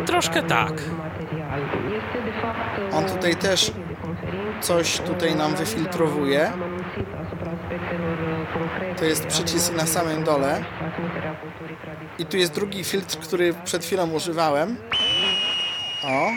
Troszkę 0.06 0.42
tak. 0.42 0.72
On 2.92 3.04
tutaj 3.04 3.36
też 3.36 3.72
coś 4.60 4.98
tutaj 4.98 5.34
nam 5.34 5.54
wyfiltrowuje. 5.54 6.52
To 8.96 9.04
jest 9.04 9.26
przycisk 9.26 9.74
na 9.76 9.86
samym 9.86 10.24
dole. 10.24 10.64
I 12.18 12.26
tu 12.26 12.36
jest 12.36 12.54
drugi 12.54 12.84
filtr, 12.84 13.18
który 13.18 13.54
przed 13.64 13.84
chwilą 13.84 14.10
używałem. 14.10 14.76
O, 16.04 16.28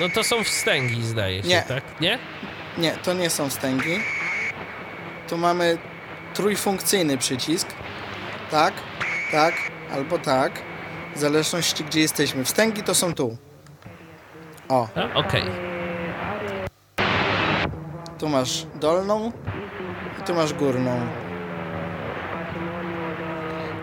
No 0.00 0.08
to 0.14 0.24
są 0.24 0.44
wstęgi, 0.44 1.02
zdaje 1.02 1.42
się, 1.42 1.48
Nie. 1.48 1.62
tak? 1.62 1.82
Nie? 2.00 2.18
Nie, 2.78 2.90
to 2.90 3.12
nie 3.14 3.30
są 3.30 3.48
wstęgi. 3.50 3.98
Tu 5.28 5.38
mamy 5.38 5.78
trójfunkcyjny 6.36 7.18
przycisk. 7.18 7.68
Tak, 8.50 8.74
tak, 9.32 9.54
albo 9.94 10.18
tak. 10.18 10.52
W 11.16 11.18
zależności 11.18 11.84
gdzie 11.84 12.00
jesteśmy. 12.00 12.44
Wstęgi 12.44 12.82
to 12.82 12.94
są 12.94 13.14
tu. 13.14 13.36
O, 14.68 14.88
Okej. 15.14 15.42
tu 18.18 18.28
masz 18.28 18.66
dolną 18.74 19.32
i 20.20 20.22
tu 20.22 20.34
masz 20.34 20.52
górną. 20.54 21.06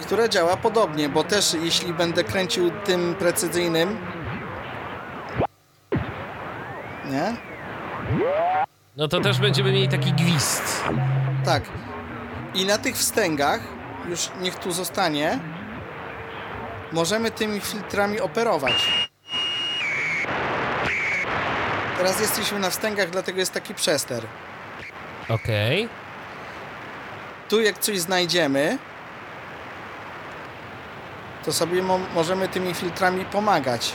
Która 0.02 0.28
działa 0.28 0.58
podobnie, 0.58 1.10
bo 1.10 1.24
też 1.24 1.54
jeśli 1.54 1.94
będę 1.94 2.24
kręcił 2.24 2.72
tym 2.72 3.16
precyzyjnym. 3.16 3.98
Nie? 7.12 7.36
No 8.98 9.08
to 9.08 9.20
też 9.20 9.40
będziemy 9.40 9.72
mieli 9.72 9.88
taki 9.90 10.14
gwizd. 10.14 10.84
Tak. 11.46 11.64
I 12.54 12.66
na 12.66 12.78
tych 12.78 12.96
wstęgach, 12.96 13.62
już 14.10 14.30
niech 14.42 14.56
tu 14.56 14.72
zostanie, 14.72 15.40
możemy 16.92 17.32
tymi 17.32 17.60
filtrami 17.60 18.20
operować. 18.20 19.08
Teraz 21.98 22.20
jesteśmy 22.20 22.60
na 22.60 22.70
wstęgach, 22.70 23.10
dlatego 23.10 23.40
jest 23.40 23.54
taki 23.54 23.74
przester. 23.74 24.24
Okej. 25.30 25.90
Tu 27.50 27.62
jak 27.62 27.80
coś 27.80 28.00
znajdziemy, 28.00 28.78
to 31.46 31.54
sobie 31.54 31.84
mo 31.84 32.00
możemy 32.16 32.48
tymi 32.48 32.74
filtrami 32.74 33.26
pomagać. 33.26 33.94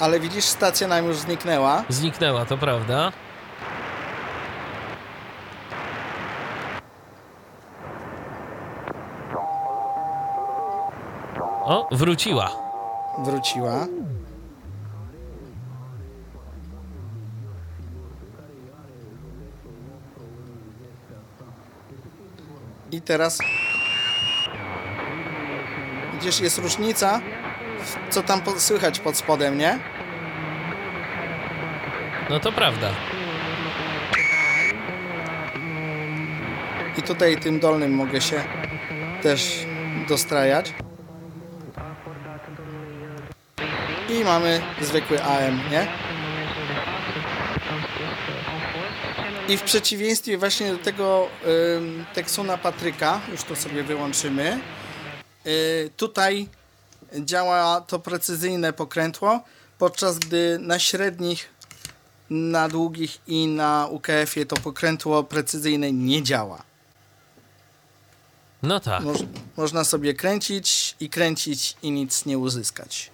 Ale 0.00 0.20
widzisz, 0.20 0.44
stacja 0.44 0.88
nam 0.88 1.04
już 1.06 1.16
zniknęła. 1.16 1.84
Zniknęła, 1.88 2.44
to 2.44 2.58
prawda. 2.58 3.12
O, 11.64 11.88
wróciła. 11.92 12.50
Wróciła. 13.18 13.86
I 22.92 23.00
teraz 23.00 23.38
Widzisz, 26.12 26.40
jest 26.40 26.58
różnica, 26.58 27.20
co 28.10 28.22
tam 28.22 28.40
słychać 28.56 29.00
pod 29.00 29.16
spodem, 29.16 29.58
nie? 29.58 29.78
No 32.30 32.40
to 32.40 32.52
prawda. 32.52 32.90
I 36.98 37.02
tutaj 37.02 37.36
tym 37.36 37.60
dolnym 37.60 37.94
mogę 37.94 38.20
się 38.20 38.44
też 39.22 39.66
dostrajać. 40.08 40.74
I 44.22 44.24
mamy 44.24 44.62
zwykły 44.80 45.22
AM, 45.22 45.60
nie? 45.70 45.88
I 49.48 49.56
w 49.56 49.62
przeciwieństwie 49.62 50.38
właśnie 50.38 50.72
do 50.72 50.78
tego 50.78 51.28
ym, 51.76 52.04
Texuna 52.14 52.58
Patryka, 52.58 53.20
już 53.32 53.42
to 53.42 53.56
sobie 53.56 53.82
wyłączymy, 53.82 54.60
y, 55.46 55.90
tutaj 55.96 56.48
działa 57.18 57.80
to 57.80 57.98
precyzyjne 57.98 58.72
pokrętło, 58.72 59.40
podczas 59.78 60.18
gdy 60.18 60.58
na 60.60 60.78
średnich, 60.78 61.48
na 62.30 62.68
długich 62.68 63.20
i 63.26 63.46
na 63.46 63.88
UKF-ie 63.90 64.46
to 64.46 64.56
pokrętło 64.56 65.24
precyzyjne 65.24 65.92
nie 65.92 66.22
działa. 66.22 66.62
No 68.62 68.80
tak. 68.80 69.04
Moż, 69.04 69.18
można 69.56 69.84
sobie 69.84 70.14
kręcić 70.14 70.96
i 71.00 71.10
kręcić 71.10 71.76
i 71.82 71.90
nic 71.90 72.26
nie 72.26 72.38
uzyskać. 72.38 73.10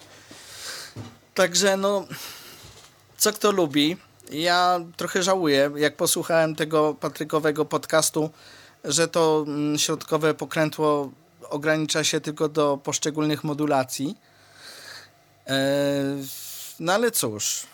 Także 1.39 1.77
no, 1.77 2.05
co 3.19 3.32
kto 3.32 3.51
lubi. 3.51 3.97
ja 4.31 4.81
trochę 4.97 5.23
żałuję, 5.23 5.70
jak 5.77 5.97
posłuchałem 5.97 6.55
tego 6.56 6.94
Patrykowego 6.94 7.65
podcastu, 7.65 8.31
że 8.85 9.09
to 9.09 9.44
mm, 9.47 9.78
środkowe 9.78 10.35
pokrętło 10.35 11.10
ogranicza 11.51 12.05
się 12.05 12.20
tylko 12.20 12.48
do 12.48 12.78
poszczególnych 12.85 13.44
modulacji. 13.44 14.16
E, 15.47 15.56
no 16.81 16.93
ale 16.93 17.10
cóż, 17.10 17.66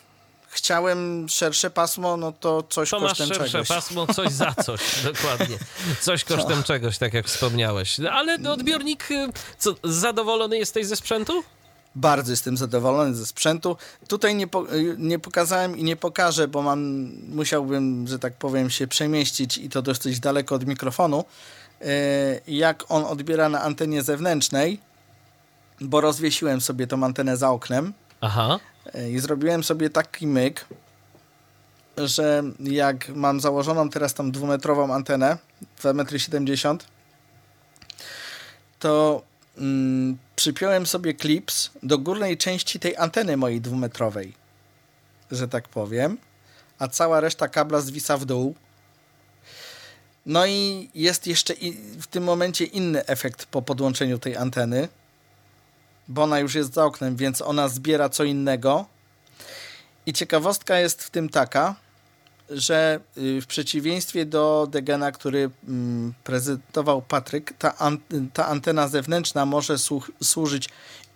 chciałem 0.49 1.29
szersze 1.29 1.71
pasmo, 1.71 2.17
no 2.17 2.33
to 2.33 2.63
coś 2.63 2.91
To 2.91 3.01
masz 3.01 3.11
kosztem 3.11 3.29
szersze 3.29 3.53
czegoś. 3.53 3.69
pasmo, 3.69 4.07
coś 4.07 4.33
za 4.33 4.55
coś, 4.67 4.81
dokładnie. 5.05 5.59
Coś 6.01 6.25
kosztem 6.25 6.63
czegoś, 6.63 6.99
tak 6.99 7.15
jak 7.15 7.27
wspomniałeś. 7.27 7.99
No, 7.99 8.11
Ale 8.11 8.39
odbiornik, 8.51 9.11
y, 9.11 9.29
co, 9.59 9.75
zadowolony 9.85 10.59
jesteś 10.59 10.87
ze 10.87 10.97
sprzętu? 10.97 11.45
Bardzo 11.97 12.33
jestem 12.33 12.57
zadowolony 12.57 13.15
ze 13.15 13.27
sprzętu. 13.27 13.77
Tutaj 14.09 14.35
nie, 14.35 14.47
po, 14.47 14.67
nie 14.99 15.19
pokazałem 15.19 15.77
i 15.77 15.85
nie 15.85 15.97
pokażę, 15.97 16.49
bo 16.49 16.63
mam, 16.63 17.11
musiałbym, 17.29 18.07
że 18.09 18.19
tak 18.19 18.35
powiem, 18.35 18.71
się 18.71 18.87
przemieścić 18.87 19.59
i 19.59 19.69
to 19.69 19.83
dosyć 19.83 20.21
daleko 20.21 20.55
od 20.55 20.67
mikrofonu, 20.67 21.25
e, 21.81 21.87
jak 22.49 22.85
on 22.89 23.05
odbiera 23.05 23.49
na 23.49 23.63
antenie 23.63 24.03
zewnętrznej, 24.03 24.81
bo 25.81 26.01
rozwiesiłem 26.01 26.61
sobie 26.61 26.87
tą 26.87 27.05
antenę 27.05 27.37
za 27.37 27.51
oknem 27.51 27.93
Aha. 28.21 28.61
e, 28.95 29.11
i 29.11 29.19
zrobiłem 29.19 29.65
sobie 29.65 29.91
taki 29.91 30.27
myk, 30.27 30.67
że 31.97 32.43
jak 32.61 33.09
mam 33.09 33.41
założoną 33.41 33.91
teraz 33.91 34.15
tą 34.15 34.31
dwumetrową 34.31 34.95
antenę, 34.95 35.39
2,70 35.83 36.71
m, 36.71 36.79
to 38.79 39.23
mm, 39.59 40.19
przypiąłem 40.37 40.87
sobie 40.87 41.15
klips 41.15 41.71
do 41.83 41.99
górnej 41.99 42.37
części 42.37 42.81
tej 42.81 42.97
anteny 42.97 43.37
mojej 43.37 43.61
dwumetrowej, 43.61 44.33
że 45.31 45.49
tak 45.49 45.69
powiem, 45.69 46.19
a 46.79 46.89
cała 46.89 47.21
reszta 47.21 47.49
kabla 47.49 47.81
zwisa 47.81 48.17
w 48.17 48.25
dół. 48.25 48.55
No 50.27 50.47
i 50.47 50.91
jest 50.95 51.27
jeszcze 51.27 51.55
w 52.01 52.07
tym 52.07 52.25
momencie 52.25 52.65
inny 52.65 53.07
efekt 53.07 53.47
po 53.47 53.63
podłączeniu 53.63 54.19
tej 54.19 54.37
anteny, 54.37 54.89
bo 56.09 56.23
ona 56.23 56.39
już 56.39 56.55
jest 56.55 56.75
za 56.75 56.85
oknem, 56.85 57.17
więc 57.17 57.43
ona 57.43 57.69
zbiera 57.69 58.09
co 58.09 58.25
innego. 58.25 58.87
I 60.07 60.13
ciekawostka 60.13 60.79
jest 60.79 61.03
w 61.03 61.11
tym 61.11 61.29
taka, 61.29 61.75
że 62.51 63.01
y, 63.17 63.41
w 63.41 63.47
przeciwieństwie 63.47 64.27
do 64.27 64.69
Degena, 64.71 65.13
który 65.13 65.51
mm, 65.69 66.15
prezentował 66.25 67.03
Patryk, 67.03 67.53
ta, 67.59 67.79
an, 67.79 67.99
ta 68.33 68.47
antena 68.47 68.89
zewnętrzna 68.89 69.47
może 69.47 69.75
słu- 69.75 70.11
służyć 70.23 70.69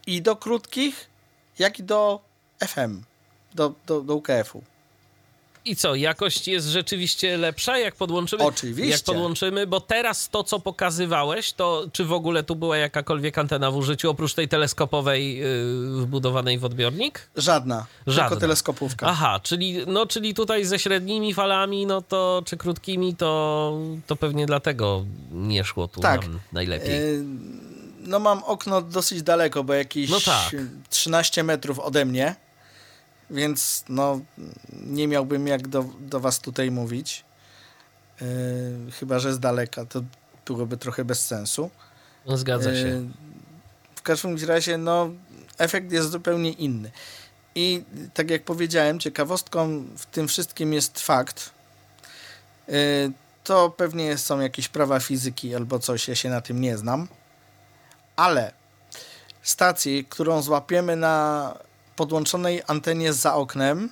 i 0.07 0.23
do 0.23 0.37
krótkich, 0.37 1.11
jak 1.59 1.79
i 1.79 1.83
do 1.83 2.21
FM, 2.67 3.03
do, 3.55 3.75
do, 3.87 4.01
do 4.01 4.15
UKF-u. 4.15 4.63
I 5.65 5.77
co, 5.77 5.95
jakość 5.95 6.49
jest 6.49 6.67
rzeczywiście 6.67 7.37
lepsza, 7.37 7.79
jak 7.79 7.95
podłączymy? 7.95 8.45
Oczywiście. 8.45 8.91
Jak 8.91 9.01
podłączymy, 9.01 9.67
bo 9.67 9.81
teraz 9.81 10.29
to, 10.29 10.45
co 10.45 10.61
pokazywałeś, 10.61 11.53
to 11.53 11.87
czy 11.93 12.05
w 12.05 12.13
ogóle 12.13 12.43
tu 12.43 12.57
była 12.57 12.77
jakakolwiek 12.77 13.39
antena 13.39 13.71
w 13.71 13.77
użyciu, 13.77 14.11
oprócz 14.11 14.35
tej 14.35 14.49
teleskopowej 14.49 15.39
yy, 15.39 16.01
wbudowanej 16.01 16.59
w 16.59 16.65
odbiornik? 16.65 17.29
Żadna, 17.37 17.87
Żadna. 18.07 18.29
tylko 18.29 18.41
teleskopówka. 18.41 19.07
Aha, 19.07 19.41
czyli, 19.43 19.77
no, 19.87 20.07
czyli 20.07 20.35
tutaj 20.35 20.65
ze 20.65 20.79
średnimi 20.79 21.35
falami, 21.35 21.87
no 21.87 22.03
to, 22.03 22.43
czy 22.47 22.57
krótkimi, 22.57 23.15
to, 23.17 23.73
to 24.07 24.17
pewnie 24.17 24.47
dlatego 24.47 25.05
nie 25.31 25.65
szło 25.65 25.89
tu 25.89 26.01
Tak. 26.01 26.21
najlepiej. 26.53 26.95
Y, 26.95 27.25
No 28.01 28.19
mam 28.19 28.45
okno 28.45 28.83
dosyć 28.83 29.23
daleko, 29.23 29.65
bo 29.65 29.75
jakieś 29.75 30.11
No 30.11 30.21
tak. 30.21 30.51
13 30.91 31.43
metrów 31.45 31.79
ode 31.79 32.05
mnie, 32.05 32.37
więc 33.31 33.85
no 33.89 34.21
nie 34.87 35.09
miałbym 35.09 35.47
jak 35.47 35.69
do, 35.69 35.85
do 36.01 36.21
was 36.21 36.39
tutaj 36.41 36.71
mówić. 36.71 37.25
Y, 38.23 38.93
chyba, 38.93 39.19
że 39.19 39.35
z 39.35 39.41
daleka, 39.41 39.85
to 39.85 40.03
byłoby 40.47 40.77
trochę 40.77 41.05
bez 41.05 41.27
sensu. 41.27 41.71
No, 42.27 42.37
zgadza 42.37 42.71
się. 42.75 42.87
Y, 42.87 43.07
W 43.95 44.03
każdym 44.03 44.37
razie, 44.47 44.79
no, 44.79 45.11
efekt 45.59 45.93
jest 45.93 46.11
zupełnie 46.11 46.53
inny. 46.53 46.91
I 47.55 47.85
tak 48.15 48.31
jak 48.31 48.45
powiedziałem, 48.45 49.01
ciekawostką 49.01 49.85
w 49.97 50.07
tym 50.07 50.29
wszystkim 50.29 50.73
jest 50.73 51.01
fakt. 51.01 51.51
y, 52.69 53.13
To 53.45 53.71
pewnie 53.71 54.19
są 54.19 54.41
jakieś 54.41 54.69
prawa 54.69 55.01
fizyki 55.01 55.55
albo 55.55 55.79
coś, 55.79 56.09
ja 56.09 56.15
się 56.15 56.31
na 56.31 56.41
tym 56.41 56.61
nie 56.61 56.79
znam. 56.79 57.09
Ale 58.17 58.53
stację, 59.43 60.05
którą 60.05 60.43
złapiemy 60.43 60.97
na 60.97 61.55
podłączonej 61.99 62.63
antenie 62.67 63.13
za 63.13 63.35
oknem, 63.35 63.91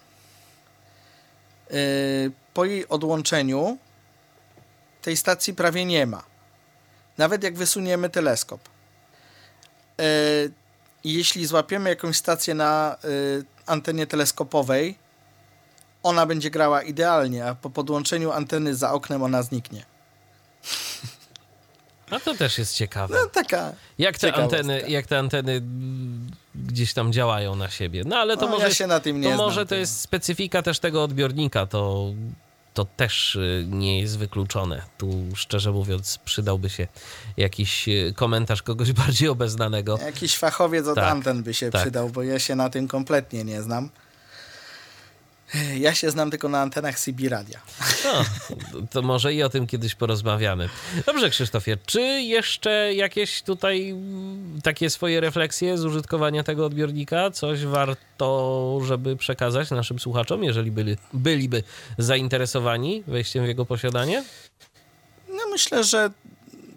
y, 1.70 2.30
po 2.54 2.64
jej 2.64 2.88
odłączeniu 2.88 3.78
tej 5.02 5.16
stacji 5.16 5.54
prawie 5.54 5.84
nie 5.84 6.06
ma. 6.06 6.22
Nawet 7.18 7.42
jak 7.42 7.54
wysuniemy 7.54 8.10
teleskop. 8.10 8.60
E, 10.00 10.04
jeśli 11.04 11.46
złapiemy 11.46 11.90
jakąś 11.90 12.16
stację 12.16 12.54
na 12.54 12.96
e, 12.96 13.08
antenie 13.66 14.06
teleskopowej, 14.06 14.98
ona 16.02 16.26
będzie 16.26 16.50
grała 16.50 16.82
idealnie, 16.82 17.46
a 17.46 17.54
po 17.54 17.70
podłączeniu 17.70 18.32
anteny 18.32 18.74
za 18.74 18.92
oknem 18.92 19.22
ona 19.22 19.42
zniknie. 19.42 19.95
A 22.10 22.20
to 22.20 22.34
też 22.34 22.58
jest 22.58 22.74
ciekawe. 22.74 23.14
No 23.22 23.26
taka. 23.26 23.72
Jak 23.98 24.18
te, 24.18 24.34
anteny, 24.34 24.82
jak 24.88 25.06
te 25.06 25.18
anteny 25.18 25.62
gdzieś 26.54 26.94
tam 26.94 27.12
działają 27.12 27.56
na 27.56 27.70
siebie. 27.70 28.02
No 28.06 28.16
ale 28.16 28.36
to 28.36 28.44
No, 28.46 28.50
może, 28.52 28.68
ja 28.68 28.74
się 28.74 28.86
na 28.86 29.00
tym 29.00 29.20
nie 29.20 29.28
to, 29.30 29.34
znam, 29.34 29.46
może 29.46 29.60
to 29.60 29.68
to- 29.68 29.74
jest 29.74 30.00
specyfika 30.00 30.62
też 30.62 30.78
tego 30.78 31.02
odbiornika. 31.02 31.66
To, 31.66 32.10
to 32.74 32.84
też 32.84 33.34
y, 33.36 33.66
nie 33.70 34.00
jest 34.00 34.18
wykluczone. 34.18 34.82
Tu 34.98 35.24
szczerze 35.34 35.72
mówiąc 35.72 36.18
przydałby 36.24 36.70
się 36.70 36.86
jakiś 37.36 37.88
y, 37.88 38.12
komentarz 38.16 38.62
kogoś 38.62 38.92
bardziej 39.02 39.28
obeznanego. 39.28 39.98
Jakiś 39.98 40.36
fachowiec 40.38 40.86
od 40.86 40.94
Tak, 40.94 41.04
anten 41.12 41.42
by 41.42 41.54
się 41.54 41.70
tak. 41.70 41.82
przydał, 41.82 42.10
bo 42.10 42.22
ja 42.22 42.38
się 42.38 42.54
na 42.56 42.70
tym 42.70 42.88
kompletnie 42.88 43.44
nie 43.44 43.62
znam. 43.62 43.90
Ja 45.78 45.94
się 45.94 46.10
znam 46.10 46.30
tylko 46.30 46.48
na 46.48 46.60
antenach 46.60 46.98
CB 46.98 47.28
Radia. 47.28 47.60
No, 48.04 48.24
to 48.90 49.02
może 49.02 49.34
i 49.34 49.42
o 49.42 49.48
tym 49.48 49.66
kiedyś 49.66 49.94
porozmawiamy. 49.94 50.68
Dobrze, 51.06 51.30
Krzysztofie, 51.30 51.76
czy 51.86 52.00
jeszcze 52.22 52.94
jakieś 52.94 53.42
tutaj 53.42 53.90
mm, 53.90 54.60
takie 54.62 54.90
swoje 54.90 55.20
refleksje 55.20 55.78
z 55.78 55.84
użytkowania 55.84 56.42
tego 56.42 56.66
odbiornika? 56.66 57.30
Coś 57.30 57.64
warto, 57.64 58.80
żeby 58.84 59.16
przekazać 59.16 59.70
naszym 59.70 59.98
słuchaczom, 59.98 60.44
jeżeli 60.44 60.70
byli, 60.70 60.96
byliby 61.12 61.62
zainteresowani 61.98 63.02
wejściem 63.06 63.44
w 63.44 63.48
jego 63.48 63.66
posiadanie? 63.66 64.24
No 65.28 65.42
myślę, 65.50 65.84
że 65.84 66.10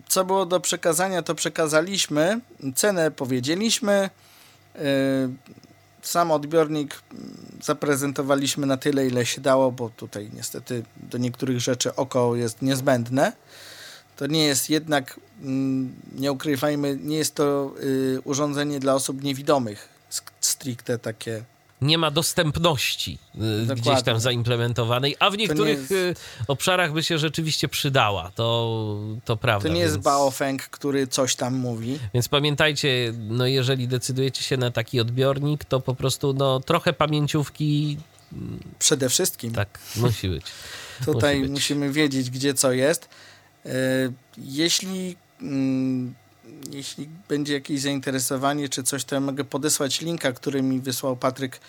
co 0.08 0.26
było 0.26 0.46
do 0.46 0.60
przekazania, 0.60 1.22
to 1.22 1.36
przekazaliśmy. 1.36 2.40
Cenę 2.76 3.12
powiedzieliśmy. 3.12 4.10
Yy, 4.76 4.82
Sam 6.02 6.32
odbiornik 6.32 7.02
mm, 7.12 7.36
zaprezentowaliśmy 7.64 8.68
na 8.68 8.78
tyle, 8.78 9.08
ile 9.08 9.26
się 9.26 9.42
dało, 9.42 9.72
bo 9.72 9.90
tutaj 9.90 10.30
niestety 10.34 10.84
do 10.98 11.18
niektórych 11.18 11.60
rzeczy 11.60 11.96
oko 11.96 12.36
jest 12.36 12.62
niezbędne. 12.62 13.34
To 14.16 14.28
nie 14.28 14.46
jest 14.46 14.70
jednak, 14.70 15.20
mm, 15.42 15.94
nie 16.16 16.32
ukrywajmy, 16.32 16.98
nie 17.02 17.18
jest 17.18 17.36
to 17.36 17.74
y, 17.84 18.22
urządzenie 18.24 18.80
dla 18.80 18.94
osób 18.96 19.24
niewidomych, 19.24 19.90
stricte 20.42 21.00
takie. 21.00 21.44
Nie 21.82 21.98
ma 21.98 22.12
dostępności 22.12 23.18
y, 23.36 23.66
gdzieś 23.66 23.84
tam 23.86 23.96
Dokładnie. 23.96 24.20
zaimplementowanej, 24.20 25.16
a 25.20 25.30
w 25.30 25.38
niektórych 25.38 25.80
jest- 25.80 25.92
y, 25.92 26.16
obszarach 26.48 26.94
by 26.94 27.04
się 27.04 27.18
rzeczywiście 27.18 27.68
przydała. 27.68 28.32
To, 28.36 28.98
to 29.26 29.38
prawda. 29.38 29.70
To 29.70 29.74
nie 29.76 29.80
jest 29.82 29.94
więc- 29.96 30.04
Baofeng, 30.06 30.62
który 30.64 31.08
coś 31.08 31.36
tam 31.36 31.56
mówi. 31.56 32.00
Więc 32.14 32.28
pamiętajcie, 32.28 33.14
no 33.30 33.48
jeżeli 33.48 33.88
decydujecie 33.88 34.44
się 34.44 34.58
na 34.58 34.72
taki 34.72 35.00
odbiornik, 35.00 35.66
to 35.66 35.80
po 35.80 35.96
prostu 35.96 36.34
no 36.34 36.60
trochę 36.60 36.94
pamięciówki 36.94 37.98
Przede 38.80 39.10
wszystkim. 39.10 39.52
tak 39.54 39.80
musi 39.96 40.30
być. 40.30 40.46
Tutaj 41.06 41.36
Musi 41.36 41.42
być. 41.50 41.52
musimy 41.52 41.92
wiedzieć, 41.92 42.30
gdzie 42.30 42.54
co 42.54 42.72
jest. 42.72 43.10
E, 43.66 43.70
Jeśli, 44.38 45.16
mm, 45.42 46.14
jeśli 46.72 47.10
będzie 47.30 47.54
jakieś 47.54 47.82
zainteresowanie 47.82 48.70
czy 48.70 48.84
coś, 48.84 49.04
to 49.06 49.16
ja 49.16 49.22
mogę 49.22 49.44
podesłać 49.44 50.02
linka, 50.02 50.32
który 50.32 50.62
mi 50.62 50.80
wysłał 50.80 51.16
Patryk 51.18 51.56
e, 51.56 51.60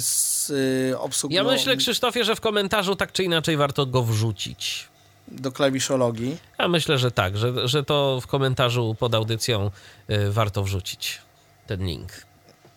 z 0.00 0.52
e, 0.92 0.98
obsługą 0.98 1.34
Ja 1.34 1.44
myślę, 1.44 1.76
Krzysztofie, 1.76 2.24
że 2.24 2.36
w 2.36 2.40
komentarzu 2.40 2.96
tak 2.96 3.12
czy 3.12 3.24
inaczej 3.24 3.56
warto 3.56 3.86
go 3.86 4.02
wrzucić. 4.02 4.88
do 5.28 5.52
klawiszologii. 5.52 6.36
Ja 6.58 6.68
myślę, 6.68 6.98
że 6.98 7.10
tak, 7.10 7.36
że, 7.36 7.68
że 7.68 7.84
to 7.84 8.20
w 8.20 8.26
komentarzu 8.26 8.96
pod 8.98 9.14
audycją 9.14 9.70
y, 10.10 10.30
warto 10.32 10.62
wrzucić 10.62 11.18
ten 11.66 11.86
link. 11.86 12.12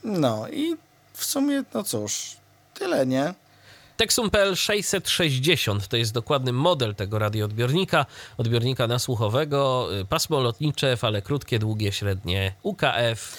No 0.04 0.48
i 0.50 0.76
w 1.14 1.26
sumie, 1.26 1.64
no 1.74 1.84
cóż, 1.84 2.38
tyle, 2.74 3.06
nie? 3.06 3.34
Texum.pl 3.98 4.56
660 4.56 5.88
to 5.88 5.98
jest 5.98 6.14
dokładny 6.14 6.54
model 6.54 6.96
tego 6.96 7.20
radioodbiornika, 7.20 8.06
odbiornika 8.38 8.88
nasłuchowego, 8.88 9.90
y, 10.02 10.06
pasmo 10.06 10.40
lotnicze, 10.40 10.98
fale 10.98 11.22
krótkie, 11.22 11.60
długie, 11.60 11.92
średnie, 11.92 12.54
UKF. 12.64 13.38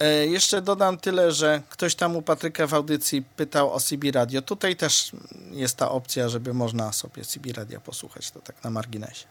E, 0.00 0.26
jeszcze 0.26 0.62
dodam 0.62 0.98
tyle, 0.98 1.32
że 1.32 1.62
ktoś 1.68 1.94
tam 1.94 2.16
u 2.16 2.22
Patryka 2.22 2.66
w 2.66 2.74
audycji 2.74 3.22
pytał 3.22 3.72
o 3.72 3.80
CB 3.80 4.12
Radio. 4.12 4.42
Tutaj 4.42 4.76
też 4.76 5.12
jest 5.50 5.76
ta 5.76 5.90
opcja, 5.90 6.28
żeby 6.28 6.54
można 6.54 6.92
sobie 6.92 7.24
CB 7.24 7.52
Radio 7.52 7.80
posłuchać, 7.80 8.30
to 8.30 8.40
tak 8.40 8.64
na 8.64 8.70
marginesie. 8.70 9.26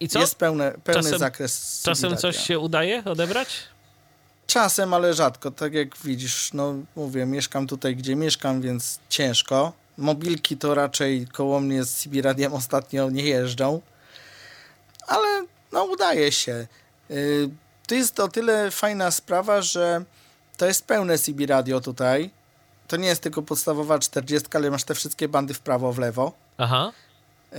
I 0.00 0.08
co? 0.08 0.20
Jest 0.20 0.36
pełne, 0.36 0.74
pełny 0.84 1.02
Czasem- 1.02 1.18
zakres 1.18 1.80
CB 1.80 1.84
Czasem 1.84 2.16
coś 2.16 2.36
się 2.36 2.58
udaje 2.58 3.04
odebrać? 3.04 3.48
Czasem, 4.46 4.94
ale 4.94 5.14
rzadko. 5.14 5.50
Tak 5.50 5.74
jak 5.74 5.96
widzisz, 6.04 6.50
no 6.52 6.74
mówię, 6.96 7.26
mieszkam 7.26 7.66
tutaj, 7.66 7.96
gdzie 7.96 8.16
mieszkam, 8.16 8.60
więc 8.60 8.98
ciężko. 9.08 9.72
Mobilki 9.98 10.56
to 10.56 10.74
raczej 10.74 11.26
koło 11.26 11.60
mnie 11.60 11.84
z 11.84 11.94
CB 11.94 12.22
Radiem 12.22 12.52
ostatnio 12.52 13.10
nie 13.10 13.22
jeżdżą. 13.24 13.80
Ale 15.06 15.44
no 15.72 15.84
udaje 15.84 16.32
się. 16.32 16.66
Y, 17.10 17.50
To 17.86 17.94
jest 17.94 18.20
o 18.20 18.28
tyle 18.28 18.70
fajna 18.70 19.10
sprawa, 19.10 19.62
że 19.62 20.04
to 20.56 20.66
jest 20.66 20.86
pełne 20.86 21.18
CB 21.18 21.46
Radio 21.46 21.80
tutaj. 21.80 22.30
To 22.88 22.96
nie 22.96 23.08
jest 23.08 23.22
tylko 23.22 23.42
podstawowa 23.42 23.98
40, 23.98 24.48
ale 24.52 24.70
masz 24.70 24.84
te 24.84 24.94
wszystkie 24.94 25.28
bandy 25.28 25.54
w 25.54 25.60
prawo, 25.60 25.92
w 25.92 25.98
lewo. 25.98 26.32
Aha. 26.58 26.92
Y, 27.52 27.56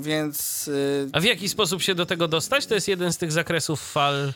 Więc 0.00 0.68
y, 0.68 1.08
A 1.12 1.20
w 1.20 1.24
jaki 1.24 1.48
sposób 1.48 1.82
się 1.82 1.94
do 1.94 2.06
tego 2.06 2.28
dostać? 2.28 2.66
To 2.66 2.74
jest 2.74 2.88
jeden 2.88 3.12
z 3.12 3.18
tych 3.18 3.32
zakresów 3.32 3.90
fal. 3.92 4.32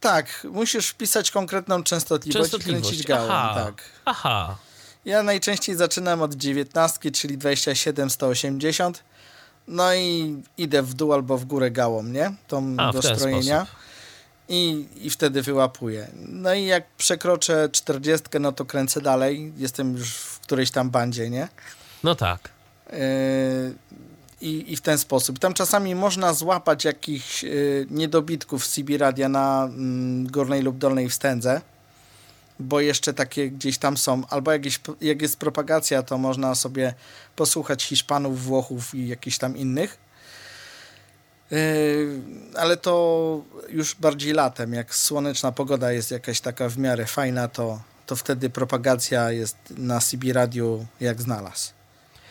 Tak, 0.00 0.46
musisz 0.50 0.88
wpisać 0.88 1.30
konkretną 1.30 1.82
częstotliwość, 1.82 2.36
i 2.36 2.50
Częstotliwość. 2.50 2.82
kręcić 2.88 3.06
gałą. 3.06 3.28
Aha. 3.30 3.64
Tak. 3.64 3.82
Aha. 4.04 4.56
Ja 5.04 5.22
najczęściej 5.22 5.76
zaczynam 5.76 6.22
od 6.22 6.34
19, 6.34 7.10
czyli 7.10 7.38
27, 7.38 8.10
180. 8.10 9.02
No 9.68 9.94
i 9.94 10.36
idę 10.58 10.82
w 10.82 10.94
dół 10.94 11.12
albo 11.12 11.38
w 11.38 11.44
górę 11.44 11.70
gałą, 11.70 12.02
nie? 12.02 12.32
Tą 12.48 12.74
A, 12.78 12.92
do 12.92 13.02
strojenia. 13.02 13.66
I, 14.48 14.86
I 14.96 15.10
wtedy 15.10 15.42
wyłapuję. 15.42 16.08
No 16.16 16.54
i 16.54 16.64
jak 16.64 16.84
przekroczę 16.98 17.68
40, 17.72 18.26
no 18.40 18.52
to 18.52 18.64
kręcę 18.64 19.00
dalej. 19.00 19.52
Jestem 19.56 19.96
już 19.96 20.14
w 20.14 20.40
którejś 20.40 20.70
tam 20.70 20.90
bandzie, 20.90 21.30
nie? 21.30 21.48
No 22.04 22.14
tak. 22.14 22.48
Yy, 22.92 22.98
I, 24.46 24.72
I 24.72 24.76
w 24.76 24.80
ten 24.80 24.98
sposób. 24.98 25.38
Tam 25.38 25.54
czasami 25.54 25.94
można 25.94 26.34
złapać 26.34 26.84
jakichś 26.84 27.42
yy, 27.42 27.86
niedobitków 27.90 28.66
CB 28.66 28.98
radia 28.98 29.28
na 29.28 29.64
mm, 29.64 30.26
górnej 30.26 30.62
lub 30.62 30.78
dolnej 30.78 31.08
wstędze, 31.08 31.60
bo 32.60 32.80
jeszcze 32.80 33.14
takie 33.14 33.50
gdzieś 33.50 33.78
tam 33.78 33.96
są. 33.96 34.22
Albo 34.30 34.52
jakieś, 34.52 34.80
jak 35.00 35.22
jest 35.22 35.36
propagacja, 35.36 36.02
to 36.02 36.18
można 36.18 36.54
sobie 36.54 36.94
posłuchać 37.36 37.84
Hiszpanów, 37.84 38.42
Włochów 38.42 38.94
i 38.94 39.08
jakichś 39.08 39.38
tam 39.38 39.56
innych. 39.56 39.98
Yy, 41.50 42.20
ale 42.56 42.76
to 42.76 43.42
już 43.68 43.94
bardziej 43.94 44.32
latem, 44.32 44.72
jak 44.72 44.94
słoneczna 44.94 45.52
pogoda 45.52 45.92
jest 45.92 46.10
jakaś 46.10 46.40
taka 46.40 46.68
w 46.68 46.78
miarę 46.78 47.06
fajna, 47.06 47.48
to, 47.48 47.80
to 48.06 48.16
wtedy 48.16 48.50
propagacja 48.50 49.32
jest 49.32 49.56
na 49.70 50.00
CB 50.00 50.32
radiu 50.32 50.86
jak 51.00 51.22
znalazł. 51.22 51.75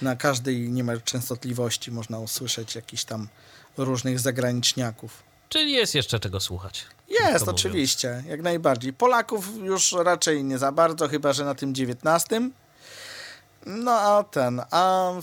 Na 0.01 0.15
każdej 0.15 0.69
niemal 0.69 1.01
częstotliwości 1.01 1.91
można 1.91 2.19
usłyszeć 2.19 2.75
jakiś 2.75 3.05
tam 3.05 3.27
różnych 3.77 4.19
zagraniczniaków. 4.19 5.23
Czyli 5.49 5.71
jest 5.71 5.95
jeszcze 5.95 6.19
czego 6.19 6.39
słuchać. 6.39 6.85
Jest, 7.09 7.23
mówiąc. 7.23 7.47
oczywiście, 7.47 8.23
jak 8.27 8.41
najbardziej. 8.41 8.93
Polaków 8.93 9.57
już 9.63 9.95
raczej 10.03 10.43
nie 10.43 10.57
za 10.57 10.71
bardzo, 10.71 11.07
chyba 11.07 11.33
że 11.33 11.45
na 11.45 11.55
tym 11.55 11.75
19. 11.75 12.49
No 13.65 13.91
a 13.91 14.23
ten, 14.23 14.61
a 14.71 15.13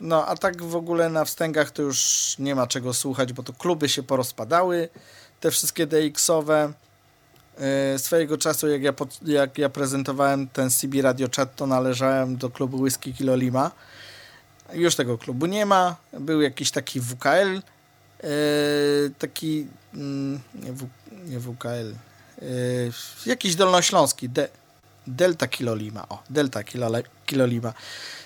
no 0.00 0.26
a 0.26 0.36
tak 0.36 0.62
w 0.62 0.76
ogóle 0.76 1.08
na 1.08 1.24
wstęgach 1.24 1.70
to 1.70 1.82
już 1.82 2.34
nie 2.38 2.54
ma 2.54 2.66
czego 2.66 2.94
słuchać, 2.94 3.32
bo 3.32 3.42
to 3.42 3.52
kluby 3.52 3.88
się 3.88 4.02
porozpadały, 4.02 4.88
te 5.40 5.50
wszystkie 5.50 5.86
DX-owe. 5.86 6.72
Yy, 7.58 7.98
Swojego 7.98 8.38
czasu, 8.38 8.68
jak 8.68 8.82
ja, 8.82 8.92
pod, 8.92 9.28
jak 9.28 9.58
ja 9.58 9.68
prezentowałem 9.68 10.48
ten 10.48 10.70
CB 10.70 11.02
Radio 11.02 11.28
Chat, 11.36 11.56
to 11.56 11.66
należałem 11.66 12.36
do 12.36 12.50
klubu 12.50 12.80
Whisky 12.80 13.14
Kilo 13.14 13.36
Lima. 13.36 13.70
Już 14.72 14.96
tego 14.96 15.18
klubu 15.18 15.46
nie 15.46 15.66
ma. 15.66 15.96
Był 16.20 16.40
jakiś 16.40 16.70
taki 16.70 17.00
WKL, 17.00 17.54
yy, 17.54 17.60
taki 19.18 19.66
mm, 19.94 20.40
nie, 20.54 20.72
w, 20.72 20.86
nie 21.12 21.40
WKL, 21.40 21.94
yy, 22.42 22.92
jakiś 23.26 23.56
dolnośląski, 23.56 24.28
De, 24.28 24.48
Delta 25.06 25.48
Kilo 25.48 25.74
Lima. 25.74 26.08
O, 26.08 26.22
Delta 26.30 26.64
Kilo, 26.64 26.90
Kilo 27.26 27.46
Lima. 27.46 27.72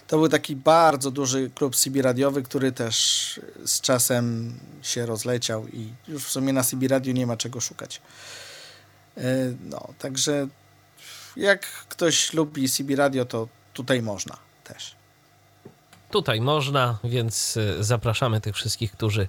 To 0.07 0.19
był 0.19 0.29
taki 0.29 0.57
bardzo 0.57 1.11
duży 1.11 1.51
klub 1.55 1.77
CB 1.77 2.03
radiowy, 2.03 2.43
który 2.43 2.73
też 2.73 3.41
z 3.65 3.81
czasem 3.81 4.55
się 4.83 5.07
rozleciał 5.07 5.69
i 5.69 5.93
już 6.09 6.25
w 6.25 6.31
sumie 6.31 6.53
na 6.53 6.65
CB 6.65 6.89
Radio 6.89 7.13
nie 7.13 7.27
ma 7.27 7.37
czego 7.37 7.61
szukać. 7.61 8.01
Yy, 9.17 9.57
No, 9.61 9.89
także 9.99 10.49
jak 11.37 11.67
ktoś 11.67 12.33
lubi 12.33 12.69
CB 12.69 12.97
Radio, 12.97 13.25
to 13.25 13.49
tutaj 13.73 14.03
można 14.03 14.37
też. 14.65 14.95
Tutaj 16.11 16.41
można, 16.41 16.99
więc 17.05 17.57
y, 17.57 17.85
zapraszamy 17.85 18.41
tych 18.41 18.55
wszystkich, 18.55 18.93
którzy 18.93 19.27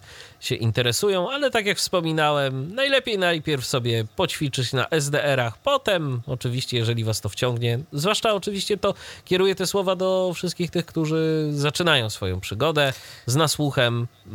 się 0.48 0.56
interesują, 0.56 1.32
ale 1.32 1.52
tak 1.52 1.66
jak 1.66 1.78
wspominałem, 1.78 2.76
najlepiej 2.76 3.18
najpierw 3.18 3.66
sobie 3.66 4.06
poćwiczyć 4.16 4.74
na 4.74 4.88
SDR-ach, 4.90 5.58
potem 5.58 6.22
oczywiście, 6.28 6.78
jeżeli 6.78 7.04
was 7.04 7.22
to 7.22 7.30
wciągnie, 7.30 7.80
zwłaszcza 7.92 8.34
oczywiście 8.34 8.78
to 8.78 8.94
kieruję 9.26 9.56
te 9.56 9.68
słowa 9.68 9.96
do 9.96 10.32
wszystkich 10.36 10.72
tych, 10.72 10.86
którzy 10.86 11.50
zaczynają 11.54 12.10
swoją 12.10 12.40
przygodę 12.40 12.94
z 13.26 13.36
nasłuchem, 13.36 14.08
y, 14.28 14.30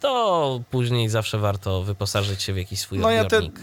to 0.00 0.60
później 0.70 1.08
zawsze 1.08 1.38
warto 1.38 1.82
wyposażyć 1.82 2.42
się 2.42 2.52
w 2.52 2.56
jakiś 2.56 2.80
swój 2.80 2.98
No 2.98 3.10
ja 3.10 3.24
te, 3.24 3.36
odbiornik. 3.38 3.60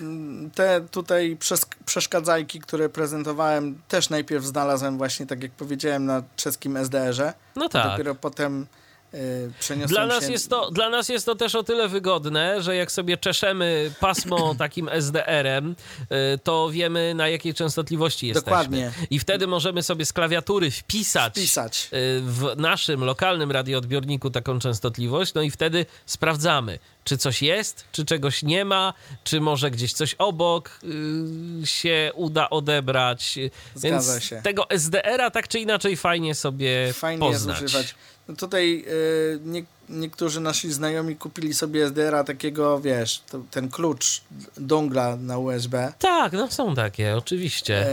te 0.56 0.82
tutaj 0.92 1.38
przes- 1.40 1.68
przeszkadzajki, 1.86 2.60
które 2.60 2.90
prezentowałem, 2.90 3.82
też 3.88 4.10
najpierw 4.10 4.46
znalazłem 4.46 4.98
właśnie, 4.98 5.26
tak 5.28 5.44
jak 5.44 5.52
powiedziałem, 5.52 6.06
na 6.06 6.24
czeskim 6.36 6.78
SDR-ze. 6.78 7.34
No 7.56 7.70
tak. 7.70 7.92
Dopiero 7.92 8.16
potem 8.16 8.68
przeniosłem 9.60 9.90
Dla 9.90 10.06
nas, 10.16 10.26
się... 10.26 10.32
jest 10.32 10.50
to, 10.50 10.72
dla 10.72 10.90
nas 10.90 11.10
jest 11.10 11.26
to 11.26 11.36
też 11.36 11.56
o 11.56 11.64
tyle 11.64 11.88
wygodne, 11.88 12.62
że 12.62 12.76
jak 12.76 12.92
sobie 12.92 13.18
czeszemy 13.18 13.92
pasmo 14.00 14.56
takim 14.58 14.90
SDR-em, 14.90 15.76
y, 16.36 16.38
to 16.44 16.70
wiemy 16.70 17.14
na 17.16 17.28
jakiej 17.30 17.54
częstotliwości 17.54 18.28
jesteśmy. 18.28 18.52
Dokładnie. 18.52 18.92
I 19.10 19.20
wtedy 19.20 19.48
możemy 19.48 19.84
sobie 19.84 20.06
z 20.06 20.14
klawiatury 20.14 20.72
wpisać, 20.72 21.34
Wpisać. 21.34 21.90
y, 21.94 22.22
w 22.22 22.54
naszym 22.58 23.04
lokalnym 23.04 23.52
radioodbiorniku 23.52 24.30
taką 24.30 24.60
częstotliwość, 24.60 25.34
no 25.34 25.42
i 25.42 25.52
wtedy 25.52 25.86
sprawdzamy, 26.06 26.80
czy 27.04 27.18
coś 27.18 27.42
jest, 27.42 27.86
czy 27.92 28.06
czegoś 28.06 28.44
nie 28.44 28.66
ma, 28.66 28.94
czy 29.24 29.42
może 29.42 29.72
gdzieś 29.72 29.94
coś 29.94 30.14
obok 30.14 30.80
się 31.66 32.12
uda 32.16 32.50
odebrać. 32.50 33.40
Zgadza 33.76 34.12
Więc 34.14 34.24
się. 34.24 34.42
tego 34.44 34.70
SDR-a 34.70 35.32
tak 35.32 35.48
czy 35.48 35.60
inaczej 35.60 35.98
fajnie 35.98 36.36
sobie 36.36 36.94
Fajnie 36.94 37.20
poznać. 37.20 37.62
jest 37.62 37.74
używać. 37.76 37.96
No 38.28 38.36
tutaj 38.36 38.86
y, 38.88 39.40
nie, 39.46 39.64
niektórzy 39.90 40.40
nasi 40.42 40.74
znajomi 40.74 41.16
kupili 41.16 41.54
sobie 41.54 41.86
SDR-a 41.86 42.24
takiego, 42.24 42.80
wiesz, 42.82 43.22
to, 43.32 43.42
ten 43.52 43.70
klucz 43.70 44.22
dongla 44.58 45.16
na 45.16 45.38
USB. 45.38 45.94
Tak, 46.00 46.34
no 46.34 46.52
są 46.52 46.76
takie, 46.76 47.18
oczywiście. 47.18 47.88
E, 47.88 47.92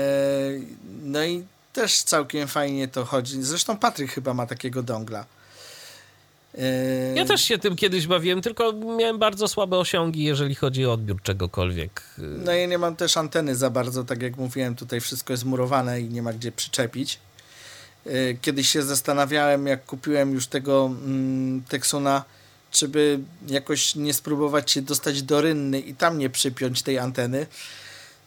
no 1.03 1.25
i 1.25 1.45
też 1.73 2.03
całkiem 2.03 2.49
fajnie 2.49 2.89
to 2.89 3.05
chodzi. 3.05 3.43
Zresztą 3.43 3.77
Patryk 3.77 4.11
chyba 4.13 4.35
ma 4.35 4.47
takiego 4.47 4.83
dongla. 4.83 5.25
E, 6.59 7.15
Ja 7.17 7.25
też 7.25 7.43
się 7.45 7.59
tym 7.59 7.77
kiedyś 7.77 8.07
bawiłem, 8.07 8.43
tylko 8.43 8.73
miałem 8.73 9.19
bardzo 9.19 9.49
słabe 9.49 9.79
osiągi, 9.79 10.25
jeżeli 10.25 10.55
chodzi 10.55 10.87
o 10.87 10.93
odbiór 10.93 11.23
czegokolwiek. 11.23 12.03
No 12.19 12.53
ja 12.53 12.67
nie 12.67 12.79
mam 12.79 12.97
też 12.97 13.17
anteny 13.17 13.57
za 13.57 13.71
bardzo, 13.71 14.05
tak 14.05 14.23
jak 14.23 14.37
mówiłem, 14.37 14.75
tutaj 14.75 15.01
wszystko 15.01 15.33
jest 15.33 15.45
murowane 15.45 16.01
i 16.01 16.09
nie 16.09 16.23
ma 16.23 16.33
gdzie 16.33 16.53
przyczepić. 16.53 17.19
E, 18.07 18.35
Kiedyś 18.35 18.69
się 18.69 18.83
zastanawiałem, 18.83 19.67
jak 19.67 19.85
kupiłem 19.85 20.33
już 20.33 20.47
tego 20.47 20.87
mm, 20.87 21.63
Texuna, 21.69 22.25
czy 22.71 22.89
by 22.89 23.21
jakoś 23.49 23.95
nie 23.95 24.15
spróbować 24.15 24.71
się 24.71 24.83
dostać 24.83 25.23
do 25.23 25.41
rynny 25.41 25.81
i 25.81 25.95
tam 25.95 26.19
nie 26.19 26.31
przypiąć 26.31 26.83
tej 26.83 26.99
anteny. 26.99 27.47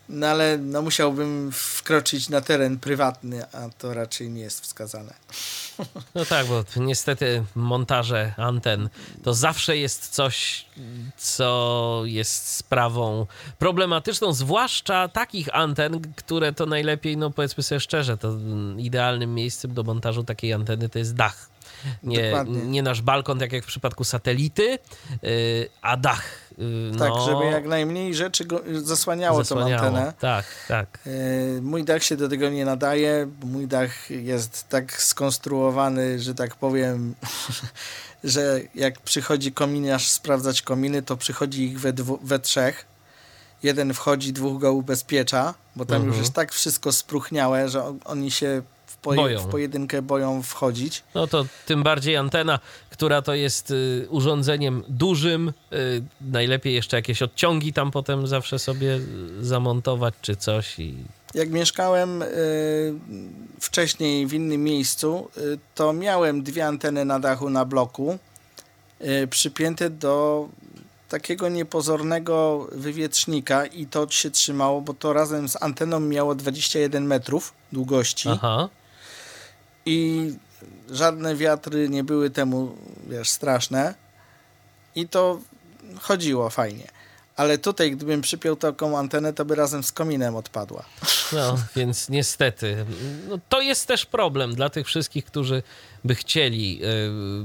No 0.10 0.27
ale 0.27 0.57
no, 0.57 0.82
musiałbym 0.82 1.52
wkroczyć 1.53 2.30
na 2.30 2.41
teren 2.41 2.80
prywatny, 2.80 3.45
a 3.53 3.69
to 3.77 3.94
raczej 3.94 4.30
nie 4.30 4.41
jest 4.41 4.61
wskazane. 4.61 5.14
No 6.15 6.26
tak, 6.26 6.48
bo 6.48 6.64
niestety 6.76 7.44
montaże 7.56 8.34
anten 8.38 8.90
to 9.23 9.34
zawsze 9.34 9.77
jest 9.77 10.10
coś, 10.10 10.65
co 11.18 12.02
jest 12.06 12.48
sprawą 12.48 13.27
problematyczną, 13.60 14.34
zwłaszcza 14.34 15.07
takich 15.07 15.56
anten, 15.56 16.14
które 16.15 16.53
to 16.53 16.65
najlepiej, 16.65 17.18
no 17.18 17.32
powiedzmy 17.32 17.64
sobie 17.64 17.80
szczerze, 17.80 18.18
to 18.18 18.38
idealnym 18.77 19.36
miejscem 19.36 19.73
do 19.73 19.84
montażu 19.84 20.23
takiej 20.23 20.53
anteny 20.53 20.90
to 20.90 20.99
jest 20.99 21.15
dach. 21.15 21.55
Nie, 22.03 22.24
Dokładnie. 22.24 22.62
nie 22.62 22.84
nasz 22.84 23.02
balkon, 23.02 23.40
tak 23.40 23.52
jak 23.52 23.64
w 23.64 23.68
przypadku 23.68 24.03
satelity, 24.03 24.64
yy, 25.22 25.30
a 25.82 25.98
dach. 25.98 26.24
Yy, 26.57 26.91
Tak, 26.99 27.10
no, 27.10 27.26
żeby 27.26 27.45
jak 27.52 27.66
najmniej 27.68 28.16
rzeczy 28.16 28.45
go, 28.45 28.62
zasłaniało, 28.74 29.38
zasłaniało. 29.38 29.82
tą 29.82 29.88
antenę. 29.88 30.14
Tak, 30.20 30.45
tak. 30.68 30.99
Mój 31.62 31.84
dach 31.84 32.03
się 32.03 32.18
do 32.18 32.30
tego 32.30 32.49
nie 32.49 32.66
nadaje, 32.66 33.28
mój 33.44 33.68
dach 33.68 34.10
jest 34.10 34.70
tak 34.70 35.02
skonstruowany, 35.02 36.20
że 36.20 36.36
tak 36.36 36.56
powiem, 36.56 37.16
że 38.24 38.60
jak 38.76 38.99
przychodzi 38.99 39.52
kominiarz 39.52 40.07
sprawdzać 40.07 40.62
kominy, 40.62 41.02
to 41.02 41.18
przychodzi 41.18 41.64
ich 41.64 41.80
we, 41.80 41.94
dwu, 41.94 42.20
we 42.24 42.40
trzech. 42.40 42.86
jeden 43.64 43.94
wchodzi, 43.94 44.34
dwóch 44.34 44.62
go 44.62 44.74
ubezpiecza, 44.74 45.53
bo 45.76 45.86
tam 45.86 45.95
już 45.98 46.06
Mhm. 46.06 46.22
jest 46.24 46.34
tak 46.34 46.52
wszystko 46.53 46.91
spróchniałe, 46.91 47.70
że 47.70 47.84
on- 47.84 47.99
oni 48.06 48.32
się 48.32 48.62
Boją. 49.06 49.40
w 49.40 49.48
pojedynkę 49.48 50.02
boją 50.02 50.44
wchodzić. 50.44 51.03
No 51.15 51.27
to 51.27 51.45
tym 51.65 51.84
bardziej 51.84 52.18
antena, 52.18 52.60
która 52.90 53.22
to 53.22 53.34
jest 53.34 53.72
y, 53.72 54.07
urządzeniem 54.10 54.84
dużym. 54.88 55.53
Y, 55.73 56.03
najlepiej 56.22 56.73
jeszcze 56.73 56.98
jakieś 56.98 57.22
odciągi 57.22 57.73
tam 57.73 57.91
potem 57.91 58.27
zawsze 58.27 58.60
sobie 58.60 58.95
y, 59.40 59.45
zamontować 59.45 60.14
czy 60.22 60.36
coś. 60.36 60.80
I... 60.80 60.95
Jak 61.34 61.49
mieszkałem 61.49 62.22
y, 62.22 62.26
wcześniej 63.60 64.27
w 64.27 64.34
innym 64.34 64.64
miejscu, 64.64 65.30
y, 65.38 65.60
to 65.76 65.94
miałem 65.94 66.44
dwie 66.44 66.68
anteny 66.68 67.06
na 67.06 67.19
dachu 67.19 67.49
na 67.49 67.65
bloku 67.65 68.18
y, 69.02 69.27
przypięte 69.27 69.90
do 69.90 70.48
takiego 71.10 71.49
niepozornego 71.49 72.68
wywietrznika 72.72 73.65
i 73.65 73.86
to 73.86 74.10
się 74.10 74.32
trzymało, 74.32 74.82
bo 74.82 74.94
to 74.94 75.14
razem 75.14 75.49
z 75.49 75.64
anteną 75.64 75.99
miało 75.99 76.36
21 76.36 77.06
metrów 77.06 77.53
długości 77.72 78.30
Aha. 78.32 78.69
I 79.86 80.32
żadne 80.91 81.36
wiatry 81.36 81.90
nie 81.90 82.03
były 82.03 82.30
temu, 82.30 82.78
wiesz, 83.07 83.30
straszne 83.30 83.95
i 84.95 85.07
to 85.07 85.40
chodziło 86.02 86.49
fajnie. 86.49 86.88
Ale 87.36 87.57
tutaj, 87.57 87.91
gdybym 87.91 88.22
przypiął 88.22 88.56
taką 88.56 88.98
antenę, 88.98 89.34
to 89.34 89.45
by 89.45 89.56
razem 89.56 89.84
z 89.84 89.91
kominem 89.91 90.36
odpadła. 90.36 90.86
No, 91.34 91.57
więc 91.76 92.10
niestety. 92.10 92.86
No, 93.30 93.40
to 93.49 93.62
jest 93.62 93.88
też 93.88 94.06
problem 94.06 94.56
dla 94.56 94.70
tych 94.70 94.88
wszystkich, 94.88 95.26
którzy 95.26 95.64
by 96.03 96.16
chcieli 96.16 96.82
y, 96.84 96.88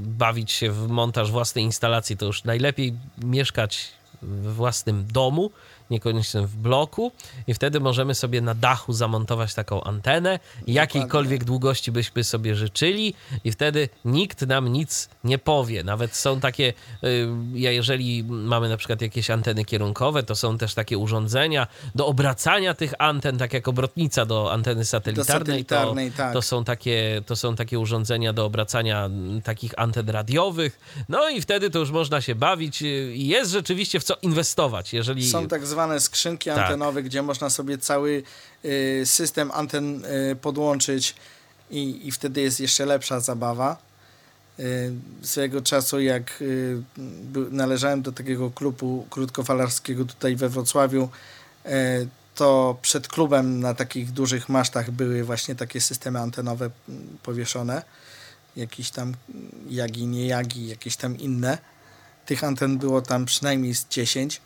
bawić 0.01 0.51
się 0.51 0.71
w 0.71 0.87
montaż 0.87 1.31
własnej 1.31 1.63
instalacji. 1.63 2.17
To 2.17 2.25
już 2.25 2.43
najlepiej 2.43 2.93
mieszkać 3.17 3.87
we 4.21 4.53
własnym 4.53 5.07
domu, 5.07 5.51
niekoniecznie 5.91 6.41
w 6.41 6.55
bloku 6.55 7.11
i 7.47 7.53
wtedy 7.53 7.79
możemy 7.79 8.15
sobie 8.15 8.41
na 8.41 8.55
dachu 8.55 8.93
zamontować 8.93 9.53
taką 9.53 9.83
antenę 9.83 10.39
jakiejkolwiek 10.67 11.43
długości 11.43 11.91
byśmy 11.91 12.23
sobie 12.23 12.55
życzyli 12.55 13.13
i 13.43 13.51
wtedy 13.51 13.89
nikt 14.05 14.41
nam 14.41 14.67
nic 14.67 15.09
nie 15.23 15.37
powie. 15.37 15.83
Nawet 15.83 16.15
są 16.15 16.39
takie, 16.39 16.73
y, 17.03 17.27
ja 17.53 17.71
jeżeli 17.71 18.23
mamy 18.23 18.69
na 18.69 18.77
przykład 18.77 19.01
jakieś 19.01 19.29
anteny 19.29 19.65
kierunkowe, 19.65 20.23
to 20.23 20.35
są 20.35 20.57
też 20.57 20.73
takie 20.73 20.97
urządzenia 20.97 21.67
do 21.95 22.07
obracania 22.07 22.73
tych 22.73 22.93
anten, 22.99 23.37
tak 23.37 23.53
jak 23.53 23.67
obrotnica 23.67 24.25
do 24.25 24.51
anteny 24.51 24.85
satelitarnej. 24.85 25.39
satelitarnej, 25.39 26.11
to, 26.11 26.17
tak. 26.17 26.33
to, 26.33 26.41
są 26.41 26.63
takie, 26.63 27.21
to 27.25 27.35
są 27.35 27.55
takie 27.55 27.79
urządzenia 27.79 28.33
do 28.33 28.45
obracania 28.45 29.05
mm, 29.05 29.41
takich 29.41 29.79
anten 29.79 30.09
radiowych. 30.09 30.79
No 31.09 31.29
i 31.29 31.41
wtedy 31.41 31.69
to 31.69 31.79
już 31.79 31.91
można 31.91 32.21
się 32.21 32.35
bawić. 32.35 32.81
y, 32.81 33.13
i 33.15 33.27
Jest 33.27 33.51
rzeczywiście 33.51 33.99
w 33.99 34.03
co 34.03 34.15
inwestować, 34.21 34.93
jeżeli... 34.93 35.27
Są 35.27 35.47
tak 35.47 35.67
zwane 35.67 35.80
skrzynki 35.99 36.49
Tak. 36.49 36.59
antenowe, 36.59 37.03
gdzie 37.03 37.21
można 37.21 37.49
sobie 37.49 37.77
cały 37.77 38.23
y, 38.65 39.01
system 39.05 39.51
anten 39.51 40.05
y, 40.05 40.35
podłączyć 40.35 41.15
i, 41.71 42.07
i 42.07 42.11
wtedy 42.11 42.41
jest 42.41 42.59
jeszcze 42.59 42.85
lepsza 42.85 43.19
zabawa. 43.19 43.77
Y, 44.59 44.93
swojego 45.21 45.61
czasu, 45.61 45.99
jak 45.99 46.43
należałem 47.51 48.01
do 48.01 48.11
takiego 48.11 48.51
klubu 48.51 49.07
krótkofalarskiego 49.09 50.05
tutaj 50.05 50.35
we 50.35 50.49
Wrocławiu, 50.49 51.09
to 52.35 52.77
przed 52.81 53.07
klubem 53.07 53.59
na 53.59 53.73
takich 53.73 54.11
dużych 54.11 54.49
masztach 54.49 54.91
były 54.91 55.23
właśnie 55.23 55.55
takie 55.55 55.81
systemy 55.81 56.19
antenowe 56.19 56.69
mm, 56.89 57.17
powieszone. 57.23 57.83
Jakieś 58.55 58.91
tam 58.91 59.13
jagi, 59.69 60.07
nie 60.07 60.27
jagi, 60.27 60.67
jakieś 60.67 60.95
tam 60.95 61.17
inne. 61.17 61.57
Tych 62.25 62.43
anten 62.43 62.77
było 62.77 63.01
tam 63.01 63.25
przynajmniej 63.25 63.75
z 63.75 63.87
10. 63.89 64.41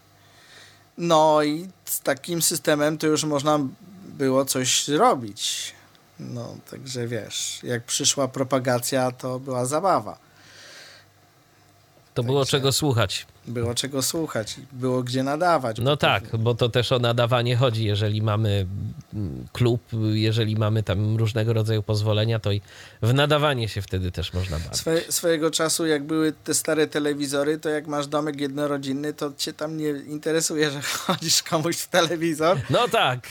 No 0.98 1.44
i 1.44 1.70
z 1.86 2.00
takim 2.00 2.42
systemem 2.42 2.98
to 2.98 3.08
już 3.08 3.24
można 3.24 3.60
było 4.06 4.46
coś 4.46 4.88
robić. 4.88 5.74
No, 6.20 6.58
także 6.72 7.08
wiesz, 7.08 7.60
jak 7.64 7.84
przyszła 7.84 8.28
propagacja, 8.28 9.12
to 9.12 9.40
była 9.40 9.66
zabawa. 9.66 10.18
To 12.16 12.24
było 12.24 12.46
czego 12.46 12.72
słuchać. 12.72 13.26
Było 13.48 13.76
czego 13.76 14.02
słuchać, 14.02 14.56
było 14.72 15.04
gdzie 15.04 15.24
nadawać. 15.24 15.78
No 15.80 15.98
tak, 15.98 16.38
bo 16.38 16.56
to 16.56 16.70
też 16.70 16.92
o 16.92 17.00
nadawanie 17.00 17.56
chodzi. 17.56 17.86
Jeżeli 17.86 18.22
mamy 18.22 18.68
mm, 19.14 19.48
klub, 19.54 19.82
jeżeli 20.14 20.56
mamy 20.56 20.84
tam 20.84 21.18
różnego 21.18 21.54
rodzaju 21.54 21.84
pozwolenia, 21.84 22.40
to 22.40 22.52
i 22.52 22.62
w 23.02 23.14
nadawanie 23.14 23.70
się 23.70 23.82
wtedy 23.82 24.12
też 24.12 24.34
można 24.34 24.60
bawić. 24.60 24.78
Swe, 24.78 25.02
swojego 25.10 25.52
czasu, 25.52 25.86
jak 25.86 26.04
były 26.04 26.34
te 26.44 26.54
stare 26.54 26.88
telewizory, 26.88 27.58
to 27.58 27.70
jak 27.70 27.88
masz 27.88 28.08
domek 28.08 28.40
jednorodzinny, 28.40 29.14
to 29.14 29.32
cię 29.38 29.54
tam 29.54 29.78
nie 29.78 29.90
interesuje, 29.90 30.72
że 30.72 30.82
chodzisz 31.06 31.44
komuś 31.44 31.78
w 31.78 31.88
telewizor. 31.88 32.58
No 32.70 32.88
tak, 32.88 33.28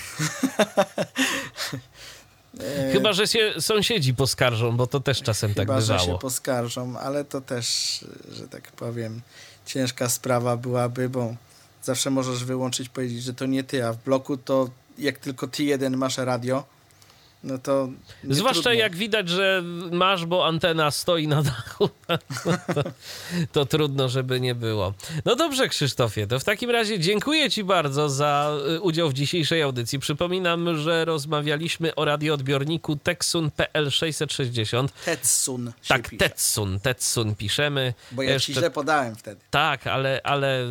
chyba 2.93 3.13
że 3.13 3.27
się 3.27 3.53
sąsiedzi 3.61 4.15
poskarżą, 4.15 4.77
bo 4.77 4.87
to 4.87 5.01
też 5.01 5.23
czasem 5.23 5.55
tak 5.55 5.67
Chyba, 5.67 5.81
że 5.81 5.99
się 5.99 6.01
bywało. 6.01 6.19
poskarżą, 6.19 6.99
ale 6.99 7.25
to 7.25 7.41
też, 7.41 7.99
że 8.33 8.49
tak 8.49 8.73
powiem, 8.73 9.21
ciężka 9.67 10.09
sprawa 10.09 10.57
byłaby, 10.57 11.09
bo 11.09 11.35
zawsze 11.83 12.11
możesz 12.11 12.45
wyłączyć, 12.45 12.89
powiedzieć, 12.89 13.23
że 13.23 13.35
to 13.35 13.47
nie 13.47 13.65
ty, 13.65 13.87
a 13.87 13.93
w 13.93 14.05
bloku 14.05 14.37
to 14.37 14.71
jak 14.99 15.19
tylko 15.19 15.47
ty 15.47 15.65
jeden 15.65 15.97
masz 15.97 16.19
radio, 16.19 16.65
no 17.45 17.59
to 17.59 17.89
Zwłaszcza 18.31 18.63
trudno. 18.63 18.81
jak 18.81 18.97
widać, 18.97 19.29
że 19.29 19.63
masz, 19.93 20.27
bo 20.27 20.47
antena 20.47 20.91
stoi 20.91 21.29
na 21.29 21.43
dachu, 21.43 21.91
to, 22.45 22.83
to 23.53 23.67
trudno, 23.67 24.09
żeby 24.09 24.41
nie 24.41 24.55
było. 24.55 24.93
No 25.25 25.37
dobrze, 25.37 25.69
Krzysztofie, 25.69 26.27
to 26.27 26.39
w 26.39 26.45
takim 26.45 26.71
razie 26.71 26.99
dziękuję 26.99 27.51
Ci 27.51 27.65
bardzo 27.65 28.09
za 28.09 28.53
y, 28.77 28.81
udział 28.81 29.09
w 29.09 29.13
dzisiejszej 29.13 29.63
audycji. 29.63 29.99
Przypominam, 29.99 30.79
że 30.79 31.05
rozmawialiśmy 31.05 31.95
o 31.95 32.05
radioodbiorniku 32.05 32.97
Texun 32.97 33.51
PL660. 33.59 34.89
Tetsun 35.05 35.73
Tak, 35.89 36.09
pisze, 36.09 36.29
Tetsun, 36.29 36.81
Tetsun 36.81 37.35
piszemy. 37.35 37.95
bo 38.13 38.23
ja 38.23 38.41
ci 38.41 38.55
źle 38.55 38.71
podałem 38.71 39.17
wtedy. 39.17 39.41
Tak, 39.51 39.87
ale, 39.87 40.21
ale, 40.25 40.71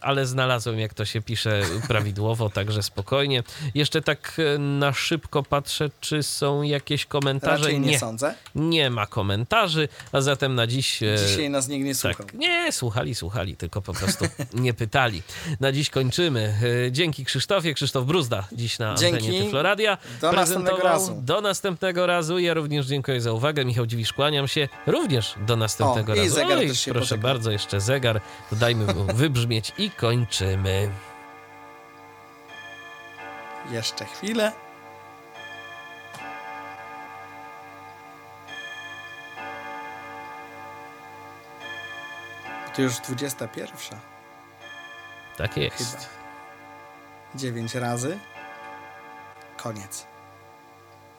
ale 0.00 0.26
znalazłem, 0.26 0.78
jak 0.78 0.94
to 0.94 1.04
się 1.04 1.22
pisze 1.22 1.62
prawidłowo, 1.88 2.50
także 2.50 2.82
spokojnie. 2.82 3.42
Jeszcze 3.74 4.02
tak 4.02 4.36
e, 4.54 4.58
na 4.58 4.92
szybko 4.92 5.42
patrzę, 5.42 5.90
czy 6.08 6.22
są 6.22 6.62
jakieś 6.62 7.06
komentarze. 7.06 7.64
Raczej 7.64 7.80
nie, 7.80 7.90
nie, 7.90 7.98
sądzę. 7.98 8.34
nie 8.54 8.90
ma 8.90 9.06
komentarzy, 9.06 9.88
a 10.12 10.20
zatem 10.20 10.54
na 10.54 10.66
dziś... 10.66 11.02
e, 11.02 11.16
Dzisiaj 11.28 11.50
nas 11.50 11.68
nikt 11.68 11.84
nie 11.86 11.94
słuchał. 11.94 12.14
tak, 12.26 12.34
nie, 12.34 12.72
słuchali, 12.72 13.14
słuchali, 13.14 13.56
tylko 13.56 13.82
po 13.82 13.92
prostu 13.94 14.24
nie 14.54 14.74
pytali. 14.74 15.22
Na 15.60 15.72
dziś 15.72 15.90
kończymy. 15.90 16.54
E, 16.86 16.92
Dzięki 16.92 17.24
Krzysztofie, 17.24 17.74
Krzysztof 17.74 18.04
Bruzda 18.06 18.48
dziś 18.52 18.78
na 18.78 18.94
Dzięki. 18.94 19.16
antenie 19.18 19.42
Tyfloradia. 19.44 19.98
Do 20.20 20.32
następnego 20.32 20.76
razu. 20.82 21.20
Do 21.24 21.40
następnego 21.40 22.06
razu. 22.06 22.38
Ja 22.38 22.54
również 22.54 22.86
dziękuję 22.86 23.20
za 23.20 23.32
uwagę. 23.32 23.64
Michał 23.64 23.86
Dziwisz, 23.86 24.12
kłaniam 24.12 24.48
się. 24.48 24.68
Również 24.86 25.34
do 25.46 25.56
następnego 25.56 26.12
O, 26.12 26.14
i 26.14 26.18
razu. 26.18 26.34
zegar 26.34 26.58
Oj, 26.58 26.70
proszę 26.92 27.18
bardzo, 27.18 27.50
jeszcze 27.50 27.80
zegar. 27.80 28.20
Dajmy 28.52 28.94
mu 28.94 29.04
wybrzmieć 29.14 29.72
i 29.78 29.90
kończymy. 29.90 30.90
Jeszcze 33.70 34.04
chwilę. 34.04 34.52
To 42.78 42.82
już 42.82 42.98
21. 42.98 43.98
Tak 45.36 45.56
jest. 45.56 45.96
Chyba. 45.96 46.02
9 47.34 47.74
razy. 47.74 48.18
Koniec. 49.56 50.06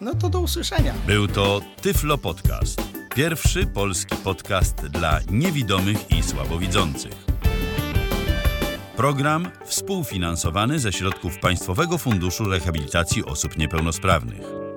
No 0.01 0.15
to 0.15 0.29
do 0.29 0.39
usłyszenia. 0.39 0.93
Był 1.07 1.27
to 1.27 1.61
Tyflo 1.81 2.17
Podcast. 2.17 2.81
Pierwszy 3.15 3.67
polski 3.67 4.15
podcast 4.15 4.75
dla 4.75 5.19
niewidomych 5.31 6.11
i 6.11 6.23
słabowidzących. 6.23 7.13
Program 8.95 9.51
współfinansowany 9.65 10.79
ze 10.79 10.91
środków 10.91 11.39
Państwowego 11.39 11.97
Funduszu 11.97 12.45
Rehabilitacji 12.45 13.25
Osób 13.25 13.57
Niepełnosprawnych. 13.57 14.68